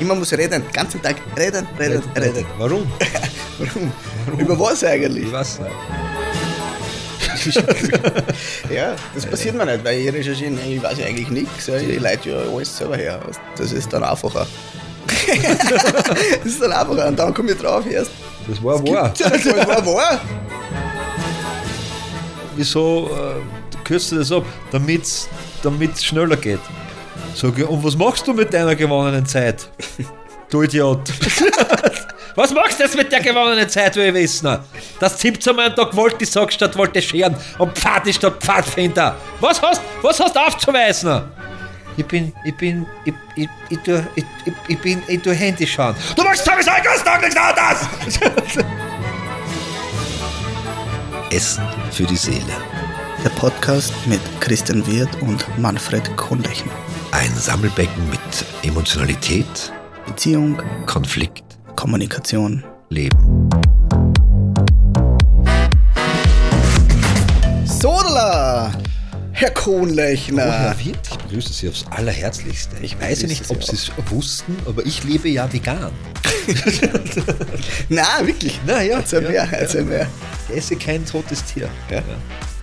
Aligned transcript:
Immer 0.00 0.14
muss 0.14 0.32
reden, 0.32 0.62
den 0.62 0.72
ganzen 0.72 1.00
Tag 1.00 1.16
reden, 1.36 1.66
reden, 1.78 2.02
reden. 2.16 2.46
Warum? 2.58 2.90
Warum? 3.58 3.92
Über 4.38 4.58
was 4.58 4.82
eigentlich? 4.84 5.26
Ich 5.26 5.32
weiß 5.32 5.60
nicht. 5.60 5.70
Ja, 8.70 8.96
das 9.14 9.26
passiert 9.26 9.54
mir 9.54 9.66
nicht, 9.66 9.84
weil 9.84 9.98
ich 10.00 10.12
recherchiere, 10.12 10.52
ich 10.66 10.82
weiß 10.82 10.98
ja 10.98 11.06
eigentlich 11.06 11.28
nichts. 11.30 11.68
Ich 11.68 12.00
leite 12.00 12.30
ja 12.30 12.36
alles 12.38 12.76
selber 12.76 12.96
her. 12.96 13.20
Das 13.56 13.72
ist 13.72 13.92
dann 13.92 14.02
einfacher. 14.02 14.46
das 16.42 16.44
ist 16.44 16.62
dann 16.62 16.72
einfacher. 16.72 17.08
Und 17.08 17.18
dann 17.18 17.34
komme 17.34 17.52
ich 17.52 17.58
drauf 17.58 17.84
erst. 17.90 18.10
Das 18.48 18.62
war 18.62 18.82
wahr. 18.86 19.12
Das 19.18 19.46
war 19.46 19.86
wahr. 19.86 20.20
Wieso 22.56 23.10
äh, 23.10 23.84
kürzt 23.84 24.12
du 24.12 24.16
das 24.16 24.32
ab? 24.32 24.44
Damit 24.70 25.04
es 25.04 26.04
schneller 26.04 26.36
geht. 26.36 26.60
Sag 27.34 27.58
ich, 27.58 27.66
und 27.66 27.82
was 27.82 27.96
machst 27.96 28.26
du 28.26 28.32
mit 28.32 28.52
deiner 28.54 28.76
gewonnenen 28.76 29.26
Zeit? 29.26 29.68
Du 30.50 30.62
Idiot. 30.62 31.12
was 32.36 32.52
machst 32.52 32.78
du 32.78 32.84
jetzt 32.84 32.96
mit 32.96 33.10
der 33.10 33.20
gewonnenen 33.20 33.68
Zeit, 33.68 33.96
will 33.96 34.06
ich 34.06 34.14
wissen? 34.14 34.56
Das 35.00 35.20
17 35.20 35.56
Mal 35.56 35.70
am 35.70 35.74
Tag 35.74 35.96
wollte 35.96 36.22
ich 36.22 36.30
sagen, 36.30 36.50
statt 36.50 36.76
wollte 36.76 37.02
scheren 37.02 37.34
und 37.58 37.76
Pfad 37.76 38.06
ist 38.06 38.16
statt 38.16 38.36
Pfadfinder. 38.40 39.16
Was 39.40 39.60
hast, 39.60 39.82
was 40.00 40.20
hast 40.20 40.36
du 40.36 40.40
aufzuweisen? 40.40 41.22
Ich 41.96 42.06
bin, 42.06 42.32
ich 42.44 42.54
bin, 42.54 42.86
ich, 43.04 43.14
ich, 43.34 43.48
ich, 43.68 43.78
tu, 43.78 44.00
ich, 44.14 44.24
ich, 44.44 44.52
ich 44.68 44.78
bin, 44.78 45.02
ich 45.08 45.20
tu 45.22 45.30
Handy 45.32 45.66
schauen. 45.66 45.96
Du 46.14 46.22
machst 46.22 46.44
Thomas 46.44 46.68
Einkaufstag 46.68 47.20
nichts 47.20 47.36
anderes! 47.36 47.88
Essen 51.30 51.64
für 51.90 52.04
die 52.04 52.16
Seele. 52.16 52.42
Der 53.24 53.30
Podcast 53.30 53.92
mit 54.06 54.20
Christian 54.40 54.86
Wirth 54.86 55.20
und 55.20 55.46
Manfred 55.58 56.16
Kohnlechner. 56.16 56.72
Ein 57.14 57.32
Sammelbecken 57.38 58.10
mit 58.10 58.18
Emotionalität, 58.64 59.72
Beziehung, 60.04 60.60
Konflikt, 60.84 61.44
Kommunikation. 61.76 62.64
Leben. 62.90 63.48
Sodala! 67.64 68.72
Herr 69.30 69.50
Oh, 69.50 69.54
Kohnlechner. 69.54 70.42
Herr 70.44 70.78
Wirt, 70.84 70.98
ich 71.08 71.16
begrüße 71.18 71.52
Sie 71.52 71.68
aufs 71.68 71.84
Allerherzlichste. 71.90 72.76
Ich 72.82 73.00
weiß 73.00 73.22
ja 73.22 73.28
nicht, 73.28 73.48
ob 73.48 73.62
Sie 73.62 73.76
es 73.76 73.92
wussten, 74.10 74.56
aber 74.66 74.84
ich 74.84 75.04
lebe 75.04 75.28
ja 75.28 75.50
vegan. 75.52 75.92
Na, 77.88 78.04
wirklich. 78.24 78.58
Na 78.66 78.82
ja, 78.82 78.98
Erzähl 78.98 79.22
ja, 79.22 79.28
mehr, 79.30 79.44
ja. 79.44 79.50
erzähl 79.58 79.84
mehr. 79.84 80.08
Ich 80.48 80.56
esse 80.56 80.74
kein 80.76 81.06
totes 81.06 81.44
Tier. 81.44 81.68
Ja. 81.90 82.02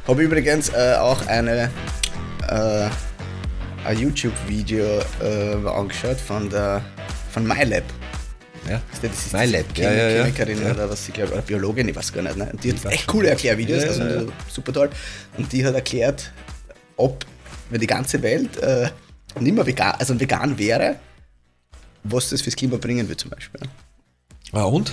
Habe 0.07 0.23
übrigens 0.23 0.69
äh, 0.69 0.95
auch 0.99 1.25
eine 1.27 1.69
äh, 2.49 2.89
ein 3.85 3.97
YouTube-Video 3.97 4.99
äh, 5.21 5.67
angeschaut 5.67 6.17
von 6.19 6.49
der 6.49 6.81
von 7.31 7.47
MyLab. 7.47 7.83
Ja. 8.69 8.81
Das 9.01 9.11
ist 9.25 9.33
MyLab, 9.33 9.65
ja, 9.77 9.91
ja, 9.91 10.09
ja. 10.09 10.23
Chemikerin 10.23 10.61
Ja. 10.61 10.71
oder 10.71 10.89
was 10.89 11.05
sie 11.05 11.11
glaube 11.11 11.33
oder 11.33 11.41
Biologin, 11.41 11.87
ich 11.89 11.95
weiß 11.95 12.13
gar 12.13 12.21
nicht. 12.21 12.37
Ne? 12.37 12.49
Und 12.51 12.63
die 12.63 12.71
hat 12.73 12.85
echt 12.85 13.07
coole 13.07 13.29
Erklärvideos, 13.29 13.83
Ja, 13.83 13.89
also 13.89 14.03
ja, 14.03 14.21
ja. 14.21 14.27
super 14.49 14.73
toll. 14.73 14.89
Und 15.37 15.51
die 15.51 15.65
hat 15.65 15.73
erklärt, 15.73 16.31
ob 16.97 17.25
wenn 17.69 17.79
die 17.81 17.87
ganze 17.87 18.21
Welt 18.21 18.57
äh, 18.57 18.89
nicht 19.39 19.55
mehr 19.55 19.65
vegan, 19.65 19.95
also 19.97 20.19
vegan 20.19 20.57
wäre, 20.59 20.97
was 22.03 22.29
das 22.29 22.41
fürs 22.41 22.55
Klima 22.55 22.77
bringen 22.77 23.07
würde 23.07 23.17
zum 23.17 23.31
Beispiel. 23.31 23.61
Ah, 24.51 24.63
und? 24.63 24.91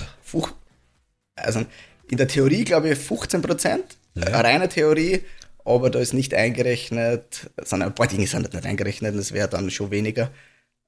Also 1.35 1.65
in 2.09 2.17
der 2.17 2.27
Theorie 2.27 2.63
glaube 2.63 2.89
ich 2.89 2.97
15 2.97 3.41
Prozent, 3.41 3.97
eine 4.15 4.31
reine 4.43 4.69
Theorie, 4.69 5.23
aber 5.69 5.89
da 5.89 5.99
ist 5.99 6.13
nicht 6.13 6.33
eingerechnet, 6.33 7.49
sondern 7.63 7.89
ein 7.89 7.95
paar 7.95 8.07
Dinge 8.07 8.27
sind 8.27 8.53
nicht 8.53 8.65
eingerechnet, 8.65 9.15
das 9.15 9.31
wäre 9.31 9.47
dann 9.47 9.69
schon 9.69 9.91
weniger, 9.91 10.31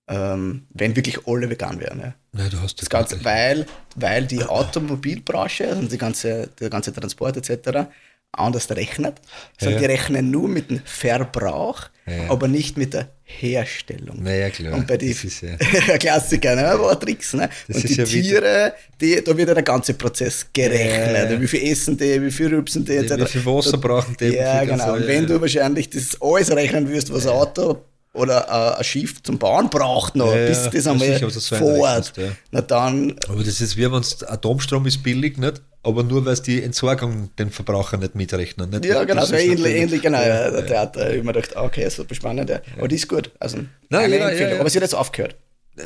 ähm, 0.08 0.66
wenn 0.74 0.96
wirklich 0.96 1.28
alle 1.28 1.50
vegan 1.50 1.80
wären. 1.80 2.00
Ja. 2.00 2.14
Nein, 2.32 2.50
du 2.50 2.60
hast 2.60 2.82
Das 2.82 2.90
Ganze, 2.90 3.24
weil, 3.24 3.66
weil 3.96 4.26
die 4.26 4.44
Automobilbranche 4.44 5.76
und 5.76 5.92
die 5.92 5.98
ganze, 5.98 6.50
der 6.59 6.70
ganze 6.70 6.92
Transport 6.92 7.38
etc. 7.38 7.90
anders 8.34 8.70
rechnet. 8.72 9.16
Also 9.59 9.72
Ja. 9.74 9.80
Die 9.80 9.86
rechnen 9.86 10.31
nur 10.31 10.47
mit 10.47 10.69
dem 10.69 10.81
Verbrauch, 10.86 11.81
Ja. 12.08 12.30
aber 12.30 12.47
nicht 12.47 12.78
mit 12.78 12.94
der 12.94 13.09
Herstellung. 13.24 14.22
Naja, 14.24 14.50
klar. 14.50 14.74
Und 14.74 14.88
bei 14.88 14.96
ist 14.96 15.42
ja- 15.42 15.56
Klassiker, 15.97 16.56
ne? 16.56 16.74
Auch 16.80 16.96
Tricks, 16.96 17.34
ne? 17.34 17.50
Das 17.68 17.78
und 17.78 17.90
die 17.90 17.94
ja 17.96 18.03
Tiere, 18.06 18.74
die, 19.00 19.22
da 19.24 19.36
wird 19.38 19.47
ja 19.50 19.53
der 19.53 19.64
ganze 19.64 19.94
Prozess 19.94 20.46
gerechnet. 20.53 21.14
Ja, 21.16 21.30
ja. 21.31 21.42
Wie 21.42 21.47
viel 21.47 21.72
essen 21.72 21.97
die, 21.97 22.22
wie 22.22 22.31
viel 22.31 22.47
rübsen 22.53 22.84
die, 22.86 22.94
etc. 22.96 23.18
wie 23.18 23.25
viel 23.25 23.46
Wasser 23.46 23.78
brauchen 23.78 24.16
die, 24.19 24.34
Ja, 24.36 24.63
genau. 24.66 24.94
Und 24.94 25.08
wenn 25.08 25.22
ja, 25.24 25.28
du 25.28 25.34
ja. 25.36 25.42
wahrscheinlich 25.42 25.90
das 25.90 26.18
alles 26.22 26.52
rechnen 26.52 26.90
wirst, 26.90 27.12
was 27.13 27.25
ein 27.25 27.34
Auto 27.34 27.81
oder 28.14 28.48
äh, 28.48 28.78
ein 28.80 28.84
Schiff 28.84 29.22
zum 29.24 29.38
Bauen 29.40 29.70
braucht 29.70 30.16
noch, 30.16 30.34
Ja, 30.36 30.48
bis 30.48 30.70
das 30.70 30.88
einmal 30.88 31.08
sicher, 31.14 31.30
so 31.30 31.56
fährt, 31.56 32.18
ja. 32.18 32.24
na 32.52 32.62
dann 32.62 33.16
Aber 33.30 33.44
das 33.44 33.62
ist 33.62 33.78
wie 33.78 33.92
wenn 33.92 34.02
es 34.02 34.24
Atomstrom 34.24 34.86
ist 34.86 35.02
billig, 35.02 35.38
nicht? 35.38 35.62
Aber 35.84 36.04
nur 36.04 36.24
weil 36.26 36.34
es 36.34 36.42
die 36.44 36.62
Entsorgung 36.62 37.32
den 37.40 37.50
Verbraucher 37.50 37.98
nicht 37.98 38.14
mitrechnen. 38.14 38.70
Nicht? 38.70 38.86
Ja, 38.86 39.04
genau, 39.04 39.22
Das 39.22 39.30
so 39.30 39.36
ähnlich, 39.36 39.74
ähnlich, 39.76 40.02
genau. 40.02 40.20
Ja, 40.20 40.52
Ja, 40.52 40.62
der 40.86 41.12
ich 41.12 41.18
hab 41.18 41.24
mir 41.26 41.34
gedacht, 41.34 41.56
okay, 41.56 41.90
super 41.90 42.14
spannend. 42.14 42.52
Ja. 42.52 42.60
Aber 42.78 42.88
die 42.88 42.96
ist 42.98 43.08
gut. 43.08 43.32
Also, 43.40 43.58
Nein, 43.90 44.12
ja, 44.12 44.30
ja. 44.30 44.60
Aber 44.60 44.70
sie 44.70 44.78
hat 44.78 44.84
jetzt 44.84 44.94
aufgehört. 44.94 45.36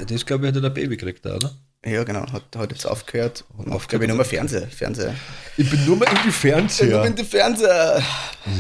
Das 0.09 0.25
glaube 0.25 0.45
ich, 0.47 0.53
hat 0.53 0.61
er 0.61 0.67
ein 0.67 0.73
Baby 0.73 0.97
gekriegt, 0.97 1.25
oder? 1.25 1.51
Ja, 1.85 2.03
genau, 2.03 2.21
hat, 2.31 2.43
hat 2.57 2.71
jetzt 2.71 2.85
aufgehört. 2.85 3.45
Und 3.55 3.67
Aufgehört. 3.71 3.89
glaube 3.89 4.03
ich, 4.05 4.07
nur 4.09 4.17
mehr 4.17 4.25
Fernseher. 4.25 4.67
Fernseher. 4.67 5.13
Ich 5.55 5.69
bin 5.69 5.85
nur 5.85 5.95
mal 5.95 6.05
in 6.09 6.17
die. 6.25 6.31
Fernseher. 6.31 7.05
in 7.05 7.15
die 7.15 7.23
Fernseher. 7.23 8.01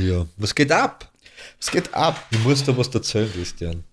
Ja. 0.01 0.25
Was 0.37 0.53
geht 0.55 0.71
ab? 0.71 1.11
Es 1.59 1.71
geht 1.71 1.93
ab. 1.93 2.23
Ich 2.31 2.39
muss 2.39 2.63
da 2.63 2.77
was 2.77 2.89
erzählen, 2.89 3.31
Christian. 3.31 3.83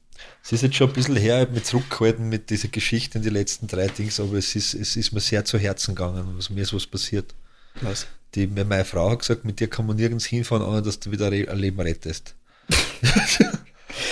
Es 0.44 0.52
ist 0.52 0.62
jetzt 0.62 0.76
schon 0.76 0.88
ein 0.88 0.92
bisschen 0.92 1.16
her, 1.16 1.36
ich 1.36 1.46
habe 1.46 1.52
mich 1.52 1.64
zurückgehalten 1.64 2.28
mit 2.28 2.50
dieser 2.50 2.68
Geschichte 2.68 3.18
in 3.18 3.24
die 3.24 3.30
letzten 3.30 3.66
drei 3.68 3.86
Dings, 3.86 4.18
aber 4.20 4.34
es 4.34 4.54
ist, 4.56 4.74
es 4.74 4.96
ist 4.96 5.12
mir 5.12 5.20
sehr 5.20 5.44
zu 5.44 5.58
Herzen 5.58 5.94
gegangen. 5.94 6.34
Was, 6.36 6.50
mir 6.50 6.62
ist 6.62 6.74
was 6.74 6.86
passiert. 6.86 7.34
Was? 7.80 8.06
Die, 8.34 8.46
mir 8.46 8.64
meine 8.64 8.84
Frau 8.84 9.10
hat 9.10 9.20
gesagt, 9.20 9.44
mit 9.44 9.60
dir 9.60 9.68
kann 9.68 9.86
man 9.86 9.96
nirgends 9.96 10.24
hinfahren, 10.24 10.62
ohne 10.64 10.82
dass 10.82 10.98
du 11.00 11.10
wieder 11.10 11.26
ein 11.26 11.58
Leben 11.58 11.80
rettest. 11.80 12.34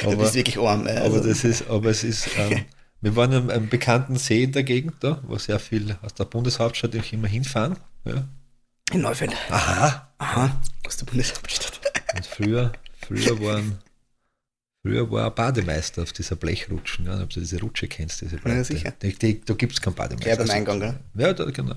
du 0.02 0.16
bist 0.16 0.34
wirklich 0.34 0.58
arm. 0.58 0.86
ey. 0.86 0.96
Aber 0.98 1.16
Also, 1.16 1.28
das 1.28 1.44
ist, 1.44 1.68
aber 1.68 1.90
es 1.90 2.04
ist, 2.04 2.28
ähm, 2.36 2.64
wir 3.00 3.16
waren 3.16 3.32
am, 3.34 3.50
am 3.50 3.68
bekannten 3.68 4.16
See 4.16 4.44
in 4.44 4.52
der 4.52 4.62
Gegend 4.62 4.94
da, 5.00 5.20
wo 5.26 5.36
sehr 5.38 5.58
viel 5.58 5.96
aus 6.02 6.14
der 6.14 6.24
Bundeshauptstadt 6.24 6.94
immer 7.12 7.28
hinfahren. 7.28 7.76
Ja. 8.04 8.28
in 8.92 9.00
Neufeld. 9.00 9.34
Aha. 9.50 10.12
Aha, 10.18 10.60
aus 10.86 10.96
der 10.96 11.06
Bundeshauptstadt. 11.06 11.80
Und 12.14 12.26
früher, 12.26 12.72
früher 13.10 13.40
waren, 13.40 13.78
früher 14.82 15.10
war 15.10 15.26
ein 15.26 15.34
Bademeister 15.34 16.02
auf 16.02 16.12
dieser 16.12 16.36
Blechrutschen, 16.36 17.06
ja, 17.06 17.20
ob 17.20 17.30
du 17.30 17.40
diese 17.40 17.60
Rutsche 17.60 17.88
kennst, 17.88 18.20
diese 18.20 18.36
breite. 18.36 18.64
sicher. 18.64 18.92
Die, 19.02 19.12
die, 19.14 19.40
da 19.40 19.54
gibt 19.54 19.72
es 19.72 19.80
keinen 19.80 19.94
Bademeister. 19.94 20.36
Gleich 20.36 20.48
beim 20.48 20.56
Eingang, 20.56 20.80
gell? 20.80 20.94
Ja, 21.16 21.32
da, 21.32 21.44
genau. 21.50 21.74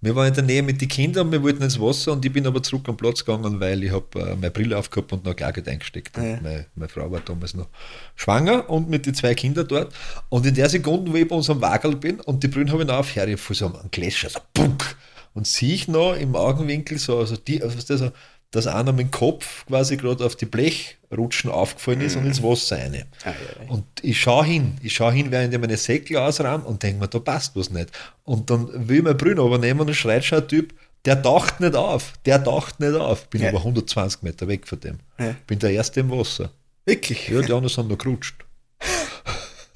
Wir 0.00 0.14
waren 0.14 0.28
in 0.28 0.34
der 0.34 0.44
Nähe 0.44 0.62
mit 0.62 0.80
den 0.80 0.88
Kindern, 0.88 1.32
wir 1.32 1.42
wollten 1.42 1.62
ins 1.62 1.80
Wasser 1.80 2.12
und 2.12 2.24
ich 2.24 2.32
bin 2.32 2.46
aber 2.46 2.62
zurück 2.62 2.88
am 2.88 2.96
Platz 2.96 3.24
gegangen, 3.24 3.58
weil 3.60 3.82
ich 3.82 3.90
habe 3.90 4.20
äh, 4.20 4.34
meine 4.34 4.50
Brille 4.50 4.76
aufgehabt 4.76 5.12
und 5.12 5.24
noch 5.24 5.34
Klargeld 5.34 5.66
eingesteckt. 5.68 6.16
Ja. 6.16 6.38
Meine, 6.42 6.66
meine 6.74 6.88
Frau 6.88 7.10
war 7.10 7.20
damals 7.20 7.54
noch 7.54 7.68
schwanger 8.14 8.68
und 8.68 8.90
mit 8.90 9.06
den 9.06 9.14
zwei 9.14 9.34
Kindern 9.34 9.66
dort. 9.66 9.94
Und 10.28 10.44
in 10.44 10.54
der 10.54 10.68
Sekunde, 10.68 11.10
wo 11.10 11.16
ich 11.16 11.26
bei 11.26 11.36
unserem 11.36 11.62
Wagel 11.62 11.96
bin 11.96 12.20
und 12.20 12.42
die 12.42 12.48
Brille 12.48 12.70
habe 12.70 12.82
ich 12.82 12.88
noch 12.88 12.96
aufgehört, 12.96 13.30
ich 13.30 13.42
habe 13.42 13.54
so 13.54 13.66
einen 13.66 13.90
Gläscher, 13.90 14.28
so 14.28 14.40
punk, 14.52 14.96
und 15.34 15.46
sehe 15.46 15.74
ich 15.74 15.88
noch 15.88 16.14
im 16.14 16.36
Augenwinkel 16.36 16.98
so, 16.98 17.18
also 17.18 17.36
die, 17.36 17.62
also 17.62 17.78
so, 17.96 18.12
dass 18.54 18.66
einer 18.66 18.92
mit 18.92 19.06
dem 19.06 19.10
Kopf 19.10 19.66
quasi 19.66 19.96
gerade 19.96 20.24
auf 20.24 20.36
die 20.36 20.46
Blechrutschen 20.46 21.50
aufgefallen 21.50 22.00
ist 22.02 22.16
und 22.16 22.26
ins 22.26 22.42
Wasser 22.42 22.76
rein. 22.78 23.04
Ah, 23.24 23.30
ja, 23.30 23.64
ja. 23.64 23.70
Und 23.70 23.84
ich 24.02 24.20
schaue 24.20 24.44
hin, 24.44 24.76
ich 24.82 24.94
schaue 24.94 25.12
hin, 25.12 25.30
während 25.30 25.52
ich 25.52 25.60
meine 25.60 25.76
Säckel 25.76 26.16
ausrahm 26.18 26.62
und 26.62 26.82
denke 26.82 27.00
mir, 27.00 27.08
da 27.08 27.18
passt 27.18 27.56
was 27.56 27.70
nicht. 27.70 27.90
Und 28.24 28.50
dann 28.50 28.88
will 28.88 28.98
ich 28.98 29.02
mein 29.02 29.16
Brünn 29.16 29.38
aber 29.40 29.58
nehmen 29.58 29.80
und 29.80 29.94
schreit 29.94 30.24
schon 30.24 30.38
ein 30.42 30.48
Typ, 30.48 30.72
der 31.04 31.20
taucht 31.22 31.60
nicht 31.60 31.74
auf, 31.76 32.12
der 32.24 32.42
taucht 32.42 32.80
nicht 32.80 32.94
auf. 32.94 33.28
Bin 33.28 33.42
Ja. 33.42 33.48
aber 33.50 33.58
120 33.58 34.22
Meter 34.22 34.48
weg 34.48 34.66
von 34.66 34.80
dem. 34.80 34.98
Ja. 35.18 35.34
Bin 35.46 35.58
der 35.58 35.70
Erste 35.70 36.00
im 36.00 36.10
Wasser. 36.10 36.50
Wirklich? 36.86 37.28
Ja, 37.28 37.40
die 37.40 37.52
anderen 37.52 37.68
sind 37.68 37.88
noch 37.88 37.98
gerutscht. 37.98 38.44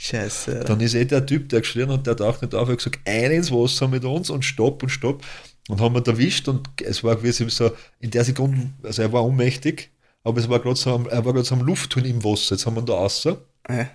Scheiße. 0.00 0.64
Dann 0.66 0.80
ist 0.80 0.94
eh 0.94 1.04
der 1.04 1.26
Typ, 1.26 1.48
der 1.48 1.60
geschrien 1.60 1.90
hat, 1.90 2.06
der 2.06 2.16
taucht 2.16 2.40
nicht 2.42 2.54
auf, 2.54 2.68
hat 2.68 2.78
gesagt, 2.78 3.00
ein 3.04 3.30
ins 3.32 3.50
Wasser 3.50 3.88
mit 3.88 4.04
uns 4.04 4.30
und 4.30 4.44
stopp 4.44 4.82
und 4.82 4.90
stopp. 4.90 5.22
Und 5.68 5.80
haben 5.80 5.94
wir 5.94 6.06
erwischt 6.06 6.48
und 6.48 6.66
es 6.82 7.04
war 7.04 7.16
gewesen 7.16 7.48
so, 7.50 7.70
in 8.00 8.10
der 8.10 8.24
Sekunde, 8.24 8.70
also 8.82 9.02
er 9.02 9.12
war 9.12 9.24
ohnmächtig, 9.24 9.90
aber 10.24 10.40
es 10.40 10.48
war 10.48 10.58
gerade 10.58 10.76
so, 10.76 10.90
er 10.90 11.24
war 11.24 11.32
gerade 11.32 11.44
so 11.44 11.54
am 11.54 11.60
Luftholen 11.60 12.10
im 12.10 12.24
Wasser. 12.24 12.54
Jetzt 12.54 12.66
haben 12.66 12.74
wir 12.74 12.82
ihn 12.82 12.86
da 12.86 12.94
außer. 12.94 13.38
Ja. 13.68 13.88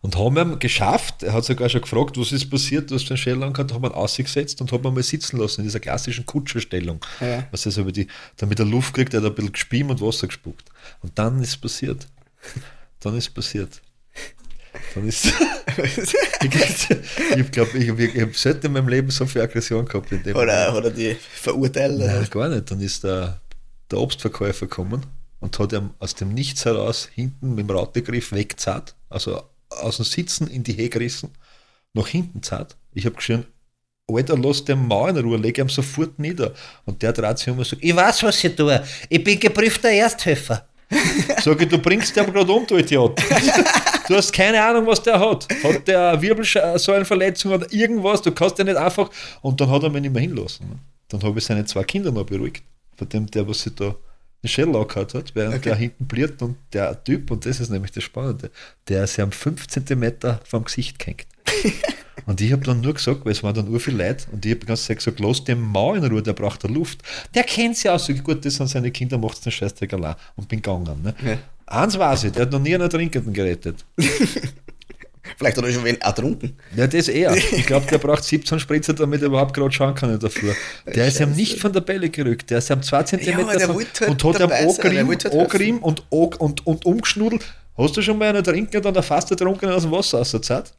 Und 0.00 0.16
haben 0.16 0.36
ihn 0.36 0.58
geschafft, 0.58 1.22
er 1.22 1.34
hat 1.34 1.44
sogar 1.44 1.68
schon 1.68 1.82
gefragt, 1.82 2.18
was 2.18 2.32
ist 2.32 2.50
passiert, 2.50 2.90
du 2.90 2.96
hast 2.96 3.08
den 3.08 3.16
Schell 3.16 3.40
angehabt, 3.42 3.72
haben 3.72 3.84
ihn 3.84 3.92
ausgesetzt 3.92 4.60
und 4.60 4.72
haben 4.72 4.84
ihn 4.84 4.94
mal 4.94 5.02
sitzen 5.02 5.36
lassen 5.36 5.60
in 5.60 5.66
dieser 5.66 5.78
klassischen 5.78 6.26
Kutscherstellung. 6.26 6.98
Ja. 7.20 7.46
Was 7.52 7.66
also 7.66 7.82
über 7.82 7.92
die, 7.92 8.08
damit 8.38 8.58
er 8.58 8.64
Luft 8.64 8.94
kriegt, 8.94 9.14
er 9.14 9.20
hat 9.20 9.28
ein 9.28 9.34
bisschen 9.34 9.52
gespielt 9.52 9.90
und 9.90 10.00
Wasser 10.00 10.26
gespuckt. 10.26 10.64
Und 11.02 11.16
dann 11.18 11.40
ist 11.40 11.58
passiert. 11.58 12.08
Dann 13.00 13.16
ist 13.16 13.30
passiert. 13.30 13.82
Dann 14.94 15.08
ist. 15.08 15.26
ich 17.36 17.50
glaube, 17.50 17.78
ich, 17.78 17.88
ich, 17.88 18.14
ich 18.14 18.20
habe 18.20 18.34
selten 18.34 18.66
in 18.66 18.72
meinem 18.72 18.88
Leben 18.88 19.10
so 19.10 19.26
viel 19.26 19.42
Aggression 19.42 19.86
gehabt 19.86 20.12
in 20.12 20.22
dem 20.22 20.36
Oder, 20.36 20.76
oder 20.76 20.90
die 20.90 21.16
verurteilen. 21.34 21.98
Nein, 21.98 22.26
gar 22.30 22.48
nicht. 22.48 22.70
Dann 22.70 22.80
ist 22.80 23.04
der, 23.04 23.40
der 23.90 23.98
Obstverkäufer 23.98 24.66
gekommen 24.66 25.06
und 25.40 25.58
hat 25.58 25.72
ihm 25.72 25.90
aus 25.98 26.14
dem 26.14 26.34
Nichts 26.34 26.64
heraus 26.64 27.08
hinten 27.14 27.54
mit 27.54 27.68
dem 27.68 27.76
Rautegriff 27.76 28.32
weggezahlt, 28.32 28.94
also 29.08 29.42
aus 29.70 29.96
dem 29.96 30.04
Sitzen 30.04 30.46
in 30.48 30.62
die 30.62 30.74
Hehe 30.74 30.88
gerissen 30.88 31.30
nach 31.94 32.06
hinten 32.06 32.42
zart. 32.42 32.76
Ich 32.92 33.04
habe 33.06 33.16
geschrien, 33.16 33.46
Alter, 34.08 34.36
lass 34.36 34.64
den 34.64 34.86
Mau 34.86 35.06
in 35.06 35.16
Ruhe, 35.16 35.36
leg 35.36 35.58
ihm 35.58 35.68
sofort 35.68 36.18
nieder. 36.18 36.52
Und 36.84 37.02
der 37.02 37.12
dreht 37.12 37.38
sich 37.38 37.48
um 37.48 37.58
und 37.58 37.66
sagt, 37.66 37.82
ich 37.82 37.94
weiß, 37.94 38.22
was 38.24 38.42
ich 38.44 38.54
tue. 38.54 38.82
Ich 39.08 39.22
bin 39.22 39.38
geprüfter 39.38 39.90
Ersthelfer. 39.90 40.66
Sag 41.42 41.60
ich, 41.62 41.68
du 41.68 41.78
bringst 41.78 42.14
den 42.16 42.26
gerade 42.32 42.52
um, 42.52 42.66
du 42.66 42.76
Idiot. 42.76 43.20
Du 44.08 44.16
hast 44.16 44.32
keine 44.32 44.62
Ahnung, 44.62 44.86
was 44.86 45.02
der 45.02 45.18
hat. 45.18 45.46
Hat 45.62 45.86
der 45.88 46.10
eine 46.10 46.22
Wirbelsäulenverletzung 46.22 47.52
oder 47.52 47.72
irgendwas? 47.72 48.22
Du 48.22 48.32
kannst 48.32 48.58
ja 48.58 48.64
nicht 48.64 48.76
einfach. 48.76 49.10
Und 49.40 49.60
dann 49.60 49.70
hat 49.70 49.82
er 49.82 49.90
mich 49.90 50.02
nicht 50.02 50.12
mehr 50.12 50.22
hinlassen. 50.22 50.68
ne? 50.68 50.76
Dann 51.08 51.22
habe 51.22 51.38
ich 51.38 51.44
seine 51.44 51.64
zwei 51.64 51.84
Kinder 51.84 52.10
noch 52.10 52.24
beruhigt. 52.26 52.62
Von 52.96 53.08
dem, 53.08 53.26
der, 53.30 53.46
was 53.48 53.62
sich 53.62 53.74
da 53.74 53.94
den 54.42 54.48
Schädel 54.48 54.74
angehört 54.76 55.14
hat, 55.14 55.34
während 55.34 55.54
Okay. 55.54 55.68
der 55.70 55.76
hinten 55.76 56.06
bliert 56.06 56.42
und 56.42 56.56
der 56.72 57.02
Typ, 57.04 57.30
und 57.30 57.46
das 57.46 57.60
ist 57.60 57.70
nämlich 57.70 57.92
das 57.92 58.02
Spannende, 58.02 58.50
der 58.88 59.04
ist 59.04 59.16
ja 59.16 59.24
am 59.24 59.30
5 59.32 59.68
cm 59.68 60.12
vom 60.44 60.64
Gesicht 60.64 60.98
gehängt. 60.98 61.26
Und 62.26 62.40
ich 62.40 62.52
habe 62.52 62.62
dann 62.64 62.80
nur 62.80 62.94
gesagt, 62.94 63.24
weil 63.24 63.32
es 63.32 63.42
waren 63.42 63.54
dann 63.54 63.68
ur 63.68 63.80
viel 63.80 63.96
Leute, 63.96 64.26
und 64.30 64.44
ich 64.44 64.52
habe 64.52 64.60
die 64.60 64.66
ganze 64.66 64.86
Zeit 64.86 64.98
gesagt, 64.98 65.18
lass 65.18 65.42
den 65.42 65.60
Mau 65.60 65.94
in 65.94 66.04
Ruhe, 66.04 66.22
der 66.22 66.34
braucht 66.34 66.62
Luft. 66.62 67.00
Der 67.34 67.42
kennt 67.42 67.76
sie 67.76 67.88
aus, 67.88 68.06
so 68.06 68.14
gut, 68.14 68.44
das 68.44 68.54
sind 68.54 68.68
seine 68.68 68.90
Kinder, 68.90 69.18
macht 69.18 69.34
es 69.34 69.40
den 69.40 69.52
Scheißdreck 69.52 69.92
allein. 69.92 70.14
Und 70.36 70.48
bin 70.48 70.62
gegangen. 70.62 71.02
Ne? 71.02 71.14
Ja. 71.24 71.38
Eins 71.66 71.98
weiß 71.98 72.24
ich, 72.24 72.32
der 72.32 72.42
hat 72.42 72.52
noch 72.52 72.60
nie 72.60 72.74
einen 72.74 72.88
Trinkenden 72.88 73.32
gerettet. 73.32 73.84
Vielleicht 75.36 75.56
hat 75.56 75.64
er 75.64 75.72
schon 75.72 75.84
wen 75.84 76.00
ertrunken. 76.00 76.56
Ja, 76.76 76.86
das 76.86 77.08
eher. 77.08 77.34
Ich 77.34 77.66
glaube, 77.66 77.86
der 77.86 77.98
braucht 77.98 78.24
17 78.24 78.58
Spritzer, 78.58 78.92
damit 78.92 79.22
er 79.22 79.28
überhaupt 79.28 79.54
gerade 79.54 79.72
schauen 79.72 79.94
kann 79.94 80.18
davor. 80.18 80.54
Der 80.86 81.06
ist 81.06 81.20
ihm 81.20 81.32
nicht 81.32 81.58
von 81.58 81.72
der 81.72 81.80
Bälle 81.80 82.10
gerückt. 82.10 82.50
Der 82.50 82.58
ist 82.58 82.70
ihm 82.70 82.82
2 82.82 83.02
cm 83.04 83.46
halt 83.46 83.68
und 84.08 84.24
hat 84.24 84.40
ihm 84.40 85.06
wollte 85.06 85.30
halt 85.30 85.40
angerieben 85.40 85.78
und, 85.78 86.04
und, 86.10 86.40
und, 86.40 86.66
und 86.66 86.84
umgeschnudelt. 86.84 87.44
Hast 87.78 87.96
du 87.96 88.02
schon 88.02 88.18
mal 88.18 88.28
einen 88.28 88.44
trinken 88.44 88.84
und 88.84 88.84
dann 88.84 89.02
fast 89.02 89.30
ertrunken 89.30 89.70
aus 89.70 89.82
dem 89.82 89.92
Wasser 89.92 90.20
aus 90.20 90.32
der 90.32 90.42
Zeit? 90.42 90.72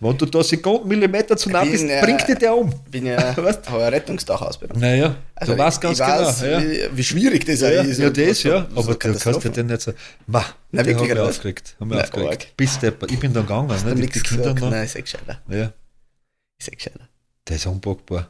Wenn 0.00 0.16
du 0.16 0.26
da 0.26 0.42
Sekunden, 0.44 0.86
Millimeter 0.88 1.36
zu 1.36 1.50
nah 1.50 1.64
bist, 1.64 1.84
äh, 1.84 2.00
bringt 2.02 2.26
dich 2.28 2.36
der 2.38 2.54
um. 2.54 2.72
Bin 2.90 3.06
ja, 3.06 3.36
Weißt 3.36 3.68
habe 3.68 3.82
eine 3.82 3.92
Rettungsdachausbildung. 3.96 4.78
Naja, 4.78 5.16
Also 5.34 5.52
du 5.54 5.58
weißt 5.58 5.80
ganz 5.80 5.98
ich 5.98 6.06
weiß, 6.06 6.40
genau. 6.40 6.52
Ja. 6.52 6.62
wie, 6.62 6.96
wie 6.98 7.04
schwierig 7.04 7.44
das 7.44 7.60
Ja, 7.60 7.70
ja, 7.70 7.82
ist. 7.82 7.98
ja, 7.98 8.10
das, 8.10 8.42
ja. 8.44 8.66
Aber 8.74 8.94
du 8.94 8.96
kannst 8.96 9.44
dir 9.44 9.50
den 9.50 9.66
nicht 9.66 9.80
so. 9.82 9.92
Ma, 10.26 10.44
Na, 10.70 10.82
der 10.82 10.94
wirklich, 10.94 11.12
oder 11.12 11.22
was? 11.24 11.36
aufgeregt. 11.36 11.76
Mich 11.80 11.88
Na, 11.90 12.02
aufgeregt. 12.02 12.28
arg. 12.30 12.56
Bis 12.56 12.78
der, 12.78 12.92
ich 13.08 13.18
bin 13.18 13.32
dann 13.32 13.42
gegangen. 13.44 13.68
Ne, 13.84 13.94
die, 13.96 14.06
die 14.06 14.20
Kinder 14.20 14.42
gesagt? 14.44 14.60
noch. 14.60 14.70
Nein, 14.70 14.84
ist 14.84 14.96
eh 14.96 15.02
gescheiter. 15.02 15.40
Ja, 15.48 15.72
Ist 16.60 16.68
eh 16.72 16.76
gescheiter. 16.76 17.00
der 17.48 17.56
ist 17.56 17.66
unpackbar. 17.66 18.28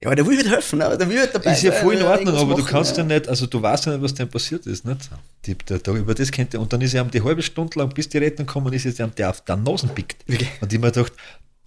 Ja, 0.00 0.08
aber 0.08 0.16
der 0.16 0.26
will 0.26 0.36
halt 0.36 0.48
helfen, 0.48 0.80
aber 0.80 0.96
der 0.96 1.08
will 1.08 1.18
halt 1.18 1.34
dabei 1.34 1.52
Ist 1.52 1.62
ja 1.62 1.72
voll 1.72 1.94
in 1.94 2.02
Ordnung, 2.04 2.36
aber 2.36 2.54
du 2.54 2.64
kannst 2.64 2.96
ja 2.96 3.02
ja. 3.02 3.08
nicht, 3.08 3.28
also 3.28 3.46
du 3.46 3.60
weißt 3.60 3.86
ja 3.86 3.92
nicht, 3.92 4.02
was 4.02 4.14
dem 4.14 4.28
passiert 4.28 4.64
ist, 4.66 4.84
nicht? 4.84 5.10
Die, 5.44 5.56
der, 5.56 5.80
der, 5.80 5.94
über 5.94 6.14
das 6.14 6.30
kennt 6.30 6.54
er, 6.54 6.60
und 6.60 6.72
dann 6.72 6.80
ist 6.82 6.94
er 6.94 7.02
die 7.04 7.20
halbe 7.20 7.42
Stunde 7.42 7.76
lang, 7.80 7.88
bis 7.88 8.08
die 8.08 8.18
Rettung 8.18 8.46
kommen, 8.46 8.72
ist 8.72 8.84
jetzt 8.84 9.00
der 9.00 9.30
auf 9.30 9.40
der 9.40 9.56
Nasen 9.56 9.88
pickt. 9.88 10.24
Okay. 10.28 10.46
Und 10.60 10.72
ich 10.72 10.78
mir 10.78 10.92
gedacht, 10.92 11.12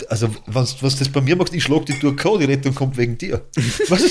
also 0.09 0.29
wenn's, 0.47 0.75
was 0.81 0.97
das 0.97 1.09
bei 1.09 1.21
mir 1.21 1.35
macht, 1.35 1.53
ich 1.53 1.63
schlag 1.63 1.85
die 1.85 1.97
durch 1.99 2.17
K, 2.17 2.37
die 2.37 2.45
Rettung 2.45 2.73
kommt 2.73 2.97
wegen 2.97 3.17
dir. 3.17 3.41
Was? 3.89 4.01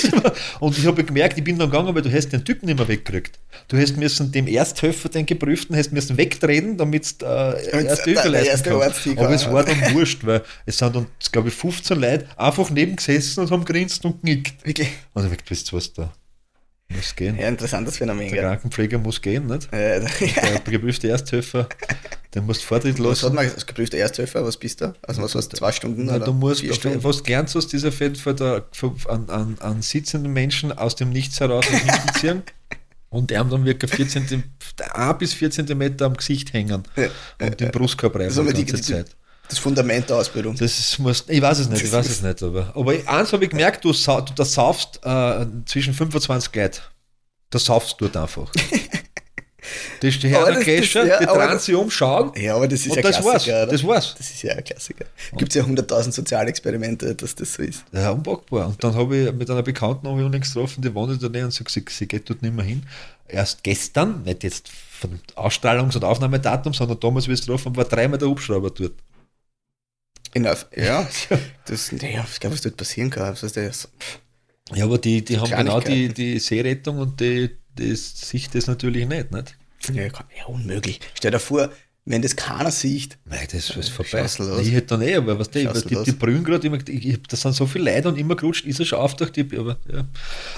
Und 0.60 0.78
ich 0.78 0.86
habe 0.86 1.04
gemerkt, 1.04 1.38
ich 1.38 1.44
bin 1.44 1.58
dann 1.58 1.70
gegangen, 1.70 1.94
weil 1.94 2.02
du 2.02 2.12
hast 2.12 2.28
den 2.28 2.44
Typen 2.44 2.66
nicht 2.66 2.78
mehr 2.78 2.88
weggekriegt. 2.88 3.38
Du 3.68 3.76
hast 3.78 3.96
müssen 3.96 4.32
dem 4.32 4.46
Ersthelfer, 4.46 5.08
den 5.08 5.26
Geprüften, 5.26 5.76
hast 5.76 5.92
müssen 5.92 6.16
wegtreten, 6.16 6.76
damit 6.76 7.20
du 7.20 7.26
äh, 7.26 7.70
Damit 7.70 7.86
erste 7.86 8.10
Hilfe 8.10 8.28
leisten 8.28 8.78
kannst. 8.78 9.06
Aber 9.08 9.30
es 9.30 9.50
war 9.50 9.64
dann 9.64 9.94
wurscht, 9.94 10.24
weil 10.24 10.42
es 10.66 10.78
sind 10.78 10.94
dann, 10.94 11.06
glaube 11.32 11.48
ich, 11.48 11.54
15 11.54 11.98
Leute 11.98 12.26
einfach 12.36 12.70
neben 12.70 12.96
gesessen 12.96 13.40
und 13.40 13.50
haben 13.50 13.64
grinst 13.64 14.04
und 14.04 14.22
genickt. 14.22 14.66
Wirklich. 14.66 14.88
Und 15.14 15.24
ich 15.24 15.30
dachte, 15.30 15.44
wisst 15.48 15.72
ihr 15.72 15.76
was 15.76 15.92
da? 15.92 16.12
Muss 16.92 17.14
gehen. 17.14 17.38
Ja, 17.38 17.46
interessantes 17.48 17.98
Phänomen, 17.98 18.26
Der 18.28 18.30
gell? 18.30 18.42
Krankenpfleger 18.42 18.98
muss 18.98 19.20
gehen, 19.22 19.46
nicht? 19.46 19.72
Äh, 19.72 20.00
Der 20.00 20.60
geprüfte 20.64 21.08
Ersthelfer, 21.08 21.68
der 22.34 22.42
muss 22.42 22.60
Vortritt 22.62 22.98
Was 22.98 23.22
hat 23.22 23.32
lassen. 23.32 23.34
man 23.36 23.44
als 23.48 23.64
geprüfter 23.64 23.98
Ersthelfer? 23.98 24.44
Was 24.44 24.56
bist 24.56 24.80
du? 24.80 24.92
Also 25.02 25.22
was 25.22 25.34
hast 25.36 25.52
du? 25.52 25.56
Zwei 25.56 25.70
Stunden 25.72 26.08
oder 26.08 26.18
du 26.18 26.32
musst, 26.32 26.64
Stunden? 26.74 27.02
was 27.04 27.24
lernst 27.26 27.54
du 27.54 27.58
aus 27.58 27.68
dieser 27.68 27.92
Feld 27.92 28.18
von 28.18 28.34
der, 28.36 28.64
von, 28.72 28.96
an, 29.08 29.28
an, 29.30 29.56
an 29.60 29.82
sitzenden 29.82 30.32
Menschen 30.32 30.72
aus 30.76 30.96
dem 30.96 31.10
Nichts 31.10 31.38
heraus 31.38 31.64
nach 31.70 31.78
hinten 31.78 32.14
ziehen 32.18 32.42
und 33.08 33.30
ihm 33.30 33.48
dann 33.50 33.64
wirklich 33.64 33.90
4 33.92 34.08
cm, 34.08 34.42
1 34.92 35.18
bis 35.18 35.32
4 35.34 35.50
cm 35.52 35.96
am 36.00 36.14
Gesicht 36.14 36.52
hängen 36.52 36.82
Ja, 36.96 37.06
und 37.46 37.60
den 37.60 37.70
Brustkorb 37.70 38.16
reiben 38.16 38.24
Also 38.24 38.42
die 38.42 38.52
die- 38.52 38.64
ganze 38.64 38.82
die- 38.82 38.92
Zeit. 38.98 39.16
Das 39.50 39.58
Fundament 39.58 40.08
der 40.08 40.16
Ausbildung. 40.16 40.56
Das 40.56 40.98
muss, 40.98 41.24
ich 41.28 41.42
weiß 41.42 41.58
es 41.58 41.68
nicht, 41.68 41.82
ich 41.84 41.92
weiß 41.92 42.08
es 42.08 42.22
nicht, 42.22 42.42
aber, 42.42 42.72
aber 42.74 42.92
eins 43.06 43.32
habe 43.32 43.44
ich 43.44 43.50
gemerkt, 43.50 43.84
du, 43.84 43.92
du 43.92 44.24
da 44.36 44.44
saufst 44.44 45.00
äh, 45.04 45.44
zwischen 45.66 45.92
25 45.92 46.54
Leute. 46.54 46.80
Da 47.50 47.58
saufst 47.58 48.00
du 48.00 48.06
dort 48.08 48.16
einfach. 48.16 48.50
Das 50.00 50.14
ist 50.14 50.22
die 50.22 50.34
Aber 50.34 50.46
Herren 50.46 50.54
das- 50.54 50.64
Gescher, 50.64 51.00
das- 51.06 51.08
ja, 51.10 51.18
die 51.20 51.26
das- 51.26 51.64
sich 51.66 51.74
um, 51.74 51.90
schauen 51.90 52.32
Ja, 52.34 52.56
aber 52.56 52.66
das 52.66 52.80
ist 52.86 52.96
ja 52.96 53.02
das 53.02 53.18
Klassiker, 53.18 53.26
war's. 53.32 53.44
oder? 53.46 53.66
Das 53.66 53.86
war's. 53.86 54.14
Das 54.16 54.30
ist 54.30 54.42
ja 54.42 54.54
ein 54.54 54.64
Klassiker. 54.64 55.04
Gibt 55.36 55.50
es 55.52 55.56
ja 55.56 55.62
100.000 55.64 56.12
Sozialexperimente, 56.12 57.14
dass 57.14 57.34
das 57.34 57.52
so 57.54 57.62
ist. 57.62 57.84
Ja, 57.92 58.10
unpackbar. 58.10 58.68
Und 58.68 58.82
dann 58.82 58.94
habe 58.94 59.14
ich 59.16 59.32
mit 59.32 59.50
einer 59.50 59.62
Bekannten 59.62 60.08
habe 60.08 60.18
ich 60.18 60.24
unlängst 60.26 60.54
getroffen, 60.54 60.80
die 60.80 60.92
wohnt 60.94 61.12
in 61.12 61.18
der 61.18 61.28
Nähe 61.28 61.44
und 61.44 61.52
sie, 61.52 61.62
sie, 61.68 61.84
sie 61.88 62.06
geht 62.08 62.28
dort 62.30 62.40
nicht 62.40 62.54
mehr 62.54 62.64
hin. 62.64 62.84
Erst 63.28 63.62
gestern, 63.62 64.22
nicht 64.22 64.42
jetzt 64.44 64.70
von 64.70 65.20
Ausstrahlungs- 65.36 65.94
und 65.94 66.04
Aufnahmedatum, 66.04 66.72
sondern 66.72 66.98
damals, 66.98 67.28
wie 67.28 67.32
es 67.32 67.40
getroffen 67.42 67.76
war, 67.76 67.84
dreimal 67.84 68.18
der 68.18 68.28
Hubschrauber 68.28 68.70
dort. 68.70 68.92
In 70.34 70.44
der, 70.44 70.56
ja, 70.76 71.08
das, 71.66 71.92
naja, 71.92 72.26
ich 72.30 72.40
glaube, 72.40 72.54
was 72.54 72.62
dort 72.62 72.76
passieren 72.76 73.10
kann. 73.10 73.30
Das 73.30 73.42
heißt, 73.42 73.56
das, 73.56 73.88
Ja, 74.74 74.84
aber 74.84 74.98
die, 74.98 75.24
die 75.24 75.38
haben 75.38 75.50
genau 75.50 75.80
die, 75.80 76.08
die 76.08 76.38
Seerettung 76.38 76.98
und 76.98 77.20
die, 77.20 77.50
die 77.78 77.94
sieht 77.94 78.54
das 78.54 78.66
natürlich 78.66 79.06
nicht. 79.06 79.32
nicht? 79.32 79.56
ja, 79.92 80.04
ja, 80.04 80.44
unmöglich. 80.46 81.00
Stell 81.14 81.30
dir 81.30 81.38
vor, 81.38 81.70
wenn 82.04 82.22
das 82.22 82.34
keiner 82.34 82.70
sieht, 82.70 83.18
Nein, 83.24 83.46
das 83.52 83.70
ist 83.70 83.90
vorbei. 83.90 84.10
Schau's 84.10 84.38
los. 84.38 84.66
Ich 84.66 84.72
hätte 84.72 84.88
dann 84.88 85.02
eh, 85.02 85.16
aber 85.16 85.38
was 85.38 85.50
die, 85.50 85.66
die, 85.66 86.02
die 86.02 86.12
brüllen 86.12 86.42
gerade 86.42 86.66
immer, 86.66 86.78
da 86.78 87.36
sind 87.36 87.54
so 87.54 87.66
viele 87.66 87.92
Leute 87.92 88.08
und 88.08 88.18
immer 88.18 88.36
gerutscht, 88.36 88.66
ist 88.66 88.80
er 88.80 88.86
schon 88.86 88.98
auf 88.98 89.16
durch 89.16 89.30
die, 89.30 89.42
aber, 89.56 89.78
ja. 89.92 90.04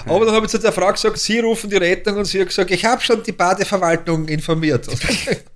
aber 0.05 0.25
dann 0.25 0.35
habe 0.35 0.45
ich 0.45 0.51
zu 0.51 0.57
der 0.57 0.71
Frau 0.71 0.91
gesagt, 0.91 1.17
sie 1.19 1.39
rufen 1.39 1.69
die 1.69 1.75
Rettung 1.75 2.17
und 2.17 2.25
sie 2.25 2.39
hat 2.39 2.47
gesagt, 2.47 2.71
ich 2.71 2.83
habe 2.85 3.01
schon 3.01 3.21
die 3.23 3.33
Badeverwaltung 3.33 4.27
informiert. 4.27 4.87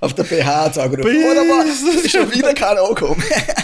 auf 0.00 0.14
der 0.14 0.22
BH 0.24 0.44
hat 0.64 0.72
es 0.72 0.78
angerufen. 0.78 1.08
Oder 1.16 1.40
war 1.42 1.64
ist 2.04 2.10
schon 2.10 2.30
wieder 2.32 2.54
keiner 2.54 2.82
angekommen. 2.82 3.22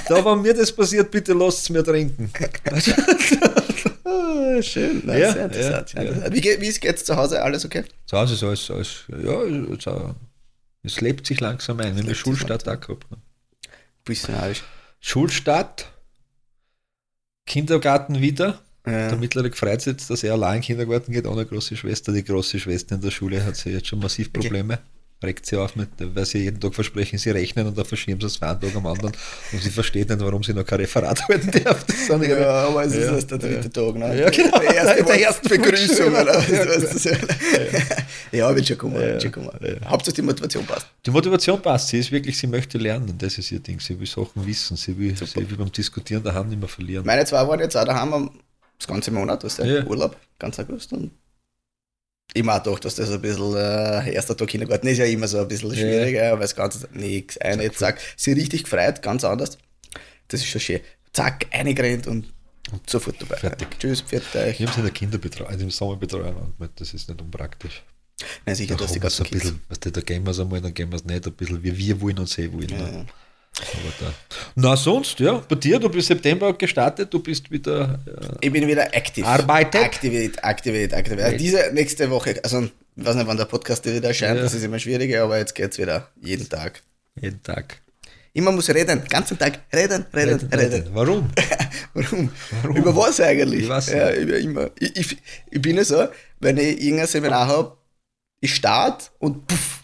da, 0.09 0.25
wenn 0.25 0.43
mir 0.43 0.55
das 0.55 0.73
passiert, 0.73 1.11
bitte 1.11 1.33
lasst 1.33 1.63
es 1.63 1.71
mir 1.71 1.85
trinken. 1.85 2.31
Ah, 4.05 4.63
Schön, 4.63 5.03
Nein, 5.05 5.21
Ja, 5.21 5.33
sehr 5.33 5.45
interessant. 5.45 5.93
ja, 5.95 6.03
interessant. 6.03 6.35
Wie, 6.35 6.41
geht- 6.41 6.61
wie 6.61 6.67
ist 6.67 6.81
es 6.85 7.05
zu 7.05 7.17
Hause? 7.17 7.43
Alles 7.43 7.65
okay? 7.65 7.85
Zu 8.07 8.17
Hause 8.19 8.35
ist 8.35 8.43
alles, 8.43 8.71
alles 8.71 9.05
ja, 9.23 9.43
es, 9.43 9.87
äh, 9.87 10.15
lebt 11.01 11.27
sich 11.27 11.41
langsam 11.41 11.79
ein. 11.79 11.85
Wir 11.85 11.91
haben 11.91 11.97
lebt 11.99 12.09
sich 12.09 12.19
Schulstart 12.19 12.69
auch 12.69 12.81
gehabt. 12.81 13.11
Ne? 13.11 13.19
Missionarisch. 14.09 14.65
Schulstart, 15.01 15.91
Kindergarten 17.47 18.21
wieder. 18.21 18.61
Ja. 18.87 19.09
Der 19.09 19.19
Mittlere 19.19 19.53
freut 19.53 19.83
sich 19.83 19.97
dass 20.09 20.23
er 20.25 20.33
allein 20.33 20.57
in 20.57 20.61
den 20.63 20.67
Kindergarten 20.67 21.13
geht, 21.13 21.27
ohne 21.27 21.45
große 21.47 21.77
Schwester. 21.77 22.13
Die 22.13 22.25
große 22.25 22.59
Schwester 22.59 22.95
in 22.97 23.03
der 23.03 23.11
Schule 23.11 23.45
hat 23.45 23.57
sie 23.57 23.71
jetzt 23.71 23.87
schon 23.89 23.99
massiv 24.01 24.33
Probleme. 24.33 24.79
Regt 25.23 25.45
sie 25.45 25.57
auf, 25.57 25.77
mit, 25.77 25.89
weil 25.99 26.25
sie 26.25 26.39
jeden 26.39 26.59
Tag 26.59 26.75
versprechen, 26.75 27.19
sie 27.19 27.29
rechnen 27.31 27.67
und 27.67 27.77
dann 27.77 27.85
verschieben 27.85 28.19
sie 28.23 28.27
es 28.27 28.37
von 28.39 28.49
einem 28.49 28.61
Tag 28.61 28.75
am 28.75 28.87
anderen. 28.87 29.13
Und 29.53 29.63
sie 29.63 29.69
versteht 29.69 30.09
nicht, 30.09 30.19
warum 30.21 30.43
sie 30.43 30.55
noch 30.55 30.65
kein 30.65 30.81
Referat 30.81 31.21
halten 31.29 31.51
darf. 31.63 31.85
Das 31.85 32.07
sind 32.07 32.23
ihre- 32.23 32.41
Ja, 32.41 32.69
aber 32.69 32.85
es 32.87 32.95
ist 32.95 33.05
Ja, 33.07 33.15
erst 33.17 33.31
der 33.31 33.37
dritte 33.39 33.71
Tag, 33.71 33.95
ne? 33.97 34.19
Ja, 34.19 34.31
genau. 34.31 34.59
Der 34.59 34.75
erste 34.75 34.97
Der 34.97 35.07
war 35.09 35.17
erste 35.19 35.49
Begrüßung, 35.51 36.09
oder? 36.15 36.43
Ja, 36.49 36.67
weißt 36.69 36.95
du 36.95 36.99
so. 36.99 37.11
Ja, 38.33 38.55
wird 38.57 38.67
schon 38.67 38.79
kommen, 38.79 38.95
wird 38.95 39.23
schon 39.23 39.33
kommen. 39.33 39.51
Hauptsache 39.87 40.15
die 40.15 40.23
Motivation 40.23 40.65
passt. 40.65 40.87
Die 41.05 41.11
Motivation 41.11 41.61
passt. 41.61 41.89
Sie 41.89 41.99
ist 41.99 42.11
wirklich, 42.11 42.39
sie 42.39 42.47
möchte 42.47 42.79
lernen. 42.79 43.15
Das 43.19 43.37
ist 43.37 43.53
ihr 43.53 43.61
Ding. 43.61 43.79
Sie 43.81 43.99
will 44.01 44.07
Sachen 44.07 44.47
wissen. 44.47 44.77
Sie 44.77 44.97
will, 44.99 45.15
sie 45.17 45.37
will 45.51 45.57
beim 45.59 45.71
Diskutieren 45.71 46.23
daheim 46.23 46.49
nicht 46.49 46.59
mehr 46.61 46.69
verlieren. 46.69 47.05
Meine 47.05 47.25
zwei 47.27 47.47
waren 47.47 47.61
jetzt 47.61 47.77
auch 47.77 47.85
daheim 47.85 48.13
am 48.15 48.31
das 48.79 48.87
ganze 48.89 49.11
Monat, 49.11 49.45
was 49.45 49.57
der 49.57 49.67
Ja. 49.67 49.85
Urlaub, 49.85 50.17
ganz 50.39 50.59
August. 50.59 50.93
Und 50.95 51.11
ich 52.35 52.49
auch 52.49 52.63
gedacht, 52.63 52.85
dass 52.85 52.95
das 52.95 53.11
ein 53.11 53.21
bisschen, 53.21 53.57
äh, 53.57 54.13
erster 54.13 54.37
Tag 54.37 54.49
Kindergarten 54.49 54.87
ist 54.87 54.99
ja 54.99 55.05
immer 55.05 55.29
so 55.29 55.39
ein 55.39 55.49
bisschen 55.49 55.75
schwieriger, 55.75 56.39
weil 56.39 56.45
es 56.45 56.55
ganz 56.55 56.87
nichts, 56.93 57.39
eine, 57.39 57.71
zack, 57.73 58.01
sie 58.17 58.33
richtig 58.33 58.65
gefreut, 58.65 59.03
ganz 59.03 59.25
anders. 59.25 59.59
Das 60.29 60.41
ist 60.41 60.47
schon 60.47 60.61
schön. 60.61 60.81
Zack, 61.13 61.47
eingerannt 61.51 62.07
und 62.07 62.33
sofort 62.87 63.21
dabei. 63.21 63.37
Fertig. 63.37 63.69
Tschüss, 63.79 64.03
pfiat 64.03 64.23
Ich 64.51 64.63
habe 64.63 64.73
sie 64.73 64.79
in 64.79 64.85
der 64.85 64.93
Kinderbetreuung, 64.93 65.51
also 65.51 65.65
im 65.65 65.71
Sommerbetreuung 65.71 66.37
angemeldet. 66.37 66.81
Das 66.81 66.95
ist 66.95 67.09
nicht 67.09 67.21
unpraktisch. 67.21 67.83
Nein, 68.47 68.55
sicher, 68.55 68.77
Da 68.77 68.85
dass 68.85 68.93
die 68.93 69.01
ganzen 69.01 69.25
ein 69.25 69.31
bisschen, 69.31 69.61
weißt 69.69 69.87
du, 69.87 69.93
da 69.93 70.01
gehen 70.03 70.25
wir 70.25 70.31
es 70.31 70.41
einmal, 70.41 70.61
dann 70.61 70.75
gehen 70.75 70.91
wir 70.91 70.97
es 70.97 71.05
nicht, 71.05 71.27
ein 71.27 71.33
bisschen 71.33 71.63
wie 71.63 71.77
wir 71.77 72.01
wollen 72.01 72.19
und 72.19 72.29
sie 72.29 72.53
wollen. 72.53 72.69
Ja, 72.69 72.77
ne? 72.79 72.93
ja. 72.93 73.07
Aber 73.63 73.93
da. 74.01 74.15
Na, 74.55 74.77
sonst, 74.77 75.19
ja, 75.21 75.43
bei 75.49 75.55
dir, 75.57 75.79
du 75.79 75.89
bist 75.89 76.09
September 76.09 76.53
gestartet, 76.53 77.13
du 77.13 77.21
bist 77.21 77.51
wieder. 77.51 77.99
Äh, 78.07 78.47
Ich 78.47 78.53
bin 78.53 78.67
wieder 78.67 78.85
aktiv. 78.95 79.25
Arbeitet? 79.27 79.83
Aktivität, 79.83 80.43
Aktivität, 80.45 80.95
Aktivität. 80.95 81.25
Also 81.27 81.39
diese 81.39 81.71
nächste 81.73 82.11
Woche, 82.11 82.41
also 82.43 82.63
ich 82.97 83.05
weiß 83.07 83.15
nicht, 83.17 83.27
wann 83.27 83.37
der 83.37 83.45
Podcast 83.47 83.85
wieder 83.87 84.09
erscheint, 84.09 84.37
Ja. 84.37 84.43
das 84.43 84.55
ist 84.55 84.65
immer 84.65 84.79
schwieriger, 84.79 85.23
aber 85.25 85.39
jetzt 85.39 85.55
geht's 85.55 85.79
wieder 85.79 86.09
jeden 86.21 86.49
Tag. 86.49 86.83
jeden 87.21 87.43
Tag. 87.43 87.81
Immer 88.33 88.53
muss 88.53 88.69
reden, 88.69 89.01
den 89.01 89.09
ganzen 89.09 89.37
Tag 89.39 89.59
reden, 89.75 90.07
reden, 90.15 90.49
reden. 90.55 90.87
Warum? 90.93 91.29
Warum? 91.95 92.31
Über 92.77 92.95
was 92.95 93.21
eigentlich? 93.21 93.63
Ich 93.65 93.69
weiß 93.69 93.91
ja, 93.91 94.13
über 94.15 94.39
immer. 94.39 94.71
Ich, 94.79 94.97
ich, 94.97 95.17
ich 95.51 95.61
bin 95.61 95.77
ja 95.77 95.85
so, 95.85 96.07
wenn 96.39 96.57
ich 96.57 96.81
irgendein 96.81 97.09
Seminar 97.09 97.49
habe, 97.49 97.77
ich 98.41 98.55
starte 98.55 99.07
und 99.19 99.47
puff, 99.49 99.80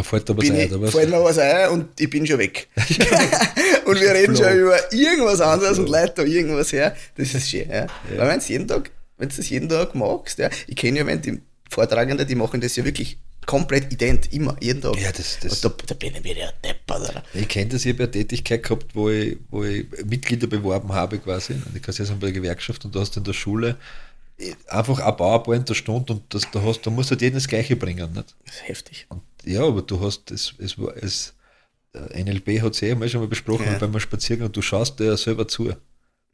Da 0.00 0.04
fällt 0.04 0.26
da 0.30 0.34
was 0.34 0.40
bin 0.40 0.54
ein, 0.54 0.60
ich, 0.60 0.72
oder 0.72 0.80
was? 0.80 0.92
fällt 0.92 1.10
mir 1.10 1.22
was 1.22 1.36
ein 1.36 1.68
und 1.68 2.00
ich 2.00 2.08
bin 2.08 2.26
schon 2.26 2.38
weg. 2.38 2.68
und 3.84 4.00
wir 4.00 4.12
reden 4.14 4.34
schon 4.34 4.56
über 4.56 4.92
irgendwas 4.94 5.42
anderes 5.42 5.78
und 5.78 5.90
Leute 5.90 6.14
da 6.16 6.22
irgendwas 6.22 6.72
her. 6.72 6.96
Das 7.18 7.34
ist 7.34 7.50
schön, 7.50 7.68
ja. 7.68 7.86
Weil 8.16 8.28
wenn 8.28 8.40
du 8.40 8.46
jeden 8.46 8.66
Tag, 8.66 8.90
wenn 9.18 9.28
du 9.28 9.36
das 9.36 9.50
jeden 9.50 9.68
Tag 9.68 9.94
magst, 9.94 10.38
ja, 10.38 10.48
ich 10.66 10.74
kenne 10.76 11.00
ja, 11.00 11.06
wenn 11.06 11.20
die 11.20 11.38
Vortragenden, 11.68 12.26
die 12.26 12.34
machen 12.34 12.62
das 12.62 12.76
ja 12.76 12.84
wirklich 12.86 13.18
komplett 13.44 13.92
ident, 13.92 14.32
immer, 14.32 14.56
jeden 14.60 14.80
Tag. 14.80 14.98
Ja, 14.98 15.12
das- 15.12 15.38
das- 15.42 15.62
und 15.62 15.64
da, 15.82 15.84
da 15.88 15.94
bin 15.94 16.14
ich 16.14 16.24
wieder 16.24 16.50
deppert, 16.64 17.10
oder? 17.10 17.22
Ich 17.34 17.48
kenne 17.48 17.66
das, 17.72 17.84
ich 17.84 17.92
habe 17.92 18.04
eine 18.04 18.10
Tätigkeit 18.12 18.62
gehabt, 18.62 18.94
wo 18.94 19.10
ich, 19.10 19.36
wo 19.50 19.64
ich 19.64 19.84
Mitglieder 20.06 20.46
beworben 20.46 20.94
habe 20.94 21.18
quasi. 21.18 21.52
Und 21.52 21.76
ich 21.76 21.82
kann 21.82 21.94
sagen, 21.94 22.18
bei 22.20 22.28
der 22.28 22.40
Gewerkschaft 22.40 22.86
und 22.86 22.94
du 22.94 23.00
hast 23.00 23.18
in 23.18 23.24
der 23.24 23.34
Schule 23.34 23.76
einfach 24.68 24.98
ein 25.00 25.52
in 25.54 25.64
der 25.66 25.74
Stunde 25.74 26.14
und 26.14 26.22
das, 26.34 26.50
da, 26.50 26.62
hast, 26.62 26.80
da 26.86 26.90
musst 26.90 27.10
du 27.10 27.12
halt 27.12 27.20
jeden 27.22 27.34
das 27.34 27.46
Gleiche 27.46 27.76
bringen. 27.76 28.10
Nicht? 28.14 28.34
Das 28.46 28.54
ist 28.56 28.68
heftig. 28.68 29.06
Und 29.10 29.20
ja, 29.44 29.62
aber 29.64 29.82
du 29.82 30.00
hast, 30.00 30.30
es, 30.30 30.54
es, 30.58 30.78
war- 30.78 30.94
es, 30.96 31.34
äh, 31.94 32.22
NLP 32.22 32.60
hat 32.62 32.74
es 32.74 32.82
eh 32.82 32.94
mal 32.94 33.08
schon 33.08 33.20
mal 33.20 33.28
besprochen, 33.28 33.66
Ja. 33.66 33.78
beim 33.78 33.98
Spaziergang, 34.00 34.46
und 34.46 34.56
du 34.56 34.62
schaust 34.62 34.98
dir 35.00 35.06
ja 35.06 35.16
selber 35.16 35.46
zu. 35.48 35.72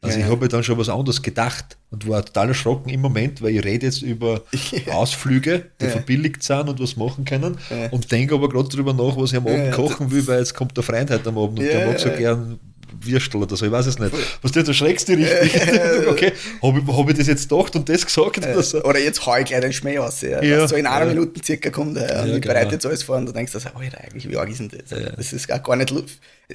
Also 0.02 0.18
Ja, 0.18 0.24
ich 0.24 0.28
ja. 0.30 0.36
habe 0.36 0.46
dann 0.48 0.62
schon 0.62 0.76
was 0.78 0.90
anderes 0.90 1.22
gedacht 1.22 1.78
und 1.90 2.06
war 2.06 2.22
total 2.24 2.48
erschrocken 2.48 2.90
im 2.90 3.00
Moment, 3.00 3.40
weil 3.40 3.56
ich 3.56 3.64
rede 3.64 3.86
jetzt 3.86 4.02
über 4.02 4.42
Ausflüge, 4.92 5.70
die 5.80 5.86
Ja. 5.86 5.90
verbilligt 5.92 6.42
sind 6.42 6.68
und 6.68 6.80
was 6.80 6.96
machen 6.96 7.24
können 7.24 7.56
Ja. 7.70 7.88
und 7.90 8.10
denke 8.12 8.34
aber 8.34 8.48
gerade 8.48 8.68
drüber 8.68 8.92
nach, 8.92 9.16
was 9.16 9.32
ich 9.32 9.38
am 9.38 9.46
Abend 9.46 9.58
ja, 9.66 9.70
kochen 9.72 10.10
will, 10.10 10.26
weil 10.26 10.40
jetzt 10.40 10.54
kommt 10.54 10.76
der 10.76 10.84
Freund 10.84 11.10
heute 11.10 11.28
am 11.28 11.38
Abend 11.38 11.58
und 11.60 11.64
Ja, 11.64 11.72
der 11.72 11.86
mag 11.86 11.98
so 11.98 12.08
ja. 12.08 12.16
gern 12.16 12.60
Würstel 13.00 13.42
oder 13.42 13.56
so, 13.56 13.66
ich 13.66 13.72
weiß 13.72 13.86
es 13.86 13.98
nicht. 13.98 14.12
Was 14.42 14.52
du, 14.52 14.62
du 14.62 14.72
schreckst 14.74 15.08
dich 15.08 15.18
richtig. 15.18 15.62
okay, 16.08 16.32
habe 16.62 16.80
ich, 16.80 16.86
hab 16.96 17.08
ich 17.10 17.16
das 17.16 17.26
jetzt 17.26 17.48
gedacht 17.48 17.74
und 17.76 17.88
das 17.88 18.04
gesagt 18.06 18.38
oder 18.38 18.62
so? 18.62 18.82
Oder 18.84 18.98
jetzt 19.00 19.24
hau 19.26 19.36
ich 19.36 19.44
gleich 19.46 19.60
den 19.60 19.72
Schmäh 19.72 19.98
aus. 19.98 20.20
Ja. 20.22 20.42
Ja, 20.42 20.66
so 20.68 20.76
in 20.76 20.86
einer 20.86 21.06
ja. 21.06 21.12
Minute 21.14 21.40
circa 21.44 21.70
kommt 21.70 21.96
ja, 21.96 22.02
und 22.22 22.28
Ja, 22.28 22.34
ich 22.36 22.42
genau. 22.42 22.54
bereite 22.54 22.72
jetzt 22.74 22.86
alles 22.86 23.02
vor 23.02 23.16
und 23.16 23.26
du 23.26 23.32
denkst, 23.32 23.54
also, 23.54 23.68
Alter, 23.74 24.00
eigentlich, 24.00 24.28
wie 24.28 24.36
arg 24.36 24.48
ist 24.48 24.60
denn 24.60 24.68
das? 24.68 24.88
Das 25.16 25.32
ist 25.32 25.46
gar, 25.48 25.76
nicht. 25.76 25.92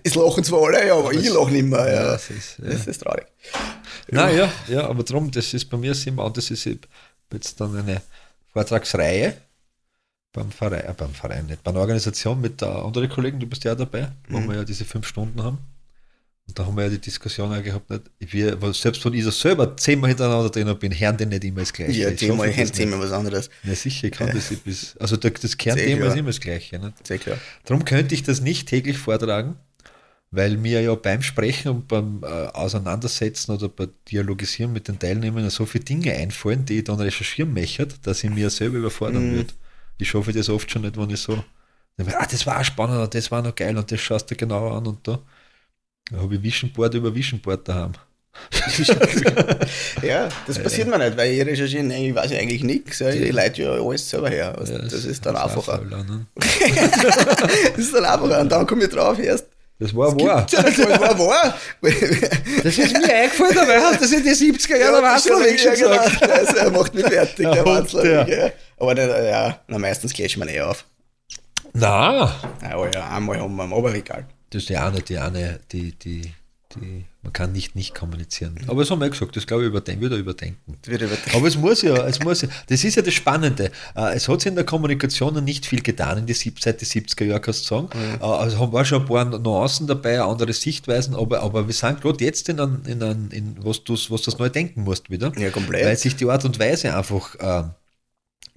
Es 0.04 0.16
lachen 0.16 0.44
zwar 0.44 0.64
alle, 0.68 0.88
ja, 0.88 0.96
aber 0.96 1.12
ich 1.14 1.30
lache 1.30 1.52
nicht 1.52 1.66
mehr. 1.66 1.80
Ja. 1.86 1.94
Ja, 1.94 2.04
das 2.14 2.30
ist- 2.30 2.58
ja. 2.60 2.70
Das 2.70 2.88
ist 2.88 3.00
traurig. 3.02 3.26
Nein, 4.10 4.38
ja, 4.38 4.52
ja, 4.68 4.88
aber 4.88 5.04
darum, 5.04 5.30
das 5.32 5.54
ist 5.54 5.66
bei 5.70 5.78
mir 5.78 5.94
immer, 6.06 6.26
und 6.26 6.38
das 6.38 6.50
ist 6.52 6.66
jetzt 6.66 7.60
dann 7.60 7.76
eine 7.78 8.02
Vortragsreihe 8.54 9.34
beim 10.34 10.50
Verein, 10.52 10.86
äh, 10.86 10.94
beim 10.96 11.14
Verein 11.14 11.46
nicht, 11.48 11.64
bei 11.64 11.72
einer 11.72 11.82
Organisation 11.82 12.40
mit 12.40 12.62
der 12.62 12.70
anderen 12.70 13.10
Kollegen, 13.10 13.40
du 13.40 13.48
bist 13.48 13.64
ja 13.66 13.74
auch 13.74 13.78
dabei, 13.78 14.12
wo 14.30 14.40
Mhm. 14.40 14.50
wir 14.50 14.56
ja 14.58 14.64
diese 14.64 14.86
fünf 14.86 15.08
Stunden 15.08 15.44
haben. 15.44 15.58
Und 16.48 16.58
da 16.60 16.66
haben 16.66 16.76
wir 16.76 16.84
ja 16.84 16.90
die 16.90 17.00
Diskussion 17.00 17.54
auch 17.54 17.64
gehabt, 17.64 17.90
nicht, 17.90 18.04
wir, 18.20 18.62
weil 18.62 18.74
selbst 18.74 19.06
wenn 19.06 19.14
ich 19.14 19.24
so 19.24 19.32
selber 19.32 19.78
zehnmal 19.78 20.10
hintereinander 20.10 20.50
drin 20.50 20.78
bin, 20.80 20.92
hören 20.92 21.16
die 21.16 21.26
nicht 21.26 21.44
immer 21.44 21.62
das 21.62 21.72
Gleiche. 21.72 21.92
Ja, 21.94 22.12
das 22.12 22.22
hätte 22.22 22.72
Thema 22.72 23.00
was 23.00 23.12
anderes. 23.12 23.50
Ja, 23.64 23.74
sicher, 23.76 24.08
ich 24.08 24.14
kann 24.14 24.32
das. 24.34 24.52
Ich 24.52 24.62
bis, 24.62 24.98
also 24.98 25.16
das 25.18 25.58
Kernthema 25.58 26.08
ist 26.08 26.18
immer 26.18 26.30
das 26.30 26.40
Gleiche. 26.40 26.78
Nicht? 26.80 27.08
Sehr 27.08 27.20
klar. 27.20 27.38
Darum 27.66 27.86
könnte 27.86 28.16
ich 28.16 28.24
das 28.24 28.42
nicht 28.42 28.68
täglich 28.68 28.98
vortragen, 28.98 29.56
weil 30.32 30.58
mir 30.58 30.82
ja 30.82 30.96
beim 30.96 31.22
Sprechen 31.22 31.70
und 31.70 31.88
beim 31.88 32.24
äh, 32.24 32.26
Auseinandersetzen 32.28 33.52
oder 33.52 33.70
beim 33.70 33.90
Dialogisieren 34.10 34.74
mit 34.74 34.88
den 34.88 34.98
Teilnehmern 35.00 35.50
so 35.50 35.66
viele 35.66 35.84
Dinge 35.86 36.14
einfallen, 36.14 36.66
die 36.66 36.80
ich 36.80 36.84
dann 36.86 37.00
recherchieren 37.00 37.54
möchte, 37.54 37.88
dass 38.02 38.24
ich 38.24 38.30
mir 38.30 38.50
selber 38.50 38.78
überfordern 38.78 39.30
Mhm. 39.32 39.36
würde. 39.36 39.54
Ich 40.00 40.10
schaffe 40.10 40.34
das 40.34 40.50
oft 40.50 40.70
schon 40.72 40.82
nicht, 40.82 40.98
wenn 40.98 41.10
ich 41.12 41.20
so, 41.20 41.34
ah, 41.98 42.28
das 42.30 42.46
war 42.48 42.60
auch 42.60 42.64
spannend, 42.66 42.98
oder 42.98 43.08
das 43.08 43.30
war 43.30 43.42
noch 43.42 43.54
geil 43.56 43.78
und 43.78 43.92
das 43.92 44.02
schaust 44.02 44.32
du 44.32 44.36
genau 44.36 44.70
an 44.76 44.88
und 44.88 45.08
da. 45.08 45.22
Da 46.10 46.18
habe 46.18 46.36
ich 46.36 46.44
Visionboard 46.44 46.94
über 46.96 47.14
Visionboard 47.14 47.68
daheim. 47.68 47.94
Ja, 50.02 50.30
das 50.48 50.58
passiert 50.58 50.88
mir 50.88 50.98
nicht, 50.98 51.16
weil 51.16 51.32
ich 51.32 51.46
recherchiere, 51.46 51.84
nein, 51.84 52.06
ich 52.06 52.16
weiß 52.16 52.32
ja 52.32 52.40
eigentlich 52.40 52.64
nichts. 52.64 53.00
Ja. 53.00 53.10
Ich 53.10 53.32
leite 53.32 53.62
ja 53.62 53.72
alles 53.72 54.10
selber 54.10 54.30
her. 54.30 54.58
Also, 54.58 54.78
das, 54.78 55.06
ist 55.06 55.26
dann 55.26 55.36
auch 55.36 55.44
einfacher. 55.44 55.78
voll 55.78 55.94
an, 55.94 56.06
ne? 56.08 56.26
das 56.36 57.78
ist 57.78 57.94
dann 57.94 58.06
einfacher. 58.06 58.42
Und 58.42 58.52
dann 58.52 58.66
komme 58.66 58.84
ich 58.86 58.90
drauf 58.90 59.20
erst. 59.20 59.46
Das 59.80 59.96
war 59.96 60.20
wahr. 60.20 60.46
Das 60.52 60.78
war 60.78 61.20
wahr. 61.20 61.58
Das 62.64 62.78
ist 62.78 62.94
mir 62.98 63.14
eingefallen, 63.14 63.56
dabei 63.56 63.80
hast 63.80 64.02
du 64.02 64.16
in 64.16 64.24
die 64.24 64.30
70er 64.30 64.78
Jahre 64.78 65.02
das 65.02 65.26
ja, 65.26 65.38
ist 65.38 65.62
schon 65.62 65.72
gesagt. 65.72 66.20
genau. 66.20 66.34
Also, 66.34 66.58
er 66.58 66.72
macht 66.72 66.94
mich 66.94 67.06
fertig, 67.06 67.48
der 67.48 67.56
Ja, 67.56 67.66
Watzlawick. 67.66 68.28
Ja. 68.28 68.50
Aber 68.78 68.96
der, 68.96 69.24
ja, 69.24 69.60
na, 69.68 69.78
meistens 69.78 70.14
klärt 70.14 70.36
man 70.38 70.50
eh 70.50 70.62
auf. 70.62 70.86
Nein. 71.74 72.30
Aber 72.72 72.92
ja, 72.94 73.10
einmal 73.10 73.40
haben 73.40 73.56
wir 73.56 73.64
am 73.64 73.74
Oberregal. 73.74 74.26
Das 74.52 74.64
ist 74.64 74.70
die 74.70 74.78
eine, 74.78 75.02
die 75.02 75.18
eine, 75.18 75.60
die, 75.72 75.94
die, 75.94 76.34
die, 76.76 77.06
man 77.24 77.32
kann 77.34 77.52
nicht 77.54 77.76
nicht 77.76 77.96
kommunizieren. 77.96 78.56
Aber 78.68 78.82
das 78.82 78.92
haben 78.92 79.00
wir 79.00 79.10
gesagt, 79.10 79.36
das 79.36 79.48
glaube 79.48 79.64
ich 79.64 79.70
überdenken, 79.70 80.02
würde 80.02 80.16
er 80.16 80.20
überdenken. 80.20 80.78
Wird 80.84 81.02
übertrieben. 81.02 81.38
Aber 81.38 81.48
es 81.48 81.58
muss 81.58 81.82
ja, 81.82 82.06
es 82.06 82.20
muss 82.22 82.42
ja, 82.42 82.50
das 82.68 82.84
ist 82.84 82.96
ja 82.96 83.02
das 83.02 83.14
Spannende. 83.14 83.72
Äh, 83.96 84.16
Es 84.16 84.28
hat 84.28 84.42
sich 84.42 84.50
in 84.50 84.56
der 84.56 84.66
Kommunikation 84.66 85.34
noch 85.34 85.42
nicht 85.42 85.66
viel 85.66 85.82
getan 85.82 86.18
in 86.18 86.26
die 86.26 86.34
seit 86.34 86.82
die 86.82 86.86
70er 86.86 87.24
Jahre, 87.26 87.42
kannst 87.42 87.64
du 87.72 87.76
sagen. 87.76 87.90
Äh, 88.20 88.24
Also 88.24 88.60
haben 88.60 88.74
wir 88.74 88.84
schon 88.84 89.02
ein 89.04 89.08
paar 89.08 89.26
Nuancen 89.26 89.88
dabei, 89.88 90.22
andere 90.22 90.52
Sichtweisen, 90.54 91.16
aber, 91.16 91.42
aber 91.42 91.66
wir 91.68 91.74
sind 91.74 92.02
gerade 92.02 92.24
jetzt 92.24 92.50
in, 92.50 92.60
einem, 92.60 92.82
in, 92.86 93.02
einem, 93.02 93.30
in 93.32 93.56
was 93.64 93.84
du 93.84 93.94
was 94.10 94.22
das 94.24 94.38
neu 94.38 94.50
denken 94.50 94.84
musst 94.84 95.10
wieder. 95.10 95.32
Ja, 95.38 95.50
komplett. 95.50 95.86
Weil 95.86 95.98
sich 95.98 96.16
die 96.18 96.26
Art 96.26 96.44
und 96.46 96.60
Weise 96.60 96.96
einfach 96.96 97.36
äh, 97.36 97.64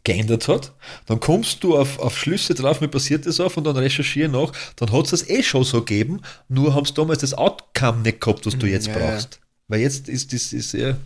geändert 0.05 0.49
hat, 0.49 0.73
dann 1.07 1.19
kommst 1.19 1.65
du 1.65 1.77
auf, 1.77 1.99
auf 1.99 2.17
Schlüsse 2.17 2.55
drauf, 2.55 2.81
mir 2.81 2.89
passiert 2.89 3.27
das 3.27 3.41
auf 3.41 3.57
und 3.57 3.65
dann 3.65 3.77
recherchiere 3.77 4.29
nach, 4.29 4.53
dann 4.77 4.93
hat 4.93 5.07
es 5.07 5.11
das 5.11 5.29
eh 5.29 5.43
schon 5.43 5.65
so 5.65 5.81
gegeben, 5.81 6.21
nur 6.49 6.75
haben 6.75 6.85
sie 6.85 6.95
damals 6.95 7.21
das 7.21 7.35
Outcome 7.35 8.03
nicht 8.03 8.21
gehabt, 8.21 8.47
was 8.47 8.57
du 8.59 8.67
jetzt 8.67 8.87
ja, 8.87 8.99
ja. 8.99 9.11
brauchst. 9.11 9.41
Weil 9.67 9.81
jetzt 9.81 10.09
ist 10.11 10.33
das 10.33 10.53
ist 10.53 10.71
sehr 10.71 10.99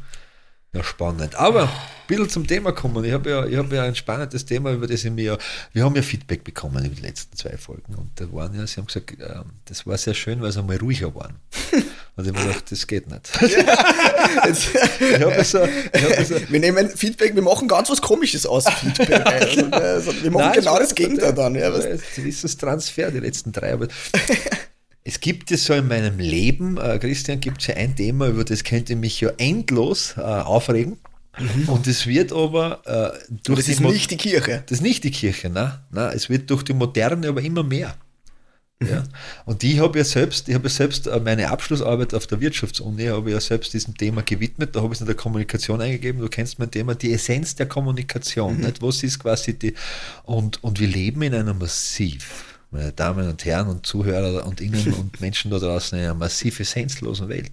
ja, 0.72 0.84
spannend. 0.84 1.34
Aber 1.34 1.64
ein 1.64 1.68
bisschen 2.06 2.28
zum 2.28 2.46
Thema 2.46 2.72
kommen. 2.72 3.04
Ich 3.04 3.12
habe 3.12 3.30
ja, 3.30 3.46
ich 3.46 3.56
habe 3.56 3.74
ja 3.74 3.84
ein 3.84 3.94
spannendes 3.94 4.44
Thema, 4.44 4.72
über 4.72 4.86
das 4.86 5.04
ich 5.04 5.10
mir, 5.10 5.38
wir 5.72 5.84
haben 5.84 5.96
ja 5.96 6.02
Feedback 6.02 6.44
bekommen 6.44 6.84
in 6.84 6.94
den 6.94 7.02
letzten 7.02 7.36
zwei 7.36 7.56
Folgen 7.56 7.94
und 7.94 8.10
da 8.16 8.30
waren 8.32 8.54
ja, 8.54 8.66
sie 8.66 8.76
haben 8.76 8.86
gesagt, 8.86 9.12
ähm, 9.20 9.52
das 9.64 9.86
war 9.86 9.96
sehr 9.96 10.14
schön, 10.14 10.42
weil 10.42 10.52
sie 10.52 10.60
einmal 10.60 10.76
ruhiger 10.76 11.14
waren. 11.14 11.36
Und 12.18 12.24
ich 12.24 12.32
habe 12.32 12.40
mir 12.40 12.48
gedacht, 12.48 12.72
das 12.72 12.84
geht 12.88 13.08
nicht. 13.08 13.30
Jetzt, 14.44 14.70
Ich 14.74 15.20
habe 15.20 15.44
so, 15.44 15.64
ich 15.64 16.02
habe 16.02 16.24
so, 16.24 16.34
wir 16.48 16.58
nehmen 16.58 16.88
Feedback, 16.90 17.32
wir 17.36 17.42
machen 17.42 17.68
ganz 17.68 17.90
was 17.90 18.02
Komisches 18.02 18.44
aus 18.44 18.64
Feedback. 18.68 19.24
Also, 19.24 19.66
also, 19.66 20.22
wir 20.24 20.30
machen 20.32 20.46
Nein, 20.46 20.54
genau 20.54 20.78
das 20.80 20.96
Gegenteil 20.96 21.32
dann. 21.32 21.54
Ja, 21.54 21.70
Das 21.70 21.84
ist 22.18 22.42
das 22.42 22.56
Transfer, 22.56 23.12
die 23.12 23.20
letzten 23.20 23.52
drei. 23.52 23.72
Aber 23.72 23.86
es 25.08 25.20
gibt 25.20 25.50
es 25.50 25.64
so 25.64 25.72
in 25.72 25.88
meinem 25.88 26.18
Leben, 26.18 26.76
äh, 26.76 26.98
Christian, 26.98 27.40
gibt 27.40 27.62
es 27.62 27.68
ja 27.68 27.76
ein 27.76 27.96
Thema, 27.96 28.28
über 28.28 28.44
das 28.44 28.62
könnte 28.62 28.94
mich 28.94 29.22
ja 29.22 29.30
endlos 29.38 30.14
äh, 30.18 30.20
aufregen. 30.20 30.98
Und 31.66 31.86
es 31.86 32.06
wird 32.06 32.30
aber 32.30 32.82
äh, 32.84 33.36
durch 33.44 33.60
das 33.60 33.66
die 33.66 33.72
ist 33.72 33.80
Mo- 33.80 33.90
nicht 33.90 34.10
die 34.10 34.18
Kirche. 34.18 34.64
das 34.66 34.78
ist 34.78 34.82
nicht 34.82 35.04
die 35.04 35.10
Kirche, 35.10 35.48
ne? 35.48 35.80
Na, 35.90 36.12
es 36.12 36.28
wird 36.28 36.50
durch 36.50 36.62
die 36.62 36.74
Moderne 36.74 37.26
aber 37.26 37.40
immer 37.40 37.62
mehr. 37.62 37.94
Ja. 38.82 39.04
Und 39.46 39.64
ich 39.64 39.78
habe 39.78 39.98
ja 39.98 40.04
selbst, 40.04 40.48
ich 40.48 40.54
habe 40.54 40.68
ja 40.68 40.74
selbst 40.74 41.06
äh, 41.06 41.18
meine 41.20 41.48
Abschlussarbeit 41.50 42.12
auf 42.12 42.26
der 42.26 42.40
Wirtschaftsuni, 42.40 43.06
habe 43.06 43.30
ich 43.30 43.34
ja 43.34 43.40
selbst 43.40 43.72
diesem 43.72 43.96
Thema 43.96 44.22
gewidmet, 44.22 44.76
da 44.76 44.82
habe 44.82 44.92
ich 44.92 44.98
es 44.98 45.00
in 45.00 45.06
der 45.06 45.16
Kommunikation 45.16 45.80
eingegeben, 45.80 46.20
du 46.20 46.28
kennst 46.28 46.58
mein 46.58 46.70
Thema, 46.70 46.94
die 46.94 47.12
Essenz 47.14 47.56
der 47.56 47.66
Kommunikation, 47.66 48.58
nicht? 48.60 48.82
Was 48.82 49.02
ist 49.02 49.20
quasi 49.20 49.58
die, 49.58 49.74
und, 50.24 50.62
und 50.62 50.78
wir 50.78 50.88
leben 50.88 51.22
in 51.22 51.34
einer 51.34 51.54
massiv, 51.54 52.47
meine 52.70 52.92
Damen 52.92 53.28
und 53.28 53.44
Herren 53.44 53.68
und 53.68 53.86
Zuhörer 53.86 54.46
und 54.46 54.60
Ihnen 54.60 54.92
und 54.98 55.20
Menschen 55.20 55.50
da 55.50 55.58
draußen 55.58 55.98
in 55.98 56.04
einer 56.04 56.14
massiv 56.14 56.60
essenzlosen 56.60 57.28
Welt. 57.28 57.52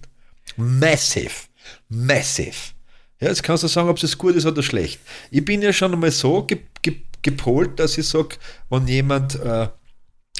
Massive, 0.56 1.46
massive. 1.88 2.74
Ja, 3.20 3.28
jetzt 3.28 3.42
kannst 3.42 3.62
du 3.62 3.68
sagen, 3.68 3.88
ob 3.88 4.02
es 4.02 4.18
gut 4.18 4.36
ist 4.36 4.46
oder 4.46 4.62
schlecht. 4.62 5.00
Ich 5.30 5.44
bin 5.44 5.62
ja 5.62 5.72
schon 5.72 5.92
einmal 5.92 6.10
so 6.10 6.42
ge 6.42 6.58
ge 6.82 6.96
gepolt, 7.22 7.80
dass 7.80 7.98
ich 7.98 8.06
sage, 8.06 8.36
wenn 8.70 8.86
jemand, 8.86 9.34
äh, 9.36 9.68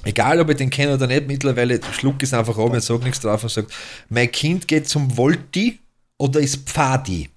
egal 0.05 0.39
ob 0.41 0.51
ich 0.51 0.57
den 0.57 0.71
kenne 0.71 0.95
oder 0.95 1.07
nicht, 1.07 1.27
mittlerweile 1.27 1.81
schluck 1.93 2.23
es 2.23 2.33
einfach 2.33 2.57
ab 2.59 2.71
und 2.71 2.83
sage 2.83 3.03
nichts 3.03 3.21
drauf 3.21 3.43
und 3.43 3.49
sagt, 3.49 3.73
mein 4.09 4.31
Kind 4.31 4.69
geht 4.69 4.89
zum 4.89 5.17
Volti 5.17 5.81
oder 6.19 6.39
ist 6.39 6.69
Pfadi? 6.69 7.29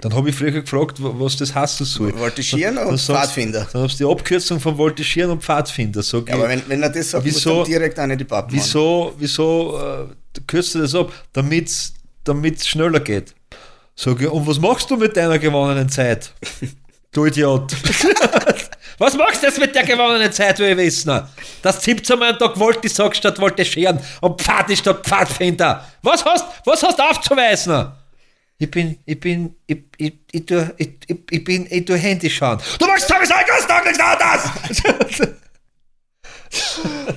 Dann 0.00 0.14
habe 0.14 0.30
ich 0.30 0.36
früher 0.36 0.52
gefragt, 0.52 1.02
wa- 1.02 1.10
was 1.14 1.36
das 1.36 1.52
heißen 1.52 1.84
soll. 1.84 2.16
Voltigieren 2.16 2.78
und 2.78 3.00
Pfadfinder. 3.00 3.66
Dann 3.72 3.82
hast 3.82 3.98
du 3.98 4.06
die 4.06 4.12
Abkürzung 4.12 4.60
von 4.60 4.78
Voltigieren 4.78 5.32
und 5.32 5.42
Pfadfinder. 5.42 6.04
Sag 6.04 6.28
Ja, 6.28 6.34
ich, 6.36 6.40
aber 6.40 6.48
wenn, 6.50 6.62
wenn 6.68 6.82
er 6.84 6.88
das 6.90 7.10
sagt, 7.10 7.24
muss 7.26 7.34
Wieso- 7.34 7.56
dann 7.56 7.64
direkt 7.64 7.98
eine 7.98 8.16
die 8.16 8.22
Pappen. 8.24 8.52
Wieso, 8.54 9.12
wieso 9.18 9.76
äh, 9.76 10.40
kürzt 10.46 10.76
du 10.76 10.78
das 10.82 10.94
ab? 10.94 11.10
Damit 11.32 11.66
es 11.68 12.68
schneller 12.68 13.00
geht. 13.00 13.34
Sag 13.96 14.20
ich, 14.22 14.28
und 14.28 14.46
was 14.46 14.60
machst 14.60 14.88
du 14.88 14.96
mit 14.96 15.16
deiner 15.16 15.38
gewonnenen 15.38 15.88
Zeit? 15.88 16.32
Du 17.10 17.24
Idiot. 17.24 17.72
was 18.98 19.16
machst 19.16 19.42
du 19.42 19.46
jetzt 19.46 19.58
mit 19.58 19.74
der 19.74 19.82
gewonnenen 19.82 20.30
Zeit, 20.30 20.58
will 20.58 20.68
ich 20.72 20.76
wissen? 20.76 21.22
Dass 21.62 21.82
17 21.82 22.18
Mal 22.18 22.32
am 22.34 22.38
Tag 22.38 22.56
Volti 22.60 22.86
sagst 22.86 23.16
statt 23.20 23.38
Voltigieren 23.38 23.98
und 24.20 24.38
Pfad 24.42 24.68
ist 24.68 24.80
statt 24.80 25.04
Pfadfinder. 25.06 25.88
Was 26.02 26.22
hast, 26.26 26.44
was 26.66 26.82
hast 26.82 26.98
du 26.98 27.02
aufzuweisen? 27.02 27.86
Ich 28.60 28.70
bin, 28.70 28.98
ich 29.04 29.20
bin, 29.20 29.54
ich, 29.66 29.84
ich, 29.98 30.14
ich, 30.32 30.46
tu, 30.46 30.68
ich, 30.76 30.90
ich, 31.06 31.18
ich 31.30 31.44
bin, 31.44 31.66
ich 31.70 31.84
tu 31.84 31.94
Handy 31.94 32.28
schauen. 32.28 32.58
Du 32.78 32.86
machst 32.86 33.08
Thomas 33.08 33.30
Einkaufstag 33.30 33.84
nichts 33.84 34.00
anderes! 34.00 35.28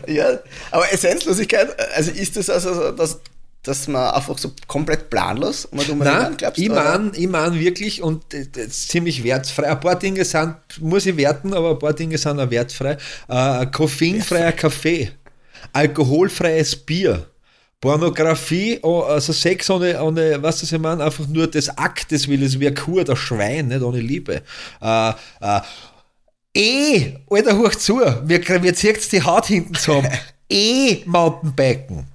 Ja, 0.08 0.40
aber 0.72 0.92
Essenzlosigkeit, 0.92 1.80
also 1.96 2.12
ist 2.12 2.36
das 2.36 2.50
also, 2.50 2.92
dass 2.92 3.22
dass 3.64 3.88
man 3.88 4.12
einfach 4.12 4.38
so 4.38 4.52
komplett 4.68 5.10
planlos 5.10 5.68
drum 5.72 6.00
Nein, 6.00 6.36
glaubst 6.36 6.60
ich 6.60 6.70
meine 6.70 7.12
ich 7.16 7.28
mein 7.28 7.60
wirklich, 7.60 8.02
und 8.02 8.34
ist 8.34 8.90
ziemlich 8.90 9.24
wertfrei. 9.24 9.70
Ein 9.70 9.80
paar 9.80 9.98
Dinge 9.98 10.26
sind, 10.26 10.56
muss 10.80 11.06
ich 11.06 11.16
werten, 11.16 11.54
aber 11.54 11.72
ein 11.72 11.80
paar 11.80 11.94
Dinge 11.94 12.18
sind 12.18 12.40
auch 12.40 12.50
wertfrei. 12.50 12.98
Äh, 13.28 13.68
koffeinfreier 13.68 14.52
Kaffee, 14.54 15.12
alkoholfreies 15.74 16.76
Bier, 16.76 17.28
Pornografie, 17.82 18.80
oh, 18.84 19.02
also 19.02 19.34
Sex 19.34 19.70
ohne, 19.70 20.02
ohne 20.02 20.42
was 20.42 20.60
das 20.62 20.72
ich 20.72 20.80
meine, 20.80 21.04
einfach 21.04 21.28
nur 21.28 21.48
des 21.48 21.76
Aktes 21.78 22.28
willen, 22.28 22.60
wie 22.60 22.68
ein 22.68 22.76
Kur, 22.76 23.04
der 23.04 23.16
Schwein, 23.16 23.70
nicht 23.70 23.82
ohne 23.82 24.00
Liebe. 24.00 24.44
Äh, 24.82 25.10
äh, 25.42 25.62
eh, 26.56 27.18
Alter, 27.30 27.58
hoch 27.58 27.74
zu, 27.74 27.96
mir, 28.26 28.40
mir 28.62 28.74
zieht 28.76 29.12
die 29.12 29.24
Haut 29.24 29.48
hinten 29.48 29.74
zusammen. 29.74 30.10
eh 30.50 31.02
Mountainbiken. 31.06 32.06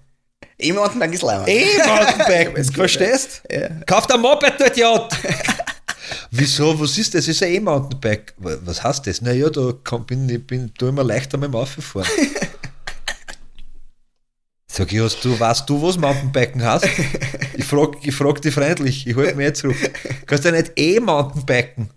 E-Mountainbike 0.59 1.13
ist 1.15 1.23
leider. 1.23 1.47
E-Mountainbiken, 1.49 2.57
Ist 2.61 2.69
gut, 2.69 2.77
verstehst? 2.77 3.43
Ja. 3.51 3.69
Kauf 3.87 4.09
ein 4.09 4.21
Moped, 4.21 4.55
du 4.59 4.65
Idiot! 4.67 5.09
Wieso, 6.31 6.79
was 6.81 6.97
ist 6.97 7.15
das? 7.15 7.27
Das 7.27 7.29
ist 7.35 7.43
ein 7.43 7.53
E-Mountainbike. 7.55 8.35
Wa- 8.39 8.57
Was 8.65 8.83
heißt 8.83 9.07
das? 9.07 9.21
Naja, 9.21 9.51
da 9.51 9.73
kann, 9.85 10.07
bin 10.07 10.29
ich 10.29 10.47
bin, 10.47 10.73
tu 10.75 10.87
immer 10.87 11.05
leichter 11.05 11.37
mit 11.37 11.49
dem 11.49 11.57
Auffahren. 11.57 12.07
Sag 14.77 14.93
ich, 14.93 15.01
hast 15.01 15.25
du, 15.25 15.41
weißt 15.41 15.71
du, 15.71 15.81
was 15.81 15.97
Mountainbiken 15.97 16.63
heißt? 16.63 16.87
Ich 17.57 17.65
frag, 17.65 17.97
ich 18.03 18.15
frag 18.15 18.43
dich 18.43 18.53
freundlich, 18.53 19.07
ich 19.07 19.17
halte 19.17 19.35
mich 19.35 19.47
jetzt 19.47 19.61
zurück. 19.61 19.77
Kannst 20.27 20.45
du 20.45 20.53
nicht 20.53 20.73
E-Mountainbiken? 20.77 21.89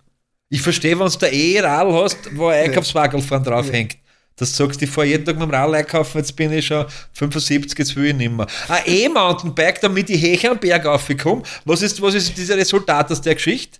Ich 0.47 0.61
verstehe, 0.61 0.97
wenn 0.97 1.09
du 1.09 1.17
da 1.17 1.27
E-Radl 1.27 1.93
hast, 1.93 2.17
wo 2.37 2.47
ein 2.47 2.63
Einkaufswagen 2.63 3.21
vorne 3.21 3.43
drauf 3.43 3.69
hängt. 3.69 3.97
Das 4.37 4.55
sagst 4.55 4.79
du, 4.79 4.85
ich 4.85 4.91
fahre 4.91 5.07
jeden 5.07 5.25
Tag 5.25 5.37
mit 5.37 5.49
dem 5.49 5.53
Radl 5.53 5.75
einkaufen, 5.75 6.19
jetzt 6.19 6.33
bin 6.37 6.53
ich 6.53 6.67
schon 6.67 6.85
75, 7.11 7.77
jetzt 7.77 7.95
will 7.97 8.05
ich 8.05 8.15
nicht 8.15 8.31
mehr. 8.31 8.47
Ein 8.69 8.83
E-Mountainbike, 8.85 9.81
damit 9.81 10.09
ich 10.09 10.21
höher 10.21 10.51
am 10.51 10.57
Berg 10.57 10.85
raufkomme. 10.85 11.43
Was 11.65 11.81
ist, 11.81 12.01
was 12.01 12.13
ist 12.13 12.37
dieses 12.37 12.55
Resultat 12.55 13.11
aus 13.11 13.19
der 13.19 13.35
Geschichte? 13.35 13.79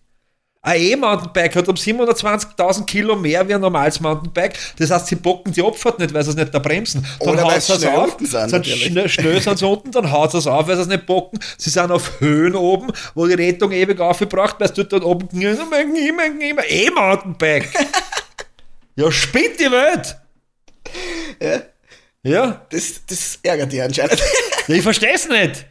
Ein 0.62 0.82
E-Mountainbike 0.82 1.56
hat 1.56 1.70
um 1.70 1.76
720.000 1.76 2.86
Kilo 2.86 3.16
mehr 3.16 3.48
wie 3.48 3.56
ein 3.56 3.62
normales 3.62 4.02
Mountainbike. 4.02 4.58
Das 4.78 4.92
heißt, 4.92 5.08
sie 5.08 5.16
bocken 5.16 5.54
die 5.54 5.64
Abfahrt 5.64 6.00
nicht, 6.00 6.14
weil 6.14 6.22
sie 6.24 6.32
es 6.32 6.36
nicht 6.36 6.54
da 6.54 6.60
bremsen. 6.60 7.06
Dann 7.20 7.30
Oder 7.30 7.44
haut 7.44 7.62
sie 7.62 7.72
es 7.74 7.86
auf. 7.86 8.18
sind, 8.20 8.50
sind 8.50 8.68
schnell, 8.68 9.08
schnell 9.08 9.42
sind 9.42 9.58
sie 9.58 9.66
unten, 9.66 9.90
dann 9.92 10.12
haut 10.12 10.34
es 10.34 10.46
auf, 10.48 10.68
weil 10.68 10.76
sie 10.76 10.82
es 10.82 10.88
nicht 10.90 11.06
bocken. 11.06 11.40
Sie 11.58 11.70
sind 11.70 11.92
auf 11.92 12.20
Höhen 12.20 12.56
oben, 12.56 12.92
wo 13.16 13.26
die 13.26 13.36
Rettung 13.36 13.72
ewig 13.72 14.02
aufgebracht, 14.02 14.58
weil 14.60 14.68
es 14.68 14.74
dort 14.74 14.92
dort 14.92 15.06
oben 15.06 15.30
E-Mountainbike. 15.40 17.70
ja, 18.98 19.12
spinnt 19.12 19.60
die 19.62 19.72
Welt. 19.72 20.18
Ja, 21.42 21.62
Ja, 22.22 22.66
das, 22.70 23.06
das 23.08 23.40
ärgert 23.44 23.72
dich 23.72 23.82
anscheinend. 23.82 24.22
ja 24.68 24.76
ich 24.76 24.84
verstehe 24.84 25.14
es 25.14 25.26
nicht. 25.30 25.66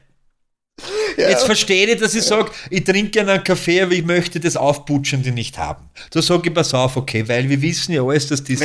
Ja. 1.16 1.30
Jetzt 1.30 1.44
verstehe 1.44 1.86
ich, 1.86 2.00
dass 2.00 2.14
ich 2.14 2.22
sage, 2.22 2.50
ich 2.70 2.84
trinke 2.84 3.10
gerne 3.10 3.32
einen 3.32 3.44
Kaffee, 3.44 3.82
aber 3.82 3.92
ich 3.92 4.04
möchte 4.04 4.40
das 4.40 4.56
Aufputschende 4.56 5.30
nicht 5.32 5.58
haben. 5.58 5.84
Da 6.10 6.22
sage 6.22 6.48
ich, 6.48 6.54
pass 6.54 6.74
auf, 6.74 6.96
okay, 6.96 7.26
weil 7.26 7.48
wir 7.48 7.60
wissen 7.60 7.92
ja 7.92 8.02
alles, 8.02 8.26
dass 8.28 8.42
diese. 8.42 8.64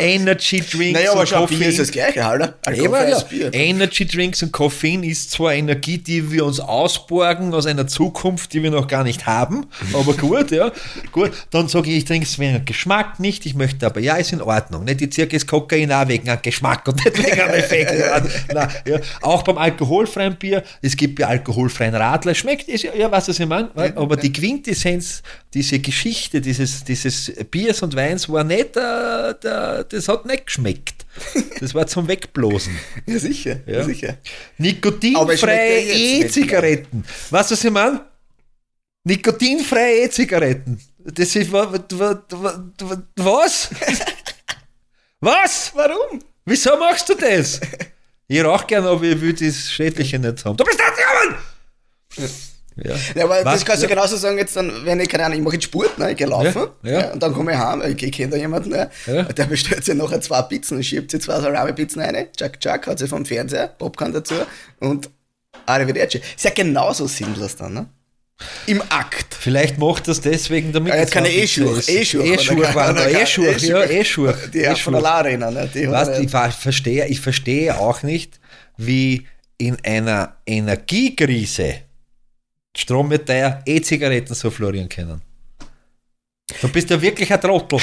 Energy 0.00 0.60
Drinks 0.60 0.98
Naja, 0.98 1.12
aber 1.12 1.20
und 1.20 1.28
schon 1.28 1.46
Bier 1.46 1.58
Koffein... 1.58 1.68
ist 1.68 1.78
das 1.78 1.90
gleiche, 1.90 2.24
Alter. 2.24 2.54
Eben, 2.72 2.92
ja. 2.92 3.18
Bier. 3.20 3.54
Energy 3.54 4.06
Drinks 4.06 4.42
und 4.42 4.52
Koffein 4.52 5.02
ist 5.02 5.30
zwar 5.30 5.54
Energie, 5.54 5.98
die 5.98 6.30
wir 6.30 6.44
uns 6.44 6.60
ausborgen 6.60 7.52
aus 7.54 7.66
einer 7.66 7.86
Zukunft, 7.86 8.52
die 8.52 8.62
wir 8.62 8.70
noch 8.70 8.86
gar 8.86 9.04
nicht 9.04 9.26
haben, 9.26 9.66
aber 9.92 10.14
gut, 10.14 10.50
ja. 10.50 10.72
Gut, 11.12 11.32
dann 11.50 11.68
sage 11.68 11.90
ich, 11.90 11.98
ich 11.98 12.04
trinke 12.04 12.26
es 12.26 12.38
wegen 12.38 12.64
Geschmack 12.64 13.20
nicht, 13.20 13.46
ich 13.46 13.54
möchte 13.54 13.86
aber, 13.86 14.00
ja, 14.00 14.16
ist 14.16 14.32
in 14.32 14.42
Ordnung. 14.42 14.84
Nicht, 14.84 15.02
ich 15.02 15.12
ziehe 15.12 15.26
das 15.26 15.46
Kokain 15.46 15.92
auch 15.92 16.08
wegen 16.08 16.28
einem 16.28 16.42
Geschmack 16.42 16.86
und 16.88 17.04
nicht 17.04 17.18
wegen 17.18 17.40
einem 17.40 17.54
Effekt. 17.54 17.92
Nein, 18.52 18.68
ja. 18.86 18.98
Auch 19.22 19.42
beim 19.42 19.58
alkoholfreien 19.58 20.36
Bier, 20.36 20.62
es 20.82 20.96
gibt 20.96 21.18
ja 21.18 21.28
alkoholfreien 21.80 21.94
Radler, 21.94 22.34
schmeckt, 22.34 22.68
ist, 22.68 22.84
ja, 22.84 22.94
ja, 22.94 23.06
du, 23.08 23.12
was 23.12 23.28
ich 23.28 23.46
meine? 23.46 23.70
Aber 23.96 24.16
die 24.16 24.32
Quintessenz, 24.32 25.22
diese 25.52 25.78
Geschichte 25.78 26.40
dieses, 26.40 26.84
dieses 26.84 27.32
Biers 27.50 27.82
und 27.82 27.94
Weins 27.96 28.28
war 28.28 28.44
nicht, 28.44 28.76
äh, 28.76 29.34
der, 29.42 29.84
das 29.84 30.08
hat 30.08 30.26
nicht 30.26 30.46
geschmeckt. 30.46 31.06
Das 31.60 31.74
war 31.74 31.86
zum 31.86 32.06
Wegblosen. 32.08 32.78
Ja, 33.06 33.18
sicher. 33.18 33.60
Ja. 33.66 33.84
Sicher. 33.84 34.16
Nikotinfreie 34.58 35.80
E-Zigaretten. 35.92 37.04
Weißt 37.30 37.50
du, 37.50 37.54
was 37.54 37.64
ich 37.64 37.70
meine? 37.70 38.00
Nikotinfreie 39.04 40.04
E-Zigaretten. 40.04 40.80
Das 40.98 41.34
ist 41.34 41.50
wa- 41.50 41.72
wa- 41.72 41.84
wa- 41.98 42.22
wa- 42.30 42.64
wa- 42.80 43.02
was? 43.16 43.70
was? 45.20 45.72
Warum? 45.74 46.20
Wieso 46.44 46.76
machst 46.78 47.08
du 47.08 47.14
das? 47.14 47.60
Ich 48.28 48.44
rauche 48.44 48.66
gerne, 48.66 48.88
aber 48.88 49.02
ich 49.02 49.20
will 49.20 49.32
das 49.32 49.70
Schädliche 49.70 50.18
nicht 50.18 50.44
haben. 50.44 50.56
Du 50.56 50.64
bist 50.64 50.78
nicht 50.78 50.90
gekommen! 50.96 51.36
Ja. 52.82 52.94
Ja, 53.16 53.24
aber 53.24 53.44
Was? 53.44 53.54
das 53.56 53.64
kannst 53.66 53.82
du 53.82 53.88
Ja. 53.88 53.94
genauso 53.94 54.16
sagen, 54.16 54.38
jetzt 54.38 54.56
dann, 54.56 54.72
wenn 54.84 55.00
ich, 55.00 55.08
keine 55.08 55.24
Ahnung, 55.24 55.38
ich 55.38 55.44
mache 55.44 55.54
jetzt 55.56 55.64
Sport, 55.64 55.98
ne, 55.98 56.12
ich 56.12 56.16
gehe 56.16 56.26
laufen, 56.28 56.68
Ja, 56.84 56.90
ja. 57.00 57.12
und 57.12 57.22
dann 57.22 57.34
komme 57.34 57.52
ich 57.52 57.58
heim, 57.58 57.82
ich, 57.84 58.00
ich 58.02 58.12
kenne 58.12 58.30
da 58.30 58.36
jemanden, 58.38 58.70
ne, 58.70 58.88
der 59.06 59.44
bestellt 59.46 59.84
sich 59.84 59.94
nachher 59.94 60.20
zwei 60.22 60.40
Pizzen 60.42 60.76
und 60.78 60.84
schiebt 60.84 61.10
sich 61.10 61.20
zwei 61.20 61.40
Salami-Pizzen 61.40 62.00
rein, 62.00 62.28
Jack 62.38 62.58
Jack 62.62 62.86
hat 62.86 62.98
sie 63.00 63.08
vom 63.08 63.26
Fernseher, 63.26 63.66
Popcorn 63.76 64.12
dazu 64.12 64.34
und 64.78 65.10
Arrivederci. 65.66 66.18
Ist 66.36 66.44
ja 66.44 66.50
genauso 66.54 67.06
sinnlos 67.08 67.56
dann, 67.56 67.74
ne? 67.74 67.86
Im 68.66 68.80
Akt. 68.88 69.34
Vielleicht 69.38 69.76
macht 69.76 70.08
das 70.08 70.20
deswegen, 70.22 70.72
damit 70.72 70.94
Ja, 70.94 71.00
jetzt 71.00 71.08
es 71.08 71.12
kann 71.12 71.24
auch 71.24 71.28
ich 71.28 71.36
eh 71.36 71.40
nicht 71.42 71.54
so 71.56 71.62
Schurch, 71.66 71.78
ist. 71.80 71.88
eh 71.90 72.04
Schurch. 72.06 72.30
Eh 72.30 72.38
Schurch 72.38 72.74
waren 72.74 72.96
da, 72.96 73.08
eh 73.08 73.26
Schurch, 73.26 73.62
ja, 73.64 73.82
eh 73.84 74.04
Schurch. 74.04 74.36
Die 74.54 74.66
hat 74.66 74.78
von 74.78 74.94
der. 74.94 75.02
Larina, 75.02 75.50
ne, 75.50 75.68
die 75.74 75.90
Weißt, 75.90 76.18
ich 76.20 76.30
ver- 76.30 76.50
verstehe, 76.52 77.06
ich 77.08 77.20
verstehe 77.20 77.78
auch 77.78 78.02
nicht, 78.02 78.40
wie 78.78 79.26
in 79.58 79.76
einer 79.84 80.36
Energiekrise 80.46 81.74
Strom 82.76 83.08
mit 83.08 83.28
der 83.28 83.62
E-Zigaretten 83.66 84.34
so 84.34 84.50
florieren 84.50 84.88
können. 84.88 85.20
Du 86.60 86.68
bist 86.68 86.90
ja 86.90 87.00
wirklich 87.00 87.32
ein 87.32 87.40
Trottel. 87.40 87.80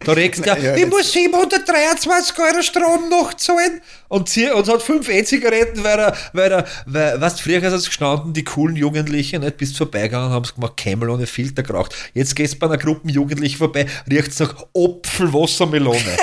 Da 0.00 0.12
regst 0.12 0.44
du 0.44 0.48
ja, 0.48 0.56
Ja, 0.56 0.76
ich 0.76 0.86
muss 0.86 1.12
723 1.12 2.38
Euro 2.38 2.62
Strom 2.62 3.08
noch 3.08 3.34
zahlen 3.34 3.80
und, 4.08 4.28
sie, 4.28 4.50
und 4.50 4.68
hat 4.68 4.82
fünf 4.82 5.08
E-Zigaretten, 5.08 5.82
weil 5.82 5.98
er, 5.98 6.16
weil 6.32 6.52
er, 6.52 6.64
weil, 6.86 7.20
weißt, 7.20 7.40
früher 7.40 7.62
ist 7.62 7.72
es 7.72 7.86
gestanden, 7.86 8.32
die 8.32 8.44
coolen 8.44 8.76
Jugendlichen, 8.76 9.42
nicht, 9.42 9.56
bist 9.56 9.76
vorbeigegangen, 9.76 10.30
haben 10.30 10.44
es 10.44 10.54
gemacht, 10.54 10.76
Camel 10.76 11.10
ohne 11.10 11.26
Filter 11.26 11.62
geraucht. 11.62 11.94
Jetzt 12.12 12.36
gehst 12.36 12.54
du 12.54 12.58
bei 12.58 12.66
einer 12.66 12.78
Gruppe 12.78 13.10
Jugendlichen 13.10 13.58
vorbei, 13.58 13.86
riecht 14.10 14.28
es 14.28 14.40
nach 14.40 14.54
Apfelwassermelone. 14.76 15.98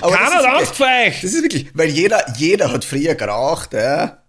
Keiner 0.00 0.56
Angst 0.56 0.76
vor 0.76 0.86
euch! 0.86 1.20
Das 1.22 1.32
ist 1.32 1.42
wirklich, 1.42 1.68
weil 1.74 1.88
jeder, 1.88 2.24
jeder 2.36 2.70
hat 2.70 2.84
früher 2.84 3.14
geraucht, 3.14 3.72
ja. 3.72 4.22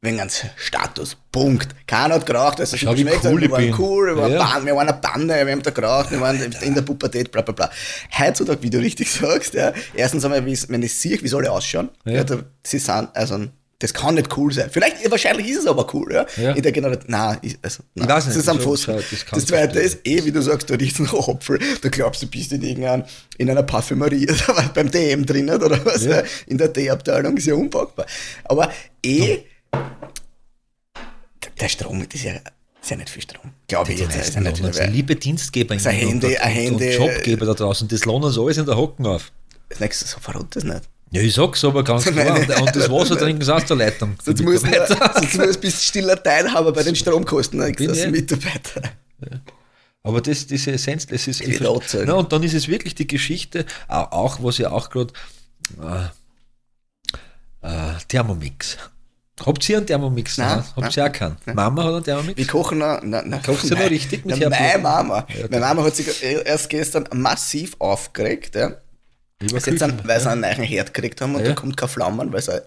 Wegen 0.00 0.20
ans 0.20 0.44
Status. 0.56 1.16
Punkt. 1.32 1.74
Keiner 1.88 2.14
hat 2.14 2.26
geraucht, 2.26 2.60
also 2.60 2.76
wie 2.76 3.02
geschmeckt, 3.04 3.24
cool 3.24 3.40
wir 3.40 3.46
ich 3.46 3.50
waren 3.50 3.74
cool, 3.80 4.06
wir 4.06 4.16
waren, 4.16 4.32
Ja. 4.32 4.38
Band, 4.52 4.66
wir 4.66 4.76
waren 4.76 4.88
eine 4.88 4.96
Bande, 4.98 5.34
wir 5.44 5.52
haben 5.52 5.62
da 5.62 5.70
geraucht, 5.70 6.12
wir 6.12 6.20
waren 6.20 6.40
in 6.62 6.74
der 6.74 6.82
Pubertät, 6.82 7.32
bla 7.32 7.42
bla 7.42 7.52
bla. 7.52 7.70
Heutzutage, 8.16 8.62
wie 8.62 8.70
du 8.70 8.78
richtig 8.78 9.10
sagst, 9.12 9.54
ja, 9.54 9.72
erstens 9.94 10.24
einmal, 10.24 10.46
wenn 10.46 10.82
ich 10.84 10.94
sehe, 10.94 11.20
wie 11.20 11.26
sie 11.26 11.36
alle 11.36 11.50
ausschauen, 11.50 11.88
Ja. 12.04 12.12
ja. 12.12 12.24
da, 12.24 12.38
sie 12.64 12.78
sind, 12.78 13.08
also, 13.14 13.46
das 13.80 13.92
kann 13.92 14.14
nicht 14.14 14.36
cool 14.36 14.52
sein. 14.52 14.70
Vielleicht, 14.70 15.02
ja, 15.04 15.10
wahrscheinlich 15.10 15.48
ist 15.48 15.58
es 15.58 15.66
aber 15.66 15.92
cool, 15.92 16.12
ja. 16.12 16.26
Ja. 16.36 16.52
In 16.52 16.62
der 16.62 16.70
Generation, 16.72 17.04
nein, 17.08 17.38
ich, 17.42 17.58
also, 17.60 17.82
nein, 17.96 18.06
nicht, 18.06 18.26
das 18.28 18.36
ist 18.36 18.48
am 18.48 18.60
Fuß. 18.60 18.86
Das, 18.86 19.04
das 19.32 19.46
Zweite 19.46 19.80
ist, 19.80 19.98
eh, 20.06 20.24
wie 20.24 20.30
du 20.32 20.40
sagst, 20.42 20.70
du 20.70 20.74
riechst 20.74 21.00
nach 21.00 21.12
Apfel, 21.28 21.58
du 21.82 21.90
glaubst, 21.90 22.22
du 22.22 22.28
bist 22.28 22.52
in 22.52 22.62
irgendein, 22.62 23.04
in 23.36 23.50
einer 23.50 23.64
Parfümerie, 23.64 24.28
war 24.46 24.70
beim 24.74 24.92
DM 24.92 25.26
drin, 25.26 25.50
oder 25.50 25.84
was, 25.84 26.04
Ja. 26.04 26.18
ja. 26.18 26.22
in 26.46 26.56
der 26.58 26.68
D-Abteilung, 26.68 27.36
ist 27.36 27.46
ja 27.48 27.54
unpackbar. 27.54 28.06
Aber 28.44 28.70
eh, 29.04 29.38
der 31.60 31.68
Strom, 31.68 32.04
das 32.08 32.14
ist 32.20 32.24
ja, 32.24 32.32
ist 32.80 32.90
ja 32.90 32.96
nicht 32.96 33.10
viel 33.10 33.22
Strom. 33.22 33.52
Glaube 33.66 33.92
ich 33.92 34.00
jetzt. 34.00 34.16
Ist 34.16 34.34
ja 34.34 34.40
nicht 34.40 34.58
viel, 34.58 34.84
liebe 34.90 35.16
Dienstgeber 35.16 35.74
in 35.74 35.84
ein 35.86 35.94
Handy- 35.94 36.26
und, 36.26 36.40
ein 36.40 36.74
und, 36.74 36.80
Jobgeber 36.82 37.46
da 37.46 37.54
draußen, 37.54 37.88
das 37.88 38.04
lohnen 38.04 38.24
uns 38.24 38.38
alles 38.38 38.58
in 38.58 38.66
der 38.66 38.76
Hocken 38.76 39.06
auf. 39.06 39.32
das 39.68 39.80
nächste, 39.80 40.06
so 40.06 40.18
verrückt 40.20 40.56
das 40.56 40.64
nicht. 40.64 40.82
Ja, 41.10 41.22
ich 41.22 41.34
sag's 41.34 41.64
aber 41.64 41.82
ganz 41.82 42.04
klar. 42.06 42.24
Nein, 42.38 42.48
Und, 42.50 42.60
und 42.60 42.76
das 42.76 42.90
Wasser 42.90 43.18
trinken 43.18 43.42
sie 43.42 43.52
aus 43.54 43.64
der 43.64 43.76
Leitung. 43.76 44.14
Sonst 44.22 44.38
sonst 44.38 44.44
musst 44.44 45.56
du 45.56 45.60
bist 45.60 45.82
stiller 45.84 46.22
Teilhaber 46.22 46.72
bei 46.72 46.82
den 46.82 46.94
Stromkosten 46.94 47.60
als 47.62 47.80
ich. 47.80 48.06
Mitarbeiter. 48.08 48.82
Aber 50.02 50.20
das, 50.20 50.46
diese 50.46 50.72
Essenz, 50.72 51.06
das 51.06 51.26
ist. 51.26 51.38
sagen. 51.38 52.04
Na, 52.06 52.14
und 52.14 52.32
dann 52.32 52.42
ist 52.42 52.54
es 52.54 52.68
wirklich 52.68 52.94
die 52.94 53.06
Geschichte, 53.06 53.64
au- 53.88 54.04
auch 54.10 54.42
was 54.42 54.58
ja 54.58 54.70
auch 54.70 54.90
gerade. 54.90 55.12
Äh, 55.82 56.04
äh, 57.66 57.94
Thermomix. 58.06 58.76
Habt 59.44 59.68
ihr 59.68 59.76
einen 59.78 59.86
Thermomix? 59.86 60.36
Nein, 60.38 60.48
daheim? 60.48 60.84
Habt 60.84 60.96
ihr 60.96 61.04
auch 61.06 61.12
keinen? 61.12 61.36
Mama 61.54 61.84
hat 61.84 61.94
einen 61.94 62.04
Thermomix? 62.04 62.36
Wir 62.36 62.46
kochen 62.46 62.78
noch. 62.78 63.00
Na, 63.02 63.22
na, 63.24 63.38
Kochst 63.38 63.64
du 63.64 63.70
noch 63.74 63.78
nein. 63.80 63.88
richtig 63.88 64.24
mit 64.24 64.38
na, 64.38 64.48
Meine? 64.48 64.78
Mama. 64.78 65.26
Meine 65.50 65.60
Mama 65.60 65.84
hat 65.84 65.96
sich 65.96 66.22
erst 66.22 66.68
gestern 66.70 67.08
massiv 67.14 67.76
aufgeregt, 67.78 68.54
ja. 68.56 68.72
Weil 69.52 69.60
sie, 69.60 69.80
einen, 69.82 70.00
weil 70.04 70.20
sie 70.20 70.28
einen 70.30 70.40
neuen 70.40 70.62
Herd 70.62 70.92
gekriegt 70.92 71.20
haben 71.20 71.34
und 71.36 71.42
Ja. 71.42 71.48
da 71.48 71.54
kommt 71.54 71.76
kein 71.76 71.88
Flammen, 71.88 72.32
weil 72.32 72.42
sie 72.42 72.60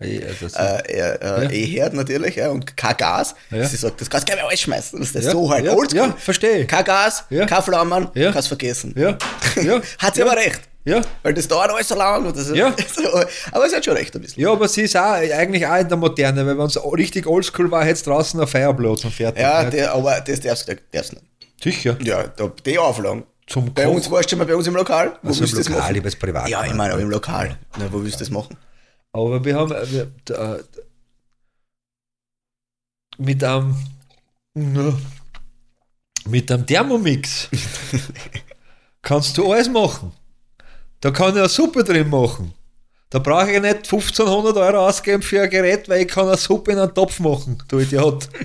Ja, 0.00 0.28
das- 0.40 0.54
äh, 0.54 0.78
äh, 0.86 1.18
Ja. 1.44 1.50
E-Herd 1.50 1.94
natürlich 1.94 2.36
ja, 2.36 2.50
und 2.50 2.76
kein 2.76 2.96
Gas. 2.96 3.34
Ja. 3.50 3.64
Sie 3.66 3.76
sagt, 3.76 4.00
das 4.00 4.08
kannst 4.08 4.28
du 4.28 4.32
gleich 4.32 4.42
mal 4.42 4.48
alles 4.48 4.60
schmeißen. 4.60 4.98
Das 5.00 5.10
ist 5.12 5.24
Ja, 5.24 5.30
so 5.32 5.50
halt 5.50 5.64
ja, 5.64 5.72
oldschool. 5.74 5.98
ja, 6.08 6.12
verstehe. 6.16 6.66
Kein 6.66 6.84
Gas, 6.84 7.24
Ja. 7.30 7.46
kein 7.46 7.62
Flammen, 7.62 8.08
Ja. 8.14 8.30
kannst 8.32 8.46
vergessen. 8.48 8.94
Ja, 8.96 9.16
ja. 9.60 9.80
Hat 9.98 10.14
sie 10.14 10.20
ja. 10.20 10.26
aber 10.26 10.36
recht. 10.36 10.60
Ja. 10.88 11.02
Weil 11.22 11.34
das 11.34 11.46
dauert 11.48 11.70
alles 11.70 11.88
so 11.88 11.94
lang. 11.94 12.24
Und 12.26 12.36
das 12.36 12.50
Ja. 12.50 12.68
aber 13.52 13.66
es 13.66 13.74
hat 13.74 13.84
schon 13.84 13.94
recht 13.94 14.14
ein 14.14 14.22
bisschen. 14.22 14.42
Ja, 14.42 14.52
aber 14.52 14.66
sie 14.68 14.82
ist 14.82 14.96
auch 14.96 15.12
eigentlich 15.12 15.66
auch 15.66 15.76
in 15.76 15.88
der 15.88 15.96
Moderne, 15.96 16.46
weil 16.46 16.56
wenn 16.58 16.66
es 16.66 16.78
richtig 16.92 17.26
oldschool 17.26 17.70
war, 17.70 17.82
hätte 17.82 17.92
es 17.94 18.02
draußen 18.04 18.40
ein 18.40 18.46
Feierplatz 18.46 19.04
und 19.04 19.12
fertig. 19.12 19.42
Ja, 19.42 19.64
der, 19.68 19.92
aber 19.92 20.20
das 20.20 20.40
darfst 20.40 20.68
du 20.68 20.76
darfst 20.92 21.12
nicht. 21.12 21.24
Sicher. 21.62 21.96
Ja, 22.02 22.28
da, 22.28 22.50
die 22.64 22.78
Auflagen. 22.78 23.24
Zum 23.46 23.72
bei 23.72 23.84
Koch- 23.84 23.94
uns 23.94 24.10
warst 24.10 24.30
du 24.30 24.36
mal 24.36 24.46
bei 24.46 24.54
uns 24.56 24.66
im 24.66 24.76
Lokal. 24.76 25.18
Wo 25.22 25.28
Also 25.28 25.40
willst 25.40 25.52
im 25.54 25.58
du 25.58 25.64
das 25.64 25.68
Lokal, 25.74 25.92
machen? 26.00 26.18
privat. 26.20 26.48
Ja, 26.48 26.64
ich 26.64 26.74
meine, 26.74 26.92
aber 26.92 27.02
im 27.02 27.10
Lokal. 27.10 27.58
Na, 27.78 27.92
wo 27.92 28.02
willst 28.02 28.16
du 28.16 28.24
das 28.24 28.30
machen? 28.30 28.56
Aber 29.12 29.44
wir 29.44 29.56
haben 29.56 29.72
äh, 29.72 29.90
wir, 29.90 30.02
äh, 30.36 30.62
mit 33.18 33.42
einem 33.42 33.74
mit 36.26 36.50
einem 36.52 36.66
Thermomix 36.66 37.48
kannst 39.02 39.36
du 39.38 39.50
alles 39.52 39.68
machen. 39.68 40.12
Da 41.00 41.10
kann 41.10 41.30
ich 41.32 41.38
eine 41.38 41.48
Suppe 41.48 41.84
drin 41.84 42.08
machen. 42.10 42.52
Da 43.10 43.18
brauche 43.20 43.50
ich 43.50 43.60
nicht 43.60 43.76
1500 43.76 44.56
Euro 44.56 44.86
ausgeben 44.86 45.22
für 45.22 45.42
ein 45.42 45.48
Gerät, 45.50 45.88
weil 45.88 46.02
ich 46.02 46.08
kann 46.08 46.26
eine 46.28 46.36
Suppe 46.36 46.72
in 46.72 46.78
einen 46.78 46.92
Topf 46.94 47.20
machen, 47.20 47.62
du 47.68 47.78
Idiot. 47.78 48.28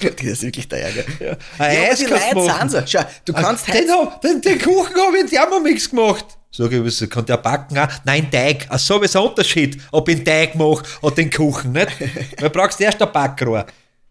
Das 0.00 0.24
ist 0.24 0.42
wirklich 0.42 0.68
der 0.68 0.82
Ärger. 0.84 1.02
Ja, 1.18 1.26
Ja, 1.26 1.32
ein 1.58 1.76
aber 1.76 1.90
Eis 1.90 1.98
die 1.98 2.04
kannst 2.04 2.34
machen. 2.36 2.84
Schau, 2.86 3.00
du 3.24 3.32
kannst 3.32 3.68
Ah, 3.68 3.72
den, 3.72 3.90
hab- 3.90 4.20
den, 4.20 4.40
den 4.40 4.58
Kuchen 4.60 4.94
habe 4.96 5.16
ich 5.16 5.22
in 5.24 5.28
Thermomix 5.28 5.90
gemacht. 5.90 6.24
Sag 6.52 6.70
ich, 6.70 6.84
was, 6.84 7.10
kann 7.10 7.26
der 7.26 7.36
backen 7.38 7.76
auch? 7.78 7.88
Nein, 8.04 8.30
Teig. 8.30 8.66
Ach 8.68 8.78
so, 8.78 9.00
ist 9.02 9.16
ein 9.16 9.22
Unterschied, 9.22 9.80
ob 9.90 10.08
ich 10.08 10.16
den 10.18 10.24
Teig 10.24 10.54
mache 10.54 10.84
oder 11.02 11.16
den 11.16 11.30
Kuchen, 11.30 11.72
nicht? 11.72 11.88
Weil 12.38 12.48
du 12.48 12.50
brauchst 12.50 12.80
erst 12.80 13.02
ein 13.02 13.10
Backrohr. 13.10 13.66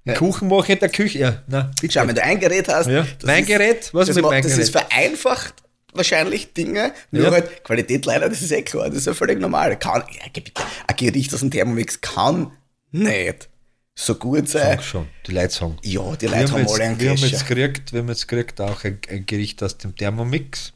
Den 0.05 0.15
Kuchen 0.15 0.49
mache 0.49 0.63
ich 0.63 0.69
in 0.71 0.79
der 0.79 0.89
Küche. 0.89 1.19
Ja, 1.19 1.31
bitte. 1.79 1.93
Schau, 1.93 2.05
wenn 2.05 2.15
du 2.15 2.21
ein 2.23 2.39
Gerät 2.39 2.67
hast, 2.67 2.87
Ja. 2.87 3.05
Mein 3.23 3.45
Gerät? 3.45 3.89
Was 3.93 4.07
das, 4.07 4.15
mit 4.17 4.23
ma- 4.23 4.31
mein 4.31 4.43
das 4.43 4.51
Gerät? 4.51 4.63
ist 4.65 4.71
vereinfacht 4.71 5.53
wahrscheinlich 5.97 6.53
Dinge, 6.53 6.93
nur 7.11 7.23
Ja. 7.25 7.31
halt 7.31 7.63
Qualität 7.63 8.05
leider, 8.05 8.29
das 8.29 8.41
ist 8.41 8.51
eh 8.51 8.61
klar, 8.61 8.87
das 8.87 8.99
ist 8.99 9.07
ja 9.07 9.13
völlig 9.13 9.39
normal. 9.39 9.77
Kann, 9.77 10.03
ja, 10.11 10.41
ein 10.87 10.95
Gericht 10.95 11.33
aus 11.33 11.41
dem 11.41 11.51
Thermomix 11.51 12.01
kann 12.01 12.51
nicht 12.91 13.49
so 13.95 14.15
gut 14.15 14.47
sein. 14.47 14.77
Sag 14.77 14.83
schon, 14.83 15.07
die 15.25 15.31
Leute 15.31 15.53
sagen. 15.53 15.77
Ja, 15.83 16.15
die 16.15 16.21
Wir 16.21 16.29
Leute 16.29 16.53
haben, 16.53 16.65
haben 16.65 16.73
alle 16.73 16.83
einen 16.83 16.91
jetzt, 16.93 17.01
wir, 17.01 17.09
haben 17.09 17.17
jetzt 17.17 17.47
gekriegt, 17.47 17.93
wir 17.93 17.99
haben 17.99 18.07
jetzt 18.09 18.27
gekriegt 18.27 18.61
auch 18.61 18.83
ein, 18.83 18.99
ein 19.09 19.25
Gericht 19.25 19.61
aus 19.63 19.77
dem 19.77 19.95
Thermomix. 19.95 20.73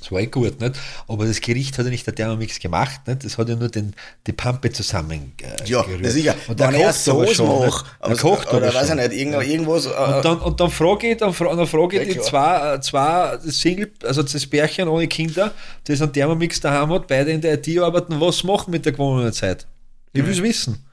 Das 0.00 0.12
war 0.12 0.20
eh 0.20 0.26
gut, 0.26 0.60
nicht? 0.60 0.74
Aber 1.08 1.26
das 1.26 1.40
Gericht 1.40 1.76
hat 1.78 1.84
ja 1.84 1.90
nicht 1.90 2.06
der 2.06 2.14
Thermomix 2.14 2.58
gemacht, 2.60 3.00
nicht? 3.06 3.24
Das 3.24 3.36
hat 3.36 3.48
ja 3.48 3.56
nur 3.56 3.68
den, 3.68 3.94
die 4.26 4.32
Pampe 4.32 4.70
zusammen 4.72 5.32
äh, 5.42 5.68
Ja, 5.68 5.82
gerührt. 5.82 6.04
ja, 6.04 6.10
sicher. 6.10 6.34
Und 6.46 6.60
er 6.60 6.68
kocht 6.68 6.80
aber 6.82 6.92
Soße 6.92 7.34
schon. 7.34 7.66
macht, 7.66 7.86
Der 8.02 8.10
aus- 8.12 8.18
kocht 8.18 8.48
oder 8.52 8.68
aber 8.68 8.74
weiß 8.74 8.88
ich 8.90 8.94
nicht, 8.94 9.12
irgendwo, 9.12 9.40
irgendwas. 9.40 9.86
Und 9.86 9.92
Äh, 9.92 10.22
dann, 10.22 10.38
und 10.40 10.60
dann 10.60 10.70
frage 10.70 11.10
ich, 11.10 11.16
dann, 11.16 11.32
dann 11.36 11.66
frage 11.66 12.00
ich 12.00 12.08
Ja, 12.08 12.14
die 12.14 12.20
zwei, 12.20 12.74
äh, 12.74 12.80
zwei 12.80 13.38
Single, 13.46 13.90
also 14.04 14.22
das 14.22 14.46
Pärchen 14.46 14.88
ohne 14.88 15.08
Kinder, 15.08 15.52
das 15.84 16.00
einen 16.00 16.12
Thermomix 16.12 16.60
daheim 16.60 16.90
hat, 16.92 17.06
beide 17.08 17.30
in 17.32 17.40
der 17.40 17.54
IT 17.54 17.78
arbeiten, 17.80 18.20
was 18.20 18.44
machen 18.44 18.70
mit 18.70 18.84
der 18.84 18.92
gewonnenen 18.92 19.32
Zeit? 19.32 19.66
Ich 20.12 20.24
will 20.24 20.32
es 20.32 20.42
wissen. 20.42 20.84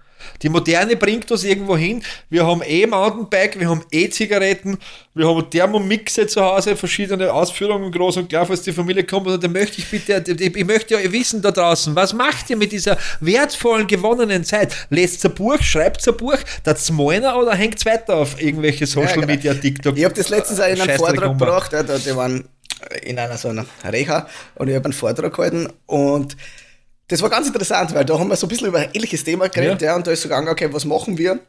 Die 0.41 0.49
Moderne 0.49 0.95
bringt 0.95 1.31
uns 1.31 1.43
irgendwo 1.43 1.77
hin. 1.77 2.03
Wir 2.29 2.45
haben 2.45 2.61
E-Mountainbike, 2.65 3.59
wir 3.59 3.69
haben 3.69 3.83
E-Zigaretten, 3.91 4.77
wir 5.13 5.27
haben 5.27 5.49
Thermomixe 5.49 6.27
zu 6.27 6.41
Hause, 6.41 6.75
verschiedene 6.75 7.31
Ausführungen, 7.31 7.91
groß 7.91 8.17
und 8.17 8.29
klar, 8.29 8.45
falls 8.45 8.61
die 8.61 8.73
Familie 8.73 9.03
kommt. 9.03 9.27
Und 9.27 9.43
da 9.43 9.47
möchte 9.47 9.79
ich 9.79 9.89
bitte, 9.89 10.23
ich 10.27 10.65
möchte 10.65 11.01
ja 11.01 11.11
wissen 11.11 11.41
da 11.41 11.51
draußen, 11.51 11.95
was 11.95 12.13
macht 12.13 12.49
ihr 12.49 12.57
mit 12.57 12.71
dieser 12.71 12.97
wertvollen, 13.19 13.87
gewonnenen 13.87 14.43
Zeit? 14.43 14.75
Lest 14.89 15.23
ihr 15.23 15.29
ein 15.29 15.35
Buch, 15.35 15.61
schreibt 15.61 16.05
ihr 16.05 16.13
ein 16.13 16.17
Buch, 16.17 16.37
das 16.63 16.91
malen 16.91 17.23
oder 17.23 17.55
hängt 17.55 17.77
es 17.77 17.85
weiter 17.85 18.17
auf 18.17 18.41
irgendwelche 18.41 18.85
Social 18.85 19.15
genau. 19.15 19.27
Media, 19.27 19.53
TikTok? 19.53 19.97
Ich 19.97 20.03
habe 20.03 20.13
das 20.13 20.29
letztens 20.29 20.59
auch 20.59 20.67
in 20.67 20.81
einem 20.81 20.97
Vortrag 20.97 21.29
um. 21.29 21.37
gebracht, 21.37 21.73
ja, 21.73 21.83
da, 21.83 21.97
die 21.97 22.15
waren 22.15 22.45
in 23.01 23.17
einer 23.17 23.37
so 23.37 23.49
einer 23.49 23.65
Reha 23.83 24.27
und 24.55 24.67
ich 24.67 24.75
habe 24.75 24.85
einen 24.85 24.93
Vortrag 24.93 25.33
gehalten 25.33 25.67
und 25.85 26.35
das 27.07 27.21
war 27.21 27.29
ganz 27.29 27.47
interessant, 27.47 27.93
weil 27.93 28.05
da 28.05 28.17
haben 28.17 28.29
wir 28.29 28.35
so 28.35 28.45
ein 28.47 28.49
bisschen 28.49 28.67
über 28.67 28.79
ein 28.79 28.89
ähnliches 28.93 29.23
Thema 29.23 29.47
geredet, 29.49 29.81
ja, 29.81 29.95
und 29.95 30.05
da 30.07 30.11
ist 30.11 30.21
so 30.21 30.27
gegangen, 30.29 30.47
okay, 30.47 30.69
was 30.71 30.85
machen 30.85 31.17
wir? 31.17 31.39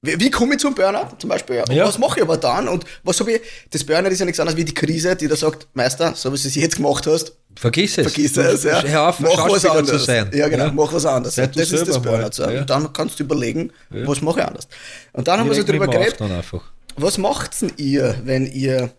Wie, 0.00 0.20
wie 0.20 0.30
komme 0.30 0.54
ich 0.54 0.60
zum 0.60 0.74
Burnout 0.76 1.16
zum 1.18 1.28
Beispiel? 1.28 1.56
Ja. 1.56 1.64
Ja. 1.72 1.86
Was 1.86 1.98
mache 1.98 2.20
ich 2.20 2.22
aber 2.24 2.36
dann? 2.36 2.68
Und 2.68 2.84
was 3.02 3.18
habe 3.18 3.32
ich? 3.32 3.40
Das 3.70 3.82
Burnout 3.82 4.10
ist 4.10 4.20
ja 4.20 4.26
nichts 4.26 4.38
anderes 4.38 4.56
wie 4.56 4.64
die 4.64 4.74
Krise, 4.74 5.16
die 5.16 5.26
da 5.26 5.34
sagt, 5.34 5.66
Meister, 5.74 6.14
so 6.14 6.32
wie 6.32 6.40
du 6.40 6.46
es 6.48 6.54
jetzt 6.54 6.76
gemacht 6.76 7.06
hast, 7.08 7.32
Vergiss 7.56 7.98
es. 7.98 8.12
vergiss 8.12 8.36
es. 8.36 8.62
Ja. 8.62 8.80
Hör 8.84 9.08
auf, 9.08 9.18
mach 9.18 9.50
was 9.50 9.64
anderes. 9.66 10.04
sein. 10.04 10.30
Ja, 10.32 10.46
genau, 10.46 10.70
mach 10.70 10.92
was 10.92 11.04
anderes. 11.04 11.34
Das 11.34 11.56
ist 11.72 11.88
das. 11.88 12.00
Burnout. 12.00 12.30
Ja. 12.36 12.50
Ja. 12.52 12.60
Und 12.60 12.70
dann 12.70 12.92
kannst 12.92 13.18
du 13.18 13.24
überlegen, 13.24 13.72
was 13.90 14.20
mache 14.22 14.40
ich 14.40 14.46
anders. 14.46 14.68
Und 15.12 15.26
dann 15.26 15.40
haben 15.40 15.48
wir 15.50 15.56
so 15.56 15.64
drüber 15.64 15.88
geredet, 15.88 16.16
was 16.96 17.18
macht's 17.18 17.60
denn 17.60 17.72
ihr, 17.76 18.20
wenn 18.24 18.46
ihr 18.46 18.90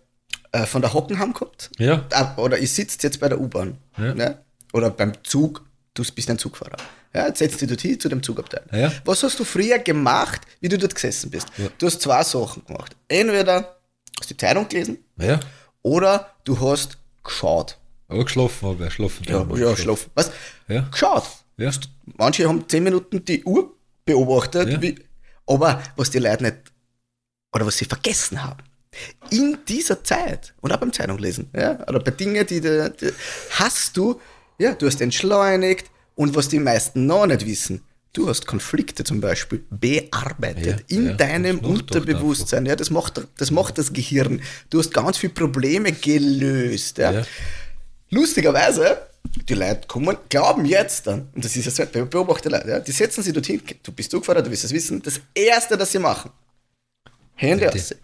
äh, 0.52 0.66
von 0.66 0.82
der 0.82 0.94
Hockenheim 0.94 1.34
kommt? 1.34 1.70
Ja. 1.78 2.06
Ah, 2.12 2.34
Oder 2.38 2.58
ihr 2.58 2.68
sitzt 2.68 3.04
jetzt 3.04 3.20
bei 3.20 3.28
der 3.30 3.40
U-Bahn. 3.40 3.78
Ja. 3.98 4.14
Ne? 4.14 4.38
Oder 4.74 4.90
beim 4.90 5.14
Zug, 5.24 5.64
du 5.94 6.04
bist 6.14 6.30
ein 6.30 6.38
Zugfahrer. 6.38 6.78
Ja, 7.14 7.28
jetzt 7.28 7.40
setzt 7.40 7.60
dich 7.60 7.68
dort 7.68 7.82
hin 7.82 8.00
zu 8.00 8.08
dem 8.10 8.22
Zugabteil. 8.22 8.64
Ja. 8.72 8.92
Was 9.06 9.24
hast 9.24 9.40
du 9.40 9.44
früher 9.44 9.80
gemacht, 9.80 10.42
wie 10.60 10.70
du 10.70 10.78
dort 10.78 10.94
gesessen 10.94 11.32
bist? 11.32 11.48
Du 11.80 11.88
hast 11.88 12.02
zwei 12.02 12.24
Sachen 12.24 12.64
gemacht. 12.66 12.96
Entweder 13.08 13.78
hast 14.20 14.30
du 14.30 14.34
die 14.36 14.38
Zeitung 14.38 14.68
gelesen 14.70 15.04
Ja. 15.18 15.40
oder 15.82 16.36
du 16.44 16.60
hast 16.60 16.98
geschaut. 17.24 17.78
Aber 18.08 18.24
geschlafen 18.26 18.68
habe 18.70 18.86
ich, 18.88 18.94
schlafen. 18.94 19.26
Ja, 19.28 19.46
ja 19.56 19.76
schlafen. 19.76 20.12
Was? 20.14 20.32
Ja. 20.68 20.82
Geschaut. 20.92 21.24
Ja. 21.58 21.72
Manche 22.18 22.48
haben 22.48 22.68
zehn 22.70 22.84
Minuten 22.84 23.24
die 23.26 23.44
Uhr 23.44 23.76
beobachtet, 24.06 24.70
Ja. 24.70 24.82
wie, 24.82 24.96
aber 25.48 25.82
was 25.96 26.10
die 26.12 26.20
Leute 26.20 26.44
nicht, 26.44 26.58
oder 27.54 27.66
was 27.66 27.78
sie 27.78 27.86
vergessen 27.86 28.44
haben, 28.44 28.64
in 29.30 29.58
dieser 29.68 30.04
Zeit, 30.04 30.54
und 30.62 30.72
auch 30.72 30.78
beim 30.78 30.94
Zeitunglesen, 30.94 31.50
ja, 31.56 31.80
oder 31.88 32.00
bei 32.00 32.12
Dingen, 32.12 32.46
die, 32.48 32.62
du- 32.62 32.90
die 32.92 33.12
hast 33.52 33.96
du, 33.98 34.20
ja, 34.60 34.74
du 34.74 34.86
hast 34.86 35.02
entschleunigt, 35.02 35.90
und 36.20 36.36
was 36.36 36.50
die 36.50 36.60
meisten 36.60 37.06
noch 37.06 37.26
nicht 37.26 37.46
wissen, 37.46 37.82
du 38.12 38.28
hast 38.28 38.46
Konflikte 38.46 39.06
zum 39.06 39.22
Beispiel 39.22 39.64
bearbeitet 39.70 40.66
Ja, 40.90 40.98
in 40.98 41.08
ja, 41.08 41.14
deinem 41.14 41.60
Unterbewusstsein, 41.60 42.66
ja, 42.66 42.76
das 42.76 42.90
macht, 42.90 43.22
das 43.38 43.52
macht 43.52 43.78
das 43.78 43.94
Gehirn. 43.94 44.42
Du 44.70 44.80
hast 44.80 44.94
ganz 44.94 45.18
viele 45.18 45.32
Probleme 45.32 45.94
gelöst, 45.94 46.98
ja. 46.98 47.12
Ja. 47.12 47.24
Lustigerweise, 48.10 48.98
die 49.48 49.54
Leute 49.54 49.88
kommen, 49.88 50.18
glauben 50.28 50.66
jetzt 50.66 51.08
dann, 51.08 51.30
und 51.34 51.46
das 51.46 51.56
ist 51.56 51.78
ja 51.78 51.86
so, 51.86 52.06
beobachte 52.06 52.50
Leute, 52.50 52.68
ja, 52.68 52.80
die 52.82 52.92
setzen 52.92 53.24
sich 53.24 53.32
dorthin, 53.32 53.62
du 53.82 53.92
bist 53.94 54.12
Zugfahrer, 54.12 54.42
du 54.42 54.52
wirst 54.52 54.66
es 54.66 54.74
wissen, 54.74 55.02
das 55.02 55.22
Erste, 55.34 55.78
das 55.78 55.90
sie 55.90 56.00
machen, 56.00 56.32
Hände 57.36 57.72
aus. 57.72 57.96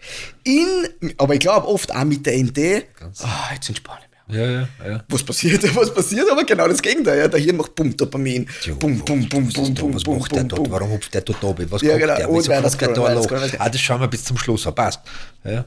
In, 0.45 1.13
aber 1.17 1.33
ich 1.33 1.41
glaube 1.41 1.67
oft 1.67 1.93
auch 1.93 2.05
mit 2.05 2.25
der 2.25 2.35
Idee, 2.35 2.83
ah, 3.01 3.49
jetzt 3.53 3.67
entspanne. 3.67 4.04
Ja, 4.27 4.43
ja, 4.49 4.67
ja. 4.83 5.03
Was 5.09 5.23
passiert? 5.23 5.63
Was 5.75 5.93
passiert? 5.93 6.27
Aber 6.31 6.43
genau 6.43 6.67
das 6.67 6.81
Gegenteil. 6.81 7.19
Ja, 7.19 7.27
der 7.27 7.39
Hirn 7.39 7.57
macht 7.57 7.75
Pum, 7.75 7.95
Dopamin. 7.95 8.47
Bum, 8.79 8.99
bum, 8.99 9.27
bum, 9.29 9.49
bum, 9.49 9.73
bum, 9.73 9.93
Was 9.93 10.03
bum, 10.03 10.17
macht 10.17 10.31
der 10.31 10.39
bum, 10.41 10.49
dort? 10.49 10.63
bum. 10.63 10.71
Warum 10.71 10.89
hupft 10.91 11.13
der 11.13 11.21
dort 11.21 11.43
oben? 11.43 11.69
Was 11.71 11.81
Ja, 11.83 11.95
genau. 11.97 12.15
der? 12.15 12.27
Wieso 12.33 12.49
weiter 12.51 12.61
kommt 12.69 12.81
der 12.81 12.89
da 12.93 13.01
weiter- 13.21 13.55
Ah, 13.59 13.69
das 13.69 13.79
schauen 13.81 14.01
wir 14.01 14.07
bis 14.07 14.23
zum 14.23 14.37
Schluss. 14.37 14.63
Passt. 14.73 15.01
Ja. 15.43 15.65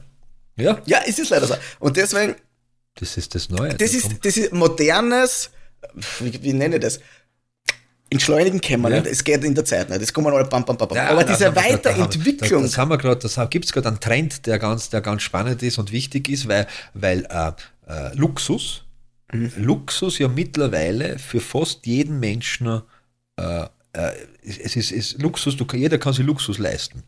Ja, 0.57 0.77
Ja, 0.85 0.99
es 1.07 1.17
ist 1.19 1.29
leider 1.29 1.47
so. 1.47 1.55
Und 1.79 1.95
deswegen, 1.95 2.35
das 2.95 3.15
ist 3.15 3.33
das 3.33 3.49
Neue. 3.49 3.69
das 3.75 3.77
Da 3.77 3.85
ist, 3.97 4.09
das 4.25 4.35
ist 4.35 4.51
modernes, 4.51 5.51
wie, 6.19 6.43
wie 6.43 6.51
nenne 6.51 6.75
ich 6.75 6.81
das? 6.81 6.99
Entschleunigen 8.11 8.59
können 8.59 8.81
wir 8.83 8.89
Ja. 8.89 8.99
nicht. 9.01 9.07
Es 9.11 9.23
geht 9.23 9.43
in 9.43 9.53
der 9.55 9.63
Zeit 9.63 9.89
nicht. 9.89 10.01
Das 10.01 10.11
kommen 10.11 10.33
alle 10.33 10.43
bam, 10.45 10.65
bam, 10.65 10.75
bam. 10.75 10.89
Ja, 10.95 11.09
Aber 11.09 11.23
das 11.23 11.37
diese 11.37 11.55
Weiterentwicklung. 11.55 12.63
Das, 12.63 12.71
das 12.71 12.77
haben 12.77 12.89
wir 12.89 12.97
gerade, 12.97 13.21
das 13.21 13.39
gibt 13.51 13.65
es 13.65 13.71
gerade 13.71 13.87
einen 13.87 13.99
Trend, 13.99 14.47
der 14.47 14.57
ganz, 14.59 14.89
der 14.89 15.01
ganz 15.01 15.21
spannend 15.21 15.61
ist 15.63 15.77
und 15.77 15.91
wichtig 15.91 16.27
ist, 16.27 16.47
weil, 16.47 16.65
weil 16.95 17.25
äh, 17.29 17.51
äh, 17.89 18.15
Luxus, 18.15 18.83
Mhm. 19.31 19.51
Luxus 19.57 20.17
ja 20.17 20.27
mittlerweile 20.27 21.19
für 21.19 21.39
fast 21.39 21.85
jeden 21.85 22.19
Menschen, 22.19 22.81
äh, 23.39 23.61
äh, 23.93 24.11
es 24.43 24.75
ist, 24.75 24.91
ist 24.91 25.21
Luxus, 25.21 25.55
du, 25.55 25.65
jeder 25.75 25.99
kann 25.99 26.13
sich 26.13 26.25
Luxus 26.25 26.57
leisten. 26.57 27.03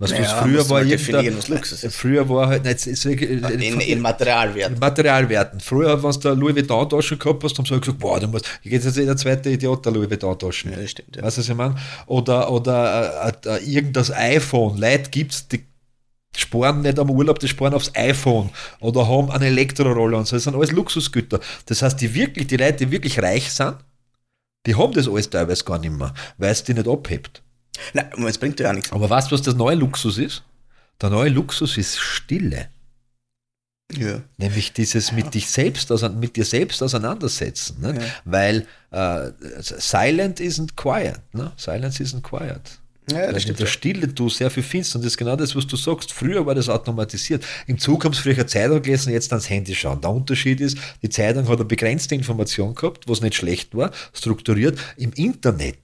Was 0.00 0.12
Naja, 0.12 0.26
früher 0.40 0.70
war 0.70 0.78
irgendein- 0.84 0.98
definieren, 0.98 1.36
was 1.38 1.48
Luxus 1.48 1.82
ist. 1.82 1.96
Früher 1.96 2.28
war 2.28 2.46
halt, 2.46 2.62
nein, 2.62 2.76
ist, 2.76 3.04
in, 3.04 3.80
in 3.80 4.00
Materialwert. 4.00 4.78
Materialwerten. 4.78 5.58
Früher, 5.58 6.00
wenn 6.00 6.12
du 6.12 6.18
da 6.20 6.32
Louis 6.34 6.54
Vuitton-Taschen 6.54 7.18
gehabt 7.18 7.42
hast, 7.42 7.58
haben 7.58 7.66
sie 7.66 7.72
halt 7.72 7.82
gesagt, 7.82 7.98
boah, 7.98 8.20
du 8.20 8.28
musst, 8.28 8.46
ich 8.62 8.70
gehe 8.70 8.78
jetzt 8.78 8.96
jeder 8.96 9.16
zweite 9.16 9.50
Idiot 9.50 9.84
der 9.84 9.90
Louis 9.92 10.08
Vuitton-Taschen. 10.08 10.70
Ja, 10.70 10.76
das 10.78 10.92
stimmt, 10.92 11.16
ja. 11.16 11.24
Weißt 11.24 11.38
du, 11.38 11.40
was 11.40 11.48
ich 11.48 11.54
meine? 11.56 11.74
Oder, 12.06 12.52
oder 12.52 13.32
äh, 13.44 13.48
äh, 13.48 13.64
irgendein 13.64 14.12
iPhone. 14.12 14.78
Leute 14.78 15.10
gibt 15.10 15.32
es, 15.32 15.48
die 15.48 15.64
sparen 16.38 16.82
nicht 16.82 16.98
am 16.98 17.10
Urlaub, 17.10 17.38
die 17.38 17.48
sparen 17.48 17.74
aufs 17.74 17.90
iPhone 17.94 18.50
oder 18.80 19.08
haben 19.08 19.30
eine 19.30 19.46
Elektrorolle 19.46 20.16
und 20.16 20.26
so. 20.26 20.36
Das 20.36 20.44
sind 20.44 20.54
alles 20.54 20.72
Luxusgüter. 20.72 21.40
Das 21.66 21.82
heißt, 21.82 22.00
die 22.00 22.14
wirklich, 22.14 22.46
die 22.46 22.56
Leute, 22.56 22.86
die 22.86 22.90
wirklich 22.90 23.20
reich 23.20 23.52
sind, 23.52 23.76
die 24.66 24.74
haben 24.74 24.92
das 24.92 25.08
alles 25.08 25.30
teilweise 25.30 25.64
gar 25.64 25.78
nicht 25.78 25.92
mehr, 25.92 26.12
weil 26.36 26.50
es 26.50 26.62
die 26.64 26.74
nicht 26.74 26.88
abhebt. 26.88 27.42
Nein, 27.94 28.10
es 28.26 28.38
bringt 28.38 28.58
ja 28.60 28.70
auch 28.70 28.74
nichts. 28.74 28.92
Aber 28.92 29.08
weißt 29.08 29.30
du, 29.30 29.34
was 29.34 29.42
das 29.42 29.54
neue 29.54 29.76
Luxus 29.76 30.18
ist? 30.18 30.42
Der 31.00 31.10
neue 31.10 31.30
Luxus 31.30 31.78
ist 31.78 31.98
Stille. 31.98 32.68
Ja. 33.92 34.20
Nämlich 34.36 34.72
dieses 34.72 35.12
mit 35.12 35.32
dich 35.34 35.48
selbst, 35.48 35.90
mit 36.16 36.36
dir 36.36 36.44
selbst 36.44 36.82
auseinandersetzen. 36.82 37.80
Ne? 37.80 37.94
Ja. 37.98 38.06
Weil 38.24 38.66
äh, 38.90 39.30
silent 39.60 40.40
isn't 40.40 40.76
quiet. 40.76 41.20
Ne? 41.32 41.52
Silence 41.56 42.02
isn't 42.02 42.22
quiet. 42.22 42.80
Ja, 43.10 43.32
das 43.32 43.42
stimmt 43.42 43.58
der. 43.60 43.66
Stille 43.66 44.08
du 44.08 44.28
sehr 44.28 44.50
viel 44.50 44.62
findest 44.62 44.94
und 44.96 45.02
das 45.02 45.12
ist 45.12 45.16
genau 45.18 45.36
das, 45.36 45.54
was 45.56 45.66
du 45.66 45.76
sagst. 45.76 46.12
Früher 46.12 46.44
war 46.46 46.54
das 46.54 46.68
automatisiert. 46.68 47.44
Im 47.66 47.78
Zug 47.78 48.04
haben 48.04 48.12
sie 48.14 48.22
früher 48.22 48.34
eine 48.34 48.46
Zeitung 48.46 48.82
gelesen, 48.82 49.12
jetzt 49.12 49.32
ans 49.32 49.48
Handy 49.48 49.74
schauen. 49.74 50.00
Der 50.00 50.10
Unterschied 50.10 50.60
ist, 50.60 50.76
die 51.02 51.08
Zeitung 51.08 51.46
hat 51.48 51.56
eine 51.56 51.64
begrenzte 51.64 52.14
Information 52.14 52.74
gehabt, 52.74 53.08
was 53.08 53.20
nicht 53.20 53.34
schlecht 53.34 53.74
war, 53.74 53.90
strukturiert. 54.12 54.78
Im 54.96 55.12
Internet 55.14 55.78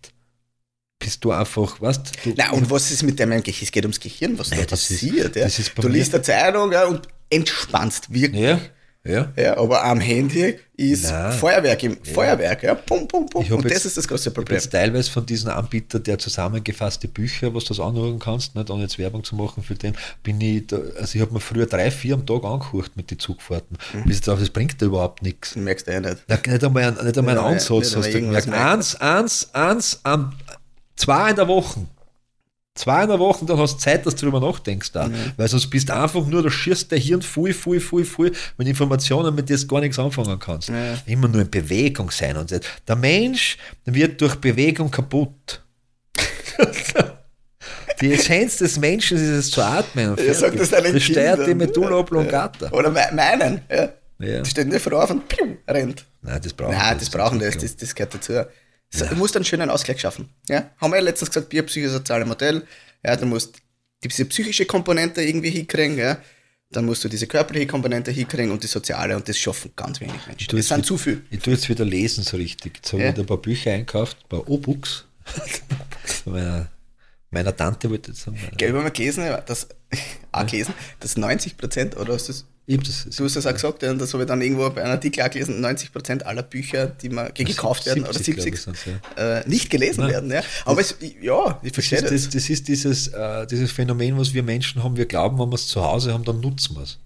bist 0.98 1.24
du 1.24 1.32
einfach, 1.32 1.80
weißt 1.80 2.12
du, 2.24 2.34
Na, 2.36 2.50
und 2.52 2.70
was 2.70 2.90
ist 2.90 3.02
mit 3.02 3.20
deinem 3.20 3.42
Gehirn? 3.42 3.64
Es 3.64 3.72
geht 3.72 3.84
ums 3.84 4.00
Gehirn, 4.00 4.38
was 4.38 4.50
da 4.50 4.56
Nein, 4.56 4.66
das 4.70 4.90
ist- 4.90 5.00
passiert. 5.02 5.36
ja. 5.36 5.46
ist 5.46 5.74
bei 5.74 5.82
du 5.82 5.88
liest 5.88 6.14
eine 6.14 6.22
Zeitung 6.22 6.72
ja, 6.72 6.86
und 6.86 7.02
entspannst 7.30 8.12
wirklich. 8.12 8.40
ja, 8.42 8.60
ja. 9.06 9.32
Ja, 9.36 9.56
aber 9.58 9.84
am 9.84 10.00
Handy 10.00 10.58
ist 10.76 11.04
Nein. 11.10 11.32
Feuerwerk 11.32 11.82
im 11.84 11.96
Feuerwerk, 12.04 12.62
ja. 12.62 12.74
Pum, 12.74 13.06
pum, 13.06 13.26
pum. 13.28 13.42
Ich 13.42 13.52
Und 13.52 13.64
das 13.64 13.72
jetzt- 13.72 13.84
ist 13.86 13.96
das 13.96 14.08
große 14.08 14.30
Ich 14.30 14.34
Problem. 14.34 14.56
jetzt 14.56 14.70
teilweise 14.70 15.10
von 15.10 15.24
diesen 15.24 15.50
Anbietern, 15.50 16.02
der 16.02 16.18
zusammengefasste 16.18 17.06
Bücher, 17.08 17.54
was 17.54 17.64
du 17.64 17.74
das 17.74 17.80
anhören 17.80 18.18
kannst, 18.18 18.54
nicht, 18.56 18.70
ohne 18.70 18.82
jetzt 18.82 18.98
Werbung 18.98 19.22
zu 19.22 19.36
machen 19.36 19.62
für 19.62 19.74
den, 19.74 19.94
bin 20.22 20.40
ich, 20.40 20.66
da, 20.66 20.78
also 20.98 21.14
ich 21.16 21.20
habe 21.20 21.32
mir 21.32 21.40
früher 21.40 21.66
drei, 21.66 21.90
vier 21.90 22.14
am 22.14 22.26
Tag 22.26 22.42
angehucht 22.44 22.96
mit 22.96 23.10
den 23.10 23.18
Zugfahrten. 23.18 23.76
Mhm. 23.92 24.04
Bis 24.04 24.16
jetzt 24.16 24.28
auf, 24.28 24.40
das 24.40 24.50
bringt 24.50 24.80
da 24.82 24.86
überhaupt 24.86 25.22
nichts. 25.22 25.54
Das 25.54 25.62
merkst 25.62 25.86
du 25.86 25.92
ja 25.92 26.00
nicht. 26.00 26.16
Na, 26.26 26.36
nicht 26.44 26.64
einmal, 26.64 26.82
ein- 26.84 27.04
nicht 27.04 27.18
einmal 27.18 27.38
einen 27.38 27.46
Ansatz 27.54 27.94
hast 27.94 28.06
du 28.14 28.20
gemerkt. 28.20 28.48
Eins, 28.48 28.96
eins, 28.96 29.48
eins, 29.52 30.00
am, 30.02 30.32
zwei 30.96 31.30
in 31.30 31.36
der 31.36 31.46
Woche. 31.48 31.80
Zwei 32.76 33.04
in 33.04 33.08
der 33.08 33.20
Woche, 33.20 33.44
dann 33.46 33.56
hast 33.58 33.74
du 33.74 33.78
Zeit, 33.78 34.04
dass 34.04 34.16
du 34.16 34.26
darüber 34.28 34.40
nachdenkst 34.44 34.90
da. 34.90 35.06
Mhm. 35.06 35.14
Weil 35.36 35.46
sonst 35.46 35.68
bist 35.70 35.88
du 35.88 35.94
einfach 35.94 36.26
nur, 36.26 36.42
da 36.42 36.50
schießt 36.50 36.90
der 36.90 36.98
Hirn 36.98 37.22
voll, 37.22 37.52
voll, 37.52 37.78
voll, 37.78 38.04
voll 38.04 38.32
mit 38.58 38.66
Informationen, 38.66 39.32
mit 39.32 39.48
denen 39.48 39.60
du 39.60 39.66
gar 39.68 39.80
nichts 39.80 39.96
anfangen 39.98 40.36
kannst. 40.40 40.70
Ja. 40.70 40.98
Immer 41.06 41.28
nur 41.28 41.42
in 41.42 41.50
Bewegung 41.50 42.10
sein. 42.10 42.36
Und 42.36 42.50
der 42.50 42.96
Mensch 42.96 43.58
wird 43.84 44.20
durch 44.20 44.34
Bewegung 44.36 44.90
kaputt. 44.90 45.62
Die 48.00 48.12
Essenz 48.12 48.56
des 48.58 48.76
Menschen 48.78 49.16
ist 49.18 49.22
es 49.22 49.50
zu 49.52 49.62
atmen. 49.62 50.10
und 50.10 50.18
Ja, 50.20 50.34
sag 50.34 50.52
fertig. 50.52 50.58
das 50.60 50.70
deinen 50.70 50.94
das 50.94 51.02
steuert 51.04 51.46
die. 51.46 51.54
Medulla 51.54 51.96
oblongata. 51.98 52.70
Oder 52.72 52.90
me- 52.90 53.08
meinen, 53.14 53.60
ja. 53.70 53.88
Ja. 54.18 54.40
Die 54.42 54.50
steht 54.50 54.66
nicht 54.68 54.80
vor 54.82 54.92
auf 54.94 55.10
und 55.10 55.28
piu, 55.28 55.56
rennt. 55.68 56.04
Nein, 56.22 56.40
das 56.42 56.52
brauchen 56.52 56.72
Nein, 56.72 56.94
wir 56.94 56.98
das 56.98 57.10
brauchen 57.10 57.38
das, 57.38 57.56
das, 57.56 57.76
das 57.76 57.94
gehört 57.94 58.14
dazu. 58.14 58.32
So, 58.96 59.06
Du 59.06 59.14
musst 59.16 59.34
einen 59.36 59.44
schönen 59.44 59.70
Ausgleich 59.70 60.00
schaffen. 60.00 60.28
Ja? 60.48 60.70
Haben 60.78 60.92
wir 60.92 60.96
ja 60.98 61.02
letztens 61.02 61.30
gesagt, 61.30 61.48
biopsychosoziale 61.48 62.24
Modell. 62.24 62.62
Ja, 63.04 63.16
du 63.16 63.26
musst 63.26 63.56
diese 64.02 64.24
psychische 64.26 64.66
Komponente 64.66 65.22
irgendwie 65.22 65.50
hinkriegen, 65.50 65.98
ja. 65.98 66.18
Dann 66.70 66.86
musst 66.86 67.04
du 67.04 67.08
diese 67.08 67.26
körperliche 67.26 67.66
Komponente 67.66 68.10
hinkriegen 68.10 68.50
und 68.50 68.62
die 68.62 68.66
soziale 68.66 69.14
und 69.16 69.28
das 69.28 69.38
schaffen 69.38 69.72
ganz 69.76 70.00
wenig 70.00 70.14
Menschen. 70.26 70.56
Das 70.56 70.68
sind 70.68 70.84
zu 70.84 70.98
viel. 70.98 71.24
Ich 71.30 71.40
tue 71.40 71.54
jetzt 71.54 71.68
wieder 71.68 71.84
lesen 71.84 72.24
so 72.24 72.36
richtig. 72.36 72.76
Jetzt 72.76 72.92
habe 72.92 73.02
Ja. 73.02 73.08
ich 73.10 73.14
wieder 73.14 73.22
ein 73.24 73.26
paar 73.26 73.36
Bücher 73.38 73.72
einkauft, 73.72 74.16
ein 74.24 74.28
paar 74.28 74.48
O-Books. 74.48 75.04
Von 76.24 76.32
meiner, 76.32 76.68
meiner 77.30 77.54
Tante 77.56 77.88
wollte 77.90 78.10
ich 78.10 78.16
jetzt 78.16 78.24
sagen. 78.24 78.38
Ich 78.58 78.66
habe 78.68 78.80
mal 78.82 78.90
gelesen, 78.90 79.24
ja, 79.24 79.40
dass, 79.40 79.68
auch 80.32 80.46
gelesen, 80.46 80.74
dass 81.00 81.16
90 81.16 81.56
Prozent, 81.56 81.96
oder 81.96 82.14
hast 82.14 82.28
du 82.28 82.32
das, 82.32 82.44
Ich 82.66 82.78
das, 82.78 83.04
du 83.16 83.24
hast 83.24 83.36
das 83.36 83.46
auch 83.46 83.52
gesagt, 83.52 83.82
ja, 83.82 83.90
und 83.90 84.00
das 84.00 84.12
habe 84.14 84.22
ich 84.22 84.26
dann 84.28 84.40
irgendwo 84.40 84.70
bei 84.70 84.82
einem 84.82 84.92
Artikel 84.92 85.22
auch 85.22 85.28
gelesen, 85.30 85.60
90 85.60 85.92
Prozent 85.92 86.24
aller 86.24 86.42
Bücher, 86.42 86.86
die 86.86 87.10
man 87.10 87.32
ge- 87.34 87.44
gekauft 87.44 87.84
werden, 87.84 88.04
oder 88.04 88.14
70, 88.14 88.42
70, 88.42 88.62
glaub 88.64 88.74
ich, 88.74 88.80
sind's, 88.80 89.00
ja. 89.16 89.38
äh, 89.40 89.48
nicht 89.48 89.68
gelesen 89.68 90.00
Nein. 90.00 90.10
werden. 90.12 90.30
Ja. 90.30 90.42
Aber 90.64 90.80
es, 90.80 90.94
ja, 91.20 91.58
ich 91.62 91.72
Das 91.72 91.74
verstehe 91.74 91.98
ist, 91.98 92.04
das. 92.04 92.10
das, 92.24 92.28
das 92.30 92.48
ist 92.50 92.66
dieses, 92.68 93.08
äh, 93.08 93.46
dieses 93.46 93.70
Phänomen, 93.70 94.16
was 94.16 94.32
wir 94.32 94.42
Menschen 94.42 94.82
haben. 94.82 94.96
Wir 94.96 95.04
glauben, 95.04 95.38
wenn 95.38 95.50
wir 95.50 95.56
es 95.56 95.66
zu 95.68 95.82
Hause 95.84 96.14
haben, 96.14 96.24
dann 96.24 96.40
nutzen 96.40 96.74
wir 96.76 96.84
es. 96.84 96.98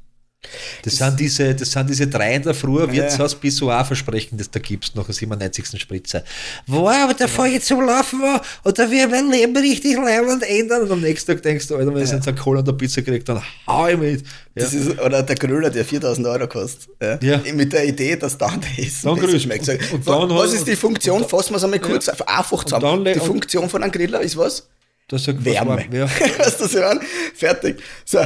Das, 0.84 0.96
sind 0.96 1.18
diese, 1.18 1.52
das 1.52 1.72
sind 1.72 1.90
diese 1.90 2.06
drei 2.06 2.36
in 2.36 2.42
der 2.42 2.54
Früh, 2.54 2.90
Wirtshaus 2.92 3.34
Pissoir-Versprechen, 3.34 4.38
das 4.38 4.48
da 4.48 4.60
gibst 4.60 4.94
nach 4.94 5.04
der 5.04 5.14
97. 5.14 5.80
Spritze. 5.80 6.22
Wow, 6.68 6.88
aber 6.90 7.14
davor 7.14 7.46
jetzt 7.46 7.66
zum 7.66 7.84
Laufen 7.84 8.20
und 8.62 8.78
da 8.78 8.88
wird 8.88 9.10
mein 9.10 9.30
Leben 9.30 9.56
richtig 9.56 9.96
leibend 9.96 10.44
ändern. 10.48 10.82
Und 10.82 10.92
am 10.92 11.00
nächsten 11.00 11.32
Tag 11.32 11.42
denkst 11.42 11.66
du, 11.66 11.76
Alter, 11.76 11.92
wenn 11.92 12.04
ich 12.04 12.10
jetzt 12.12 12.28
einen 12.28 12.36
Cola 12.38 12.60
und 12.60 12.68
eine 12.68 12.76
Pizza 12.78 13.02
kriege, 13.02 13.24
dann 13.24 13.42
hau 13.66 13.88
ich 13.88 13.96
mit. 13.98 14.20
Ja. 14.22 14.64
Das 14.64 14.72
ist, 14.74 14.98
oder 15.00 15.24
der 15.24 15.36
Gröler, 15.36 15.70
der 15.70 15.84
4000 15.84 16.26
Euro 16.28 16.46
kostet. 16.46 16.88
Ja. 17.02 17.18
Ja. 17.20 17.52
Mit 17.52 17.72
der 17.72 17.84
Idee, 17.86 18.14
dass 18.16 18.38
dann 18.38 18.60
der 18.60 18.84
Essen 18.86 19.06
Dann 19.08 19.16
grüßt. 19.18 19.42
schmeckt. 19.42 19.68
Und- 19.68 19.92
und 19.92 20.06
Wa- 20.06 20.20
dann 20.20 20.30
was 20.30 20.50
hat- 20.50 20.54
ist 20.58 20.66
die 20.68 20.76
Funktion? 20.76 21.28
Fassen 21.28 21.50
wir 21.52 21.56
es 21.56 21.64
einmal 21.64 21.80
kurz 21.80 22.08
einfach 22.08 22.52
Und 22.52 22.68
zusammen. 22.68 23.04
die 23.04 23.12
und- 23.14 23.26
Funktion 23.26 23.68
von 23.68 23.82
einem 23.82 23.90
Griller 23.92 24.20
ist 24.20 24.36
was? 24.36 24.68
Das 25.10 25.24
sagt, 25.24 25.38
was 25.38 25.46
Wärme. 25.46 25.84
Ja. 25.90 26.04
weißt 26.38 26.60
du, 26.60 26.68
so 26.68 26.82
an? 26.82 27.00
Fertig. 27.34 27.80
So, 28.04 28.18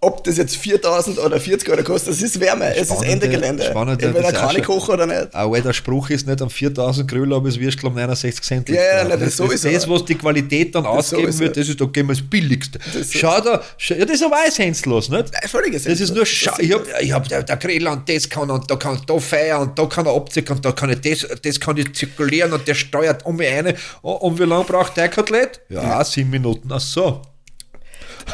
ob 0.00 0.22
das 0.24 0.36
jetzt 0.36 0.56
4000 0.56 1.18
oder 1.18 1.38
40 1.40 1.68
Euro 1.70 1.82
kostet, 1.82 2.12
das 2.12 2.22
ist 2.22 2.38
Wärme. 2.40 2.72
es 2.74 2.82
ist 2.82 2.86
Spannende- 2.92 3.12
Ende 3.12 3.28
Gelände. 3.28 3.62
spannende- 3.64 4.04
Entweder 4.06 4.30
das 4.32 4.40
kann 4.40 4.56
ich 4.56 4.62
kochen 4.64 4.94
oder 4.94 5.06
nicht. 5.06 5.34
Auch 5.34 5.50
weil 5.52 5.62
der 5.62 5.72
Spruch 5.72 6.10
ist 6.10 6.26
nicht 6.26 6.42
am 6.42 6.50
4000 6.50 7.08
Gröll, 7.10 7.32
aber 7.32 7.48
es 7.48 7.58
wirst 7.58 7.82
um 7.84 7.94
69 7.94 8.42
Cent. 8.44 8.68
Ja, 8.68 8.74
ja, 8.74 9.04
nein, 9.04 9.10
das 9.10 9.20
das, 9.20 9.36
sowieso. 9.36 9.70
das, 9.70 9.88
was 9.88 10.04
die 10.04 10.14
Qualität 10.16 10.74
dann 10.74 10.84
ausgeben 10.86 11.22
sowieso. 11.22 11.40
wird, 11.40 11.56
das 11.56 11.68
ist, 11.68 11.80
da 11.80 11.84
gehen 11.86 12.06
wir 12.06 12.14
das 12.14 12.22
Billigste. 12.22 12.78
Das- 12.94 13.12
Schau 13.12 13.40
da, 13.40 13.62
schau, 13.76 13.94
ja, 13.94 14.04
das 14.04 14.16
ist 14.16 14.24
aber 14.24 14.36
einsenslos, 14.44 15.08
nicht? 15.08 15.32
Nein, 15.32 15.48
völlig 15.48 15.72
Das 15.72 15.86
ist 15.86 16.14
nur, 16.14 16.26
schau, 16.26 16.52
ich 16.58 16.72
hab, 16.72 16.82
ich 17.00 17.12
hab 17.12 17.28
der, 17.28 17.42
Grill 17.56 17.86
und 17.88 18.08
das 18.08 18.28
kann 18.28 18.50
und 18.50 18.70
da 18.70 18.76
kann 18.76 18.96
ich 18.96 19.02
da 19.02 19.18
feiern 19.18 19.62
und 19.62 19.78
da 19.78 19.86
kann 19.86 20.06
er 20.06 20.14
abziehen 20.14 20.46
und 20.48 20.64
da 20.64 20.72
kann 20.72 20.90
ich 20.90 21.00
das, 21.00 21.26
das 21.42 21.58
kann 21.60 21.76
ich 21.76 21.92
zirkulieren 21.94 22.52
und 22.52 22.66
der 22.68 22.74
steuert 22.74 23.24
um 23.26 23.36
mich 23.36 23.48
eine. 23.48 23.74
Oh, 24.02 24.12
und 24.12 24.38
wie 24.38 24.44
lange 24.44 24.64
braucht 24.64 24.96
der 24.96 25.08
Kotelett? 25.08 25.60
Ja, 25.68 26.04
sieben 26.04 26.30
Minuten. 26.30 26.68
Ach 26.72 26.80
so. 26.80 27.22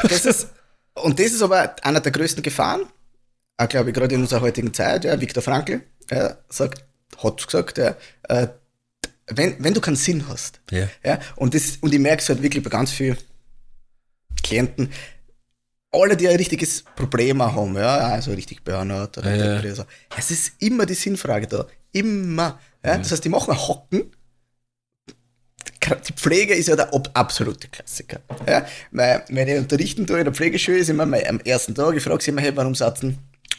Das 0.03 0.25
ist, 0.25 0.47
und 0.95 1.19
das 1.19 1.27
ist 1.27 1.41
aber 1.41 1.75
einer 1.83 1.99
der 1.99 2.11
größten 2.11 2.43
Gefahren, 2.43 2.85
auch 3.57 3.69
glaube 3.69 3.89
ich, 3.89 3.95
gerade 3.95 4.15
in 4.15 4.21
unserer 4.21 4.41
heutigen 4.41 4.73
Zeit. 4.73 5.05
Ja, 5.05 5.19
Viktor 5.19 5.43
Frankl 5.43 5.81
ja, 6.09 6.37
sagt, 6.49 6.83
hat 7.23 7.45
gesagt, 7.45 7.77
ja, 7.77 7.95
äh, 8.23 8.47
wenn, 9.27 9.55
wenn 9.63 9.73
du 9.73 9.81
keinen 9.81 9.95
Sinn 9.95 10.27
hast, 10.27 10.61
Ja. 10.71 10.87
ja, 11.03 11.19
und, 11.35 11.53
das, 11.53 11.77
und 11.81 11.93
ich 11.93 11.99
merke 11.99 12.21
es 12.21 12.29
halt 12.29 12.41
wirklich 12.41 12.63
bei 12.63 12.69
ganz 12.69 12.91
vielen 12.91 13.17
Klienten, 14.43 14.91
alle, 15.91 16.17
die 16.17 16.27
ein 16.27 16.35
richtiges 16.35 16.83
Problem 16.95 17.41
haben, 17.41 17.75
ja, 17.75 17.97
also 17.97 18.31
richtig 18.31 18.63
Burnout 18.63 19.17
oder 19.17 19.35
Ja, 19.35 19.61
ja. 19.61 19.75
so. 19.75 19.85
Es 20.17 20.29
ist 20.29 20.61
immer 20.61 20.85
die 20.85 20.93
Sinnfrage 20.93 21.47
da. 21.47 21.65
Immer. 21.93 22.59
Ja? 22.83 22.97
Das 22.97 23.11
heißt, 23.11 23.23
die 23.23 23.29
machen 23.29 23.55
Hocken. 23.57 24.11
Die 26.07 26.13
Pflege 26.13 26.53
ist 26.55 26.67
ja 26.67 26.75
der 26.75 26.93
ab- 26.93 27.09
absolute 27.13 27.67
Klassiker. 27.67 28.19
Ja? 28.47 28.65
Weil, 28.91 29.23
wenn 29.29 29.47
ich 29.47 29.57
unterrichten 29.57 30.05
tue 30.07 30.19
in 30.19 30.25
der 30.25 30.33
Pflegeschule, 30.33 30.77
ist 30.77 30.89
immer 30.89 31.05
mein, 31.05 31.27
am 31.27 31.39
ersten 31.41 31.73
Tag, 31.75 31.95
ich 31.95 32.03
frage 32.03 32.23
sie 32.23 32.31
immer, 32.31 32.41
hey, 32.41 32.51
warum 32.55 32.73
satzen, 32.75 33.17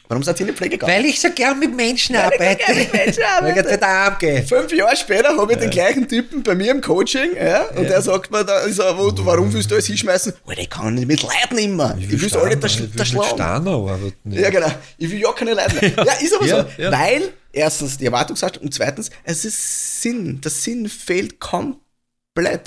warum 0.09 0.23
seid 0.23 0.39
ihr 0.41 0.47
in 0.47 0.53
die 0.53 0.57
Pflege 0.59 0.79
gegangen? 0.79 0.93
Weil 0.93 1.05
ich 1.05 1.21
so 1.21 1.29
gern 1.31 1.59
mit 1.59 1.75
Menschen 1.75 2.15
ich 2.17 2.21
so 2.21 2.27
arbeite. 2.27 2.65
gern 2.65 2.79
mit 2.79 2.93
Menschen 2.93 3.23
arbeite. 3.25 3.65
Weil 3.69 3.77
ich 3.77 3.83
arm 3.83 4.17
gehe. 4.19 4.43
Fünf 4.45 4.73
Jahre 4.73 4.97
später 4.97 5.37
habe 5.37 5.53
ich 5.53 5.59
den 5.59 5.71
gleichen 5.71 6.09
Typen 6.09 6.43
bei 6.43 6.55
mir 6.55 6.71
im 6.71 6.81
Coaching, 6.81 7.31
ja, 7.37 7.63
und 7.77 7.89
der 7.89 8.01
sagt 8.03 8.31
mir, 8.31 8.45
da 8.45 8.61
ist 8.61 8.79
er, 8.79 8.97
wo, 8.97 9.13
warum 9.25 9.53
willst 9.53 9.71
du 9.71 9.75
alles 9.75 9.87
hinschmeißen? 9.87 10.33
Alter, 10.47 10.61
ich 10.61 10.71
kann 10.71 10.95
nicht 10.95 11.09
mit 11.09 11.23
Leiden 11.23 11.59
immer. 11.59 11.97
Ich, 12.01 12.09
will 12.11 12.37
alle 12.39 12.57
da, 12.57 12.69
da 12.97 13.05
schlagen. 13.05 13.29
Steiner 13.35 13.71
arbeiten. 13.73 14.13
Ja, 14.33 14.51
genau. 14.51 14.71
Ich 14.99 15.11
will 15.11 15.21
ja 15.21 15.33
keine 15.33 15.55
Leute 15.55 15.75
mehr. 15.81 15.93
Ja, 16.07 16.13
ist 16.15 16.35
aber 16.35 16.47
Ja, 16.47 16.63
so. 16.77 16.83
ja. 16.83 16.93
Weil, 16.93 17.33
erstens, 17.53 17.99
die 17.99 18.07
Erwartungshaltung 18.07 18.63
und 18.65 18.73
zweitens, 18.75 19.11
es 19.25 19.45
ist 19.45 20.03
Sinn. 20.03 20.41
Der 20.41 20.51
Sinn 20.51 20.89
fehlt 20.89 21.41
komplett. 21.41 21.81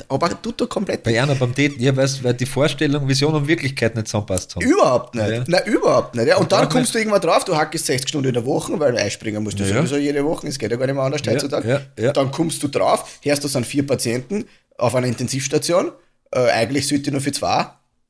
Aber 0.08 0.42
tut 0.42 0.60
er 0.62 0.68
komplett 0.68 1.04
Bei 1.04 1.22
einer 1.22 1.36
beim 1.36 1.54
Daten, 1.54 1.80
ja, 1.80 1.96
weißt, 1.96 2.24
weil 2.24 2.34
die 2.34 2.46
Vorstellung, 2.46 3.08
Vision 3.08 3.34
und 3.36 3.48
Wirklichkeit 3.48 3.96
nicht 3.96 4.08
zusammenpasst 4.08 4.56
haben. 4.56 4.66
Überhaupt 4.66 5.16
nicht. 5.16 5.30
Ja. 5.30 5.44
Nein, 5.48 5.62
überhaupt 5.66 6.16
nicht. 6.16 6.28
Ja. 6.28 6.38
Und 6.38 6.52
dann 6.52 6.62
dann 6.62 6.70
kommst 6.70 6.94
du 6.96 6.98
irgendwann 7.00 7.22
drauf, 7.22 7.46
du 7.46 7.56
hackst 7.56 7.86
60 7.86 8.10
Stunden 8.10 8.28
in 8.30 8.34
der 8.34 8.46
Woche, 8.46 8.80
weil 8.80 8.98
einspringen 8.98 9.44
musst 9.44 9.60
du 9.60 9.64
Ja. 9.64 9.76
sowieso 9.78 9.98
jede 9.98 10.24
Woche, 10.26 10.48
es 10.48 10.58
geht 10.58 10.72
ja 10.72 10.78
gar 10.78 10.86
nicht 10.88 10.96
mehr 10.96 11.04
anders 11.04 11.22
Ja, 11.26 11.34
heutzutage. 11.34 11.86
ja. 11.98 12.12
Dann 12.14 12.32
kommst 12.32 12.62
du 12.64 12.68
drauf, 12.68 13.20
hörst 13.22 13.44
du, 13.44 13.48
es 13.48 13.54
sind 13.54 13.66
vier 13.66 13.86
Patienten 13.86 14.46
auf 14.78 14.96
einer 14.96 15.08
Intensivstation, 15.08 15.92
äh, 16.32 16.40
eigentlich 16.52 16.88
sollte 16.88 17.06
ich 17.06 17.12
nur 17.12 17.22
für 17.22 17.32
zwei 17.32 17.68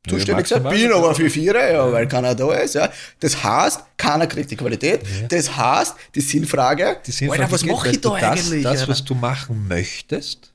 zuständig 0.08 0.48
sein, 0.48 0.64
bin 0.64 0.92
aber 0.94 1.14
für 1.14 1.30
vier, 1.30 1.54
ja, 1.72 1.92
weil 1.92 2.08
keiner 2.08 2.34
da 2.34 2.54
ist. 2.54 2.76
Ja. 2.76 2.90
Das 3.20 3.44
heißt, 3.44 3.82
keiner 3.98 4.28
kriegt 4.28 4.50
die 4.50 4.56
Qualität. 4.56 5.02
Das 5.30 5.56
heißt, 5.56 5.94
die 6.16 6.22
Sinnfrage, 6.22 6.98
Die 7.06 7.12
sind 7.12 7.30
Alter, 7.30 7.52
was 7.52 7.66
mache 7.66 7.90
ich 7.90 8.00
du 8.02 8.10
da 8.10 8.20
das, 8.20 8.48
eigentlich? 8.48 8.64
Das, 8.64 8.88
was 8.88 9.04
du 9.04 9.14
machen 9.14 9.68
möchtest, 9.68 10.54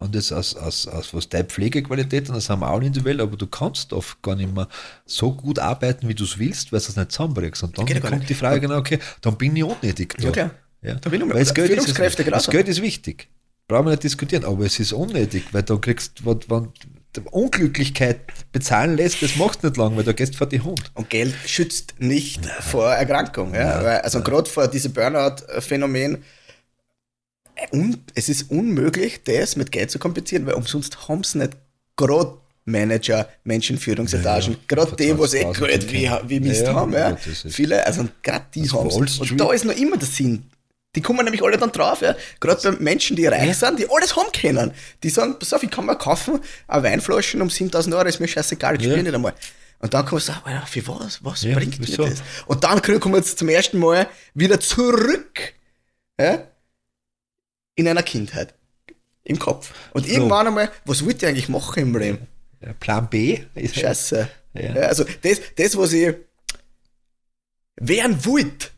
und 0.00 0.14
das 0.14 0.32
aus, 0.32 0.56
aus, 0.56 0.88
aus 0.88 1.14
was 1.14 1.28
deine 1.28 1.44
Pflegequalität, 1.44 2.28
und 2.28 2.34
das 2.34 2.48
haben 2.48 2.60
wir 2.60 2.70
auch 2.70 2.80
individuell, 2.80 3.20
aber 3.20 3.36
du 3.36 3.46
kannst 3.46 3.92
oft 3.92 4.20
gar 4.22 4.34
nicht 4.34 4.52
mehr 4.52 4.66
so 5.04 5.32
gut 5.32 5.58
arbeiten, 5.58 6.08
wie 6.08 6.14
du 6.14 6.24
es 6.24 6.38
willst, 6.38 6.72
weil 6.72 6.80
du 6.80 6.86
es 6.86 6.96
nicht 6.96 7.12
zusammenbringst. 7.12 7.62
Und 7.62 7.78
dann 7.78 7.86
ja 7.86 8.00
kommt 8.00 8.18
nicht. 8.18 8.30
die 8.30 8.34
Frage, 8.34 8.60
genau, 8.60 8.78
okay, 8.78 8.98
dann 9.20 9.36
bin 9.36 9.54
ich 9.54 9.62
unnötig. 9.62 10.14
Da. 10.16 10.24
Ja, 10.24 10.30
klar. 10.30 10.50
Ja. 10.82 10.94
Da 10.94 11.10
bin 11.10 11.20
ich 11.20 11.28
weil 11.28 11.44
das 11.44 11.54
Geld, 11.54 11.70
ist, 11.70 11.98
das. 11.98 12.50
Geld 12.50 12.68
ist 12.68 12.80
wichtig. 12.80 13.28
Brauchen 13.68 13.86
wir 13.86 13.90
nicht 13.90 14.02
diskutieren, 14.02 14.44
aber 14.46 14.64
es 14.64 14.80
ist 14.80 14.92
unnötig, 14.94 15.44
weil 15.52 15.62
du 15.62 15.78
kriegst, 15.78 16.24
wenn, 16.24 16.40
wenn 16.48 16.72
die 17.16 17.20
Unglücklichkeit 17.30 18.20
bezahlen 18.52 18.96
lässt, 18.96 19.22
das 19.22 19.36
machst 19.36 19.62
du 19.62 19.68
nicht 19.68 19.76
lang, 19.76 19.96
weil 19.96 20.04
du 20.04 20.14
gehst 20.14 20.34
vor 20.34 20.46
die 20.46 20.60
Hund. 20.60 20.90
Und 20.94 21.10
Geld 21.10 21.34
schützt 21.44 21.94
nicht 21.98 22.46
vor 22.46 22.90
Erkrankung. 22.90 23.52
Ja? 23.54 23.84
Weil, 23.84 23.98
also 23.98 24.22
gerade 24.22 24.48
vor 24.48 24.66
diesem 24.66 24.92
Burnout-Phänomen. 24.92 26.24
Und 27.70 27.98
es 28.14 28.28
ist 28.28 28.50
unmöglich, 28.50 29.20
das 29.24 29.56
mit 29.56 29.70
Geld 29.72 29.90
zu 29.90 29.98
kompensieren, 29.98 30.46
weil 30.46 30.54
umsonst 30.54 31.08
haben 31.08 31.20
es 31.20 31.34
nicht 31.34 31.52
gerade 31.96 32.38
Manager, 32.64 33.28
Menschen, 33.44 33.78
Führungsetagen, 33.78 34.56
gerade 34.68 34.94
die, 34.96 35.18
was 35.18 35.34
eh 35.34 35.44
20.000 35.44 35.66
Geld 35.66 35.92
wie, 35.92 36.10
wie 36.28 36.40
Mist 36.40 36.62
Ja, 36.62 36.68
ja, 36.68 36.74
haben. 36.74 36.92
Ja. 36.92 37.10
ja, 37.10 37.16
Viele, 37.48 37.86
also 37.86 38.06
gerade 38.22 38.44
die 38.54 38.60
Also 38.62 38.78
haben 38.80 38.90
Wall 38.90 39.06
Und 39.30 39.40
da 39.40 39.52
ist 39.52 39.64
noch 39.64 39.76
immer 39.76 39.96
der 39.96 40.06
Sinn 40.08 40.44
Die 40.94 41.00
kommen 41.00 41.24
nämlich 41.24 41.42
alle 41.42 41.56
dann 41.56 41.72
drauf, 41.72 42.00
ja. 42.02 42.14
Gerade 42.38 42.72
bei 42.72 42.78
Menschen, 42.82 43.16
die 43.16 43.26
reich 43.26 43.56
sind, 43.56 43.78
die 43.78 43.88
alles 43.90 44.14
haben 44.16 44.30
können. 44.32 44.72
Die 45.02 45.10
sagen, 45.10 45.36
pass 45.38 45.52
auf, 45.52 45.62
ich 45.62 45.70
kann 45.70 45.86
mir 45.86 45.96
kaufen, 45.96 46.40
eine 46.68 46.82
Weinflaschen 46.82 47.40
um 47.42 47.48
7000 47.50 47.94
Euro, 47.94 48.06
ist 48.08 48.20
mir 48.20 48.28
scheißegal, 48.28 48.76
ich 48.76 48.82
Ja. 48.82 48.90
spiele 48.90 49.04
nicht 49.04 49.14
einmal. 49.14 49.34
Und 49.78 49.94
dann 49.94 50.04
kann 50.04 50.14
man 50.14 50.20
sagen, 50.22 50.40
Alter, 50.44 50.66
für 50.66 50.86
was? 50.88 51.24
Was 51.24 51.42
Ja, 51.42 51.54
bringt 51.56 51.78
wieso? 51.80 52.02
mir 52.04 52.10
das? 52.10 52.22
Und 52.46 52.62
dann 52.64 52.82
kommen 52.82 53.14
wir 53.14 53.18
jetzt 53.18 53.38
zum 53.38 53.48
ersten 53.48 53.78
Mal 53.78 54.06
wieder 54.34 54.60
zurück, 54.60 55.54
ja, 56.20 56.42
in 57.74 57.88
einer 57.88 58.02
Kindheit. 58.02 58.54
Im 59.24 59.38
Kopf. 59.38 59.72
Und 59.92 60.06
So. 60.06 60.12
irgendwann 60.12 60.46
einmal, 60.46 60.70
was 60.84 61.04
wollt 61.04 61.22
ihr 61.22 61.28
eigentlich 61.28 61.48
machen 61.48 61.82
im 61.82 61.96
Leben? 61.96 62.26
Plan 62.78 63.08
B 63.08 63.40
ist 63.54 63.76
Scheiße. 63.78 64.28
Ja. 64.54 64.72
Also 64.74 65.04
das, 65.22 65.40
das, 65.56 65.76
was 65.76 65.92
ich 65.92 66.14
werden 67.76 68.24
wollte 68.24 68.68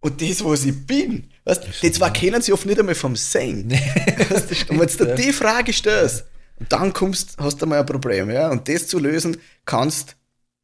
und 0.00 0.20
das, 0.22 0.44
was 0.44 0.64
ich 0.64 0.86
bin, 0.86 1.30
weißt, 1.44 1.82
die 1.82 1.92
zwei 1.92 2.10
kennen 2.10 2.42
sie 2.42 2.52
oft 2.52 2.66
nicht 2.66 2.78
einmal 2.78 2.94
vom. 2.94 3.14
Weißt, 3.14 3.34
und 4.70 4.78
wenn 4.80 4.88
du 4.88 5.04
dir 5.06 5.14
die 5.14 5.32
Frage 5.32 5.72
stellst, 5.72 6.24
und 6.58 6.72
dann 6.72 6.92
kommst, 6.92 7.36
hast 7.38 7.60
du 7.60 7.66
mal 7.66 7.80
ein 7.80 7.86
Problem, 7.86 8.30
ja, 8.30 8.50
und 8.50 8.68
das 8.68 8.86
zu 8.88 8.98
lösen 8.98 9.36
kannst, 9.64 10.16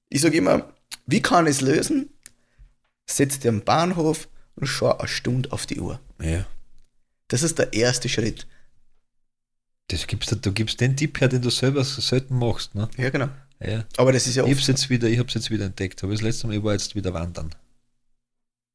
ich 0.08 0.20
sage 0.20 0.36
immer, 0.38 0.72
wie 1.06 1.20
kann 1.20 1.46
ich 1.46 1.56
es 1.56 1.60
lösen? 1.60 2.10
Setz 3.06 3.40
dir 3.40 3.50
am 3.50 3.62
Bahnhof 3.62 4.28
und 4.54 4.66
schau 4.66 4.96
eine 4.96 5.08
Stunde 5.08 5.52
auf 5.52 5.66
die 5.66 5.80
Uhr. 5.80 6.00
ja. 6.20 6.46
Das 7.32 7.42
ist 7.42 7.58
der 7.58 7.72
erste 7.72 8.10
Schritt. 8.10 8.46
Das 9.88 10.06
gibst 10.06 10.30
du, 10.44 10.52
gibst 10.52 10.78
den 10.82 10.94
Tipp 10.98 11.18
her, 11.18 11.28
den 11.28 11.40
du 11.40 11.48
selber 11.48 11.82
so 11.82 12.02
selten 12.02 12.38
machst. 12.38 12.74
Ne? 12.74 12.90
Ja, 12.98 13.08
genau. 13.08 13.30
Ja. 13.58 13.86
Aber 13.96 14.12
das 14.12 14.26
ist 14.26 14.34
ja 14.36 14.44
Ich 14.44 14.50
oft. 14.50 14.58
hab's 14.58 14.66
jetzt 14.66 14.90
wieder, 14.90 15.08
ich 15.08 15.18
hab's 15.18 15.32
jetzt 15.32 15.50
wieder 15.50 15.64
entdeckt. 15.64 16.02
Aber 16.04 16.12
das 16.12 16.20
letzte 16.20 16.46
Mal, 16.46 16.56
ich 16.56 16.62
war 16.62 16.74
jetzt 16.74 16.94
wieder 16.94 17.14
wandern. 17.14 17.54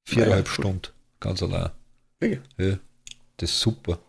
Viereinhalb 0.06 0.48
Ja. 0.48 0.54
Stunden, 0.54 0.88
ganz 1.20 1.44
allein. 1.44 1.70
Wirklich? 2.20 2.42
Ja, 2.58 2.80
das 3.38 3.52
ist 3.52 3.60
super. 3.60 4.00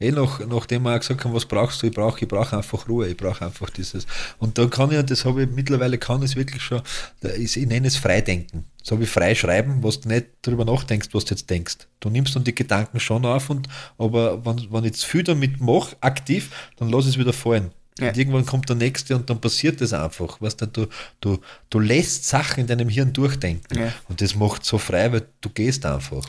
Eh 0.00 0.10
nach, 0.10 0.40
nachdem 0.46 0.82
wir 0.82 0.94
auch 0.94 0.98
gesagt 0.98 1.24
haben, 1.24 1.34
was 1.34 1.46
brauchst 1.46 1.80
du, 1.80 1.86
ich 1.86 1.94
brauche 1.94 2.20
ich 2.20 2.28
brauch 2.28 2.52
einfach 2.52 2.88
Ruhe, 2.88 3.06
ich 3.06 3.16
brauche 3.16 3.44
einfach 3.44 3.70
dieses. 3.70 4.06
Und 4.38 4.58
dann 4.58 4.68
kann 4.68 4.90
ich, 4.90 4.98
und 4.98 5.08
das 5.08 5.24
habe 5.24 5.44
ich 5.44 5.50
mittlerweile, 5.50 5.98
kann 5.98 6.22
ich 6.22 6.32
es 6.32 6.36
wirklich 6.36 6.62
schon, 6.62 6.82
ist, 7.20 7.56
ich 7.56 7.66
nenne 7.66 7.86
es 7.86 7.96
Freidenken. 7.96 8.64
So 8.82 8.98
wie 9.00 9.06
frei 9.06 9.36
schreiben, 9.36 9.82
was 9.82 10.00
du 10.00 10.08
nicht 10.08 10.26
darüber 10.42 10.64
nachdenkst, 10.64 11.10
was 11.12 11.24
du 11.26 11.34
jetzt 11.34 11.48
denkst. 11.48 11.76
Du 12.00 12.10
nimmst 12.10 12.34
dann 12.34 12.42
die 12.42 12.54
Gedanken 12.54 12.98
schon 12.98 13.24
auf, 13.24 13.50
und, 13.50 13.68
aber 13.96 14.44
wenn, 14.44 14.66
wenn 14.72 14.84
ich 14.84 14.94
zu 14.94 15.06
viel 15.06 15.22
damit 15.22 15.60
mache, 15.60 15.96
aktiv, 16.00 16.50
dann 16.76 16.88
lass 16.88 17.04
ich 17.04 17.12
es 17.12 17.18
wieder 17.18 17.32
fallen. 17.32 17.70
Ja. 18.00 18.08
Und 18.08 18.16
irgendwann 18.16 18.44
kommt 18.44 18.68
der 18.68 18.76
nächste 18.76 19.14
und 19.14 19.30
dann 19.30 19.40
passiert 19.40 19.80
das 19.80 19.92
einfach. 19.92 20.40
Weißt 20.40 20.60
du, 20.60 20.66
du, 20.66 20.86
du, 21.20 21.38
du 21.70 21.78
lässt 21.78 22.26
Sachen 22.26 22.62
in 22.62 22.66
deinem 22.66 22.88
Hirn 22.88 23.12
durchdenken. 23.12 23.78
Ja. 23.78 23.92
Und 24.08 24.20
das 24.20 24.34
macht 24.34 24.64
so 24.64 24.78
frei, 24.78 25.12
weil 25.12 25.22
du 25.40 25.50
gehst 25.50 25.86
einfach. 25.86 26.24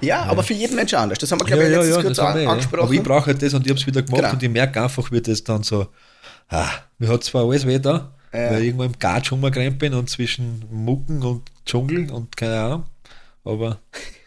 Ja, 0.00 0.22
aber 0.24 0.42
für 0.42 0.54
jeden 0.54 0.76
Menschen 0.76 0.96
anders. 0.98 1.18
Das 1.18 1.30
haben 1.32 1.40
wir, 1.40 1.46
glaube 1.46 1.64
ich, 1.64 1.70
letztens 1.70 1.94
kurz 1.96 2.16
das 2.16 2.26
haben 2.26 2.36
an, 2.38 2.42
ja. 2.44 2.50
angesprochen. 2.50 2.82
Aber 2.84 2.92
ich 2.94 3.02
brauche 3.02 3.26
halt 3.26 3.42
das 3.42 3.54
und 3.54 3.66
ich 3.66 3.70
habe 3.70 3.80
es 3.80 3.86
wieder 3.86 4.02
gemacht 4.02 4.20
Genau. 4.22 4.32
und 4.34 4.42
ich 4.42 4.48
merke 4.50 4.82
einfach, 4.82 5.10
wie 5.10 5.20
das 5.20 5.42
dann 5.44 5.62
so, 5.62 5.86
ah, 6.48 6.68
mir 6.98 7.08
hat 7.08 7.24
zwar 7.24 7.44
alles 7.44 7.66
weh 7.66 7.78
da, 7.78 8.12
Ja. 8.32 8.50
weil 8.50 8.60
ich 8.60 8.66
irgendwo 8.66 8.84
im 8.84 8.98
Gatsch 8.98 9.32
rumgerannt 9.32 9.78
bin 9.78 9.94
und 9.94 10.08
zwischen 10.10 10.64
Mucken 10.70 11.22
und 11.22 11.42
Dschungel 11.66 12.10
und 12.10 12.36
keine 12.36 12.60
Ahnung, 12.60 12.84
aber, 13.44 13.78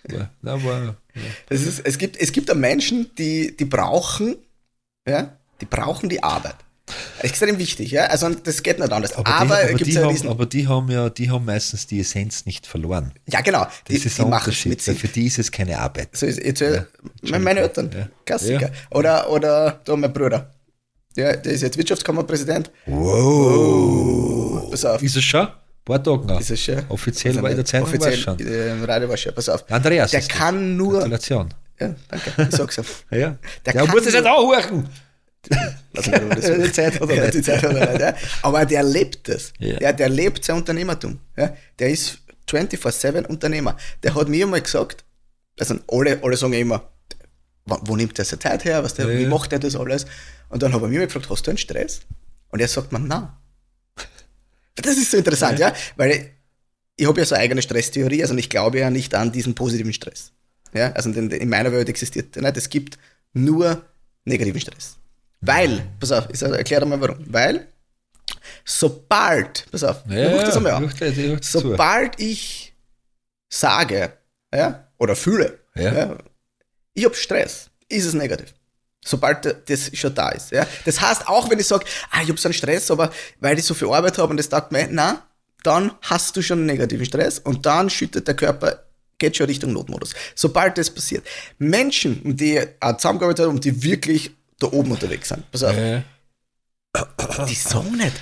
aber, 0.10 0.30
aber 0.44 0.96
ja. 1.16 1.22
Das 1.50 1.62
ist, 1.62 1.80
es, 1.86 1.98
gibt, 1.98 2.18
es 2.18 2.32
gibt 2.32 2.50
da 2.50 2.54
Menschen, 2.56 3.12
die, 3.18 3.56
die 3.56 3.66
brauchen, 3.66 4.36
ja, 5.08 5.38
die 5.62 5.66
brauchen 5.66 6.10
die 6.10 6.22
Arbeit. 6.24 6.56
Extrem 7.24 7.58
wichtig, 7.58 7.92
ja. 7.92 8.06
Also 8.06 8.30
das 8.30 8.62
geht 8.62 8.80
nicht 8.80 8.92
anders. 8.92 9.14
Aber, 9.16 9.28
Aber, 9.34 9.46
die, 9.46 9.52
aber, 9.62 9.68
gibt's 9.70 9.84
die 9.86 9.92
ja 9.94 10.04
haben, 10.06 10.28
aber 10.30 10.46
die 10.46 10.68
haben 10.68 10.92
ja, 10.92 11.10
die 11.10 11.32
haben 11.32 11.46
meistens 11.46 11.88
die 11.88 12.00
Essenz 12.02 12.46
nicht 12.46 12.68
verloren. 12.68 13.12
ja 13.28 13.42
genau, 13.42 13.66
die, 13.88 13.96
Das 13.96 14.06
ist 14.06 14.18
die 14.20 14.26
machen 14.26 14.52
es 14.52 14.66
mit 14.66 14.82
Sinn. 14.82 14.96
für 14.98 15.08
die 15.08 15.26
ist 15.28 15.40
es 15.40 15.52
keine 15.52 15.80
Arbeit. 15.80 16.10
So 16.16 16.26
ist, 16.26 16.44
jetzt, 16.44 16.62
äh, 16.62 16.84
Ja, 17.24 17.40
meine 17.40 17.62
Eltern, 17.62 17.90
Ja. 17.98 18.08
Klassiker. 18.26 18.62
Ja. 18.68 18.70
Oder, 18.92 19.30
oder 19.30 19.82
da 19.86 19.96
mein 19.96 20.12
Bruder. 20.14 20.52
Ja, 21.16 21.36
der 21.36 21.54
ist 21.54 21.62
jetzt 21.62 21.78
Wirtschaftskammerpräsident. 21.78 22.72
Wow. 22.88 24.70
Pass 24.72 24.86
auf. 24.86 25.02
Ist 25.02 25.16
es 25.16 25.24
schon? 25.24 25.42
Ein 25.48 25.52
paar 25.86 26.04
Tage 26.04 26.26
noch. 26.26 26.40
Ist 26.40 26.52
es 26.52 26.62
schon? 26.62 26.82
Offiziell 26.90 27.32
Also 27.34 27.44
war 27.44 27.50
in 27.52 27.56
der 27.58 27.66
Zeitung 27.66 27.88
es 27.90 27.94
offiziell, 28.00 28.18
schon. 28.18 28.40
Im 28.40 28.84
Radio 28.84 29.08
war 29.08 29.16
es 29.16 29.22
schon. 29.22 29.34
Pass 29.36 29.50
auf. 29.50 29.64
Andreas 29.72 30.12
Der 30.12 30.22
kann 30.22 30.76
nur. 30.78 30.94
Gratulation. 31.00 31.54
Ja, 31.80 31.94
danke. 32.10 32.48
Ich 32.50 32.56
sag's 32.56 32.76
ja. 32.78 32.84
Ja, 33.12 33.18
Der 33.18 33.38
der 33.66 33.74
kann 33.74 33.90
muss 33.92 34.04
das 34.04 34.14
jetzt 34.14 34.28
auch 34.28 34.52
hören. 34.56 34.88
Lass 35.94 36.08
mich 36.08 36.20
das 36.30 36.46
Die 36.46 36.72
Zeit 36.72 37.00
hat 37.00 37.10
er 37.10 37.22
nicht. 37.22 37.34
Die 37.34 37.42
Zeit 37.42 37.64
hat 37.64 37.76
er 37.76 37.90
nicht, 37.90 38.02
ja. 38.02 38.16
Aber 38.42 38.66
der 38.66 38.84
lebt 38.84 39.28
das. 39.28 39.54
Ja. 39.60 39.80
Ja. 39.80 39.94
Der, 39.94 40.10
lebt 40.10 40.44
sein 40.44 40.58
Unternehmertum. 40.58 41.20
Ja. 41.38 41.56
Der 41.80 41.90
ist 41.90 42.20
24-7 42.50 43.26
Unternehmer. 43.28 43.78
Der 44.02 44.16
hat 44.16 44.28
mir 44.28 44.48
mal 44.48 44.62
gesagt, 44.62 45.04
also 45.60 45.76
alle, 45.88 46.20
alle 46.24 46.38
sagen 46.38 46.54
immer, 46.54 46.90
wo, 47.66 47.78
wo 47.84 47.96
nimmt 47.96 48.18
der 48.18 48.26
seine 48.26 48.40
Zeit 48.40 48.66
her? 48.66 48.84
Was 48.84 48.96
der, 48.96 49.12
Ja, 49.12 49.20
Wie 49.20 49.26
macht 49.28 49.54
er 49.54 49.60
das 49.60 49.76
alles? 49.76 50.06
Und 50.50 50.64
dann 50.64 50.74
habe 50.74 50.86
ich 50.86 50.92
mir 50.92 51.00
mal 51.00 51.08
gefragt, 51.08 51.30
hast 51.30 51.46
du 51.46 51.52
einen 51.52 51.58
Stress? 51.58 52.02
Und 52.50 52.60
er 52.60 52.68
sagt 52.68 52.92
mir, 52.92 53.00
nein. 53.00 53.30
Das 54.76 54.98
ist 54.98 55.12
so 55.12 55.18
interessant, 55.18 55.60
ja, 55.60 55.74
weil 55.98 56.12
ich, 56.12 56.30
ich 56.96 57.08
habe 57.08 57.20
ja 57.20 57.26
so 57.26 57.36
eine 57.36 57.44
eigene 57.44 57.62
Stresstheorie, 57.62 58.24
also 58.24 58.36
ich 58.36 58.50
glaube 58.50 58.80
ja 58.80 58.90
nicht 58.90 59.14
an 59.14 59.32
diesen 59.32 59.54
positiven 59.54 59.94
Stress. 59.94 60.32
Ja, 60.74 60.92
also 60.94 61.12
in, 61.12 61.30
in 61.30 61.50
meiner 61.50 61.72
Welt 61.72 61.90
existiert 61.90 62.36
der 62.36 62.42
nicht. 62.42 62.58
Es 62.58 62.70
gibt 62.70 62.98
nur 63.34 63.84
negativen 64.26 64.60
Stress. 64.60 64.98
Weil, 65.46 65.84
pass 66.00 66.12
auf, 66.12 66.28
ich 66.32 66.42
erkläre 66.42 66.82
dir 66.82 66.88
mal 66.88 67.02
warum. 67.02 67.18
Weil, 67.28 67.68
sobald, 68.66 69.66
pass 69.72 69.84
auf, 69.84 70.04
Ja, 70.08 70.36
mach 70.36 70.44
das 70.44 70.58
einmal 70.58 70.74
an. 70.74 70.86
ich 70.86 71.02
ich 71.02 71.18
höre 71.18 71.42
zu. 71.42 71.60
sobald 71.60 72.20
ich 72.20 72.74
sage, 73.50 74.14
ja, 74.54 74.88
oder 74.98 75.16
fühle, 75.16 75.60
Ja. 75.76 75.94
ja. 75.94 76.18
ich 76.94 77.06
habe 77.06 77.16
Stress, 77.16 77.70
ist 77.90 78.06
es 78.06 78.14
negativ. 78.14 78.54
Sobald 79.06 79.70
das 79.70 79.92
schon 79.94 80.16
da 80.16 80.30
ist. 80.30 80.52
Ja. 80.52 80.66
Das 80.86 81.02
heißt, 81.02 81.28
auch 81.28 81.50
wenn 81.50 81.60
ich 81.60 81.68
sage, 81.68 81.84
ah, 82.12 82.22
ich 82.24 82.30
habe 82.30 82.40
so 82.40 82.48
einen 82.48 82.54
Stress, 82.54 82.90
aber 82.90 83.12
weil 83.42 83.60
ich 83.60 83.66
so 83.66 83.74
viel 83.74 83.90
Arbeit 83.90 84.18
habe 84.18 84.32
und 84.32 84.38
das 84.38 84.48
taugt 84.48 84.72
mir, 84.72 84.88
na, 84.90 85.28
dann 85.64 85.92
hast 86.02 86.38
du 86.38 86.42
schon 86.42 86.60
einen 86.60 86.68
negativen 86.68 87.06
Stress 87.06 87.40
und 87.40 87.66
dann 87.66 87.90
schüttet 87.90 88.28
der 88.28 88.36
Körper, 88.36 88.84
geht 89.18 89.36
schon 89.36 89.48
Richtung 89.48 89.74
Notmodus. 89.74 90.14
Sobald 90.36 90.78
das 90.78 90.90
passiert. 90.90 91.26
Menschen, 91.58 92.38
die 92.38 92.62
auch 92.80 92.96
zusammengearbeitet 92.96 93.46
haben 93.46 93.56
und 93.56 93.66
die 93.66 93.84
wirklich 93.84 94.32
da 94.60 94.68
oben 94.68 94.92
unterwegs 94.92 95.30
sind, 95.30 95.50
pass 95.52 95.64
auf, 95.64 95.76
Ja. 95.76 96.04
die 97.48 97.56
sagen 97.56 97.98
nicht, 97.98 98.14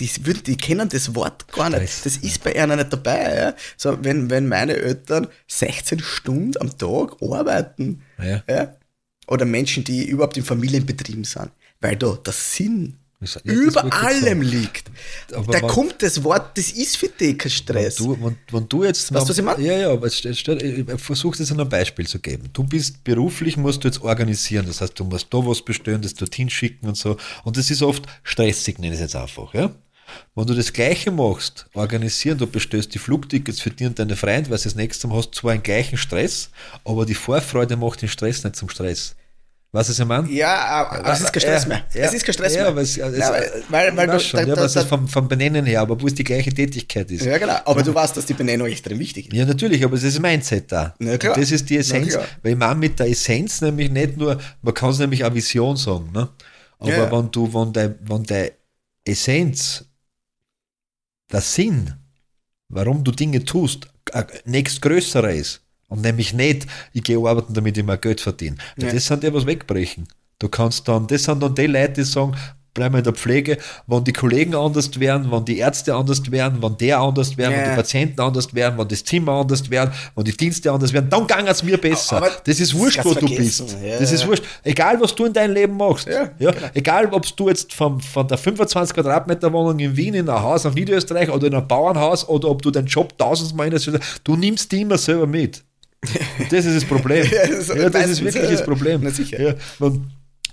die, 0.00 0.26
würden, 0.26 0.42
die 0.44 0.56
kennen 0.56 0.88
das 0.88 1.14
Wort 1.14 1.50
gar 1.52 1.70
nicht. 1.70 2.06
Das 2.06 2.16
ist 2.16 2.42
bei 2.44 2.52
ihnen 2.52 2.76
nicht 2.78 2.92
dabei. 2.92 3.36
Ja? 3.36 3.54
So, 3.76 4.02
wenn, 4.04 4.30
wenn 4.30 4.46
meine 4.48 4.74
Eltern 4.76 5.26
16 5.48 5.98
Stunden 6.00 6.56
am 6.60 6.76
Tag 6.78 7.16
arbeiten, 7.20 8.02
Ja. 8.22 8.42
ja? 8.48 8.76
oder 9.26 9.44
Menschen, 9.44 9.84
die 9.84 10.06
überhaupt 10.08 10.36
in 10.36 10.44
Familienbetrieben 10.44 11.24
sind, 11.24 11.50
weil 11.80 11.96
da 11.96 12.12
der 12.14 12.32
Sinn 12.32 12.96
Ja, 13.20 13.52
über 13.52 13.84
ich 13.84 13.92
allem 13.94 14.42
liegt. 14.42 14.90
Aber 15.32 15.52
da 15.52 15.60
wann- 15.62 15.70
kommt 15.70 16.02
das 16.02 16.22
Wort, 16.22 16.56
das 16.56 16.70
ist 16.70 16.96
für 16.96 17.08
dich 17.08 17.36
kein 17.36 17.50
Wenn 17.50 17.50
Stress. 17.50 17.96
du, 17.96 18.16
wenn, 18.22 18.36
wenn 18.52 18.68
du 18.68 18.84
jetzt 18.84 19.12
Weißt 19.12 19.26
du, 19.26 19.30
was 19.30 19.38
ich 19.38 19.44
meine? 19.44 19.60
Ja, 19.64 19.76
ja, 19.76 19.90
aber 19.90 20.08
stell- 20.08 20.32
ich 20.62 21.00
versuche 21.02 21.36
das 21.36 21.50
an 21.50 21.58
einem 21.58 21.68
Beispiel 21.68 22.06
zu 22.06 22.20
geben. 22.20 22.48
Du 22.52 22.62
bist 22.62 23.02
beruflich, 23.02 23.56
musst 23.56 23.82
du 23.82 23.88
jetzt 23.88 24.00
organisieren. 24.02 24.66
Das 24.68 24.80
heißt, 24.80 24.96
du 25.00 25.02
musst 25.04 25.26
da 25.34 25.38
was 25.38 25.62
bestellen, 25.62 26.00
das 26.00 26.14
dorthin 26.14 26.48
schicken 26.48 26.86
und 26.86 26.96
so. 26.96 27.16
Und 27.42 27.56
das 27.56 27.70
ist 27.72 27.82
oft 27.82 28.04
stressig, 28.22 28.78
nenne 28.78 28.94
ich 28.94 29.00
es 29.00 29.12
jetzt 29.12 29.16
einfach. 29.16 29.52
Ja? 29.52 29.74
Wenn 30.36 30.46
du 30.46 30.54
das 30.54 30.72
Gleiche 30.72 31.10
machst, 31.10 31.66
organisieren, 31.74 32.38
du 32.38 32.46
bestellst 32.46 32.94
die 32.94 32.98
Flugtickets 33.00 33.60
für 33.60 33.70
dich 33.70 33.88
und 33.88 33.98
deine 33.98 34.14
Freunde, 34.14 34.48
weil 34.50 34.58
du 34.58 34.62
das 34.64 34.76
nächste 34.76 35.08
Mal 35.08 35.16
hast 35.18 35.34
zwar 35.34 35.52
einen 35.52 35.62
gleichen 35.64 35.98
Stress, 35.98 36.50
aber 36.84 37.04
die 37.04 37.14
Vorfreude 37.14 37.76
macht 37.76 38.00
den 38.00 38.08
Stress 38.08 38.44
nicht 38.44 38.54
zum 38.54 38.68
Stress. 38.68 39.16
Weißt 39.70 39.90
du, 39.90 39.92
was 39.92 39.98
ich 39.98 40.04
meine? 40.06 40.30
Ja, 40.30 40.86
aber 40.90 41.12
es 41.12 41.20
ist 41.20 41.30
kein 41.32 41.40
Stress 41.42 41.62
Ja, 41.64 41.68
mehr. 41.68 41.84
ja, 41.92 42.04
es 42.06 42.14
ist 42.14 42.24
kein 42.24 42.32
Stress 42.32 42.54
ja, 42.54 42.60
mehr. 42.62 42.68
aber 42.70 42.80
es, 42.80 42.96
es, 42.96 43.18
Ja, 43.18 43.30
weil, 43.30 43.62
weil, 43.68 43.96
weil 43.98 44.06
ich 44.08 44.12
du, 44.14 44.20
schon, 44.20 44.40
da, 44.40 44.46
ja, 44.46 44.54
da, 44.54 44.62
was 44.62 44.72
da, 44.72 44.84
vom, 44.86 45.06
vom 45.06 45.28
Benennen 45.28 45.66
her, 45.66 45.82
aber 45.82 46.00
wo 46.00 46.06
es 46.06 46.14
die 46.14 46.24
gleiche 46.24 46.50
Tätigkeit 46.54 47.10
ist. 47.10 47.26
ja, 47.26 47.36
genau. 47.36 47.58
Aber 47.66 47.82
du 47.82 47.94
weißt, 47.94 48.16
dass 48.16 48.24
die 48.24 48.32
Benennung 48.32 48.66
extrem 48.66 48.98
wichtig 48.98 49.26
ist. 49.28 49.34
Ja, 49.34 49.44
natürlich, 49.44 49.84
aber 49.84 49.94
es 49.96 50.04
ist 50.04 50.18
Mindset 50.20 50.72
da. 50.72 50.94
Na 50.98 51.18
klar. 51.18 51.34
Und 51.34 51.42
das 51.42 51.50
ist 51.50 51.68
die 51.68 51.76
Essenz, 51.76 52.14
Na 52.14 52.22
weil 52.42 52.52
ich 52.52 52.58
meine 52.58 52.76
mit 52.76 52.98
der 52.98 53.08
Essenz 53.10 53.60
nämlich 53.60 53.90
nicht 53.90 54.16
nur, 54.16 54.40
man 54.62 54.72
kann 54.72 54.88
es 54.90 54.98
nämlich 55.00 55.22
auch 55.22 55.34
Vision 55.34 55.76
sagen, 55.76 56.12
ne? 56.12 56.30
aber 56.78 57.12
wenn 57.12 57.30
du, 57.30 57.52
wenn 57.52 57.72
der, 57.74 57.94
wenn 58.08 58.22
der 58.22 58.52
Essenz, 59.04 59.84
der 61.30 61.42
Sinn, 61.42 61.92
warum 62.70 63.04
du 63.04 63.10
Dinge 63.12 63.44
tust, 63.44 63.86
ein 64.12 64.26
nächstgrößerer 64.46 65.30
ist 65.32 65.60
und 65.88 66.02
nämlich 66.02 66.32
nicht, 66.34 66.66
ich 66.92 67.02
gehe 67.02 67.18
arbeiten, 67.18 67.54
damit 67.54 67.76
ich 67.76 67.84
mehr 67.84 67.96
Geld 67.98 68.20
verdiene. 68.20 68.56
Ja. 68.78 68.92
Das 68.92 69.06
sind 69.06 69.24
ja 69.24 69.32
was 69.34 69.46
wegbrechen. 69.46 70.06
Du 70.38 70.48
kannst 70.48 70.86
dann, 70.86 71.06
das 71.06 71.24
sind 71.24 71.42
dann 71.42 71.54
die 71.54 71.66
Leute, 71.66 71.94
die 71.94 72.04
sagen, 72.04 72.34
bleiben 72.74 72.94
wir 72.94 72.98
in 72.98 73.04
der 73.04 73.14
Pflege, 73.14 73.58
wenn 73.88 74.04
die 74.04 74.12
Kollegen 74.12 74.54
anders 74.54 75.00
werden, 75.00 75.32
wenn 75.32 75.44
die 75.44 75.58
Ärzte 75.58 75.92
anders 75.96 76.30
werden, 76.30 76.62
wenn 76.62 76.76
der 76.76 77.00
anders 77.00 77.36
wenn 77.36 77.50
Ja. 77.50 77.70
die 77.70 77.74
Patienten 77.74 78.20
anders 78.20 78.54
werden, 78.54 78.78
wenn 78.78 78.86
das 78.86 79.02
Zimmer 79.02 79.32
anders 79.32 79.68
werden, 79.68 79.90
wenn 80.14 80.24
die 80.24 80.36
Dienste 80.36 80.70
anders 80.70 80.92
werden, 80.92 81.10
dann 81.10 81.26
ging 81.26 81.48
es 81.48 81.64
mir 81.64 81.76
besser. 81.76 82.18
Aber 82.18 82.30
das 82.44 82.60
ist 82.60 82.72
wurscht, 82.74 83.04
wo 83.04 83.14
du 83.14 83.26
bist. 83.26 83.74
Ja, 83.82 83.98
das 83.98 84.12
ist 84.12 84.24
wurscht. 84.28 84.44
Egal, 84.62 85.00
was 85.00 85.12
du 85.12 85.24
in 85.24 85.32
deinem 85.32 85.54
Leben 85.54 85.76
machst. 85.76 86.06
Ja, 86.06 86.30
Ja, 86.38 86.52
genau. 86.52 86.66
Egal, 86.74 87.06
ob 87.06 87.36
du 87.36 87.48
jetzt 87.48 87.72
vom, 87.72 87.98
von 87.98 88.28
der 88.28 88.38
25 88.38 88.94
Quadratmeter 88.94 89.52
Wohnung 89.52 89.76
in 89.80 89.96
Wien 89.96 90.14
in 90.14 90.28
ein 90.28 90.40
Haus 90.40 90.64
auf 90.64 90.74
Niederösterreich 90.74 91.30
oder 91.30 91.48
in 91.48 91.54
ein 91.56 91.66
Bauernhaus 91.66 92.28
oder 92.28 92.48
ob 92.48 92.62
du 92.62 92.70
deinen 92.70 92.86
Job 92.86 93.18
tausendmal 93.18 93.66
in 93.66 93.72
der 93.76 94.00
du 94.22 94.36
nimmst 94.36 94.70
die 94.70 94.82
immer 94.82 94.98
selber 94.98 95.26
mit. 95.26 95.64
Das 96.50 96.64
ist 96.64 96.76
das 96.76 96.84
Problem. 96.84 97.26
Ja, 97.32 97.88
das 97.90 98.10
ist 98.10 98.24
wirklich 98.24 98.50
das 98.50 98.64
Problem. 98.64 99.00
Na 99.02 99.10
sicher. 99.10 99.40
Ja, 99.40 99.54
wenn 99.78 100.10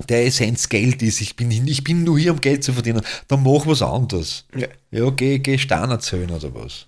der 0.10 0.26
Essenz 0.26 0.68
Geld 0.68 1.02
ist, 1.02 1.22
ich 1.22 1.36
bin, 1.36 1.52
ich 1.52 1.84
bin 1.84 2.04
nur 2.04 2.20
hier, 2.20 2.34
um 2.34 2.42
Geld 2.42 2.64
zu 2.64 2.74
verdienen, 2.74 3.02
dann 3.28 3.44
mach 3.44 3.66
was 3.66 3.82
anderes. 3.82 4.46
Ja. 4.56 4.68
Ja, 4.92 5.10
geh, 5.10 5.40
geh 5.40 5.58
Stein 5.58 5.90
erzählen 5.90 6.30
oder 6.30 6.54
was. 6.54 6.88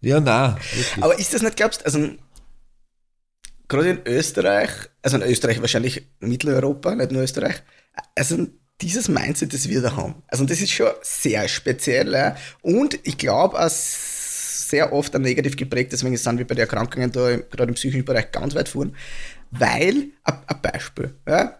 Ja, 0.00 0.18
nein. 0.18 0.56
wirklich. 0.74 1.04
Aber 1.04 1.18
ist 1.18 1.32
das 1.32 1.42
nicht, 1.42 1.56
glaubst 1.56 1.82
du, 1.82 1.84
also 1.84 2.08
gerade 3.68 3.90
in 3.90 4.00
Österreich, 4.04 4.70
also 5.02 5.16
in 5.16 5.22
Österreich 5.22 5.60
wahrscheinlich 5.60 6.02
Mitteleuropa, 6.20 6.94
nicht 6.94 7.12
nur 7.12 7.22
Österreich, 7.22 7.62
also 8.16 8.48
dieses 8.80 9.08
Mindset, 9.08 9.54
das 9.54 9.68
wir 9.68 9.80
da 9.80 9.94
haben, 9.94 10.16
also 10.26 10.44
das 10.44 10.60
ist 10.60 10.72
schon 10.72 10.90
sehr 11.02 11.46
speziell 11.46 12.34
und 12.62 12.98
ich 13.04 13.16
glaube 13.16 13.58
auch 13.58 13.70
sehr 14.72 14.92
oft 14.92 15.14
auch 15.14 15.20
negativ 15.20 15.54
geprägt, 15.56 15.92
deswegen 15.92 16.16
sind 16.16 16.38
wir 16.38 16.46
bei 16.46 16.54
den 16.54 16.62
Erkrankungen 16.62 17.10
da 17.12 17.36
gerade 17.36 17.68
im 17.70 17.74
psychischen 17.74 18.04
Bereich 18.04 18.30
ganz 18.32 18.54
weit 18.54 18.68
vorn, 18.68 18.94
weil, 19.50 20.10
ein 20.24 20.60
Beispiel, 20.62 21.14
ja, 21.28 21.58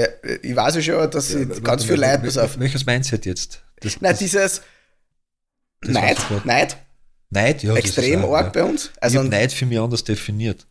Ja, 0.00 0.06
ich 0.42 0.56
weiß 0.56 0.74
ja 0.76 0.82
schon, 0.82 1.10
dass 1.10 1.30
ich 1.32 1.62
ganz 1.62 1.84
viele 1.84 1.98
Leute, 2.04 2.22
pass 2.24 2.38
auf, 2.38 2.58
Welches 2.58 2.84
Mindset 2.86 3.26
jetzt? 3.26 3.62
Das, 3.80 4.00
nein, 4.00 4.12
das, 4.12 4.18
dieses 4.18 4.62
Das 5.82 5.90
Neid, 5.92 6.18
Neid, 6.44 6.76
Neid, 7.30 7.62
ja. 7.62 7.74
das 7.74 7.84
extrem 7.84 8.20
ist 8.20 8.26
auch, 8.26 8.34
arg 8.34 8.46
ja. 8.56 8.62
bei 8.62 8.68
uns, 8.70 8.90
Ich 8.96 9.02
also 9.02 9.18
habe 9.18 9.28
Neid 9.28 9.52
für 9.52 9.66
mich 9.66 9.78
anders 9.78 10.02
definiert. 10.04 10.66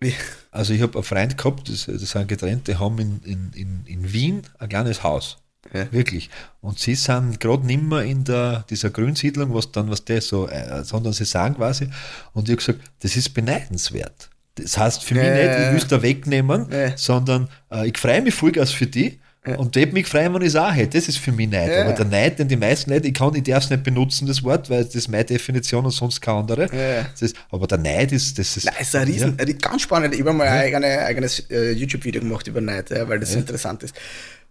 wie- 0.00 0.14
Also 0.50 0.72
ich 0.72 0.80
habe 0.82 0.94
einen 0.98 1.04
Freund 1.04 1.36
gehabt, 1.36 1.68
das, 1.68 1.86
das 1.86 2.10
sind 2.10 2.28
getrennt, 2.28 2.68
die 2.68 2.76
haben 2.76 2.98
in, 2.98 3.20
in, 3.24 3.52
in, 3.54 3.86
in 3.86 4.12
Wien 4.12 4.42
ein 4.58 4.68
kleines 4.68 5.02
Haus. 5.02 5.36
Ja. 5.72 5.90
Wirklich. 5.92 6.30
Und 6.60 6.78
sie 6.78 6.94
sind 6.94 7.40
gerade 7.40 7.66
nimmer 7.66 8.02
in 8.04 8.24
der, 8.24 8.64
dieser 8.70 8.90
Grünsiedlung, 8.90 9.54
was 9.54 9.72
dann, 9.72 9.90
was 9.90 10.04
der 10.04 10.20
so, 10.20 10.48
äh, 10.48 10.84
sondern 10.84 11.12
sie 11.12 11.24
sagen 11.24 11.56
quasi, 11.56 11.88
und 12.32 12.48
ich 12.48 12.52
habe 12.52 12.56
gesagt, 12.56 12.80
das 13.00 13.16
ist 13.16 13.30
beneidenswert. 13.30 14.30
Das 14.56 14.78
heißt 14.78 15.02
für 15.02 15.14
mich 15.14 15.24
Ja, 15.24 15.34
nicht, 15.34 15.44
ja, 15.46 15.52
ich 15.52 15.58
ja. 15.58 15.72
es 15.74 15.86
da 15.88 16.02
wegnehmen, 16.02 16.66
Ja. 16.70 16.96
sondern 16.96 17.48
äh, 17.72 17.88
ich 17.88 17.98
freue 17.98 18.22
mich 18.22 18.34
vollgas 18.34 18.70
für 18.70 18.86
die. 18.86 19.18
Und 19.58 19.76
ich 19.76 19.92
mich 19.92 20.06
freuen, 20.06 20.32
wenn 20.32 20.40
ich 20.40 20.48
es 20.48 20.56
auch 20.56 20.72
hätte. 20.72 20.96
Das 20.96 21.06
ist 21.06 21.18
für 21.18 21.30
mich 21.30 21.50
Neid. 21.50 21.70
Ja. 21.70 21.82
Aber 21.82 21.92
der 21.92 22.06
Neid, 22.06 22.38
den 22.38 22.48
die 22.48 22.56
meisten 22.56 22.90
Leute, 22.90 23.08
ich 23.08 23.12
kann, 23.12 23.34
ich 23.34 23.42
darf 23.42 23.64
es 23.64 23.68
nicht 23.68 23.82
benutzen, 23.82 24.26
das 24.26 24.42
Wort, 24.42 24.70
weil 24.70 24.86
das 24.86 24.94
ist 24.94 25.08
meine 25.08 25.26
Definition 25.26 25.84
und 25.84 25.90
sonst 25.90 26.22
keine 26.22 26.38
andere. 26.38 26.62
Ja. 26.74 27.06
Ist, 27.20 27.36
aber 27.50 27.66
der 27.66 27.76
Neid 27.76 28.10
ist, 28.12 28.38
das 28.38 28.56
ist. 28.56 28.64
Nein, 28.64 28.74
ist 28.80 28.96
ein 28.96 29.06
riesen, 29.06 29.36
ganz 29.60 29.82
spannend. 29.82 30.14
Ich 30.14 30.20
habe 30.20 30.32
mal 30.32 30.48
ein 30.48 30.60
eigene, 30.60 30.98
eigenes 31.00 31.40
äh, 31.50 31.72
YouTube-Video 31.72 32.22
gemacht 32.22 32.46
über 32.46 32.62
Neid, 32.62 32.88
ja, 32.88 33.06
weil 33.06 33.20
das 33.20 33.34
interessant 33.34 33.82
ist. 33.82 33.94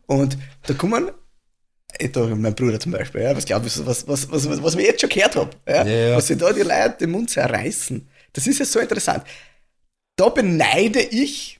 Und 0.05 0.37
da 0.67 0.73
kommen, 0.73 1.11
ich 1.97 2.11
da, 2.11 2.21
mein 2.25 2.55
Bruder 2.55 2.79
zum 2.79 2.91
Beispiel, 2.91 3.21
ja, 3.21 3.35
was 3.35 3.45
glaubst 3.45 3.77
du, 3.77 3.85
was, 3.85 4.07
was, 4.07 4.29
was, 4.31 4.49
was, 4.49 4.61
was 4.63 4.75
ich 4.75 4.85
jetzt 4.85 5.01
schon 5.01 5.09
gehört 5.09 5.35
habe, 5.35 5.49
ja, 5.67 5.85
Ja, 5.85 6.17
was 6.17 6.27
sich 6.27 6.37
da 6.37 6.51
die 6.51 6.61
Leute 6.61 6.95
den 7.01 7.11
Mund 7.11 7.29
zerreißen. 7.29 8.07
Das 8.33 8.47
ist 8.47 8.59
ja 8.59 8.65
so 8.65 8.79
interessant. 8.79 9.23
Da 10.15 10.29
beneide 10.29 10.99
ich 11.01 11.59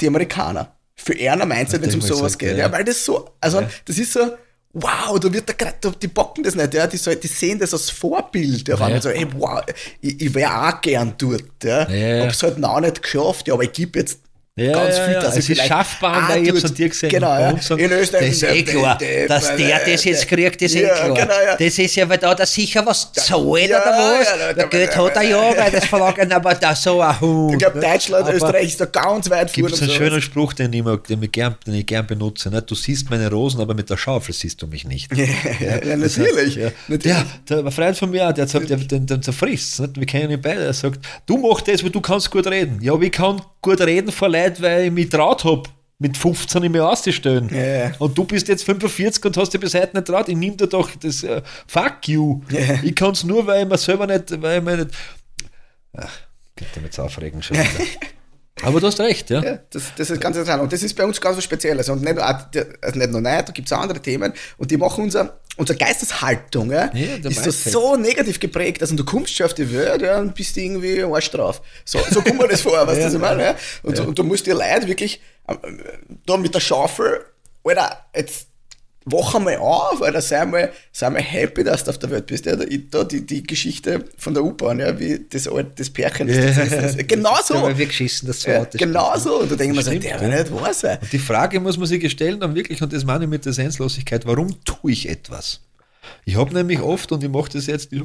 die 0.00 0.06
Amerikaner 0.08 0.76
für 0.94 1.14
eher 1.14 1.36
Mindset, 1.44 1.82
wenn 1.82 1.88
es 1.88 1.94
um 1.94 2.00
mal 2.00 2.06
sowas 2.06 2.38
gesagt, 2.38 2.54
geht. 2.56 2.58
ja, 2.58 2.70
weil 2.72 2.84
das 2.84 3.04
so, 3.04 3.30
also 3.40 3.62
das 3.84 3.98
ist 3.98 4.12
so, 4.12 4.20
wow, 4.72 5.18
da 5.18 5.32
wird 5.32 5.48
da, 5.48 5.90
die 5.90 6.08
bocken 6.08 6.42
das 6.44 6.54
nicht, 6.54 6.74
ja, 6.74 6.86
die, 6.86 6.96
so, 6.96 7.14
die 7.14 7.26
sehen 7.26 7.58
das 7.58 7.72
als 7.72 7.90
Vorbild. 7.90 8.68
Ja, 8.68 8.88
Ja. 8.88 9.00
so, 9.00 9.10
hey, 9.10 9.26
wow, 9.34 9.62
ich, 10.00 10.20
ich 10.20 10.34
wäre 10.34 10.68
auch 10.68 10.80
gern 10.80 11.14
dort. 11.18 11.64
Ja. 11.64 11.88
Ja, 11.90 12.16
ja. 12.16 12.24
Hab's 12.24 12.42
halt 12.42 12.58
noch 12.58 12.80
nicht 12.80 13.02
geschafft, 13.02 13.48
ja, 13.48 13.54
aber 13.54 13.64
ich 13.64 13.72
gebe 13.72 13.98
jetzt 13.98 14.20
Ja, 14.58 14.72
ganz 14.72 14.98
viel, 14.98 15.12
ja. 15.12 15.20
dass 15.20 15.36
Es 15.36 15.44
ich 15.44 15.50
ist 15.50 15.60
vielleicht 15.60 15.70
weil 16.00 16.42
ich 16.42 16.48
hab's 16.50 16.62
dort- 16.62 16.70
an 16.70 16.74
dir 16.76 16.88
gesehen. 16.88 17.10
Genau, 17.10 17.38
ja. 17.38 17.58
sagen, 17.60 17.78
In 17.84 17.92
Österreich 17.92 18.28
Das 18.30 18.36
ist 18.36 18.42
eh 18.42 18.62
klar, 18.62 18.98
dass 19.28 19.54
der 19.54 19.84
das 19.84 20.04
jetzt 20.04 20.26
kriegt, 20.28 20.62
ist 20.62 20.74
eh 20.74 20.82
ja, 20.84 20.94
klar. 20.94 21.08
Genau, 21.14 21.34
ja. 21.46 21.56
Das 21.58 21.78
ist 21.78 21.94
ja, 21.94 22.08
weil 22.08 22.16
da 22.16 22.34
der 22.34 22.46
sicher 22.46 22.86
was 22.86 23.12
zahlt 23.12 23.28
Ja, 23.68 23.82
oder 23.82 24.18
was. 24.18 24.26
ja, 24.28 24.36
da- 24.46 24.52
der 24.54 24.66
Geld 24.68 24.96
hat 24.96 25.16
er 25.16 25.22
ja, 25.24 25.54
weil 25.58 25.70
das 25.72 25.84
verlangt, 25.84 26.32
aber 26.32 26.54
da 26.54 26.74
so 26.74 27.02
ein 27.02 27.20
Hund. 27.20 27.52
Ich 27.52 27.58
glaube, 27.58 27.80
Deutschland, 27.80 28.24
Aber 28.24 28.34
Österreich 28.34 28.68
ist 28.68 28.80
da 28.80 28.86
ganz 28.86 29.28
weit 29.28 29.52
Gibt 29.52 29.68
vorne. 29.68 29.74
es 29.74 29.82
einen 29.82 29.90
sowas. 29.90 30.08
schönen 30.08 30.22
Spruch, 30.22 30.52
den 30.54 30.72
ich, 30.72 30.82
mag, 30.82 31.06
den 31.06 31.22
ich, 31.22 31.32
gern, 31.32 31.54
den 31.66 31.74
ich 31.74 31.84
gern 31.84 32.06
benutze. 32.06 32.48
Ne? 32.48 32.62
Du 32.62 32.74
siehst 32.74 33.10
meine 33.10 33.30
Rosen, 33.30 33.60
aber 33.60 33.74
mit 33.74 33.90
der 33.90 33.98
Schaufel 33.98 34.32
siehst 34.32 34.62
du 34.62 34.66
mich 34.68 34.86
nicht. 34.86 35.10
Ja, 35.60 35.96
natürlich. 35.96 36.54
Ja. 36.56 36.70
Der, 37.50 37.70
Freund 37.70 37.96
von 37.98 38.10
mir, 38.10 38.32
der 38.32 38.46
der, 38.46 38.60
den, 38.60 39.06
den 39.06 39.22
zerfrisst. 39.22 39.82
Wir 39.96 40.06
kennen 40.06 40.30
ihn 40.30 40.40
beide. 40.40 40.64
Er 40.64 40.72
sagt, 40.72 41.00
du 41.26 41.36
machst 41.36 41.68
das, 41.68 41.82
weil 41.84 41.90
du 41.90 42.00
kannst 42.00 42.30
gut 42.30 42.46
reden. 42.46 42.78
Ja, 42.80 42.92
aber 42.94 43.02
ich 43.02 43.12
kann 43.12 43.42
gut 43.60 43.80
reden 43.80 44.12
vor 44.12 44.28
Leuten, 44.28 44.45
weil 44.60 44.86
ich 44.86 44.92
mich 44.92 45.08
traut 45.08 45.44
habe, 45.44 45.64
mit 45.98 46.16
15 46.16 46.62
in 46.62 46.72
mir 46.72 46.86
auszustellen. 46.86 47.48
Ja. 47.54 47.92
Und 47.98 48.16
du 48.16 48.24
bist 48.24 48.48
jetzt 48.48 48.64
45 48.64 49.24
und 49.24 49.36
hast 49.36 49.52
dich 49.52 49.60
bis 49.60 49.74
heute 49.74 49.96
nicht 49.96 50.06
traut. 50.06 50.28
Ich 50.28 50.36
nehme 50.36 50.56
dir 50.56 50.66
doch 50.66 50.90
das 50.94 51.22
äh, 51.22 51.42
Fuck 51.66 52.08
you. 52.08 52.42
Ja. 52.50 52.80
Ich 52.82 52.94
kann 52.94 53.12
es 53.12 53.24
nur, 53.24 53.46
weil 53.46 53.62
ich 53.62 53.68
mir 53.68 53.78
selber 53.78 54.06
nicht, 54.06 54.42
weil 54.42 54.58
ich 54.58 54.64
mir 54.64 54.76
nicht. 54.76 54.90
Ach, 55.96 56.12
könnte 56.54 56.80
mich 56.80 56.86
jetzt 56.86 56.98
aufregen 56.98 57.42
schon 57.42 57.56
wieder. 57.56 57.66
Aber 58.62 58.80
du 58.80 58.86
hast 58.86 59.00
recht, 59.00 59.28
ja. 59.30 59.42
Ja, 59.42 59.58
das, 59.70 59.92
das 59.96 60.10
ist 60.10 60.20
ganz 60.20 60.36
interessant. 60.36 60.62
Und 60.62 60.72
das 60.72 60.82
ist 60.82 60.94
bei 60.94 61.04
uns 61.04 61.20
ganz 61.20 61.36
was 61.36 61.44
Spezielles. 61.44 61.88
Und 61.90 62.02
nicht 62.02 62.14
nur, 62.14 62.24
also 62.24 62.98
nicht 62.98 63.10
nur 63.10 63.20
Neid, 63.20 63.48
da 63.48 63.52
gibt 63.52 63.68
es 63.68 63.72
andere 63.72 64.00
Themen. 64.00 64.32
Und 64.56 64.70
die 64.70 64.78
machen 64.78 65.04
unser, 65.04 65.38
unsere 65.56 65.78
Geisteshaltung, 65.78 66.70
ja, 66.70 66.90
Ja, 66.94 67.16
ist 67.16 67.22
so, 67.22 67.28
Mindset. 67.28 67.72
so 67.72 67.96
negativ 67.96 68.40
geprägt. 68.40 68.82
Also 68.82 68.94
du 68.96 69.04
kommst 69.04 69.34
schon 69.34 69.46
auf 69.46 69.54
die 69.54 69.72
Welt 69.72 70.02
ja, 70.02 70.18
und 70.18 70.34
bist 70.34 70.56
irgendwie 70.56 71.02
Arsch 71.02 71.30
drauf. 71.30 71.62
So, 71.84 71.98
so 72.10 72.20
kommt 72.22 72.38
mir 72.38 72.48
das 72.48 72.60
vor, 72.60 72.86
weißt 72.86 73.00
du, 73.00 73.04
was 73.06 73.14
ich 73.14 73.20
meine? 73.20 73.42
Ja? 73.42 73.56
Und, 73.82 73.98
und 74.00 74.18
du 74.18 74.24
musst 74.24 74.46
dir 74.46 74.54
Leute 74.54 74.86
wirklich 74.86 75.20
ähm, 75.48 75.80
da 76.26 76.36
mit 76.36 76.54
der 76.54 76.60
Schaufel, 76.60 77.24
Alter, 77.64 78.06
jetzt 78.14 78.48
wach 79.06 79.34
einmal 79.36 79.56
auf, 79.56 80.02
Alter, 80.02 80.20
sei 80.20 80.44
mal, 80.44 80.72
sei 80.92 81.08
mal 81.10 81.22
happy, 81.22 81.62
dass 81.64 81.84
du 81.84 81.90
auf 81.90 81.98
der 81.98 82.10
Welt 82.10 82.26
bist. 82.26 82.44
Ja, 82.44 82.56
da, 82.56 82.64
ich- 82.64 82.90
da 82.90 83.04
die, 83.04 83.24
die 83.24 83.42
Geschichte 83.42 84.04
von 84.18 84.34
der 84.34 84.44
U-Bahn, 84.44 84.80
ja, 84.80 84.98
wie 84.98 85.24
das, 85.30 85.46
alte- 85.48 85.72
das 85.76 85.88
Pärchen, 85.90 86.26
das, 86.26 86.36
das, 86.56 86.68
das, 86.70 86.96
das, 86.96 87.06
genau 87.06 87.36
so. 87.44 87.54
Aber 87.54 87.78
wir 87.78 87.86
geschissen, 87.86 88.26
das 88.26 88.42
Ja, 88.44 88.58
zweite. 88.62 88.78
genau 88.78 89.16
so. 89.16 89.40
Und 89.40 89.50
da 89.52 89.56
denkt 89.56 89.76
man 89.76 89.84
so, 89.84 89.90
Stimmt, 89.92 90.04
der 90.04 90.16
ja. 90.16 90.20
will 90.20 90.28
nicht 90.28 90.52
wahr 90.52 90.74
sein. 90.74 90.98
Die 91.12 91.18
Frage 91.18 91.60
muss 91.60 91.78
man 91.78 91.86
sich 91.86 92.10
stellen, 92.10 92.40
dann 92.40 92.54
wirklich, 92.54 92.82
und 92.82 92.92
das 92.92 93.04
meine 93.04 93.24
ich 93.24 93.30
mit 93.30 93.44
der 93.44 93.52
Senslosigkeit, 93.52 94.26
warum 94.26 94.62
tue 94.64 94.90
ich 94.92 95.08
etwas? 95.08 95.60
Ich 96.24 96.36
habe 96.36 96.52
nämlich 96.52 96.80
oft, 96.80 97.10
und 97.12 97.22
ich 97.24 97.30
mache 97.30 97.50
das 97.52 97.66
jetzt, 97.66 97.92
ich 97.92 98.02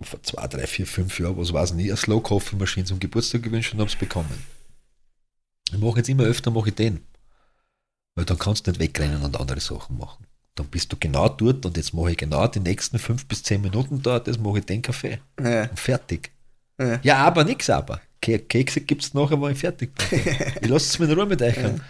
vor 0.00 0.22
zwei, 0.24 0.46
drei, 0.48 0.66
vier, 0.66 0.86
fünf 0.86 1.18
Jahren, 1.20 1.36
was 1.38 1.52
weiß 1.52 1.70
ich 1.70 1.76
nie, 1.76 1.84
eine 1.88 1.96
Slow 1.96 2.20
Coffee 2.20 2.56
Maschine 2.56 2.84
zum 2.84 2.98
Geburtstag 2.98 3.42
gewünscht 3.44 3.72
und 3.72 3.78
habe 3.80 3.88
es 3.88 3.96
bekommen. 3.96 4.44
Ich 5.72 5.78
mache 5.78 5.98
jetzt 5.98 6.08
immer 6.08 6.24
öfter, 6.24 6.50
mache 6.50 6.68
ich 6.70 6.74
den. 6.74 7.00
Weil 8.14 8.24
dann 8.24 8.38
kannst 8.38 8.66
du 8.66 8.70
nicht 8.70 8.80
wegrennen 8.80 9.22
und 9.22 9.38
andere 9.40 9.60
Sachen 9.60 9.98
machen. 9.98 10.26
Dann 10.54 10.66
bist 10.68 10.92
du 10.92 10.96
genau 10.98 11.28
dort 11.28 11.66
und 11.66 11.76
jetzt 11.76 11.92
mache 11.94 12.12
ich 12.12 12.16
genau 12.16 12.46
die 12.46 12.60
nächsten 12.60 12.98
fünf 12.98 13.26
bis 13.26 13.42
zehn 13.42 13.60
Minuten 13.60 14.00
dort, 14.02 14.28
das 14.28 14.38
mache 14.38 14.58
ich 14.60 14.66
den 14.66 14.82
Kaffee. 14.82 15.18
Ja. 15.42 15.62
Und 15.64 15.80
fertig. 15.80 16.30
Ja. 16.80 17.00
Ja, 17.02 17.16
aber 17.18 17.42
nix 17.44 17.68
aber. 17.70 18.00
Ke- 18.22 18.38
Kekse 18.38 18.80
gibt 18.80 19.02
es 19.02 19.14
nachher, 19.14 19.40
wenn 19.42 19.52
ich 19.52 19.58
fertig 19.58 19.92
bin. 19.96 20.20
ich 20.62 20.68
lasse 20.68 20.86
es 20.86 20.98
mir 20.98 21.06
in 21.06 21.12
Ruhe 21.12 21.26
mit 21.26 21.42
euch. 21.42 21.58
an. 21.58 21.80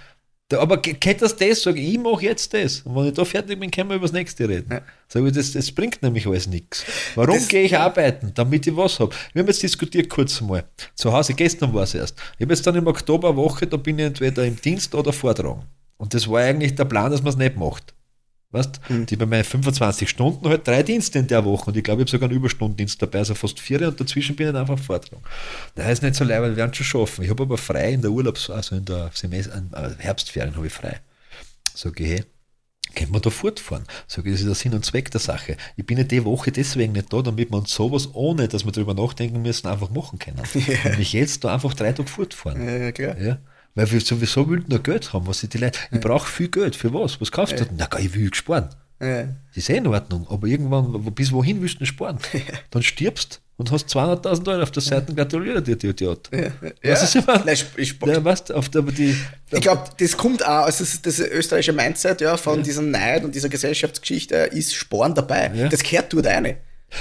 Da, 0.49 0.61
aber 0.61 0.79
ke- 0.79 0.95
kennt 0.95 1.21
das 1.23 1.37
das? 1.37 1.63
Sag 1.63 1.77
ich, 1.77 1.93
ich 1.95 1.99
mache 1.99 2.23
jetzt 2.25 2.53
das. 2.55 2.81
Und 2.81 2.97
wenn 2.97 3.07
ich 3.07 3.13
da 3.15 3.25
fertig 3.25 3.61
bin, 3.61 3.71
können 3.71 3.91
wir 3.91 3.97
über 3.97 4.07
das 4.07 4.13
nächste 4.13 4.49
reden. 4.49 4.71
Ja. 4.73 4.81
Sag 5.09 5.25
ich, 5.25 5.33
das, 5.33 5.53
das 5.53 5.71
bringt 5.71 6.03
nämlich 6.03 6.27
alles 6.27 6.47
nichts. 6.47 6.85
Warum 7.15 7.47
gehe 7.49 7.63
ich 7.65 7.77
arbeiten? 7.79 8.33
Damit 8.35 8.67
ich 8.67 8.75
was 8.77 8.99
habe. 8.99 9.15
Wir 9.35 9.41
haben 9.41 9.47
jetzt 9.49 9.63
diskutiert 9.63 10.09
kurz 10.11 10.41
mal. 10.41 10.65
Zu 10.95 11.13
Hause, 11.13 11.35
gestern 11.35 11.73
war 11.75 11.83
es 11.85 11.95
erst. 11.95 12.17
Ich 12.39 12.43
habe 12.45 12.53
jetzt 12.55 12.67
dann 12.67 12.75
im 12.77 12.87
Oktober 12.87 13.29
eine 13.29 13.37
Woche, 13.37 13.67
da 13.67 13.77
bin 13.77 13.99
ich 13.99 14.07
entweder 14.07 14.45
im 14.47 14.59
Dienst 14.61 14.95
oder 14.95 15.13
vortragen. 15.13 15.63
Und 15.97 16.15
das 16.15 16.29
war 16.29 16.41
eigentlich 16.41 16.75
der 16.75 16.85
Plan, 16.85 17.11
dass 17.11 17.23
man 17.23 17.33
es 17.33 17.39
nicht 17.39 17.57
macht. 17.57 17.95
Weißt 18.55 18.81
Mhm. 18.89 19.07
Die 19.07 19.17
bei 19.17 19.27
meinen 19.27 19.43
25 19.43 20.09
Stunden 20.09 20.49
halt 20.49 20.67
drei 20.67 20.85
Dienste 20.85 21.19
in 21.19 21.27
der 21.27 21.45
Woche 21.45 21.71
und 21.71 21.77
ich 21.77 21.83
glaube, 21.83 22.03
ich 22.03 22.05
habe 22.05 22.11
sogar 22.11 22.29
einen 22.29 22.39
Überstundendienst 22.39 23.03
dabei, 23.03 23.19
also 23.19 23.35
fast 23.35 23.59
vier 23.59 23.89
und 23.89 24.01
dazwischen 24.01 24.37
bin 24.37 24.49
ich 24.49 24.55
einfach 24.55 24.79
Vortrag. 24.79 25.19
Das 25.75 25.91
ist 25.91 26.03
nicht 26.05 26.15
so 26.15 26.23
leid, 26.23 26.41
weil 26.41 26.51
wir 26.51 26.57
werden 26.59 26.73
schon 26.73 26.87
schaffen. 26.87 27.25
Ich 27.25 27.31
habe 27.31 27.43
aber 27.43 27.59
frei 27.59 27.93
in 27.93 28.01
der 28.03 28.13
Urlaubs-, 28.13 28.51
also 28.51 28.77
in 28.77 28.85
der 28.85 29.11
Semester, 29.13 29.61
äh, 29.73 29.91
Herbstferien 29.99 30.55
habe 30.55 30.69
ich 30.69 30.73
frei. 30.73 31.01
Sag 31.75 31.99
ich, 31.99 32.07
hey, 32.07 32.25
können 32.95 33.13
wir 33.13 33.19
da 33.21 33.31
fortfahren? 33.31 33.87
Sag 34.07 34.25
ich, 34.27 34.33
das 34.33 34.43
ist 34.43 34.47
der 34.47 34.55
Sinn 34.55 34.75
und 34.75 34.85
Zweck 34.85 35.11
der 35.11 35.21
Sache. 35.21 35.57
Ich 35.77 35.85
bin 35.85 35.99
ja 35.99 36.05
die 36.05 36.25
Woche 36.25 36.53
deswegen 36.53 36.93
nicht 36.93 37.13
da, 37.13 37.23
damit 37.23 37.51
wir 37.51 37.59
uns 37.59 37.75
sowas, 37.75 38.09
ohne 38.15 38.47
dass 38.47 38.65
wir 38.65 38.71
darüber 38.71 38.95
nachdenken 38.95 39.43
müssen, 39.43 39.67
einfach 39.67 39.91
machen 39.91 40.21
können. 40.21 40.41
Nämlich 40.85 41.13
jetzt 41.13 41.43
da 41.43 41.55
einfach 41.55 41.75
drei 41.75 41.93
Tage 41.93 42.09
fortfahren. 42.09 42.65
Ja, 42.65 42.93
klar. 42.93 43.19
Ja. 43.19 43.39
Weil 43.75 43.91
wir 43.91 44.01
sowieso 44.01 44.49
will 44.49 44.63
nur 44.69 44.79
Geld 44.81 45.13
haben, 45.13 45.27
was 45.27 45.41
sie 45.41 45.49
die 45.49 45.59
Leute. 45.59 45.79
Ich 45.91 46.01
brauche 46.01 46.29
viel 46.29 46.49
Geld. 46.49 46.77
Für 46.77 46.95
was? 46.95 47.21
Was 47.21 47.33
kaufst 47.33 47.59
du 47.59 47.65
denn? 47.65 47.77
Na, 47.77 47.89
ich 47.99 48.15
will 48.15 48.33
sparen. 48.33 48.69
Ja. 49.01 49.23
Das 49.23 49.57
ist 49.57 49.71
eh 49.71 49.77
in 49.77 49.87
Ordnung, 49.87 50.27
aber 50.31 50.47
irgendwann, 50.47 51.03
bis 51.15 51.33
wohin 51.33 51.61
willst 51.61 51.81
du 51.81 51.85
sparen? 51.85 52.19
Dann 52.71 52.83
stirbst 52.83 53.41
und 53.57 53.71
hast 53.71 53.89
200.000 53.89 54.49
Euro 54.49 54.63
auf 54.63 54.71
der 54.71 54.83
Seite, 54.83 55.15
gratuliere 55.15 55.63
dir, 55.63 55.77
die 55.77 55.89
Idiot. 55.89 56.31
Ja. 56.33 56.51
Was 56.83 57.15
ist? 57.15 57.27
Nein, 57.27 57.43
ich, 57.49 57.67
ich, 57.77 57.97
Ja, 58.05 58.25
weißt 58.25 58.51
du, 58.51 58.55
auf 58.55 58.69
der, 58.69 58.83
die, 58.83 59.17
ich 59.51 59.61
glaube, 59.61 59.85
das 59.99 60.17
kommt 60.17 60.45
auch, 60.45 60.65
also 60.65 60.85
das, 61.03 61.21
österreichische 61.21 61.73
Mindset 61.73 62.21
ja, 62.21 62.37
von 62.37 62.63
diesem 62.63 62.91
Neid 62.91 63.25
und 63.25 63.35
dieser 63.35 63.49
Gesellschaftsgeschichte 63.49 64.37
ist 64.37 64.75
Sporn 64.75 65.15
dabei. 65.15 65.53
Ja. 65.55 65.69
Das 65.69 65.83
gehört 65.83 66.13
dort 66.13 66.27
rein. 66.27 66.57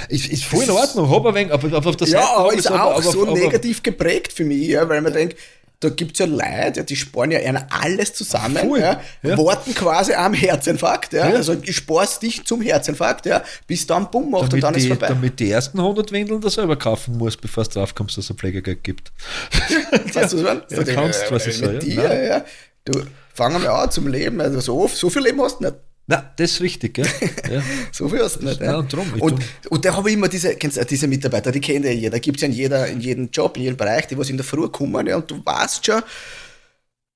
Ist, 0.09 0.27
ist 0.27 0.43
voll 0.45 0.63
in 0.63 0.71
Ordnung, 0.71 1.09
hab 1.09 1.25
ein 1.25 1.35
wenig, 1.35 1.53
aber 1.53 1.87
auf 1.87 1.95
der 1.97 2.07
Ja, 2.07 2.21
Seite 2.21 2.29
aber 2.35 2.49
hab 2.49 2.53
ist 2.57 2.71
auch 2.71 2.75
aber- 2.79 3.01
so 3.03 3.21
aber- 3.23 3.31
aber- 3.31 3.39
negativ 3.39 3.83
geprägt 3.83 4.33
für 4.33 4.43
mich, 4.43 4.67
ja, 4.67 4.87
weil 4.89 5.01
man 5.01 5.13
denkt, 5.13 5.37
da 5.79 5.89
gibt's 5.89 6.17
ja 6.19 6.25
Leute, 6.25 6.73
ja, 6.77 6.83
die 6.83 6.95
sparen 6.95 7.29
ja 7.31 7.39
alles 7.69 8.13
zusammen, 8.13 8.55
Voll, 8.69 8.79
ja, 8.79 9.01
ja. 9.21 9.37
warten 9.37 9.73
quasi 9.75 10.13
am 10.13 10.33
Herzinfarkt, 10.33 11.11
ja, 11.13 11.27
Ja. 11.29 11.35
also 11.35 11.55
ich 11.61 11.75
spar's 11.75 12.19
dich 12.19 12.45
zum 12.45 12.61
Herzinfarkt, 12.61 13.25
ja, 13.25 13.43
bis 13.67 13.85
dann 13.85 14.09
Bumm 14.09 14.31
macht 14.31 14.43
und 14.43 14.53
damit, 14.53 14.63
dann 14.63 14.75
ist 14.75 14.83
die, 14.83 14.87
vorbei. 14.87 15.07
damit 15.09 15.39
die 15.41 15.51
ersten 15.51 15.79
100 15.79 16.11
Windeln 16.13 16.39
da 16.41 16.49
selber 16.49 16.77
kaufen 16.77 17.17
musst, 17.17 17.41
bevor 17.41 17.65
du 17.65 17.69
drauf 17.71 17.93
kommst, 17.93 18.17
dass 18.17 18.25
es 18.25 18.31
ein 18.31 18.37
Pflegegeld 18.37 18.83
gibt. 18.83 19.11
Weißt 20.13 20.15
du, 20.15 20.21
was 20.21 20.33
ich 20.33 20.41
meine? 20.43 20.63
Ja, 20.69 20.83
du 20.83 20.93
kannst, 20.95 21.31
was 21.31 21.47
ich 21.47 21.59
mit 21.61 21.71
sag, 21.71 21.79
dir, 21.81 21.93
ja. 21.95 22.23
ja. 22.37 22.45
Du, 22.85 23.01
fangen 23.33 23.61
wir 23.61 23.73
an 23.73 23.91
zum 23.91 24.07
Leben, 24.07 24.39
also 24.41 24.59
so, 24.61 24.87
so 24.87 25.09
viel 25.09 25.21
Leben 25.23 25.41
hast 25.41 25.59
du 25.59 25.65
nicht. 25.65 25.75
Nein, 26.05 26.23
das 26.35 26.51
ist 26.51 26.61
richtig, 26.61 26.95
gell? 26.95 27.07
Ja. 27.49 27.63
So 27.91 28.09
viel 28.09 28.21
hast 28.21 28.41
du 28.41 28.45
nicht. 28.45 28.59
Ja, 28.59 28.71
ja. 28.71 28.77
und 28.77 28.91
drum, 28.91 29.11
und, 29.19 29.41
und 29.69 29.85
da 29.85 29.95
habe 29.95 30.09
ich 30.09 30.15
immer 30.15 30.27
diese, 30.27 30.55
kennst 30.55 30.77
du, 30.77 30.83
diese 30.85 31.07
Mitarbeiter, 31.07 31.51
die 31.51 31.61
kennt 31.61 31.85
ja 31.85 31.91
jeder. 31.91 32.19
gibt 32.19 32.37
es 32.37 32.41
ja 32.41 32.47
in, 32.47 32.53
jeder, 32.53 32.87
in 32.87 32.99
jedem 32.99 33.29
Job, 33.31 33.55
in 33.57 33.63
jedem 33.63 33.77
Bereich, 33.77 34.07
die 34.07 34.17
was 34.17 34.29
in 34.29 34.35
der 34.37 34.45
Früh 34.45 34.67
kommen, 34.67 35.07
ja, 35.07 35.15
und 35.15 35.31
du 35.31 35.41
weißt 35.45 35.85
schon, 35.85 36.01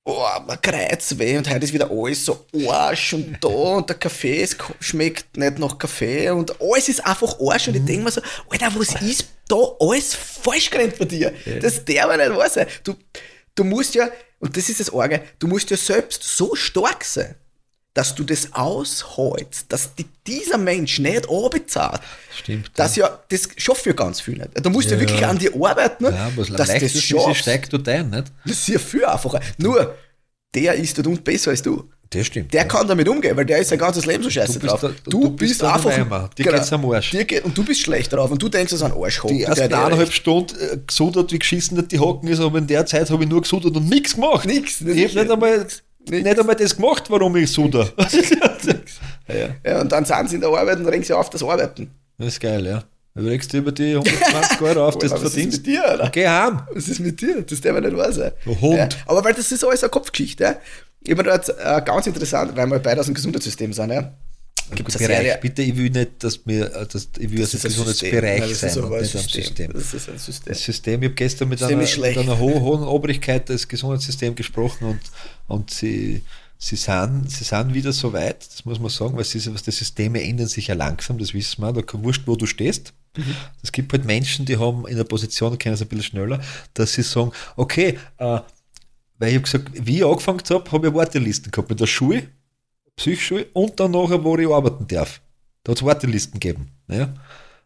oh, 0.04 0.24
man 0.46 0.60
kreizt 0.62 1.18
weh 1.18 1.36
und 1.36 1.50
heute 1.50 1.64
ist 1.66 1.72
wieder 1.74 1.90
alles 1.90 2.24
so 2.24 2.46
Arsch 2.66 3.12
und 3.12 3.36
da 3.42 3.48
und 3.48 3.88
der 3.90 3.96
Kaffee 3.98 4.46
ko- 4.56 4.72
schmeckt 4.80 5.36
nicht 5.36 5.58
nach 5.58 5.76
Kaffee 5.76 6.30
und 6.30 6.58
alles 6.60 6.88
ist 6.88 7.04
einfach 7.04 7.36
Arsch 7.40 7.68
und 7.68 7.76
ich 7.76 7.84
denke 7.84 8.04
mir 8.04 8.10
so, 8.10 8.22
Alter, 8.48 8.72
was 8.74 8.94
ist 9.02 9.26
da 9.48 9.56
alles 9.80 10.14
falsch 10.14 10.70
gerannt 10.70 10.98
bei 10.98 11.04
dir? 11.04 11.34
Das 11.60 11.84
darf 11.84 11.94
ja 11.94 12.16
nicht 12.16 12.30
wahr 12.38 12.48
sein. 12.48 12.66
Du, 12.84 12.94
du 13.54 13.64
musst 13.64 13.94
ja, 13.94 14.08
und 14.38 14.56
das 14.56 14.68
ist 14.70 14.80
das 14.80 14.94
Arge, 14.94 15.20
du 15.38 15.46
musst 15.46 15.68
ja 15.68 15.76
selbst 15.76 16.22
so 16.22 16.54
stark 16.54 17.04
sein, 17.04 17.34
dass 17.98 18.14
du 18.14 18.22
das 18.22 18.52
aushältst, 18.52 19.66
dass 19.72 19.94
die, 19.96 20.06
dieser 20.26 20.56
Mensch 20.58 20.98
nicht 21.00 21.28
anbezahlt. 21.28 22.00
Stimmt, 22.36 22.70
Das 22.76 22.94
ja, 22.96 23.18
das 23.28 23.48
schafft 23.56 23.86
ja 23.86 23.92
ganz 23.92 24.20
viel 24.20 24.38
nicht. 24.38 24.50
Du 24.64 24.70
musst 24.70 24.88
ja, 24.90 24.94
Ja, 24.96 25.00
wirklich 25.00 25.20
ja. 25.20 25.28
an 25.30 25.38
dir 25.38 25.52
arbeiten, 25.54 26.04
ne, 26.04 26.10
Ja, 26.10 26.26
aber 26.26 26.44
das 26.44 26.56
dass 26.56 26.68
du 26.68 26.80
das 26.80 27.02
schaffst. 27.02 27.40
steigt 27.42 27.72
dort 27.72 27.88
ein, 27.88 28.10
nicht? 28.10 28.32
Das 28.44 28.52
ist 28.58 28.68
ja 28.68 28.78
viel 28.78 29.04
einfacher. 29.04 29.40
Nur, 29.58 29.96
der 30.54 30.74
ist 30.74 30.96
dort 31.04 31.24
besser 31.24 31.50
als 31.50 31.62
du. 31.62 31.90
Das 32.10 32.26
stimmt. 32.26 32.54
Der 32.54 32.66
kann 32.66 32.86
damit 32.88 33.06
umgehen, 33.08 33.36
weil 33.36 33.44
der 33.44 33.58
ist 33.58 33.68
sein 33.68 33.78
ganzes 33.78 34.06
Leben 34.06 34.22
so 34.22 34.30
scheiße 34.30 34.58
Du 34.60 34.66
drauf. 34.66 34.80
da- 34.80 34.88
du, 35.04 35.10
du 35.10 35.30
bist, 35.30 35.38
bist 35.50 35.62
da 35.62 35.74
einfach. 35.74 35.90
ein 35.90 36.02
Eimer. 36.02 36.30
Dir 36.38 36.44
geht's 36.52 36.72
am 36.72 36.88
Arsch. 36.90 37.10
Dir 37.10 37.24
geht, 37.24 37.44
und 37.44 37.58
du 37.58 37.62
bist 37.64 37.80
schlecht 37.82 38.12
drauf 38.14 38.30
und 38.30 38.40
du 38.40 38.48
denkst, 38.48 38.70
das 38.70 38.80
ist 38.80 38.86
ein 38.86 38.92
Arsch. 38.92 39.20
die 39.28 39.42
ersten 39.42 39.64
eineinhalb 39.74 40.10
Stunden 40.12 40.56
äh, 40.58 40.78
gesudert, 40.86 41.32
wie 41.32 41.38
geschissen 41.38 41.76
nicht 41.76 41.92
die 41.92 41.98
Hocken 41.98 42.28
ist, 42.28 42.40
aber 42.40 42.56
in 42.58 42.66
der 42.66 42.86
Zeit 42.86 43.10
habe 43.10 43.24
ich 43.24 43.28
nur 43.28 43.42
gesudert 43.42 43.76
und 43.76 43.88
nichts 43.90 44.14
gemacht. 44.14 44.46
Nix, 44.46 44.80
Ich 44.80 44.86
habe 44.86 45.20
nicht 45.20 45.30
einmal, 45.30 45.66
nicht 46.10 46.38
einmal 46.38 46.56
das 46.56 46.74
gemacht, 46.76 47.04
warum 47.08 47.36
ich 47.36 47.50
suder. 47.52 47.88
ja. 49.28 49.48
Ja, 49.64 49.80
und 49.80 49.90
dann 49.92 50.04
sind 50.04 50.28
sie 50.30 50.34
in 50.36 50.40
der 50.40 50.50
Arbeit 50.50 50.78
und 50.78 50.86
regen 50.86 51.04
sie 51.04 51.12
auf 51.12 51.30
das 51.30 51.42
Arbeiten. 51.42 51.90
Das 52.18 52.28
ist 52.28 52.40
geil, 52.40 52.66
ja. 52.66 52.82
Du 53.14 53.24
regst 53.26 53.52
dir 53.52 53.58
über 53.58 53.72
die 53.72 53.94
120 53.96 54.60
Euro 54.62 54.86
auf, 54.86 54.98
das 54.98 55.10
du 55.10 55.14
Alter, 55.16 55.24
was 55.26 55.30
ist 55.30 55.34
verdienst. 55.34 55.58
mit 55.58 55.66
dir, 55.66 55.88
Alter? 55.88 56.10
Geh 56.10 56.28
heim. 56.28 56.62
Was 56.72 56.88
ist 56.88 57.00
mit 57.00 57.20
dir? 57.20 57.42
Das 57.42 57.60
darf 57.60 57.74
ja 57.74 57.80
nicht 57.80 57.96
wahr 57.96 58.12
sein. 58.12 58.32
Du 58.44 58.60
Hund. 58.60 58.76
Ja, 58.76 58.88
aber 59.06 59.24
weil 59.24 59.34
das 59.34 59.50
ist 59.50 59.64
alles 59.64 59.82
eine 59.82 59.90
Kopfgeschichte. 59.90 60.44
Ja. 60.44 60.56
Ich 61.00 61.10
habe 61.10 61.22
mir 61.22 61.28
da 61.30 61.34
jetzt 61.36 61.48
äh, 61.50 61.82
ganz 61.84 62.06
interessant, 62.06 62.56
weil 62.56 62.66
wir 62.66 62.78
beide 62.78 63.00
aus 63.00 63.06
dem 63.06 63.14
Gesundheitssystem 63.14 63.72
sind. 63.72 63.90
Ja. 63.90 64.12
Gibt 64.74 64.88
es 64.88 64.98
Bereich. 64.98 65.16
Serie? 65.16 65.38
Bitte, 65.40 65.62
ich 65.62 65.76
will 65.76 65.90
nicht, 65.90 66.22
dass 66.22 66.40
wir, 66.46 66.74
äh, 66.74 66.86
dass, 66.86 67.08
ich 67.18 67.30
will 67.30 67.40
Das 67.40 67.54
also 67.54 67.68
Gesundheitsbereich 67.68 68.50
das 68.50 68.60
sein 68.60 68.84
und 68.84 68.90
nicht 68.90 69.10
System. 69.10 69.42
System. 69.42 69.72
Das 69.72 69.94
ist 69.94 70.08
ein 70.08 70.18
System. 70.18 70.52
Das 70.52 70.62
System, 70.62 71.02
ich 71.02 71.08
habe 71.08 71.14
gestern 71.14 71.48
mit 71.48 71.58
System 71.58 71.78
einer, 71.78 72.08
mit 72.08 72.18
einer 72.18 72.38
ho 72.38 72.60
hohen 72.60 72.82
Obrigkeit 72.82 73.48
des 73.48 73.66
Gesundheitssystems 73.66 74.36
gesprochen 74.36 74.84
und, 74.84 75.00
und 75.46 75.70
sie, 75.70 76.22
sie, 76.58 76.76
sind, 76.76 77.30
sie 77.30 77.44
sind 77.44 77.72
wieder 77.72 77.92
so 77.92 78.12
weit, 78.12 78.46
das 78.46 78.64
muss 78.64 78.78
man 78.78 78.90
sagen, 78.90 79.16
weil 79.16 79.24
sie, 79.24 79.54
was 79.54 79.62
die 79.62 79.70
Systeme 79.70 80.22
ändern 80.22 80.48
sich 80.48 80.66
ja 80.66 80.74
langsam, 80.74 81.18
das 81.18 81.32
wissen 81.32 81.62
wir, 81.62 81.72
da 81.72 81.82
kann 81.82 82.04
wurscht, 82.04 82.22
wo 82.26 82.36
du 82.36 82.46
stehst. 82.46 82.92
Mhm. 83.16 83.34
Es 83.62 83.72
gibt 83.72 83.92
halt 83.92 84.04
Menschen, 84.04 84.44
die 84.44 84.58
haben 84.58 84.86
in 84.86 84.96
der 84.96 85.04
Position, 85.04 85.58
kennen 85.58 85.74
es 85.74 85.82
ein 85.82 85.88
bisschen 85.88 86.04
schneller, 86.04 86.40
dass 86.74 86.92
sie 86.92 87.02
sagen, 87.02 87.32
okay, 87.56 87.98
äh, 88.18 88.40
weil 89.18 89.30
ich 89.30 89.34
habe 89.34 89.42
gesagt, 89.42 89.70
wie 89.74 89.98
ich 89.98 90.04
angefangen 90.04 90.42
habe, 90.48 90.70
habe 90.70 90.88
ich 90.88 90.94
Wartelisten 90.94 91.50
gehabt 91.50 91.70
mit 91.70 91.80
der 91.80 91.86
Schule, 91.86 92.28
Psychschule 92.98 93.46
und 93.54 93.78
dann 93.80 93.92
nachher, 93.92 94.22
wo 94.22 94.36
ich 94.36 94.48
arbeiten 94.48 94.86
darf. 94.86 95.20
Da 95.62 95.70
hat 95.70 95.78
es 95.78 95.84
Wartelisten 95.84 96.38
gegeben. 96.38 96.72
Ja? 96.88 97.14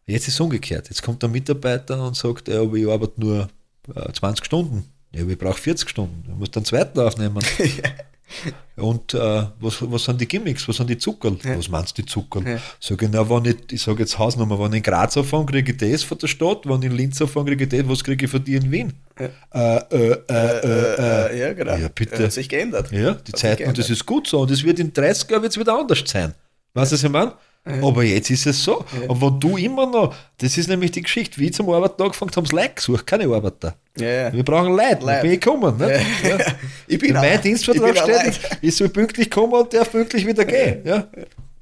Jetzt 0.06 0.28
ist 0.28 0.34
es 0.34 0.40
umgekehrt. 0.40 0.88
Jetzt 0.88 1.02
kommt 1.02 1.24
ein 1.24 1.32
Mitarbeiter 1.32 2.06
und 2.06 2.16
sagt, 2.16 2.48
ja, 2.48 2.62
ich 2.62 2.88
arbeite 2.88 3.20
nur 3.20 3.48
äh, 3.94 4.12
20 4.12 4.44
Stunden. 4.44 4.84
Ja, 5.14 5.26
ich 5.26 5.38
brauche 5.38 5.58
40 5.58 5.88
Stunden. 5.88 6.22
Du 6.26 6.34
musst 6.34 6.56
einen 6.56 6.64
zweiten 6.66 7.00
aufnehmen. 7.00 7.42
Und 8.76 9.14
äh, 9.14 9.46
was, 9.60 9.78
was 9.80 10.04
sind 10.04 10.20
die 10.20 10.26
Gimmicks? 10.26 10.66
Was 10.66 10.76
sind 10.76 10.88
die 10.88 10.96
Zuckerl? 10.96 11.36
Was 11.44 11.68
meinst 11.68 11.96
du, 11.96 12.02
die 12.02 12.08
Zuckerl? 12.08 12.46
Ja. 12.46 12.58
Sag 12.80 13.02
ich, 13.02 13.08
na, 13.10 13.28
wenn 13.28 13.44
ich, 13.44 13.56
ich 13.70 13.82
sage 13.82 14.00
jetzt 14.00 14.18
Hausnummer, 14.18 14.58
wenn 14.58 14.72
ich 14.72 14.78
in 14.78 14.82
Graz 14.82 15.16
anfange, 15.16 15.46
kriege 15.46 15.72
ich 15.72 15.78
das 15.78 16.02
von 16.02 16.18
der 16.18 16.26
Stadt, 16.26 16.66
wenn 16.66 16.80
ich 16.80 16.90
in 16.90 16.96
Linz 16.96 17.20
anfange, 17.20 17.54
kriege 17.54 17.64
ich 17.64 17.70
das, 17.70 17.88
was 17.88 18.02
kriege 18.02 18.24
ich 18.24 18.30
von 18.30 18.42
dir 18.42 18.60
in 18.60 18.70
Wien? 18.70 18.92
Äh, 19.16 19.28
äh, 19.52 19.78
äh, 19.90 20.12
äh, 20.28 20.30
äh. 20.30 21.32
Äh, 21.32 21.38
ja, 21.38 21.52
genau. 21.52 21.76
Ja, 21.76 21.88
bitte. 21.88 22.24
Hat 22.24 22.32
sich 22.32 22.48
geändert. 22.48 22.90
Ja, 22.92 23.12
die 23.14 23.32
Zeiten, 23.32 23.68
und 23.68 23.76
das 23.76 23.90
ist 23.90 24.06
gut 24.06 24.26
so. 24.26 24.40
Und 24.40 24.50
es 24.50 24.64
wird 24.64 24.78
in 24.78 24.92
30 24.92 25.30
Jahren 25.30 25.42
wird's 25.42 25.58
wieder 25.58 25.78
anders 25.78 26.02
sein. 26.06 26.34
Weißt 26.74 26.92
du, 26.92 26.96
was 26.96 27.04
ich 27.04 27.10
meine? 27.10 27.34
Aber 27.64 28.02
jetzt 28.02 28.28
ist 28.30 28.44
es 28.46 28.64
so. 28.64 28.84
Und 29.06 29.20
wenn 29.20 29.38
du 29.38 29.56
immer 29.56 29.86
noch, 29.86 30.12
das 30.38 30.58
ist 30.58 30.68
nämlich 30.68 30.90
die 30.90 31.02
Geschichte, 31.02 31.38
wie 31.40 31.46
ich 31.46 31.54
zum 31.54 31.70
Arbeiten 31.70 32.02
angefangen 32.02 32.32
haben, 32.34 32.44
haben 32.46 32.56
Leute 32.56 32.74
gesucht, 32.74 33.06
keine 33.06 33.24
Arbeiter. 33.32 33.76
Ja, 33.98 34.06
ja. 34.08 34.32
Wir 34.32 34.42
brauchen 34.44 34.72
Leute, 34.74 35.04
Leute. 35.06 35.22
bin 35.22 35.32
ich 35.32 35.40
gekommen. 35.40 35.76
Nicht? 35.78 36.00
Ja. 36.28 36.38
Ich 36.88 36.98
bin 36.98 37.10
In 37.10 37.16
auch- 37.16 37.20
meinem 37.22 37.34
ich 37.36 37.40
Dienstvertrag 37.42 37.96
steht, 37.96 38.40
ich 38.60 38.74
soll 38.76 38.88
pünktlich 38.88 39.30
kommen 39.30 39.52
und 39.52 39.72
darf 39.72 39.90
pünktlich 39.92 40.26
wieder 40.26 40.44
gehen. 40.44 40.80
Ja. 40.84 41.06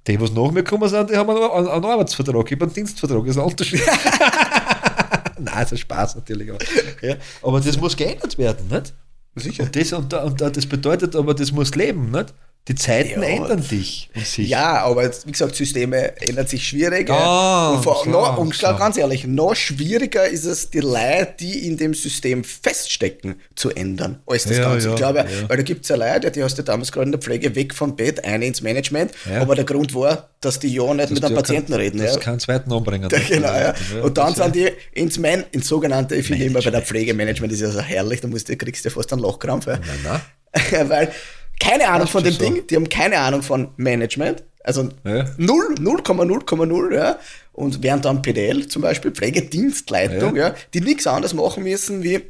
Die, 0.07 0.19
was 0.21 0.33
nach 0.33 0.51
mir 0.51 0.63
gekommen 0.65 0.89
sind, 0.89 1.11
die 1.11 1.17
haben 1.17 1.29
einen, 1.29 1.43
einen, 1.43 1.69
einen 1.69 1.85
Arbeitsvertrag, 1.85 2.47
ich 2.47 2.53
habe 2.57 2.65
einen 2.65 2.73
Dienstvertrag, 2.75 3.21
das 3.27 3.37
ist 3.37 3.39
ein 3.43 3.45
Unterschied. 3.45 3.83
Nein, 5.39 5.55
das 5.61 5.73
ist 5.73 5.81
Spaß 5.81 6.17
natürlich. 6.17 6.51
Aber, 6.51 6.59
ja. 7.03 7.15
aber 7.43 7.61
das 7.61 7.79
muss 7.79 7.97
geändert 7.97 8.37
werden, 8.39 8.69
nicht? 8.69 8.95
Sicher. 9.37 9.65
Und 9.65 9.77
das, 9.77 9.93
und, 9.93 10.13
und 10.15 10.41
das 10.41 10.67
bedeutet 10.67 11.15
aber, 11.15 11.35
das 11.35 11.53
muss 11.53 11.75
leben, 11.75 12.11
nicht? 12.11 12.33
Die 12.69 12.75
Zeiten 12.75 13.23
Ja. 13.23 13.29
ändern 13.29 13.67
dich 13.67 14.11
sich. 14.23 14.49
Ja, 14.49 14.83
aber 14.85 15.11
wie 15.25 15.33
gesagt, 15.33 15.57
Systeme 15.57 16.21
ändern 16.21 16.47
sich 16.47 16.69
schwierig. 16.69 17.11
Ah, 17.11 17.73
und, 17.75 17.83
vor, 17.83 18.03
klar, 18.03 18.33
noch, 18.33 18.39
und 18.39 18.51
klar. 18.53 18.79
ganz 18.79 18.97
ehrlich, 18.99 19.27
noch 19.27 19.57
schwieriger 19.57 20.29
ist 20.29 20.45
es, 20.45 20.71
die 20.71 20.81
Leute, 20.81 21.35
die 21.41 21.67
in 21.67 21.79
dem 21.79 21.95
System 21.95 22.45
feststecken, 22.45 23.37
zu 23.57 23.71
ändern, 23.71 24.21
als 24.27 24.45
das 24.45 24.59
Ja, 24.59 24.65
Ganze. 24.71 24.87
ja, 24.89 24.93
ich 24.93 24.99
glaube, 24.99 25.19
ja. 25.21 25.49
weil 25.49 25.57
da 25.57 25.63
gibt 25.63 25.83
es 25.85 25.89
ja 25.89 25.97
Leute, 25.97 26.31
die 26.31 26.45
hast 26.45 26.59
du 26.59 26.63
damals 26.63 26.93
gerade 26.93 27.07
in 27.07 27.13
der 27.13 27.21
Pflege 27.21 27.55
weg 27.57 27.75
vom 27.75 27.97
Bett, 27.97 28.25
eine 28.25 28.45
ins 28.47 28.61
Management, 28.61 29.13
aber 29.41 29.55
der 29.57 29.65
Grund 29.65 29.95
war, 29.95 30.29
dass 30.41 30.59
die 30.61 30.69
ja 30.69 30.95
nicht 30.95 31.11
mit 31.11 31.23
du 31.23 31.27
einem 31.27 31.37
Patienten 31.37 31.73
kein- 31.73 31.81
reden. 31.81 31.99
dass 31.99 32.15
Ja. 32.15 32.21
keinen 32.21 32.41
zweiten 32.41 32.71
anbringen. 32.73 33.09
Ja, 33.11 33.19
genau, 33.27 33.53
ja. 33.55 33.75
Und 34.03 34.17
dann 34.19 34.35
das 34.35 34.45
sind 34.45 34.55
die 34.55 34.69
ins, 34.93 35.19
Man 35.19 35.45
ins 35.51 35.67
sogenannte, 35.67 36.15
ich 36.15 36.27
finde 36.27 36.45
immer 36.45 36.61
bei 36.63 36.71
der 36.71 36.83
Pflegemanagement 36.83 37.53
ist 37.53 37.61
ja 37.61 37.71
so 37.71 37.81
herrlich, 37.81 38.21
da 38.21 38.29
musst 38.29 38.49
du, 38.49 38.57
kriegst 38.57 38.85
du 38.85 38.91
ja 38.91 38.95
fast 38.95 39.13
einen 39.13 39.23
Lochkrampf. 39.23 39.67
Ja. 39.67 39.79
Nein, 39.79 39.99
nein. 40.05 40.21
Weil 40.89 41.13
keine 41.61 41.89
Ahnung 41.89 42.09
von 42.09 42.25
dem 42.25 42.33
so. 42.33 42.39
Ding, 42.39 42.67
die 42.67 42.77
haben 42.77 42.89
keine 42.89 43.19
Ahnung 43.19 43.43
von 43.43 43.69
Management, 43.77 44.43
also 44.65 44.89
Ja. 45.05 45.27
0, 45.37 45.75
0,0,0, 45.79 46.95
ja, 46.95 47.19
und 47.53 47.83
während 47.83 48.05
dann 48.05 48.23
PDL 48.23 48.67
zum 48.69 48.83
Beispiel, 48.83 49.11
Pflegedienstleitung, 49.11 50.37
ja. 50.37 50.55
die 50.75 50.81
nichts 50.81 51.07
anderes 51.07 51.35
machen 51.35 51.63
müssen 51.63 52.03
wie 52.03 52.23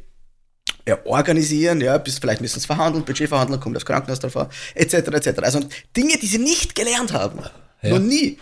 ja, 0.87 0.97
organisieren, 1.05 1.81
ja, 1.81 1.97
bis 1.97 2.19
vielleicht 2.19 2.41
müssen 2.41 2.59
sie 2.59 2.67
verhandeln, 2.67 3.05
Budget 3.05 3.29
verhandeln, 3.29 3.59
kommt 3.59 3.75
aufs 3.75 3.85
Krankenhaus 3.85 4.19
drauf 4.19 4.37
an, 4.37 4.49
etc., 4.75 4.93
etc. 4.93 5.39
Also 5.41 5.59
Dinge, 5.95 6.17
die 6.17 6.27
sie 6.27 6.39
nicht 6.39 6.75
gelernt 6.75 7.13
haben. 7.13 7.39
Ja. 7.81 7.89
Noch 7.91 7.99
nie. 7.99 8.37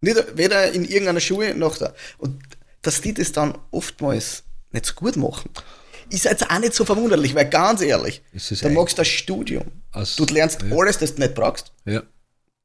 Nicht, 0.00 0.36
weder 0.36 0.72
in 0.72 0.84
irgendeiner 0.84 1.20
Schule 1.20 1.54
noch 1.54 1.76
da. 1.76 1.92
Und 2.18 2.40
dass 2.82 3.00
die 3.00 3.12
das 3.12 3.32
dann 3.32 3.56
oftmals 3.70 4.44
nicht 4.72 4.86
so 4.86 4.94
gut 4.94 5.16
machen, 5.16 5.50
ist 6.10 6.24
jetzt 6.24 6.50
auch 6.50 6.58
nicht 6.58 6.74
so 6.74 6.84
verwunderlich, 6.84 7.34
weil 7.34 7.48
ganz 7.48 7.80
ehrlich, 7.80 8.22
du 8.32 8.68
magst 8.70 8.98
das 8.98 9.08
Studium. 9.08 9.64
Also, 9.92 10.24
du 10.24 10.34
lernst 10.34 10.62
ja. 10.62 10.76
alles, 10.76 10.98
das 10.98 11.14
du 11.14 11.22
nicht 11.22 11.34
brauchst. 11.34 11.72
Ja. 11.84 12.02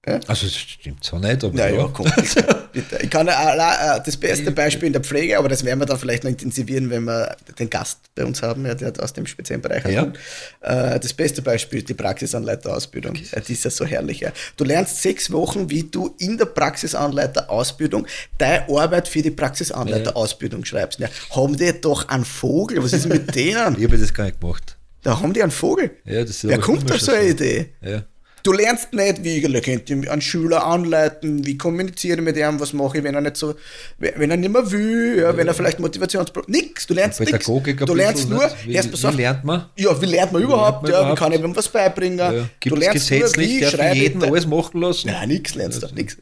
Ja. 0.08 0.20
Also, 0.28 0.45
das 0.45 0.56
stimmt 0.56 1.03
so 1.03 1.18
nicht, 1.18 1.43
aber 1.43 1.58
Ja, 1.58 1.68
ja. 1.70 1.89
komm, 1.91 2.06
bitte, 2.16 2.68
bitte. 2.72 2.99
Ich 3.01 3.10
kann 3.10 3.28
allein, 3.28 3.99
äh, 3.99 4.03
das 4.06 4.16
beste 4.18 4.51
Beispiel 4.51 4.88
in 4.88 4.93
der 4.93 5.01
Pflege, 5.03 5.38
aber 5.38 5.49
das 5.49 5.64
werden 5.66 5.80
wir 5.80 5.86
dann 5.88 5.97
vielleicht 5.97 6.24
noch 6.24 6.30
intensivieren, 6.30 6.89
wenn 6.91 7.06
wir 7.06 7.36
den 7.58 7.70
Gast 7.72 7.99
bei 8.14 8.24
uns 8.24 8.43
haben, 8.43 8.66
ja, 8.68 8.76
der 8.76 8.93
aus 9.03 9.14
dem 9.14 9.26
speziellen 9.26 9.62
Bereich 9.64 9.84
Ja. 9.86 10.01
kommt. 10.01 10.18
Äh, 10.62 10.99
das 10.99 11.12
beste 11.14 11.41
Beispiel 11.41 11.80
ist 11.80 11.89
die 11.89 11.95
Praxisanleiterausbildung. 11.95 13.14
Die 13.16 13.53
ist 13.53 13.64
ja 13.64 13.72
so 13.72 13.84
herrlich. 13.86 14.24
Du 14.58 14.64
lernst 14.64 15.01
sechs 15.01 15.32
Wochen, 15.32 15.70
wie 15.70 15.84
du 15.84 16.14
in 16.20 16.38
der 16.38 16.45
Praxisanleiterausbildung 16.45 18.06
deine 18.38 18.68
Arbeit 18.70 19.08
für 19.08 19.22
die 19.22 19.32
Praxisanleiterausbildung 19.32 20.66
schreibst. 20.66 20.99
Ja, 20.99 21.08
haben 21.32 21.58
die 21.58 21.72
doch 21.82 22.08
einen 22.10 22.26
Vogel? 22.26 22.84
Was 22.84 22.93
ist 22.93 23.08
mit 23.08 23.34
denen? 23.36 23.76
Ich 23.78 23.84
habe 23.86 23.97
das 23.97 24.14
gar 24.14 24.26
nicht 24.26 24.39
gemacht. 24.39 24.78
Da 25.03 25.20
haben 25.20 25.34
die 25.34 25.41
einen 25.43 25.51
Vogel. 25.51 25.91
Ja, 26.06 26.22
das 26.22 26.32
ist 26.32 26.47
Wer 26.47 26.58
kommt 26.60 26.91
auf 26.91 26.99
so 27.01 27.12
eine. 27.12 27.28
Idee? 27.30 27.70
Ja. 27.82 28.03
Du 28.46 28.52
lernst 28.54 28.93
nicht, 28.93 29.24
wie 29.24 29.38
ich 29.39 30.10
einen 30.12 30.22
Schüler 30.22 30.64
anleiten, 30.68 31.43
wie 31.48 31.58
kommuniziere 31.58 32.18
ich 32.20 32.24
mit 32.24 32.38
ihm, 32.38 32.60
was 32.60 32.74
mache 32.74 33.00
ich, 33.00 33.04
wenn 33.04 33.16
er 33.16 33.22
nicht 33.22 33.38
so, 33.38 33.56
wenn 33.98 34.30
er 34.30 34.38
nicht 34.38 34.54
mehr 34.54 34.70
will, 34.72 35.18
ja, 35.20 35.36
wenn 35.36 35.48
er 35.48 35.56
vielleicht 35.56 35.80
Motivationsprobleme, 35.80 36.56
nix, 36.56 36.86
du 36.86 36.93
lernst 36.93 37.20
nichts. 37.22 37.43
Du 37.48 37.96
lernst 37.96 38.30
nur, 38.30 38.43
nicht? 38.43 38.68
Wie- 38.68 39.04
wie 39.04 39.16
lernt 39.18 39.43
man? 39.46 39.66
Ja, 39.76 40.00
wie 40.00 40.06
lernt 40.06 40.32
man 40.32 40.43
überhaupt, 40.43 40.84
man 40.84 40.91
ja, 40.91 41.00
überhaupt? 41.00 41.20
wie 41.20 41.24
kann 41.24 41.32
ich 41.34 41.39
ihm 41.41 41.56
was 41.56 41.68
beibringen, 41.70 42.20
Ja. 42.20 42.32
du 42.34 42.46
Gibt 42.60 42.76
es 42.78 43.10
lernst 43.10 43.12
nur, 43.12 43.38
wie 43.43 43.60
ich 43.64 43.70
schreibe 43.72 43.96
jeden 43.98 44.22
ich, 44.22 44.28
alles 44.30 44.46
machen 44.46 44.80
lassen? 44.80 45.08
Nein, 45.08 45.28
nichts 45.30 45.56
lernst 45.56 45.82
du, 45.82 45.88
nichts. 45.96 46.18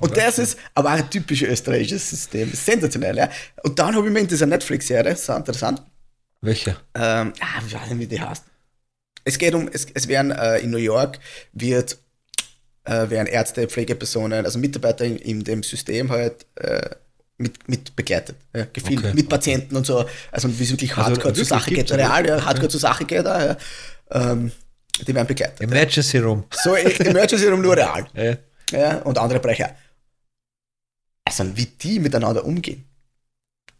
Und 0.00 0.16
das 0.16 0.38
ist 0.38 0.58
aber 0.74 0.94
auch 0.94 0.98
ein 0.98 1.10
typisches 1.10 1.46
österreichisches 1.46 2.08
System, 2.08 2.50
ist 2.54 2.64
sensationell, 2.64 3.18
ja. 3.18 3.28
Und 3.64 3.78
dann 3.78 3.94
habe 3.94 4.06
ich 4.06 4.12
mir 4.14 4.20
in 4.20 4.26
dieser 4.28 4.46
Netflix-Serie, 4.46 5.14
auch 5.14 5.36
interessant, 5.36 5.82
Welcher? 6.40 6.70
ähm, 6.94 7.34
ah, 7.38 7.60
ich 7.66 7.74
weiß 7.74 7.90
nicht, 7.90 7.98
wie 7.98 8.06
die 8.06 8.20
heißt. 8.20 8.44
Es 9.26 9.38
geht 9.38 9.54
um, 9.54 9.68
es, 9.72 9.86
es 9.92 10.06
werden 10.06 10.30
äh, 10.30 10.58
in 10.58 10.70
New 10.70 10.78
York 10.78 11.18
wird, 11.52 11.98
äh, 12.84 13.10
werden 13.10 13.26
Ärzte, 13.26 13.66
Pflegepersonen, 13.66 14.44
also 14.44 14.58
Mitarbeiter 14.58 15.04
in, 15.04 15.16
in 15.16 15.44
dem 15.44 15.62
System 15.62 16.10
halt 16.10 16.46
äh, 16.54 16.90
mit, 17.36 17.68
mit 17.68 17.96
begleitet, 17.96 18.36
ja, 18.54 18.66
gefilmt, 18.72 19.04
Okay, 19.04 19.14
mit 19.14 19.28
Patienten 19.28 19.76
und 19.76 19.84
so, 19.84 20.06
also 20.30 20.58
wie 20.58 20.62
es 20.62 20.70
wirklich 20.70 20.96
Also 20.96 21.10
hardcore 21.10 21.34
zur 21.34 21.44
wirklich, 21.44 21.48
Sache 21.48 21.70
geht, 21.70 21.92
real, 21.92 22.26
ja, 22.26 22.44
hardcore 22.44 22.68
zur 22.68 22.80
Sache 22.80 23.04
geht, 23.04 23.26
auch, 23.26 23.40
ja. 23.40 23.56
ähm, 24.12 24.52
die 25.06 25.14
werden 25.14 25.26
begleitet. 25.26 25.60
Emergency 25.60 26.18
Room. 26.18 26.44
So 26.50 26.74
Emergency 26.76 27.46
Room 27.46 27.60
nur 27.60 27.76
real. 27.76 28.06
Ja. 28.14 28.36
Ja, 28.70 28.98
und 28.98 29.18
andere 29.18 29.40
Bereiche. 29.40 29.66
auch. 29.66 29.70
Also, 31.24 31.56
wie 31.56 31.66
die 31.66 31.98
miteinander 31.98 32.44
umgehen. 32.44 32.84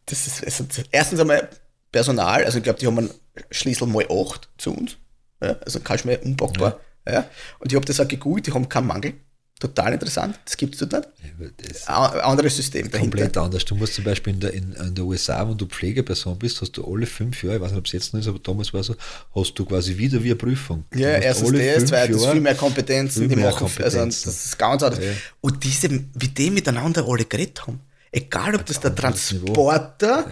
Das 0.06 0.26
ist, 0.26 0.44
also, 0.44 0.64
erstens 0.90 1.20
einmal 1.20 1.48
Personal, 1.92 2.44
also 2.44 2.58
ich 2.58 2.64
glaube, 2.64 2.78
die 2.78 2.86
haben 2.86 2.98
einen 2.98 3.10
Schlüssel 3.50 3.86
mal 3.86 4.06
8 4.10 4.48
zu 4.58 4.74
uns. 4.74 4.96
Ja, 5.42 5.56
also 5.64 5.80
kannst 5.80 6.04
du 6.04 6.08
mir 6.08 6.20
unpackbar. 6.22 6.80
Ja. 7.08 7.28
Und 7.58 7.70
ich 7.70 7.76
habe 7.76 7.86
das 7.86 8.00
auch 8.00 8.08
gegoogelt, 8.08 8.46
die 8.46 8.52
haben 8.52 8.68
keinen 8.68 8.86
Mangel. 8.88 9.14
Total 9.58 9.94
interessant, 9.94 10.38
das 10.44 10.54
gibt 10.58 10.74
es 10.74 10.86
dort 10.86 11.08
nicht. 11.38 11.54
Das 11.56 11.78
ist 11.78 11.88
Ein 11.88 12.20
anderes 12.20 12.56
System 12.56 12.90
dahinter. 12.90 12.98
komplett 12.98 13.36
anders. 13.38 13.64
Du 13.64 13.74
musst 13.74 13.94
zum 13.94 14.04
Beispiel 14.04 14.34
in 14.34 14.40
der, 14.40 14.52
in, 14.52 14.72
in 14.74 14.94
der 14.94 15.02
USA, 15.06 15.48
wenn 15.48 15.56
du 15.56 15.64
Pflegeperson 15.64 16.38
bist, 16.38 16.60
hast 16.60 16.72
du 16.72 16.84
alle 16.84 17.06
fünf 17.06 17.42
Jahre, 17.42 17.56
ich 17.56 17.62
weiß 17.62 17.70
nicht, 17.70 17.78
ob 17.78 17.86
es 17.86 17.92
jetzt 17.92 18.12
noch 18.12 18.20
ist, 18.20 18.28
aber 18.28 18.38
damals 18.38 18.74
war 18.74 18.80
es 18.80 18.88
so, 18.88 18.96
hast 19.34 19.54
du 19.54 19.64
quasi 19.64 19.96
wieder 19.96 20.22
wie 20.22 20.26
eine 20.28 20.36
Prüfung. 20.36 20.84
Du 20.90 20.98
Ja, 20.98 21.08
erstens 21.08 21.52
das, 21.52 21.86
zweitens 21.86 22.26
viel 22.26 22.40
mehr 22.42 22.54
Kompetenzen, 22.54 23.20
viel 23.20 23.28
die 23.28 23.36
mehr 23.36 23.50
machen, 23.50 23.64
also 23.64 23.74
Kompetenzen. 23.98 24.24
das 24.28 24.44
ist 24.44 24.58
ganz 24.58 24.82
anders. 24.82 25.02
Ja. 25.02 25.12
Und 25.40 25.64
diese, 25.64 25.88
wie 25.90 26.28
die 26.28 26.50
miteinander 26.50 27.06
alle 27.08 27.24
geredet 27.24 27.66
haben, 27.66 27.80
egal 28.12 28.54
ob 28.56 28.66
das 28.66 28.78
der. 28.80 28.94
Transporter 28.94 30.26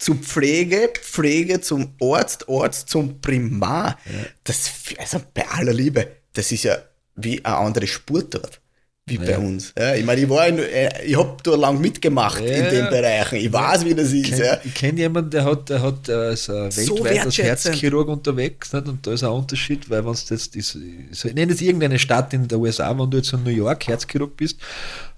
Ja. 0.00 0.04
zur 0.04 0.16
Pflege, 0.16 0.90
Pflege 1.00 1.60
zum 1.60 1.94
Arzt, 2.00 2.48
Arzt 2.48 2.88
zum 2.90 3.20
Primar, 3.20 3.98
das, 4.44 4.70
also 4.98 5.20
bei 5.32 5.46
aller 5.48 5.72
Liebe, 5.72 6.06
das 6.32 6.52
ist 6.52 6.64
ja 6.64 6.76
wie 7.16 7.44
eine 7.44 7.56
andere 7.56 7.86
Spur 7.86 8.22
dort. 8.24 8.60
Wie 9.06 9.18
bei 9.18 9.32
Ja. 9.32 9.38
uns. 9.38 9.74
Ja, 9.78 9.94
ich 9.94 10.02
meine, 10.04 10.22
ich 10.22 10.28
war 10.30 10.48
in, 10.48 10.58
äh, 10.58 11.04
ich 11.04 11.14
habe 11.16 11.36
da 11.42 11.54
lang 11.56 11.78
mitgemacht 11.78 12.40
in 12.40 12.46
Ja. 12.64 12.70
den 12.70 12.88
Bereichen. 12.88 13.36
Ich 13.36 13.52
weiß, 13.52 13.84
wie 13.84 13.94
das 13.94 14.10
ist. 14.12 14.30
kenn, 14.30 14.38
Ja. 14.38 14.58
Ich 14.64 14.72
kenne 14.74 14.98
jemanden, 14.98 15.28
der 15.30 15.44
hat, 15.44 15.68
der 15.68 15.82
hat 15.82 16.06
So 16.06 16.12
weltweit 16.14 17.20
als. 17.26 17.36
Herzchirurg 17.38 18.08
unterwegs 18.08 18.72
nicht? 18.72 18.88
und 18.88 19.06
da 19.06 19.12
ist 19.12 19.22
ein 19.22 19.28
Unterschied, 19.30 19.90
weil 19.90 20.04
wenn 20.06 20.12
es 20.12 20.26
jetzt 20.30 20.56
ist, 20.56 20.78
so, 21.12 21.28
ich 21.28 21.34
nenne 21.34 21.52
jetzt 21.52 21.60
irgendeine 21.60 21.98
Stadt 21.98 22.32
in 22.32 22.48
der 22.48 22.58
USA, 22.58 22.98
wenn 22.98 23.10
du 23.10 23.18
jetzt 23.18 23.32
in 23.34 23.42
New 23.44 23.50
York 23.50 23.86
Herzchirurg 23.86 24.38
bist, 24.38 24.58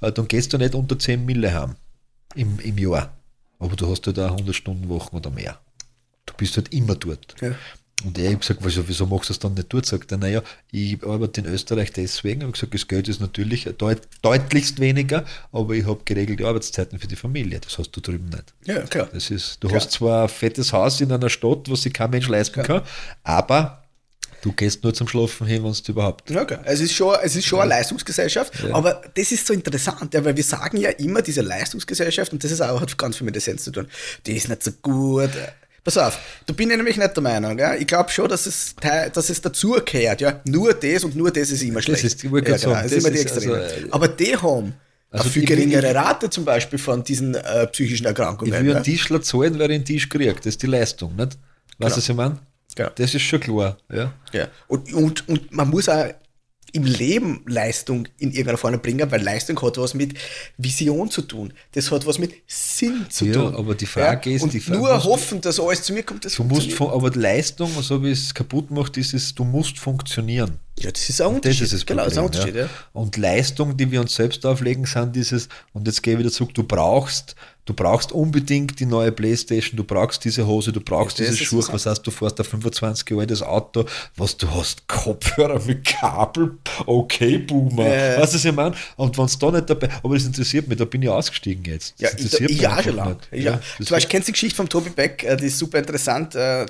äh, 0.01 0.11
dann 0.11 0.27
gehst 0.27 0.53
du 0.53 0.59
nicht 0.59 0.75
unter 0.75 0.99
10 0.99 1.25
Mille 1.25 1.55
heim 1.55 1.77
im, 2.35 2.59
im 2.59 2.77
Jahr. 2.79 3.17
Aber 3.59 3.77
du 3.77 3.91
hast 3.91 4.07
halt 4.07 4.19
auch 4.19 4.33
100 4.33 4.55
Stunden 4.55 4.89
Wochen 4.89 5.17
oder 5.17 5.31
mehr. 5.31 5.59
Du 6.27 6.35
bist 6.35 6.57
halt 6.57 6.73
immer 6.73 6.95
dort. 6.97 7.35
Ja. 7.41 7.55
Und 8.05 8.19
er 8.19 8.31
hat 8.31 8.41
gesagt, 8.43 8.61
wieso, 8.63 8.87
wieso 8.87 9.07
machst 9.07 9.31
du 9.31 9.33
das 9.33 9.39
dann 9.39 9.55
nicht 9.55 9.73
dort? 9.73 9.87
Sagt 9.87 10.13
er, 10.13 10.19
naja, 10.19 10.43
ich 10.71 11.03
arbeite 11.03 11.41
in 11.41 11.47
Österreich 11.47 11.93
deswegen. 11.93 12.41
Ich 12.41 12.45
habe 12.45 12.53
gesagt, 12.53 12.75
das 12.75 12.87
Geld 12.89 13.09
ist 13.09 13.21
natürlich 13.21 13.65
deut 13.79 14.03
deutlichst 14.21 14.81
weniger, 14.81 15.25
aber 15.51 15.75
ich 15.75 15.87
habe 15.87 16.01
geregelte 16.05 16.47
Arbeitszeiten 16.47 16.99
für 16.99 17.07
die 17.07 17.17
Familie. 17.17 17.59
Das 17.59 17.79
hast 17.79 17.93
du 17.93 18.01
drüben 18.01 18.29
nicht. 18.29 18.53
ja, 18.67 18.83
klar. 18.83 19.09
Das 19.13 19.31
ist, 19.31 19.63
du 19.63 19.69
Klar. 19.69 19.81
hast 19.81 19.93
zwar 19.93 20.25
ein 20.25 20.29
fettes 20.29 20.75
Haus 20.75 21.01
in 21.01 21.11
einer 21.11 21.31
Stadt, 21.31 21.71
was 21.71 21.83
sich 21.83 21.93
kein 21.95 22.11
Mensch 22.11 22.29
leisten 22.29 22.63
kann, 22.63 22.83
aber 23.23 23.83
du 24.43 24.53
gehst 24.53 24.83
nur 24.85 24.93
zum 24.95 25.09
Schlafen 25.09 25.47
hin, 25.47 25.65
wenn 25.65 25.73
du 25.73 25.93
überhaupt. 25.93 26.29
Ja, 26.31 26.43
okay. 26.43 26.59
Es 26.65 26.81
ist 26.81 26.93
schon, 26.95 27.15
es 27.23 27.37
ist 27.37 27.47
schon 27.47 27.61
eine 27.61 27.71
Leistungsgesellschaft, 27.71 28.53
aber 28.73 29.03
das 29.15 29.33
ist 29.33 29.47
so 29.47 29.53
interessant, 29.55 30.13
ja, 30.15 30.25
weil 30.25 30.37
wir 30.37 30.45
sagen 30.45 30.77
ja 30.79 30.91
immer, 30.91 31.23
diese 31.23 31.43
Leistungsgesellschaft, 31.43 32.33
und 32.33 32.43
das 32.45 32.51
ist 32.51 32.61
auch, 32.61 32.81
hat 32.81 32.97
ganz 32.99 33.17
viel 33.17 33.25
mit 33.25 33.37
Essenz 33.37 33.65
zu 33.65 33.71
tun, 33.73 33.87
die 34.27 34.37
ist 34.37 34.49
nicht 34.49 34.63
so 34.63 34.71
gut. 34.83 35.31
Pass 35.85 35.99
auf, 35.99 36.19
da 36.47 36.53
bin 36.53 36.69
ich 36.69 36.77
nämlich 36.77 36.97
nicht 36.97 37.15
der 37.17 37.23
Meinung. 37.23 37.57
Ja? 37.59 37.77
Ich 37.77 37.87
glaube 37.87 38.11
schon, 38.11 38.29
dass 38.29 38.47
es, 38.47 38.75
dass 39.13 39.31
es 39.31 39.41
dazugehört. 39.41 40.21
Ja? 40.21 40.41
Nur 40.45 40.75
das 40.75 41.05
und 41.05 41.15
nur 41.15 41.31
das 41.31 41.51
ist 41.53 41.63
immer 41.63 41.81
schlecht. 41.81 42.03
ist- 42.03 42.25
ich 42.25 42.31
wollte 42.31 42.51
ja, 42.51 42.57
gerade 42.57 42.75
sagen, 42.75 42.83
das, 42.83 42.91
das 42.91 42.93
ist 42.93 43.05
immer 43.05 43.11
die 43.13 43.17
ist 43.19 43.31
Extreme. 43.37 43.55
also, 43.63 43.87
äh, 43.87 43.89
aber 43.93 44.09
die 44.09 44.37
haben 44.37 44.75
Also 45.13 45.23
eine 45.25 45.31
viel 45.33 45.43
ich- 45.45 45.49
geringere 45.49 45.89
ich- 45.89 45.95
Rate 45.95 46.29
zum 46.29 46.45
Beispiel 46.45 46.81
von 46.81 47.05
diesen 47.05 47.37
äh, 47.37 47.69
psychischen 47.69 48.03
Ich 48.03 48.09
Erkrankungen. 48.09 48.53
will 48.53 48.67
ja? 48.69 48.75
einen 48.75 48.83
Tischler 48.85 49.23
zahlen, 49.23 49.57
weil 49.61 49.71
ich 49.71 49.75
einen 49.77 49.85
Tisch 49.85 50.09
kriege. 50.09 50.35
Das 50.35 50.47
ist 50.47 50.63
die 50.63 50.67
Leistung, 50.67 51.15
nicht? 51.15 51.39
Weißt 51.39 51.39
du, 51.39 51.79
Genau. 51.79 51.97
was 51.97 52.09
ich 52.09 52.15
meine? 52.17 52.39
Ja. 52.79 52.91
Das 52.91 53.15
ist 53.15 53.23
schon 53.23 53.41
klar. 53.41 53.79
Ja. 53.93 54.13
Ja. 54.33 54.49
Und, 54.69 54.93
und, 54.93 55.29
und 55.29 55.53
man 55.53 55.69
muss 55.71 55.89
auch 55.89 56.07
im 56.73 56.85
Leben 56.85 57.43
Leistung 57.47 58.07
in 58.19 58.31
irgendeiner 58.33 58.59
Form 58.59 58.79
bringen, 58.83 59.11
weil 59.11 59.23
Leistung 59.23 59.59
hat 59.63 59.79
was 59.79 59.95
mit 59.95 60.15
Vision 60.59 61.11
zu 61.11 61.23
tun. 61.23 61.55
Das 61.73 61.91
hat 61.91 62.05
was 62.07 62.19
mit 62.19 62.35
Sinn 62.47 63.07
zu 63.09 63.25
Ja, 63.27 63.33
tun. 63.35 63.55
aber 63.55 63.75
die 63.75 63.87
Frage 63.87 64.33
ist, 64.33 64.43
und 64.43 64.53
die 64.53 64.61
Frage 64.61 64.81
nur 64.81 65.05
hoffen, 65.05 65.41
dass 65.41 65.59
alles 65.59 65.83
zu 65.85 65.95
mir 65.95 66.03
kommt, 66.03 66.27
das 66.27 66.35
Du 66.35 66.45
musst, 66.45 66.79
aber 66.79 67.09
die 67.11 67.19
Leistung, 67.21 67.71
so 67.81 68.03
wie 68.03 68.11
es 68.11 68.35
kaputt 68.35 68.71
macht, 68.71 68.97
ist 68.99 69.15
es, 69.15 69.35
du 69.35 69.45
musst 69.45 69.79
funktionieren. 69.79 70.59
Ja, 70.79 70.91
das 70.91 71.09
ist 71.09 71.23
ein 71.23 71.29
Das 71.29 71.35
Unterschied. 71.37 71.63
ist 71.63 71.73
das 71.73 71.87
genau, 71.87 72.05
das 72.05 72.13
ist 72.13 72.19
ein 72.19 72.25
Problem. 72.27 72.43
Unterschied, 72.43 72.71
ja. 72.71 72.91
Und 72.93 73.17
Leistung, 73.17 73.77
die 73.77 73.91
wir 73.91 74.01
uns 74.03 74.15
selbst 74.15 74.45
auflegen, 74.45 74.85
sind 74.85 75.17
dieses, 75.17 75.49
und 75.73 75.87
jetzt 75.87 76.03
gehe 76.03 76.15
ich 76.15 76.19
wieder 76.19 76.31
zurück, 76.33 76.53
du 76.53 76.63
brauchst, 76.65 77.37
du 77.67 77.75
brauchst 77.75 78.13
unbedingt 78.13 78.81
die 78.81 78.87
neue 78.87 79.13
Playstation, 79.13 79.77
du 79.77 79.85
brauchst 79.85 80.25
diese 80.25 80.47
Hose, 80.47 80.73
du 80.73 80.81
brauchst 80.81 81.19
Ja, 81.19 81.27
diese 81.27 81.45
Schuhe, 81.45 81.63
was 81.71 81.85
heißt, 81.85 82.07
du 82.07 82.11
fährst 82.11 82.39
ein 82.41 82.45
25 82.47 83.11
Jahre 83.11 83.21
altes 83.23 83.43
Auto, 83.43 83.85
was 84.17 84.37
du 84.37 84.51
hast, 84.51 84.89
Kopfhörer 84.89 85.61
mit 85.67 85.85
Kabel, 85.85 86.57
okay, 86.87 87.39
Boomer, 87.39 87.87
Ja. 87.89 88.21
weißt 88.21 88.33
du, 88.33 88.37
was 88.39 88.45
ich 88.45 88.53
meine? 88.55 88.75
Und 88.97 89.19
wenn 89.19 89.25
es 89.27 89.39
da 89.39 89.51
nicht 89.51 89.69
dabei, 89.69 89.89
aber 90.03 90.15
das 90.15 90.25
interessiert 90.25 90.67
mich, 90.69 90.79
da 90.79 90.85
bin 90.87 91.03
ich 91.03 91.09
ausgestiegen 91.09 91.65
jetzt. 91.65 92.01
Ja, 92.01 92.09
das 92.11 92.19
ich, 92.21 92.25
interessiert 92.25 92.51
ich 92.51 92.63
mich 92.63 92.83
schon 92.85 92.97
lange. 92.97 93.11
nicht. 93.15 93.29
Ich 93.33 93.45
Ja, 93.45 93.61
das 93.79 93.87
Zum 93.89 93.95
Beispiel 93.97 94.11
kennst 94.11 94.29
du 94.29 94.31
die 94.31 94.35
Geschichte 94.35 94.57
von 94.57 94.69
Tobi 94.69 94.91
Beck, 94.91 95.25
äh, 95.25 95.37
die 95.37 95.47
ist 95.47 95.59
super 95.59 95.79
interessant. 95.79 96.35
äh, 96.35 96.67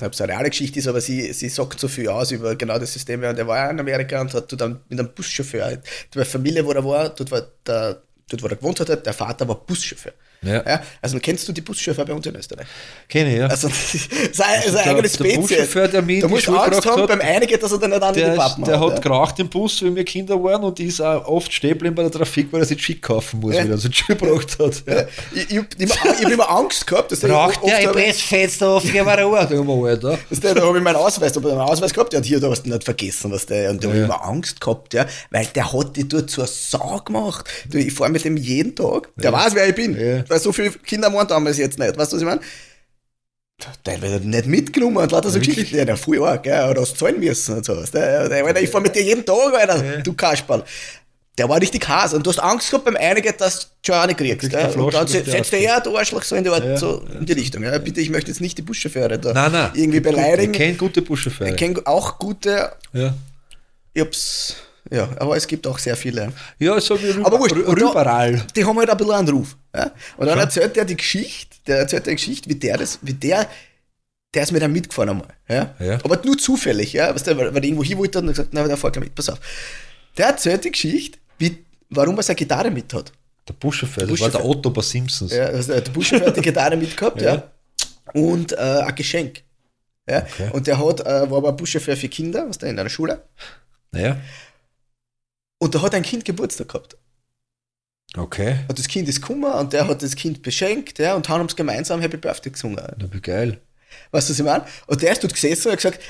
ob 0.00 0.12
es 0.14 0.20
eine 0.20 0.32
reale 0.32 0.50
Geschichte 0.50 0.78
ist, 0.78 0.88
aber 0.88 1.00
sie, 1.00 1.32
sie 1.32 1.48
sagt 1.48 1.78
so 1.78 1.86
viel 1.86 2.08
aus 2.08 2.30
über 2.32 2.56
genau 2.56 2.78
das 2.78 2.92
System. 2.92 3.22
Und 3.22 3.38
er 3.38 3.46
war 3.46 3.58
ja 3.58 3.70
in 3.70 3.78
Amerika 3.78 4.20
und 4.20 4.32
hat 4.34 4.52
dann 4.60 4.80
mit 4.88 4.98
einem 4.98 5.10
Buschauffeur, 5.14 5.78
die 6.14 6.24
Familie, 6.24 6.64
wo 6.64 6.72
er 6.72 6.84
war, 6.84 7.10
dort, 7.10 7.30
war 7.30 7.42
der, 7.66 8.02
dort 8.28 8.42
wo 8.42 8.46
er 8.48 8.56
gewohnt 8.56 8.80
hat, 8.80 9.06
der 9.06 9.12
Vater 9.12 9.48
war 9.48 9.56
Buschauffeur. 9.56 10.12
Ja. 10.42 10.82
also 11.00 11.18
kennst 11.20 11.46
du 11.48 11.52
die 11.52 11.60
Buschauffeur 11.60 12.04
bei 12.04 12.12
uns 12.12 12.26
in 12.26 12.34
Österreich? 12.34 12.66
Kenne 13.08 13.32
ich, 13.32 13.38
ja. 13.38 13.46
Also 13.46 13.68
das 13.68 13.94
ist 13.94 14.10
das 14.12 14.30
ist 14.32 14.40
eine 14.40 14.72
Der- 14.72 14.86
eigene 14.86 15.02
der 15.02 15.08
Spezies. 15.08 15.36
Buschauffeur, 15.38 15.88
der 15.88 16.02
da 16.02 16.28
musst 16.28 16.46
du 16.48 16.56
Angst 16.56 16.82
gebracht 16.82 16.86
haben, 16.86 17.02
hat, 17.02 17.08
beim 17.08 17.20
einigen, 17.20 17.60
dass 17.60 17.72
er 17.72 17.78
dann 17.78 17.90
nicht 17.90 18.02
an 18.02 18.14
Der, 18.14 18.30
Pappen 18.34 18.64
der 18.64 18.80
hat 18.80 18.88
ja. 18.94 18.98
geraucht 18.98 19.38
im 19.38 19.48
Bus, 19.48 19.82
wie 19.82 19.94
wir 19.94 20.04
Kinder 20.04 20.42
waren, 20.42 20.64
und 20.64 20.80
ist 20.80 21.00
auch 21.00 21.24
oft 21.26 21.52
stehen 21.52 21.70
geblieben 21.74 21.94
bei 21.94 22.02
der 22.02 22.10
Trafik, 22.10 22.48
weil 22.52 22.60
er 22.60 22.66
sich 22.66 22.82
Schick 22.82 23.02
kaufen 23.02 23.40
muss, 23.40 23.54
Ja. 23.54 23.62
weil 23.64 23.70
er 23.70 23.78
sich 23.78 23.94
Schick 23.96 24.18
gebraucht 24.18 24.58
hat. 24.58 24.82
Ja. 24.86 25.04
Ich, 25.34 25.50
ich, 25.50 25.56
immer, 25.56 25.94
ich 25.94 26.24
hab 26.24 26.30
immer 26.30 26.50
Angst 26.50 26.86
gehabt, 26.86 27.12
dass 27.12 27.20
Braucht 27.20 27.64
der, 27.64 27.80
ich 27.80 27.86
oft- 27.86 27.96
press 27.96 28.20
Fenster 28.20 28.68
auf, 28.70 28.82
geh 28.82 29.02
mal 29.02 29.20
Ruhe. 29.22 29.46
Sag 29.48 29.64
mal, 29.64 29.88
Alter. 29.90 30.18
Weißt 30.28 30.42
du, 30.44 30.54
da 30.54 30.62
habe 30.66 30.78
ich 30.78 30.84
meinen 30.84 30.96
Ausweis, 30.96 31.32
da 31.32 31.40
hab 31.40 31.46
ich 31.48 31.54
meinen 31.54 31.68
Ausweis 31.68 31.94
gehabt, 31.94 32.12
der 32.12 32.18
hat 32.20 32.26
hier 32.26 32.40
da 32.40 32.50
was 32.50 32.64
nicht 32.64 32.84
vergessen, 32.84 33.30
was 33.30 33.46
der, 33.46 33.70
und 33.70 33.82
da 33.82 33.88
habe 33.88 33.96
ich 33.98 34.08
Ja. 34.08 34.12
immer 34.14 34.24
Angst 34.24 34.60
gehabt, 34.60 34.92
ja, 34.94 35.06
weil 35.30 35.46
der 35.54 35.72
hat 35.72 35.96
die 35.96 36.08
dort 36.08 36.30
zur 36.30 36.46
Sau 36.46 37.00
gemacht. 37.04 37.48
Du, 37.70 37.78
ich 37.78 37.92
fahre 37.92 38.10
mit 38.10 38.24
dem 38.24 38.36
jeden 38.36 38.74
Tag, 38.74 39.08
der 39.16 39.32
weiß, 39.32 39.54
wer 39.54 39.68
ich 39.68 39.74
bin, 39.74 39.94
Ja. 39.98 40.22
Weil 40.32 40.40
so 40.40 40.50
viele 40.52 40.70
Kinder 40.70 41.12
waren 41.12 41.28
damals 41.28 41.58
jetzt 41.58 41.78
nicht, 41.78 41.96
weißt 41.96 42.10
du, 42.12 42.16
was 42.16 42.22
ich 42.22 42.26
meine? 42.28 42.40
Teilweise 43.84 44.16
nicht 44.26 44.46
mitgenommen 44.46 44.96
und 44.96 45.12
lauter 45.12 45.28
so 45.28 45.36
Wirklich? 45.36 45.54
Geschichten, 45.54 45.76
ja, 45.76 45.84
der 45.84 45.96
voll 45.96 46.20
arg, 46.24 46.44
ja, 46.46 46.68
oder 46.68 46.80
hast 46.80 46.98
zahlen 46.98 47.20
müssen 47.20 47.56
und 47.58 47.64
so, 47.64 47.76
weißt 47.76 47.94
du, 47.94 47.98
ja, 47.98 48.28
der, 48.28 48.44
Alter, 48.44 48.60
ich 48.60 48.68
fahre 48.70 48.82
mit 48.82 48.96
dir 48.96 49.02
jeden 49.02 49.24
Tag, 49.24 49.54
Alter, 49.54 49.98
du 50.02 50.12
Kasperl. 50.14 50.64
Der 51.38 51.48
war 51.48 51.58
richtig 51.60 51.88
Hase 51.88 52.16
und 52.16 52.26
du 52.26 52.30
hast 52.30 52.40
Angst 52.40 52.70
gehabt 52.70 52.84
beim 52.84 52.96
einigen, 52.96 53.32
dass 53.38 53.60
du 53.60 53.66
schon 53.86 53.94
eine 53.94 54.14
kriegst. 54.14 54.52
Ja, 54.52 54.68
und 54.68 54.92
dann 54.92 55.06
der 55.06 55.24
setzt 55.24 55.52
der 55.52 55.60
eher 55.60 55.80
der 55.80 55.92
Arschloch 55.94 56.22
so 56.24 56.34
in 56.36 56.44
die, 56.44 56.50
Art, 56.50 56.62
Ja, 56.64 56.76
so 56.76 57.04
in 57.18 57.24
die 57.24 57.32
Richtung. 57.32 57.62
Ja, 57.62 57.78
bitte, 57.78 58.00
ich 58.02 58.10
möchte 58.10 58.30
jetzt 58.30 58.40
nicht 58.40 58.58
die 58.58 58.62
Buschauffeure 58.62 59.18
da 59.18 59.32
Nein, 59.32 59.52
nein. 59.52 59.70
irgendwie 59.74 60.00
beleidigen. 60.00 60.52
Ich 60.52 60.58
kenne 60.58 60.74
gute 60.74 61.00
Buschauffeure. 61.00 61.50
Ich 61.50 61.56
kenne 61.56 61.80
auch 61.86 62.18
gute, 62.18 62.72
Ja. 62.92 63.14
ich 63.94 64.02
hab's, 64.02 64.56
ja, 64.90 65.08
aber 65.18 65.36
es 65.36 65.46
gibt 65.46 65.66
auch 65.66 65.78
sehr 65.78 65.96
viele. 65.96 66.32
ja, 66.58 66.80
so 66.80 67.00
wie 67.00 67.10
rüber, 67.10 67.26
Aber 67.26 67.38
wurscht, 67.38 67.54
rü- 67.54 67.62
und 67.64 67.80
da- 67.80 67.90
überall. 67.90 68.44
Die 68.56 68.64
haben 68.64 68.76
halt 68.78 68.90
ein 68.90 68.96
bisschen 68.96 69.12
einen 69.14 69.28
Ruf. 69.28 69.56
Ja? 69.74 69.92
Und 70.16 70.26
dann 70.26 70.36
Ja. 70.38 70.44
erzählt 70.44 70.74
der 70.76 70.84
die 70.84 70.96
Geschichte, 70.96 71.56
der 71.66 71.78
erzählt 71.78 72.06
die 72.06 72.12
Geschichte, 72.12 72.48
wie 72.50 72.54
der 72.56 72.76
das, 72.78 72.98
wie 73.02 73.12
der, 73.14 73.48
der 74.34 74.42
ist 74.42 74.52
mit 74.52 74.62
einem 74.62 74.72
mitgefahren 74.72 75.10
einmal. 75.10 75.28
Ja? 75.48 75.74
Ja. 75.78 75.98
Aber 76.04 76.20
nur 76.24 76.36
zufällig, 76.36 76.92
ja, 76.94 77.14
weißt 77.14 77.26
du, 77.28 77.36
weil, 77.36 77.54
weil 77.54 77.64
irgendwo 77.64 77.84
hin 77.84 77.98
wollte 77.98 78.18
und 78.18 78.26
hat 78.28 78.34
gesagt, 78.34 78.48
na, 78.52 78.66
der 78.66 78.76
fährt 78.76 78.94
gleich 78.94 79.04
mit, 79.04 79.14
pass 79.14 79.28
auf. 79.28 79.38
Der 80.18 80.26
erzählt 80.26 80.64
die 80.64 80.72
Geschichte, 80.72 81.18
wie, 81.38 81.64
warum 81.90 82.16
er 82.16 82.22
seine 82.22 82.36
Gitarre 82.36 82.70
mit 82.70 82.92
hat. 82.92 83.12
Der 83.48 83.54
Buschauffeur, 83.54 84.06
das 84.06 84.20
war 84.20 84.30
der 84.30 84.44
Otto 84.44 84.70
bei 84.70 84.82
Simpsons. 84.82 85.32
Ja, 85.32 85.46
also 85.46 85.72
der 85.72 85.80
Buschauffeur 85.90 86.28
hat 86.28 86.36
die 86.36 86.42
Gitarre 86.42 86.76
mitgehabt, 86.76 87.20
ja. 87.22 87.34
Ja. 87.34 87.42
Und 88.20 88.52
äh, 88.52 88.56
ein 88.56 88.94
Geschenk. 88.94 89.42
Ja? 90.08 90.26
Und 90.52 90.66
der 90.66 90.78
hat, 90.84 91.00
äh, 91.00 91.30
war 91.30 91.38
aber 91.38 91.52
Buschauffeur 91.52 91.96
für 91.96 92.08
Kinder, 92.08 92.46
was 92.48 92.58
da 92.58 92.66
in 92.66 92.78
einer 92.78 92.88
Schule. 92.90 93.22
Naja, 93.92 94.16
Und 95.62 95.76
da 95.76 95.82
hat 95.82 95.94
ein 95.94 96.02
Kind 96.02 96.24
Geburtstag 96.24 96.66
gehabt. 96.66 96.96
okay. 98.16 98.56
Und 98.66 98.76
das 98.80 98.88
Kind 98.88 99.08
ist 99.08 99.20
gekommen 99.20 99.44
und 99.44 99.72
der 99.72 99.86
hat 99.86 100.02
das 100.02 100.16
Kind 100.16 100.42
beschenkt, 100.42 100.98
ja, 100.98 101.14
und 101.14 101.28
haben 101.28 101.48
sie 101.48 101.54
gemeinsam 101.54 102.00
Happy 102.00 102.16
Birthday 102.16 102.50
gesungen. 102.50 102.84
Na, 102.98 103.06
wie 103.12 103.20
geil. 103.20 103.60
Weißt 104.10 104.28
du, 104.28 104.32
was 104.32 104.40
ich 104.40 104.44
meine? 104.44 104.64
Und 104.88 105.02
der 105.02 105.12
ist 105.12 105.22
dort 105.22 105.34
gesessen 105.34 105.68
und 105.68 105.72
hat 105.74 105.80
gesagt, 105.80 106.00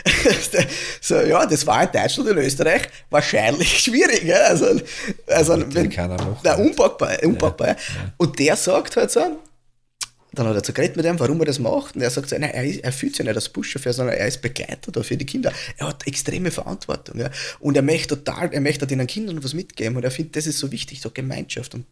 so, 1.03 1.17
ja, 1.17 1.45
das 1.45 1.67
war 1.67 1.83
in 1.83 1.93
Deutschland 1.93 2.31
und 2.31 2.39
Österreich 2.39 2.89
wahrscheinlich 3.11 3.79
schwierig. 3.85 4.25
Ja? 4.25 4.39
Also, 4.39 4.81
also 5.27 5.75
wenn, 5.75 5.91
keiner 5.91 6.17
machen. 6.17 6.39
na, 6.43 6.55
unpackbar, 6.55 7.23
unpackbar. 7.23 7.69
Ja, 7.69 7.77
Und 8.17 8.39
der 8.39 8.57
sagt 8.57 8.97
halt 8.97 9.11
so, 9.11 9.39
dann 10.35 10.47
hat 10.47 10.55
er 10.57 10.65
so 10.65 10.73
geredet 10.73 10.97
mit 10.97 11.05
ihm, 11.07 11.19
warum 11.21 11.39
er 11.41 11.47
das 11.47 11.59
macht. 11.59 11.95
Und 11.95 12.03
er 12.03 12.11
sagt 12.11 12.29
so, 12.31 12.37
nein, 12.39 12.51
er, 12.51 12.65
ist, 12.65 12.81
er 12.83 12.93
fühlt 12.93 13.15
sich 13.17 13.25
nicht 13.27 13.35
als 13.35 13.49
Buschauffeur, 13.49 13.93
sondern 13.93 14.17
er 14.17 14.27
ist 14.27 14.41
Begleiter 14.43 14.91
da 14.93 15.03
für 15.03 15.17
die 15.17 15.27
Kinder. 15.27 15.53
Er 15.77 15.89
hat 15.89 16.07
extreme 16.07 16.51
Verantwortung. 16.51 17.19
Ja? 17.21 17.31
Und 17.61 17.77
er 17.77 17.83
möchte 17.83 18.23
total, 18.23 18.53
er 18.53 18.61
möchte 18.61 18.87
den 18.87 19.07
Kindern 19.07 19.43
was 19.45 19.55
mitgeben. 19.55 19.97
Und 19.97 20.05
er 20.05 20.11
findet, 20.11 20.37
das 20.37 20.47
ist 20.47 20.59
so 20.59 20.71
wichtig, 20.73 21.01
so 21.01 21.11
Gemeinschaft. 21.11 21.75
Und 21.75 21.85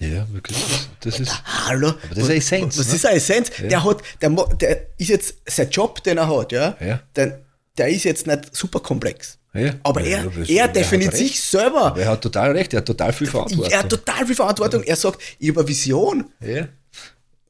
Ja, 0.00 0.26
wirklich. 0.32 0.56
Das, 0.58 0.88
das 1.00 1.20
ist. 1.20 1.42
Hallo? 1.68 1.88
Aber 1.88 1.98
das 2.14 2.18
ist 2.18 2.24
eine 2.30 2.36
Essenz, 2.38 2.78
Was 2.78 2.88
ne? 2.88 2.94
ist 2.96 3.06
eine 3.06 3.16
Essenz? 3.16 3.50
Der 3.60 3.84
hat, 3.84 4.02
der, 4.20 4.30
der 4.30 4.86
ist 4.98 5.08
jetzt, 5.08 5.34
sein 5.46 5.68
Job, 5.70 6.02
den 6.02 6.18
er 6.18 6.28
hat, 6.34 6.52
ja, 6.52 6.76
Ja. 6.80 7.02
Der, 7.16 7.40
der 7.78 7.88
ist 7.88 8.04
jetzt 8.04 8.26
nicht 8.26 8.54
super 8.56 8.80
komplex. 8.80 9.38
Ja. 9.54 9.74
Aber 9.82 10.00
Ja, 10.02 10.18
er, 10.24 10.30
das- 10.30 10.48
er 10.48 10.68
definiert 10.68 11.14
sich 11.14 11.38
selber. 11.40 11.82
Aber 11.88 12.00
er 12.00 12.08
hat 12.12 12.22
total 12.22 12.52
recht, 12.52 12.72
er 12.72 12.78
hat 12.78 12.86
total 12.86 13.12
viel 13.12 13.26
Verantwortung. 13.26 13.70
Er 13.70 13.78
hat 13.80 13.90
total 13.90 14.24
viel 14.26 14.34
Verantwortung. 14.34 14.82
Er 14.82 14.96
sagt, 14.96 15.20
ich 15.38 15.50
habe 15.50 15.60
eine 15.60 15.68
Vision. 15.68 16.24
ja. 16.40 16.68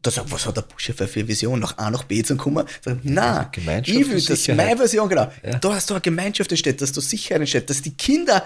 Da 0.02 0.10
sagt, 0.10 0.32
was 0.32 0.46
hat 0.46 0.56
der 0.56 0.62
Buschauffeur 0.62 1.06
für 1.06 1.20
eine 1.20 1.28
Vision, 1.28 1.60
nach 1.60 1.78
A 1.78 1.88
nach 1.90 2.02
B 2.04 2.22
zu 2.24 2.36
kommen? 2.36 2.66
Nein, 3.04 3.46
Gemeinschaft 3.52 3.96
ich 3.98 4.08
will 4.10 4.20
das, 4.20 4.48
meine 4.48 4.78
Vision, 4.80 5.08
genau. 5.08 5.30
Ja. 5.44 5.58
Da 5.58 5.74
hast 5.74 5.88
du 5.90 5.94
eine 5.94 6.00
Gemeinschaft 6.00 6.50
entsteht, 6.50 6.80
dass 6.80 6.90
da 6.92 7.00
Sicherheit 7.00 7.40
entsteht, 7.42 7.70
dass 7.70 7.80
die 7.82 7.94
Kinder 7.94 8.44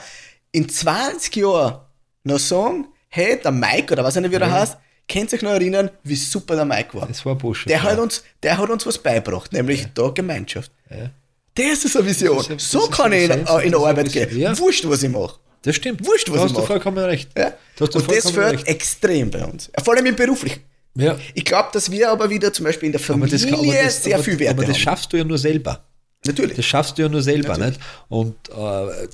in 0.53 0.69
20 0.69 1.35
Jahren 1.37 1.81
noch 2.25 2.39
sagen, 2.39 2.89
hey, 3.09 3.41
der 3.43 3.53
Mike, 3.53 3.93
oder 3.95 4.05
was 4.05 4.17
auch 4.17 4.21
nicht, 4.21 4.33
wie 4.33 4.39
der 4.39 4.51
heißt, 4.51 4.77
könnt 5.09 5.33
ihr 5.33 5.37
euch 5.37 5.43
noch 5.43 5.51
erinnern, 5.53 5.91
wie 6.03 6.17
super 6.17 6.57
der 6.57 6.65
Mike 6.67 6.93
war. 6.99 7.07
Das 7.07 7.25
war 7.25 7.35
Busch. 7.37 7.65
Der 7.65 7.83
hat 7.83 7.99
uns, 7.99 8.23
der 8.43 8.59
hat 8.59 8.69
uns 8.69 8.85
was 8.85 8.99
beigebracht, 8.99 9.53
nämlich 9.53 9.87
da 9.95 10.09
Gemeinschaft. 10.09 10.71
Ja. 10.91 11.11
Das 11.55 11.85
ist 11.87 11.97
eine 11.97 12.05
Vision. 12.07 12.39
Ist- 12.39 12.51
das 12.51 12.71
so 12.71 12.81
kann 12.89 13.13
ich 13.15 13.31
in, 13.31 13.47
in 13.63 13.75
Arbeit 13.75 14.13
gehen. 14.13 14.39
Ja. 14.39 14.59
Wurscht, 14.59 14.87
was 14.87 15.03
ich 15.03 15.09
mache. 15.11 15.39
Das 15.63 15.75
stimmt. 15.77 16.05
Wurscht, 16.07 16.29
was 16.31 16.37
da 16.37 16.45
ich 16.45 16.53
hast 16.53 16.57
du 16.59 16.67
vollkommen 16.67 16.99
recht. 16.99 17.31
Ja? 17.37 17.51
Da 17.77 17.87
hast 17.87 17.95
du 17.95 17.99
Und 17.99 18.11
das 18.11 18.31
fällt 18.31 18.69
extrem 18.69 19.31
bei 19.31 19.43
uns. 19.45 19.71
Vor 19.83 19.95
allem 19.95 20.05
im 20.07 20.15
Beruflichen. 20.17 20.61
Ja. 20.97 21.19
Ich 21.35 21.45
glaube, 21.45 21.69
dass 21.73 21.91
wir 21.91 22.11
aber 22.11 22.31
wieder 22.31 22.53
zum 22.53 22.65
Beispiel 22.65 22.87
in 22.87 22.93
der 22.93 23.01
Familie 23.01 23.39
das, 23.39 23.43
das, 23.43 24.05
sehr 24.05 24.15
aber, 24.15 24.25
viel 24.25 24.39
Wert 24.39 24.51
aber 24.51 24.65
das 24.65 24.77
haben. 24.77 24.83
schaffst 24.83 25.13
du 25.13 25.17
ja 25.19 25.25
nur 25.25 25.39
selber. 25.39 25.85
Natürlich. 26.25 26.57
Das 26.57 26.65
schaffst 26.65 26.99
du 26.99 27.03
ja 27.03 27.09
nur 27.09 27.23
selber, 27.23 27.57
Natürlich. 27.57 27.79
nicht? 27.79 27.81
Und 28.09 28.35
äh, 28.49 29.09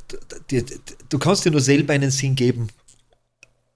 die, 0.51 0.65
die, 0.65 0.75
du 1.09 1.19
kannst 1.19 1.45
dir 1.45 1.51
nur 1.51 1.61
selber 1.61 1.93
einen 1.93 2.11
Sinn 2.11 2.35
geben. 2.35 2.69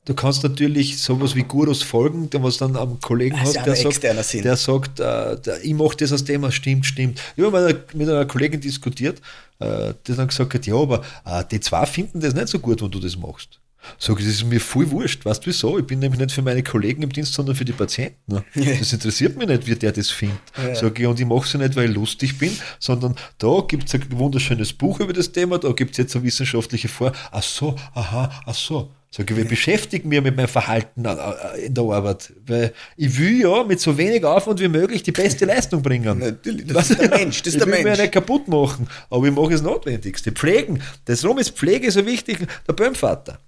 Du 0.06 0.14
kannst 0.14 0.44
natürlich 0.44 1.02
sowas 1.02 1.34
wie 1.34 1.42
Gurus 1.42 1.82
folgen, 1.82 2.30
der 2.30 2.40
was 2.40 2.58
dann 2.58 2.76
am 2.76 3.00
Kollegen 3.00 3.40
hast, 3.40 3.56
ja 3.56 3.64
der 3.64 3.74
sagt, 3.74 4.24
Sinn. 4.24 4.42
der 4.44 4.56
sagt, 4.56 5.00
äh, 5.00 5.36
der, 5.40 5.64
ich 5.64 5.74
mache 5.74 5.96
das 5.96 6.12
aus 6.12 6.22
dem, 6.22 6.42
was 6.42 6.54
stimmt, 6.54 6.86
stimmt. 6.86 7.20
Ich 7.34 7.44
habe 7.44 7.50
mal 7.50 7.84
mit 7.92 8.08
einer 8.08 8.24
Kollegin 8.24 8.60
diskutiert, 8.60 9.20
äh, 9.58 9.94
die 10.06 10.14
dann 10.14 10.28
gesagt 10.28 10.54
hat, 10.54 10.64
ja, 10.64 10.76
aber 10.76 11.02
äh, 11.24 11.42
die 11.50 11.58
zwei 11.58 11.84
finden 11.86 12.20
das 12.20 12.34
nicht 12.34 12.46
so 12.46 12.60
gut, 12.60 12.80
wenn 12.82 12.90
du 12.90 13.00
das 13.00 13.16
machst. 13.16 13.58
Sag 13.98 14.18
ich, 14.18 14.26
das 14.26 14.34
ist 14.34 14.44
mir 14.44 14.60
voll 14.60 14.90
wurscht. 14.90 15.24
Weißt 15.24 15.42
du 15.44 15.48
wieso? 15.48 15.78
Ich 15.78 15.86
bin 15.86 15.98
nämlich 15.98 16.20
nicht 16.20 16.32
für 16.32 16.42
meine 16.42 16.62
Kollegen 16.62 17.02
im 17.02 17.12
Dienst, 17.12 17.34
sondern 17.34 17.54
für 17.56 17.64
die 17.64 17.72
Patienten. 17.72 18.44
Das 18.78 18.92
interessiert 18.92 19.36
mich 19.36 19.48
nicht, 19.48 19.66
wie 19.66 19.74
der 19.74 19.92
das 19.92 20.10
findet. 20.10 20.38
Sag 20.74 20.98
ich, 20.98 21.06
und 21.06 21.18
ich 21.18 21.26
mache 21.26 21.46
es 21.46 21.54
nicht, 21.54 21.76
weil 21.76 21.90
ich 21.90 21.94
lustig 21.94 22.38
bin, 22.38 22.50
sondern 22.78 23.14
da 23.38 23.62
gibt 23.66 23.88
es 23.88 23.94
ein 23.94 24.04
wunderschönes 24.10 24.72
Buch 24.72 25.00
über 25.00 25.12
das 25.12 25.32
Thema, 25.32 25.58
da 25.58 25.72
gibt 25.72 25.92
es 25.92 25.98
jetzt 25.98 26.16
eine 26.16 26.24
wissenschaftliche 26.24 26.88
Vor. 26.88 27.12
Ach 27.30 27.42
so, 27.42 27.76
aha, 27.94 28.30
ach 28.44 28.54
so. 28.54 28.90
Sag 29.16 29.30
ich, 29.30 29.36
wir 29.36 29.46
beschäftigen 29.46 30.10
mich 30.10 30.20
mit 30.20 30.36
meinem 30.36 30.48
Verhalten 30.48 31.06
äh, 31.06 31.12
äh, 31.12 31.66
in 31.66 31.74
der 31.74 31.84
Arbeit. 31.84 32.34
Weil 32.46 32.74
ich 32.98 33.18
will 33.18 33.40
ja 33.40 33.64
mit 33.64 33.80
so 33.80 33.96
wenig 33.96 34.22
Aufwand 34.24 34.60
wie 34.60 34.68
möglich 34.68 35.02
die 35.02 35.12
beste 35.12 35.46
Leistung 35.46 35.80
bringen. 35.80 36.18
Natürlich, 36.18 36.66
das 36.66 36.90
ist 36.90 37.00
der 37.00 37.08
Mensch, 37.08 37.42
das 37.42 37.54
ist 37.54 37.54
ich 37.54 37.62
der 37.62 37.72
will 37.72 37.82
mich 37.82 37.96
ja 37.96 38.02
nicht 38.02 38.12
kaputt 38.12 38.46
machen, 38.48 38.88
aber 39.08 39.26
ich 39.26 39.32
mache 39.32 39.52
das 39.52 39.62
Notwendigste. 39.62 40.32
Pflegen. 40.32 40.82
Deshalb 41.06 41.38
ist 41.38 41.56
Pflege 41.56 41.90
so 41.90 42.04
wichtig. 42.04 42.46
Der 42.68 42.74
Böhmvater. 42.74 43.38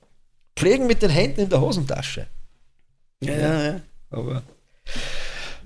Pflegen 0.58 0.86
mit 0.86 1.02
den 1.02 1.10
Händen 1.10 1.42
in 1.42 1.48
der 1.48 1.60
Hosentasche. 1.60 2.26
Ja, 3.22 3.34
ja, 3.34 3.64
ja. 3.64 3.80
Aber 4.10 4.42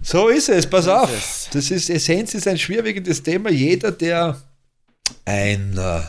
so 0.02 0.28
ist 0.28 0.48
es, 0.48 0.66
pass 0.66 0.88
auf. 0.88 1.10
es. 1.14 1.48
Das 1.52 1.70
ist 1.70 1.88
Essenz 1.88 2.34
ist 2.34 2.48
ein 2.48 2.58
schwerwiegendes 2.58 3.22
Thema. 3.22 3.50
Jeder, 3.50 3.92
der 3.92 4.36
ein 5.24 5.78
äh, 5.78 6.00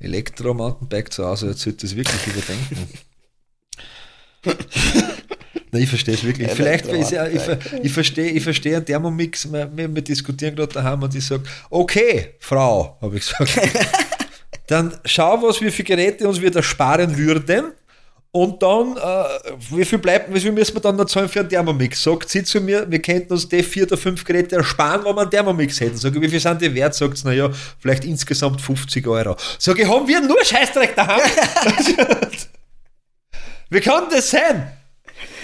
Elektro-Mountainbike 0.00 1.12
zu 1.12 1.26
Hause 1.26 1.50
hat, 1.50 1.58
sollte 1.58 1.86
das 1.86 1.94
wirklich 1.94 2.26
überdenken. 2.26 2.88
Nein, 5.70 5.82
ich 5.82 5.88
verstehe 5.88 6.14
es 6.14 6.24
wirklich. 6.24 6.50
Vielleicht, 6.52 6.86
ist 6.86 7.10
ja, 7.10 7.26
ich, 7.26 7.42
ich 7.82 7.92
verstehe 7.92 8.30
ich 8.30 8.42
verstehe 8.42 8.76
einen 8.76 8.86
Thermomix, 8.86 9.52
wir, 9.52 9.70
wir 9.76 9.94
wir 9.94 10.02
diskutieren 10.02 10.56
gerade 10.56 10.72
daheim 10.72 11.02
und 11.02 11.14
ich 11.14 11.26
sage, 11.26 11.42
okay, 11.68 12.34
Frau, 12.38 12.96
habe 13.02 13.18
ich 13.18 13.28
gesagt. 13.28 13.60
dann 14.68 14.98
schau, 15.04 15.42
was 15.42 15.60
wir 15.60 15.70
für 15.70 15.84
Geräte 15.84 16.26
uns 16.26 16.40
wieder 16.40 16.62
sparen 16.62 17.16
würden. 17.18 17.72
Und 18.38 18.62
dann, 18.62 18.96
äh, 18.96 19.50
wie 19.70 19.84
viel 19.84 19.98
bleibt, 19.98 20.32
wie 20.32 20.38
viel 20.38 20.52
müssen 20.52 20.72
wir 20.72 20.80
dann 20.80 20.94
noch 20.94 21.06
zahlen 21.06 21.28
für 21.28 21.40
einen 21.40 21.48
Thermomix? 21.48 22.00
Sagt 22.00 22.28
sie 22.28 22.44
zu 22.44 22.60
mir, 22.60 22.88
wir 22.88 23.02
könnten 23.02 23.32
uns 23.32 23.48
die 23.48 23.64
vier 23.64 23.82
oder 23.82 23.96
fünf 23.96 24.24
Geräte 24.24 24.54
ersparen, 24.54 25.04
wenn 25.04 25.16
wir 25.16 25.22
einen 25.22 25.30
Thermomix 25.32 25.80
hätten. 25.80 25.96
Sag 25.96 26.14
ich, 26.14 26.22
wie 26.22 26.28
viel 26.28 26.38
sind 26.38 26.62
die 26.62 26.72
wert? 26.72 26.94
Sagt 26.94 27.18
sie, 27.18 27.26
naja, 27.26 27.50
vielleicht 27.80 28.04
insgesamt 28.04 28.60
50 28.60 29.04
Euro. 29.08 29.34
Sag 29.58 29.80
ich, 29.80 29.88
haben 29.88 30.06
wir 30.06 30.20
nur 30.20 30.44
Scheißdreck 30.44 30.94
daheim? 30.94 31.20
wie 33.70 33.80
kann 33.80 34.04
das 34.08 34.30
sein? 34.30 34.70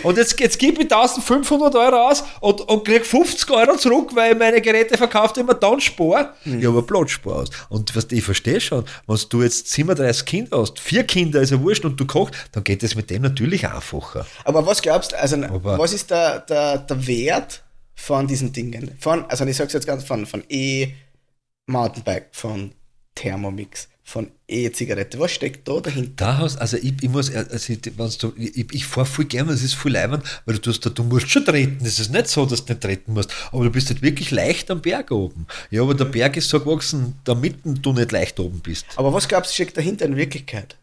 Und 0.03 0.19
jetzt, 0.19 0.39
jetzt 0.39 0.59
gebe 0.59 0.83
ich 0.83 0.93
1500 0.93 1.75
Euro 1.75 2.09
aus 2.11 2.25
und, 2.41 2.61
und 2.63 2.85
kriege 2.85 3.05
50 3.05 3.51
Euro 3.51 3.77
zurück, 3.77 4.11
weil 4.15 4.33
ich 4.33 4.39
meine 4.39 4.61
Geräte 4.61 4.99
verkauft 4.99 5.39
immer 5.39 5.55
dann 5.55 5.81
spare. 5.81 6.35
Ja, 6.45 6.69
aber 6.69 6.83
Platzspar 6.83 7.37
aus. 7.37 7.49
Und 7.71 7.95
was, 7.97 8.07
ich 8.11 8.23
verstehe 8.23 8.61
schon, 8.61 8.85
wenn 9.07 9.19
du 9.31 9.43
jetzt 9.43 9.71
37 9.71 10.25
Kinder 10.27 10.59
hast, 10.61 10.79
vier 10.79 11.05
Kinder 11.05 11.41
ist 11.41 11.51
ja 11.51 11.61
wurscht 11.61 11.85
und 11.85 11.99
du 11.99 12.07
kochst, 12.07 12.35
dann 12.53 12.65
geht 12.65 12.83
es 12.83 12.95
mit 12.95 13.09
dem 13.11 13.23
natürlich 13.23 13.67
einfacher. 13.67 14.27
Aber 14.45 14.67
was 14.67 14.83
glaubst 14.83 15.13
du, 15.13 15.19
also 15.21 15.37
Aber- 15.37 15.79
was 15.79 15.93
ist 15.93 16.11
der, 16.11 16.41
der, 16.41 16.79
der 16.79 17.07
Wert 17.07 17.63
von 17.95 18.27
diesen 18.27 18.53
Dingen? 18.53 18.97
Von, 19.01 19.25
also 19.27 19.45
ich 19.47 19.57
sag's 19.57 19.73
jetzt 19.73 19.87
ganz 19.87 20.05
von, 20.05 20.27
von 20.27 20.43
E-Mountainbike, 20.49 22.29
von 22.33 22.73
Thermomix, 23.15 23.89
von 24.07 24.31
E-Zigarette. 24.47 25.19
Was 25.19 25.33
steckt 25.33 25.67
da 25.67 25.81
dahinter? 25.81 26.13
Da 26.17 26.37
hast, 26.39 26.59
also 26.59 26.77
ich, 26.77 26.93
ich 27.03 27.09
muss, 27.09 27.35
also 27.35 27.73
ich, 27.73 27.81
du, 27.81 28.33
ich, 28.37 28.73
ich 28.75 28.85
fahre 28.87 29.07
voll 29.07 29.25
gerne, 29.25 29.51
das 29.53 29.63
ist 29.63 29.75
voll 29.75 29.93
leibend, 29.93 30.23
weil 30.45 30.57
du, 30.57 30.61
tust 30.61 30.85
da, 30.85 30.91
du 30.91 31.03
musst 31.05 31.31
schon 31.31 31.45
treten. 31.47 31.85
Es 31.85 31.99
ist 31.99 32.11
nicht 32.13 32.29
so, 32.29 32.45
dass 32.45 32.65
du 32.67 32.75
nicht 32.75 32.83
treten 32.83 33.15
musst, 33.15 33.31
aber 33.51 33.65
du 33.65 33.71
bist 33.71 33.89
halt 33.89 34.03
wirklich 34.03 34.31
leicht 34.31 34.71
am 34.71 34.83
Berg 34.83 35.11
oben. 35.11 35.47
Ja, 35.71 35.81
aber 35.83 35.95
der 35.95 36.05
Berg 36.05 36.37
ist 36.37 36.51
so 36.51 36.61
gewachsen, 36.61 37.19
damit 37.25 37.57
du 37.65 37.93
nicht 37.95 38.13
leicht 38.13 38.39
oben 38.39 38.61
bist. 38.61 38.85
Aber 38.97 39.11
was 39.15 39.27
glaubst 39.27 39.51
du, 39.53 39.55
steckt 39.55 39.77
dahinter 39.79 40.05
in 40.05 40.17
Wirklichkeit? 40.17 40.77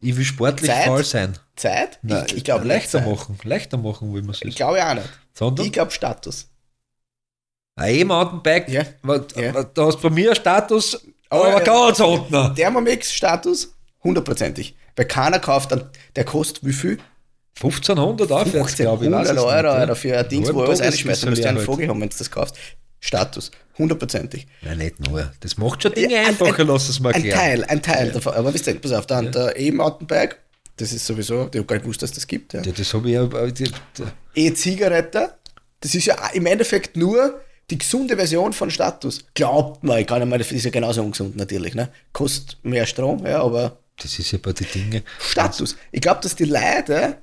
Ich 0.00 0.16
will 0.16 0.24
sportlich 0.24 0.68
Zeit? 0.70 0.86
faul 0.86 1.04
sein. 1.04 1.38
Zeit? 1.54 2.00
Nein, 2.02 2.24
ich 2.28 2.36
ich 2.38 2.44
glaube 2.44 2.66
leichter 2.66 2.98
Zeit. 2.98 3.08
machen. 3.08 3.38
Leichter 3.44 3.78
machen, 3.78 4.12
will 4.12 4.22
man 4.22 4.32
es. 4.32 4.42
Ich 4.42 4.56
glaube 4.56 4.84
auch 4.84 4.94
nicht. 4.94 5.08
Sondern 5.32 5.64
Ich 5.66 5.72
glaube 5.72 5.92
Status. 5.92 6.48
ein 7.76 7.94
E-Mountainbike, 7.94 8.68
Ja. 8.68 8.84
wa- 9.02 9.24
Ja. 9.36 9.62
da 9.62 9.86
hast 9.86 9.98
du 9.98 10.08
bei 10.08 10.10
mir 10.10 10.30
einen 10.30 10.36
Status, 10.36 11.00
Aber, 11.36 11.48
aber 11.56 11.60
ganz 11.60 12.00
unten. 12.00 12.54
Thermomix 12.54 13.12
Status? 13.12 13.74
Hundertprozentig. 14.02 14.74
Weil 14.96 15.06
keiner 15.06 15.38
kauft 15.38 15.72
dann, 15.72 15.90
der 16.14 16.24
kostet 16.24 16.64
wie 16.64 16.72
viel? 16.72 16.98
1500 17.56 18.30
aufwärts, 18.32 18.76
glaube 18.76 19.04
ich. 19.06 19.10
100 19.12 19.28
weiß 19.34 19.36
es 19.36 19.42
Euro 19.42 19.66
ja. 19.66 19.94
für 19.94 20.18
ein 20.18 20.28
Ding, 20.28 20.54
wo 20.54 20.62
alles. 20.62 20.78
Du 20.78 20.84
das 21.08 21.24
musst 21.24 21.42
ja 21.42 21.48
einen 21.48 21.58
halt. 21.58 21.66
Vogel 21.66 21.88
haben, 21.88 22.00
wenn 22.00 22.08
du 22.08 22.16
das 22.16 22.30
kaufst. 22.30 22.56
Status. 23.00 23.50
Hundertprozentig. 23.78 24.46
Nein, 24.62 24.78
nicht 24.78 25.00
nur. 25.06 25.32
Das 25.40 25.56
macht 25.58 25.82
schon 25.82 25.92
Dinge 25.92 26.12
Ja, 26.14 26.20
ein- 26.20 26.26
einfacher, 26.28 26.60
ein- 26.60 26.66
lass 26.66 26.88
es 26.88 26.98
mal 27.00 27.10
Ein 27.10 27.16
erklären. 27.16 27.38
Teil, 27.38 27.64
ein 27.64 27.82
Teil 27.82 28.10
davon. 28.10 28.34
Aber 28.34 28.52
wisst 28.52 28.66
ihr, 28.66 28.74
pass 28.80 28.92
auf, 28.92 29.06
dann 29.06 29.32
der 29.32 29.58
E-Mountainbike, 29.58 30.38
das 30.76 30.92
ist 30.92 31.06
sowieso, 31.06 31.48
ich 31.52 31.58
habe 31.58 31.64
gar 31.64 31.76
nicht 31.76 31.82
gewusst, 31.84 32.02
dass 32.02 32.12
das 32.12 32.26
gibt. 32.26 32.54
Ja. 32.54 32.62
Ja, 32.62 32.72
das 32.72 32.92
habe 32.94 33.08
ich 33.08 33.14
ja. 33.14 33.24
äh, 33.24 34.46
E-Zigarette, 34.46 35.34
das 35.80 35.94
ist 35.94 36.06
ja 36.06 36.16
im 36.34 36.46
Endeffekt 36.46 36.96
nur 36.96 37.40
die 37.70 37.78
gesunde 37.78 38.16
Version 38.16 38.52
von 38.52 38.70
Status. 38.70 39.24
Glaubt 39.34 39.82
man, 39.82 39.98
ich 39.98 40.06
kann 40.06 40.20
nicht 40.20 40.28
mal, 40.28 40.38
das 40.38 40.52
ist 40.52 40.64
ja 40.64 40.70
genauso 40.70 41.02
ungesund 41.02 41.36
natürlich. 41.36 41.74
Ne? 41.74 41.88
Kostet 42.12 42.58
mehr 42.64 42.86
Strom, 42.86 43.26
ja, 43.26 43.42
aber 43.42 43.78
Das 44.00 44.18
ist 44.18 44.30
ja 44.30 44.38
bei 44.40 44.52
den 44.52 44.66
Dingen. 44.72 45.02
Status. 45.18 45.76
Ich 45.90 46.00
glaube, 46.00 46.20
dass 46.22 46.36
die 46.36 46.44
Leute 46.44 47.18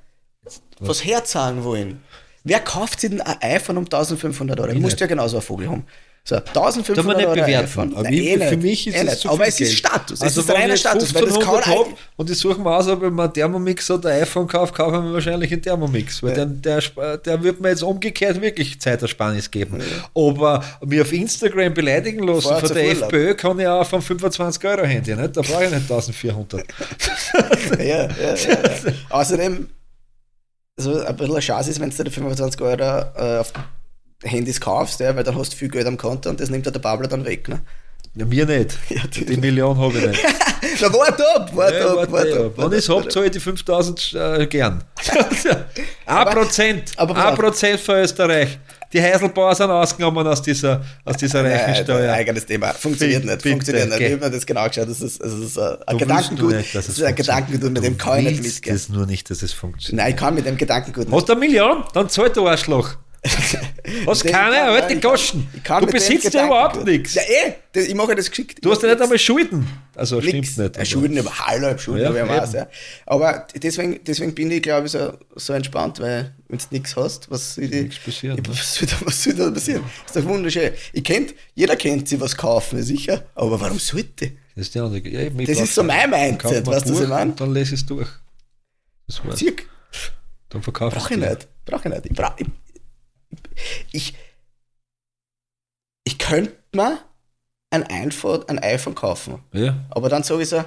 was 0.80 1.04
herzahlen 1.04 1.64
wollen. 1.64 2.02
Wer 2.42 2.60
kauft 2.60 3.00
sich 3.00 3.10
denn 3.10 3.22
ein 3.22 3.40
iPhone 3.40 3.78
um 3.78 3.84
1500 3.84 4.60
Euro? 4.60 4.72
Du 4.72 4.80
musst 4.80 5.00
ja 5.00 5.06
genauso 5.06 5.36
einen 5.36 5.46
Vogel 5.46 5.70
haben. 5.70 5.86
So, 6.26 6.36
1500 6.36 6.96
Darf 6.96 7.04
man 7.04 7.16
nicht 7.18 7.26
Euro 7.26 7.34
bewerten. 7.38 7.92
Nein, 8.02 8.12
eh 8.14 8.38
für 8.38 8.56
nicht, 8.56 8.62
mich 8.62 8.86
ist 8.86 8.94
eh 8.96 9.06
es 9.06 9.26
Aber 9.26 9.46
es 9.46 9.60
ist. 9.60 9.74
Status. 9.74 10.22
Also 10.22 10.40
es 10.40 10.46
ist 10.48 10.54
reiner 10.54 10.74
Status, 10.78 11.14
weil 11.14 11.26
das 11.26 11.34
1500 11.34 11.64
kann 11.64 11.74
hab 11.92 11.98
und 12.16 12.30
ich 12.30 12.38
suche 12.38 12.58
mir 12.62 12.74
aus, 12.74 12.88
ob 12.88 13.02
ich 13.02 13.10
mir 13.10 13.24
einen 13.24 13.32
Thermomix 13.34 13.90
oder 13.90 14.08
ein 14.08 14.22
iPhone 14.22 14.46
kaufe, 14.48 14.72
kaufe 14.72 14.96
ich 14.96 15.02
mir 15.02 15.12
wahrscheinlich 15.12 15.52
einen 15.52 15.60
Thermomix, 15.60 16.22
weil 16.22 16.32
der, 16.32 16.46
der, 16.46 16.78
sp- 16.80 17.18
der 17.26 17.42
wird 17.42 17.60
mir 17.60 17.68
jetzt 17.68 17.82
umgekehrt 17.82 18.40
wirklich 18.40 18.80
Zeitersparnis 18.80 19.50
geben. 19.50 19.82
Aber 20.14 20.64
mich 20.80 21.02
auf 21.02 21.12
Instagram 21.12 21.74
beleidigen 21.74 22.26
lassen 22.26 22.40
Vorher 22.40 22.60
von 22.68 22.74
der 22.74 22.86
Urlaub. 22.86 23.02
FPÖ 23.12 23.34
kann 23.34 23.60
ich 23.60 23.66
auch 23.66 23.80
auf 23.80 23.92
einem 23.92 24.02
25-Euro-Handy, 24.02 25.16
nicht? 25.16 25.36
da 25.36 25.42
brauche 25.42 25.64
ich 25.66 25.70
nicht 25.72 25.82
1400. 25.90 26.64
ja, 27.80 27.84
ja, 27.84 28.08
ja, 28.08 28.34
ja. 28.34 28.92
Außerdem, 29.10 29.68
so 30.78 31.00
ein 31.04 31.16
bisschen 31.16 31.32
eine 31.34 31.40
Chance 31.40 31.70
ist, 31.70 31.80
wenn 31.80 31.90
du 31.90 32.02
dir 32.04 32.10
25 32.10 32.60
Euro 32.62 32.80
äh, 32.82 33.38
auf 33.40 33.52
Handys 34.24 34.60
kaufst, 34.60 35.00
ja, 35.00 35.14
weil 35.16 35.24
dann 35.24 35.36
hast 35.38 35.52
du 35.52 35.56
viel 35.56 35.68
Geld 35.68 35.86
am 35.86 35.96
Konto 35.96 36.28
und 36.30 36.40
das 36.40 36.50
nimmt 36.50 36.66
dir 36.66 36.72
der 36.72 36.80
Babler 36.80 37.08
dann 37.08 37.24
weg. 37.24 37.48
Ne? 37.48 37.60
Ja, 38.16 38.24
mir 38.26 38.46
nicht. 38.46 38.76
Ja, 38.90 39.02
Die 39.06 39.36
Million 39.36 39.76
habe 39.78 39.98
ich 39.98 40.06
nicht. 40.06 40.20
Na, 40.80 40.92
warte 40.92 41.24
ab, 41.36 41.50
warte 41.54 41.78
Ja, 41.78 41.86
ab, 41.90 41.96
warte, 41.96 42.12
warte 42.12 42.28
ja. 42.30 42.46
ab. 42.46 42.52
Wenn 42.56 42.72
ich 42.72 42.78
es 42.78 42.88
habe, 42.88 43.08
zahle 43.08 43.26
ich 43.26 43.32
die 43.32 43.40
5000 43.40 44.14
äh, 44.14 44.46
gern. 44.46 44.82
Ein 46.06 46.26
Prozent. 46.28 46.92
aber 46.96 47.14
pass 47.14 47.24
Ein 47.26 47.32
auf. 47.32 47.38
Prozent 47.38 47.80
für 47.80 48.00
Österreich. 48.00 48.58
Die 48.92 49.02
Heiselbauer 49.02 49.54
sind 49.56 49.70
ausgenommen 49.70 50.24
aus 50.26 50.40
dieser, 50.40 50.84
aus 51.04 51.16
dieser 51.16 51.42
Nein, 51.42 51.52
Reichensteuer. 51.52 52.12
ein 52.12 52.18
eigenes 52.20 52.46
Thema. 52.46 52.72
Funktioniert 52.74 53.24
nicht. 53.24 53.42
funktioniert 53.42 53.88
nicht. 53.88 54.00
Ich 54.00 54.12
habe 54.12 54.24
mir 54.24 54.30
das 54.30 54.46
genau 54.46 54.68
geschaut. 54.68 54.88
Das 54.88 55.00
ist, 55.00 55.20
das 55.20 55.32
ist 55.32 55.58
ein 55.58 55.98
Gedankengut. 55.98 56.54
nicht, 56.54 56.74
das 56.76 56.88
ist 56.88 57.02
ein. 57.02 57.14
Gedankengut, 57.16 57.72
mit 57.72 57.82
dem 57.82 57.98
kann 57.98 58.20
ich 58.20 58.26
nicht 58.26 58.42
mitgehen. 58.44 58.76
es 58.76 58.88
nur 58.88 59.06
nicht, 59.06 59.28
dass 59.30 59.42
es 59.42 59.52
funktioniert. 59.52 60.04
Nein, 60.04 60.14
ich 60.14 60.16
kann 60.20 60.34
mit 60.36 60.46
dem 60.46 60.56
Gedankengut 60.56 61.06
nicht. 61.08 61.12
Hast 61.14 61.28
du 61.28 61.32
eine 61.32 61.40
Million? 61.40 61.82
Dann 61.92 62.08
zahlt 62.08 62.36
du 62.36 62.46
Arschloch. 62.46 62.90
Hast 64.06 64.24
keine, 64.24 64.62
alte 64.62 64.98
kann 65.62 65.84
Du 65.86 65.90
besitzt 65.90 66.32
ja 66.34 66.46
überhaupt 66.46 66.84
nichts. 66.84 67.14
Ja, 67.14 67.22
eh, 67.22 67.54
das- 67.72 67.84
ich 67.86 67.94
mache 67.94 68.14
das 68.14 68.28
geschickt. 68.28 68.58
Du 68.64 68.70
hast 68.70 68.82
ja 68.82 68.88
nicht 68.90 69.00
einmal 69.00 69.18
Schulden. 69.18 69.66
Also 69.94 70.16
Nix. 70.16 70.28
stimmt 70.28 70.58
nicht. 70.58 70.76
Aber- 70.76 70.84
Schulden, 70.84 71.18
aber 71.18 71.38
halb 71.38 71.80
Schulden, 71.80 72.14
Ja, 72.14 72.22
ich 72.24 72.28
weiß, 72.28 72.52
ja. 72.52 72.66
Aber 73.06 73.46
deswegen, 73.54 74.00
deswegen 74.04 74.34
bin 74.34 74.50
ich, 74.50 74.62
glaube 74.62 74.86
ich, 74.86 74.92
so, 74.92 75.14
so 75.36 75.52
entspannt, 75.52 76.00
weil 76.00 76.34
wenn 76.48 76.58
du 76.58 76.64
nichts 76.70 76.94
hast, 76.96 77.30
was 77.30 77.54
soll, 77.54 77.68
die, 77.68 77.84
passieren, 78.04 78.36
Ja, 78.38 78.42
was, 78.50 78.74
soll 78.74 78.88
da, 78.88 78.96
was 79.06 79.22
soll 79.22 79.34
da 79.34 79.50
passieren? 79.50 79.84
ist 80.06 80.16
doch 80.16 80.24
wunderschön. 80.24 80.72
Ich 80.92 81.04
kennt, 81.04 81.34
jeder 81.54 81.76
kennt 81.76 82.08
sich 82.08 82.20
was 82.20 82.36
kaufen, 82.36 82.82
sicher, 82.82 83.24
aber 83.34 83.58
warum 83.60 83.78
sollte? 83.78 84.32
Das 84.56 84.66
ist, 84.66 84.74
die 84.74 84.80
andere. 84.80 85.08
Ja, 85.08 85.20
ich 85.22 85.46
Das 85.48 85.60
ist 85.60 85.74
so 85.74 85.82
mein 85.82 86.08
Mindset, 86.10 86.66
weißt 86.66 86.88
du, 86.88 86.94
was 86.94 87.00
ich 87.00 87.08
meine? 87.08 87.32
Dann 87.32 87.52
lese 87.54 87.74
ich 87.74 87.80
es 87.80 87.86
durch. 87.86 88.08
Das 89.06 89.24
war's. 89.24 89.38
Zirk, 89.38 89.64
Dann 90.50 90.62
verkaufe 90.62 90.96
brauche 90.96 91.14
ich 91.14 91.20
nicht. 91.20 91.48
Brauche 91.64 91.88
ich 91.88 91.94
nicht. 91.94 92.06
Ich, 92.06 92.12
brauch, 92.16 92.36
ich, 93.92 94.14
ich, 96.04 96.18
könnte 96.18 96.56
mir 96.72 96.98
ein 97.70 97.84
iPhone, 97.84 98.48
ein 98.48 98.58
iPhone 98.58 98.94
kaufen, 98.94 99.42
Ja. 99.52 99.84
aber 99.90 100.08
dann 100.08 100.22
sage 100.22 100.42
ich 100.42 100.48
so, 100.48 100.64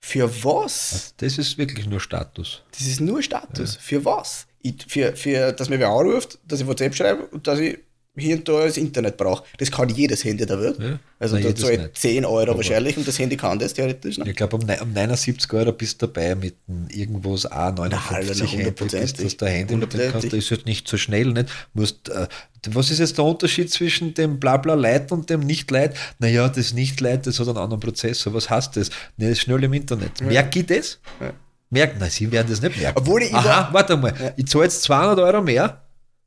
für 0.00 0.44
was? 0.44 1.14
Das 1.16 1.38
ist 1.38 1.58
wirklich 1.58 1.86
nur 1.86 2.00
Status. 2.00 2.62
Das 2.70 2.82
ist 2.82 3.00
nur 3.00 3.22
Status. 3.22 3.76
Für 3.76 4.04
was? 4.04 4.46
Ich, 4.60 4.84
für, 4.86 5.16
für, 5.16 5.52
dass 5.52 5.68
mir 5.68 5.78
wer 5.78 5.88
anruft, 5.88 6.38
dass 6.44 6.60
ich 6.60 6.66
WhatsApp 6.66 6.94
schreibe 6.94 7.26
und 7.26 7.46
dass 7.46 7.58
ich 7.58 7.78
hier 8.18 8.36
und 8.36 8.48
da 8.48 8.64
das 8.64 8.76
Internet 8.76 9.16
brauche. 9.16 9.44
Das 9.58 9.70
kann 9.70 9.88
jedes 9.88 10.24
Handy 10.24 10.44
der 10.46 10.60
Welt. 10.60 10.78
Ja. 10.78 10.98
Also 11.18 11.36
Nein, 11.36 11.54
da 11.60 11.68
nicht. 11.70 11.96
10 11.96 12.24
Euro 12.24 12.42
Aber- 12.42 12.56
wahrscheinlich 12.58 12.96
und 12.96 13.06
das 13.08 13.18
Handy 13.18 13.36
kann 13.36 13.58
das 13.58 13.74
theoretisch. 13.74 14.18
Ne? 14.18 14.30
Ich 14.30 14.36
glaube, 14.36 14.56
um, 14.56 14.62
um 14.62 14.92
79 14.92 15.52
Euro 15.52 15.72
bist 15.72 16.00
du 16.02 16.06
dabei 16.06 16.34
mit 16.34 16.54
irgendwas 16.90 17.44
Na, 17.50 17.50
Alter, 17.74 17.82
A59 17.84 18.40
Handy. 18.40 18.56
hundertprozentig. 18.56 19.12
Bist, 19.16 19.24
dass 19.24 19.36
der 19.38 19.48
Handy 19.50 19.76
mit 19.76 19.82
dem 19.84 19.88
kannst, 19.90 19.94
Hundertprozentig. 19.94 20.30
das 20.30 20.44
ist 20.44 20.50
halt 20.50 20.66
nicht 20.66 20.88
so 20.88 20.96
schnell. 20.96 21.26
Nicht? 21.32 21.48
Musst, 21.74 22.08
äh, 22.08 22.26
was 22.70 22.90
ist 22.90 22.98
jetzt 22.98 23.16
der 23.18 23.24
Unterschied 23.24 23.70
zwischen 23.70 24.14
dem 24.14 24.38
Blabla 24.40 24.74
Light 24.74 25.10
und 25.12 25.28
dem 25.30 25.40
Nicht-Light? 25.40 25.96
Naja, 26.18 26.48
das 26.48 26.72
Nicht-Light, 26.72 27.26
das 27.26 27.38
hat 27.40 27.48
einen 27.48 27.58
anderen 27.58 27.80
Prozessor. 27.80 28.34
Was 28.34 28.50
heißt 28.50 28.76
das? 28.76 28.90
Nee, 29.16 29.28
das 29.28 29.38
ist 29.38 29.40
schnell 29.42 29.62
im 29.64 29.72
Internet. 29.72 30.20
Merke 30.20 30.60
ich 30.60 30.66
das? 30.66 30.98
Ja. 31.20 31.32
Merken, 31.70 31.98
nein, 32.00 32.08
sie 32.10 32.30
werden 32.32 32.46
das 32.48 32.62
nicht 32.62 32.78
merken. 32.78 32.98
Obwohl 32.98 33.22
ich 33.22 33.34
Aha, 33.34 33.44
war- 33.44 33.74
warte 33.74 33.96
mal. 33.96 34.14
Ja. 34.18 34.32
Ich 34.36 34.46
zahle 34.46 34.64
jetzt 34.64 34.82
200 34.84 35.18
Euro 35.18 35.42
mehr 35.42 35.82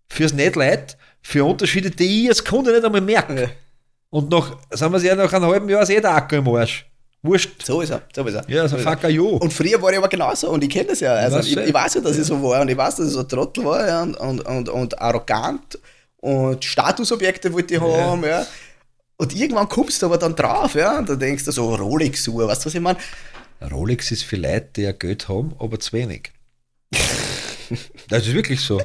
fürs 0.08 0.34
Nicht-Light, 0.34 0.98
für 1.22 1.46
Unterschiede, 1.46 1.90
die 1.90 2.24
ich 2.24 2.30
als 2.30 2.44
Kunde 2.44 2.72
nicht 2.72 2.84
einmal 2.84 3.02
merke. 3.02 3.52
Und 4.10 4.30
nach, 4.30 4.58
sagen 4.72 4.94
wir 4.94 4.98
es 4.98 5.04
ja, 5.04 5.16
nach 5.16 5.32
einem 5.32 5.46
halben 5.46 5.70
Jahr 5.70 5.84
ist 5.84 5.90
eh 5.90 6.02
der 6.02 6.16
Akku 6.16 6.36
im 6.36 6.48
Arsch. 6.48 6.86
Wurscht. 7.24 7.64
So 7.64 7.82
ist 7.82 7.92
er. 7.92 8.02
So 8.16 8.26
ist 8.26 8.34
er. 8.34 8.50
Ja, 8.50 8.64
so 8.64 8.70
so 8.70 8.78
ist 8.78 8.86
er. 8.86 8.98
fuck 8.98 9.10
you. 9.10 9.28
Und 9.28 9.54
früher 9.54 9.82
war 9.82 9.92
ich 9.92 9.98
aber 9.98 10.10
genauso 10.10 10.50
und 10.50 10.64
ich 10.64 10.70
kenne 10.70 10.88
das 10.88 11.02
ja. 11.02 11.14
Also 11.14 11.40
ich, 11.40 11.56
ich 11.56 11.74
weiß 11.74 11.96
ja, 11.96 12.02
dass 12.02 12.18
ich 12.18 12.26
so 12.26 12.42
war 12.42 12.62
und 12.62 12.70
ich 12.70 12.78
weiß, 12.78 12.96
dass 12.96 13.08
ich 13.08 13.14
so 13.14 13.20
ein 13.20 13.30
Trottel 13.30 13.64
war 13.64 13.88
ja, 13.88 14.02
und, 14.02 14.16
und, 14.16 14.42
und, 14.42 14.70
und 14.70 15.00
arrogant 15.00 15.80
und 16.18 16.66
Statusobjekte 16.66 17.54
wollte 17.54 17.76
ich 17.76 17.82
haben. 17.82 18.24
Ja. 18.24 18.46
Und 19.18 19.36
irgendwann 19.36 19.70
kommst 19.70 20.02
du 20.02 20.08
aber 20.08 20.18
dann 20.18 20.36
drauf 20.36 20.74
ja, 20.74 20.98
und 20.98 21.08
dann 21.08 21.20
denkst 21.20 21.46
du 21.46 21.52
so 21.52 21.76
Rolex-Uhr, 21.76 22.48
weißt 22.48 22.64
du, 22.64 22.66
was 22.66 22.76
ich 22.76 22.82
meine? 22.82 22.98
Rolex 23.72 24.10
ist 24.12 24.24
für 24.24 24.38
Leute, 24.38 24.70
die 24.78 24.82
ja 24.82 24.92
Geld 24.92 25.30
haben, 25.30 25.54
aber 25.60 25.80
zu 25.80 25.94
wenig. 25.94 26.32
das 28.10 28.28
ist 28.28 28.34
wirklich 28.34 28.62
so. 28.62 28.82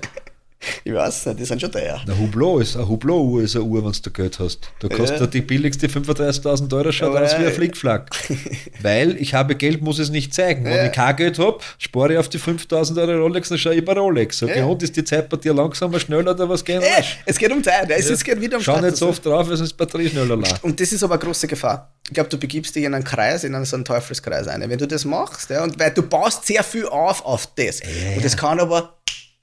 Ich 0.84 0.92
weiß 0.94 1.26
nicht, 1.26 1.40
die 1.40 1.44
sind 1.44 1.60
schon 1.60 1.70
teuer. 1.70 2.00
Eine 2.02 2.18
Hublot 2.18 2.62
ist, 2.62 2.76
eine 2.76 2.88
Hublot-Uhr 2.88 3.42
ist 3.42 3.54
eine 3.56 3.64
Uhr, 3.64 3.84
wenn 3.84 3.92
du 3.92 4.10
Geld 4.10 4.38
hast. 4.38 4.60
Da 4.80 4.88
kostet 4.88 5.20
Ja. 5.20 5.26
die 5.26 5.42
billigste 5.42 5.86
35.000 5.88 6.72
Euro, 6.74 6.90
schaut 6.92 7.10
Aber 7.14 7.24
aus 7.24 7.36
wie 7.38 7.42
ja, 7.42 7.48
ein 7.48 7.54
Flickflack. 7.54 8.08
Weil 8.82 9.16
ich 9.20 9.34
habe 9.34 9.54
Geld, 9.54 9.82
muss 9.82 9.98
es 9.98 10.08
nicht 10.10 10.32
zeigen. 10.34 10.64
Wenn 10.64 10.74
Ja. 10.74 10.86
ich 10.86 10.92
kein 10.92 11.14
Geld 11.16 11.38
habe, 11.38 11.58
spare 11.78 12.14
ich 12.14 12.18
auf 12.18 12.28
die 12.30 12.38
5.000 12.38 12.96
Euro 12.98 13.22
Rolex, 13.22 13.50
dann 13.50 13.58
schaue 13.58 13.74
ich 13.74 13.84
bei 13.84 13.92
Rolex. 13.92 14.42
Okay, 14.42 14.58
Ja. 14.60 14.64
und 14.64 14.82
ist 14.82 14.96
die 14.96 15.04
Zeit 15.04 15.28
bei 15.28 15.36
dir 15.36 15.52
langsamer, 15.52 16.00
schneller 16.00 16.30
oder 16.32 16.48
was 16.48 16.64
geht? 16.64 16.80
Ey, 16.82 17.04
es 17.26 17.36
geht 17.38 17.52
um 17.52 17.62
Zeit, 17.62 17.90
es, 17.90 18.08
es 18.08 18.24
geht 18.24 18.40
wieder 18.40 18.56
um 18.56 18.62
Schau 18.62 18.72
nicht 18.76 18.96
Status. 18.96 18.98
so 18.98 19.08
oft 19.08 19.26
drauf, 19.26 19.48
weil 19.48 19.56
sonst 19.58 19.72
die 19.72 19.76
Batterie 19.76 20.08
schneller 20.08 20.36
laden. 20.36 20.58
Und 20.62 20.80
das 20.80 20.90
ist 20.90 21.02
aber 21.02 21.14
eine 21.14 21.22
große 21.22 21.46
Gefahr. 21.48 21.92
Ich 22.08 22.14
glaube, 22.14 22.30
du 22.30 22.38
begibst 22.38 22.74
dich 22.74 22.84
in 22.84 22.94
einen 22.94 23.04
Kreis, 23.04 23.44
in 23.44 23.54
einen, 23.54 23.66
so 23.66 23.76
einen 23.76 23.84
Teufelskreis 23.84 24.48
ein. 24.48 24.62
Wenn 24.68 24.78
du 24.78 24.86
das 24.88 25.04
machst, 25.04 25.50
ja, 25.50 25.62
und 25.62 25.78
weil 25.78 25.90
du 25.90 26.02
baust 26.02 26.46
sehr 26.46 26.62
viel 26.64 26.86
auf 26.86 27.24
auf 27.26 27.46
das. 27.56 27.80
und 28.16 28.24
das 28.24 28.36
kann 28.36 28.58
aber 28.58 28.94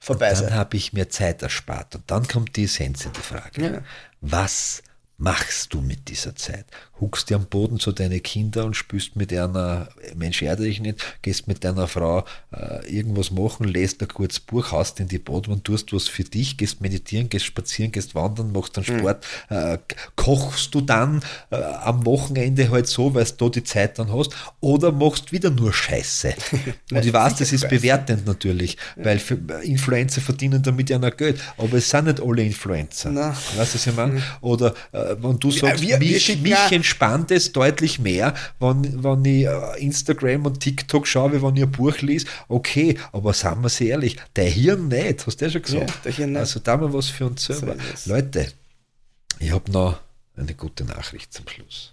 vorbei 0.04 0.30
Dann 0.30 0.44
sein. 0.44 0.54
habe 0.54 0.76
ich 0.76 0.92
mir 0.92 1.08
Zeit 1.08 1.42
erspart. 1.42 1.94
Und 1.96 2.10
dann 2.10 2.26
kommt 2.28 2.56
die 2.56 2.64
Essenz 2.64 3.06
Frage. 3.22 3.62
Ja. 3.62 3.82
Was 4.20 4.82
machst 5.16 5.72
du 5.72 5.80
mit 5.80 6.08
dieser 6.08 6.34
Zeit? 6.36 6.66
Huckst 7.04 7.28
dir 7.28 7.36
am 7.36 7.44
Boden 7.44 7.78
zu 7.78 7.92
deine 7.92 8.18
Kinder 8.20 8.64
und 8.64 8.74
spürst 8.76 9.14
mit 9.14 9.30
einer, 9.30 9.88
Mensch, 10.16 10.40
erde 10.40 10.62
dich 10.64 10.80
nicht, 10.80 11.04
gehst 11.20 11.46
mit 11.48 11.62
deiner 11.62 11.86
Frau 11.86 12.24
äh, 12.50 12.86
irgendwas 12.90 13.30
machen, 13.30 13.68
lest 13.68 14.00
ein 14.00 14.08
kurzes 14.08 14.40
Buch, 14.40 14.72
haust 14.72 15.00
in 15.00 15.08
die 15.08 15.18
Badwanne, 15.18 15.62
tust 15.62 15.92
was 15.92 16.08
für 16.08 16.24
dich, 16.24 16.56
gehst 16.56 16.80
meditieren, 16.80 17.28
gehst 17.28 17.44
spazieren, 17.44 17.92
gehst 17.92 18.14
wandern, 18.14 18.52
machst 18.52 18.76
dann 18.78 18.84
Sport, 18.84 19.26
äh, 19.50 19.76
kochst 20.16 20.74
du 20.74 20.80
dann 20.80 21.20
äh, 21.50 21.56
am 21.56 22.06
Wochenende 22.06 22.70
halt 22.70 22.86
so, 22.86 23.14
weil 23.14 23.24
du 23.24 23.32
da 23.36 23.48
die 23.50 23.64
Zeit 23.64 23.98
dann 23.98 24.10
hast, 24.10 24.30
oder 24.60 24.90
machst 24.90 25.30
wieder 25.30 25.50
nur 25.50 25.72
Scheiße. 25.74 26.34
Und 26.92 27.04
ich 27.04 27.12
weiß, 27.12 27.36
das 27.36 27.52
ist 27.52 27.68
bewertend 27.68 28.26
natürlich, 28.26 28.78
weil 28.96 29.18
für, 29.18 29.34
Influencer 29.62 30.22
verdienen 30.22 30.62
damit 30.62 30.88
ja 30.88 30.98
noch 30.98 31.14
Geld, 31.16 31.38
aber 31.58 31.74
es 31.78 31.90
sind 31.90 32.06
nicht 32.06 32.20
alle 32.22 32.42
Influencer. 32.42 33.10
Na. 33.10 33.30
Weißt 33.56 33.74
du, 33.74 33.78
was 33.78 33.86
ich 33.86 33.94
meine? 33.94 34.22
Oder 34.40 34.74
äh, 34.92 35.16
wenn 35.20 35.38
du 35.38 35.50
sagst, 35.50 35.82
wir- 35.82 36.00
wir 36.00 36.12
mich, 36.14 36.24
schicken 36.24 36.42
mich 36.42 36.52
ja- 36.52 36.68
entspannt 36.94 37.30
es 37.30 37.52
deutlich 37.52 37.98
mehr, 37.98 38.34
wenn, 38.60 39.02
wenn 39.02 39.24
ich 39.24 39.46
äh, 39.46 39.80
Instagram 39.84 40.46
und 40.46 40.60
TikTok 40.60 41.06
schaue, 41.06 41.32
wie 41.32 41.42
wenn 41.42 41.56
ich 41.56 41.62
ein 41.64 41.72
Buch 41.72 41.98
lese. 41.98 42.26
Okay, 42.48 42.98
aber 43.12 43.32
sagen 43.32 43.62
wir 43.62 43.68
sie 43.68 43.88
ehrlich, 43.88 44.16
der 44.36 44.48
Hirn 44.48 44.88
nicht, 44.88 45.26
hast 45.26 45.40
du 45.40 45.44
ja 45.44 45.50
schon 45.50 45.62
gesagt. 45.62 45.90
Ja, 45.90 45.96
der 46.04 46.12
Hirn 46.12 46.32
nicht. 46.32 46.40
Also 46.40 46.60
da 46.60 46.76
mal 46.76 46.92
was 46.92 47.08
für 47.08 47.26
uns 47.26 47.44
selber. 47.44 47.76
es. 47.92 48.06
Leute, 48.06 48.52
ich 49.38 49.50
habe 49.50 49.70
noch 49.70 50.00
eine 50.36 50.54
gute 50.54 50.84
Nachricht 50.84 51.32
zum 51.32 51.48
Schluss. 51.48 51.92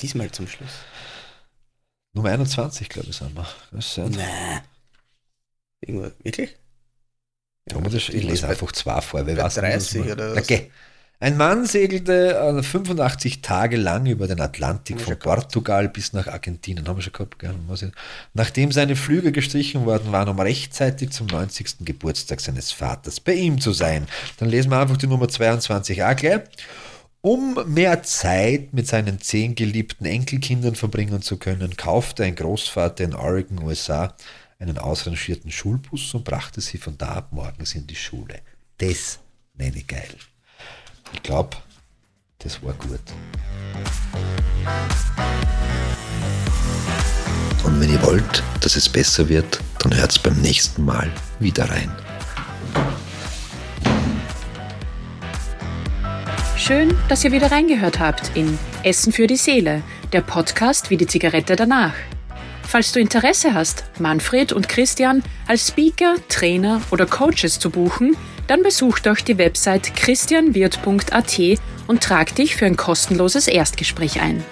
Diesmal 0.00 0.30
zum 0.30 0.46
Schluss. 0.46 0.70
Nummer 2.12 2.30
21, 2.30 2.88
glaube 2.88 3.08
ich, 3.10 3.16
sind 3.16 3.36
wir. 3.36 3.46
Das? 3.72 3.96
Nein. 3.96 4.62
Irgendwo, 5.80 6.10
wirklich? 6.22 6.56
Wir 7.66 7.80
das 7.80 8.02
schon? 8.02 8.16
Ich 8.16 8.24
lese 8.24 8.48
einfach 8.48 8.72
zwei 8.72 9.00
vor, 9.00 9.26
weil 9.26 9.36
was 9.36 9.54
30 9.54 10.10
oder 10.10 10.34
was? 10.34 10.42
Okay. 10.42 10.70
Ein 11.22 11.36
Mann 11.36 11.66
segelte 11.66 12.34
äh, 12.34 12.62
85 12.62 13.42
Tage 13.42 13.76
lang 13.76 14.06
über 14.06 14.26
den 14.26 14.40
Atlantik 14.40 14.98
von. 15.02 15.18
Portugal 15.18 15.90
bis 15.90 16.14
nach 16.14 16.26
Argentinien. 16.26 16.88
Haben 16.88 16.96
wir 16.96 17.02
schon 17.02 17.12
gehabt, 17.12 17.38
gell? 17.38 17.54
Nachdem 18.32 18.72
seine 18.72 18.96
Flüge 18.96 19.30
gestrichen 19.30 19.84
worden 19.84 20.12
waren, 20.12 20.30
um 20.30 20.40
rechtzeitig 20.40 21.10
zum 21.10 21.26
90. 21.26 21.84
Geburtstag 21.84 22.40
seines 22.40 22.72
Vaters 22.72 23.20
bei 23.20 23.34
ihm 23.34 23.60
zu 23.60 23.74
sein. 23.74 24.06
Dann 24.38 24.48
lesen 24.48 24.70
wir 24.70 24.80
einfach 24.80 24.96
die 24.96 25.08
Nummer 25.08 25.28
22 25.28 26.02
auch 26.02 26.16
gleich. 26.16 26.40
Um 27.20 27.58
mehr 27.66 28.02
Zeit 28.02 28.72
mit 28.72 28.86
seinen 28.86 29.20
zehn 29.20 29.54
geliebten 29.54 30.06
Enkelkindern 30.06 30.74
verbringen 30.74 31.20
zu 31.20 31.36
können, 31.36 31.76
kaufte 31.76 32.24
ein 32.24 32.34
Großvater 32.34 33.04
in 33.04 33.14
Oregon, 33.14 33.62
USA, 33.62 34.16
einen 34.58 34.78
ausrangierten 34.78 35.50
Schulbus 35.50 36.14
und 36.14 36.24
brachte 36.24 36.62
sie 36.62 36.78
von 36.78 36.96
da 36.96 37.08
ab 37.08 37.28
morgens 37.32 37.74
in 37.74 37.86
die 37.86 37.94
Schule. 37.94 38.40
Das 38.78 39.18
nenne 39.52 39.76
ich 39.76 39.86
geil. 39.86 40.08
Ich 41.12 41.22
glaube, 41.22 41.56
das 42.38 42.62
war 42.62 42.72
gut. 42.74 43.00
Und 47.64 47.80
wenn 47.80 47.90
ihr 47.90 48.02
wollt, 48.02 48.42
dass 48.60 48.76
es 48.76 48.88
besser 48.88 49.28
wird, 49.28 49.60
dann 49.80 49.96
hört's 49.96 50.18
beim 50.18 50.40
nächsten 50.40 50.84
Mal 50.84 51.10
wieder 51.38 51.68
rein. 51.68 51.90
Schön, 56.56 56.96
dass 57.08 57.24
ihr 57.24 57.32
wieder 57.32 57.50
reingehört 57.50 57.98
habt 57.98 58.30
in 58.36 58.58
Essen 58.82 59.12
für 59.12 59.26
die 59.26 59.36
Seele, 59.36 59.82
der 60.12 60.20
Podcast 60.20 60.90
wie 60.90 60.96
die 60.96 61.06
Zigarette 61.06 61.56
danach. 61.56 61.94
Falls 62.70 62.92
du 62.92 63.00
Interesse 63.00 63.52
hast, 63.52 63.82
Manfred 63.98 64.52
und 64.52 64.68
Christian 64.68 65.24
als 65.48 65.66
Speaker, 65.66 66.14
Trainer 66.28 66.80
oder 66.92 67.04
Coaches 67.04 67.58
zu 67.58 67.68
buchen, 67.68 68.16
dann 68.46 68.62
besuch 68.62 69.00
doch 69.00 69.16
die 69.16 69.38
Website 69.38 69.96
christianwirt.at 69.96 71.40
und 71.88 72.00
trag 72.00 72.32
dich 72.36 72.54
für 72.54 72.66
ein 72.66 72.76
kostenloses 72.76 73.48
Erstgespräch 73.48 74.20
ein. 74.20 74.44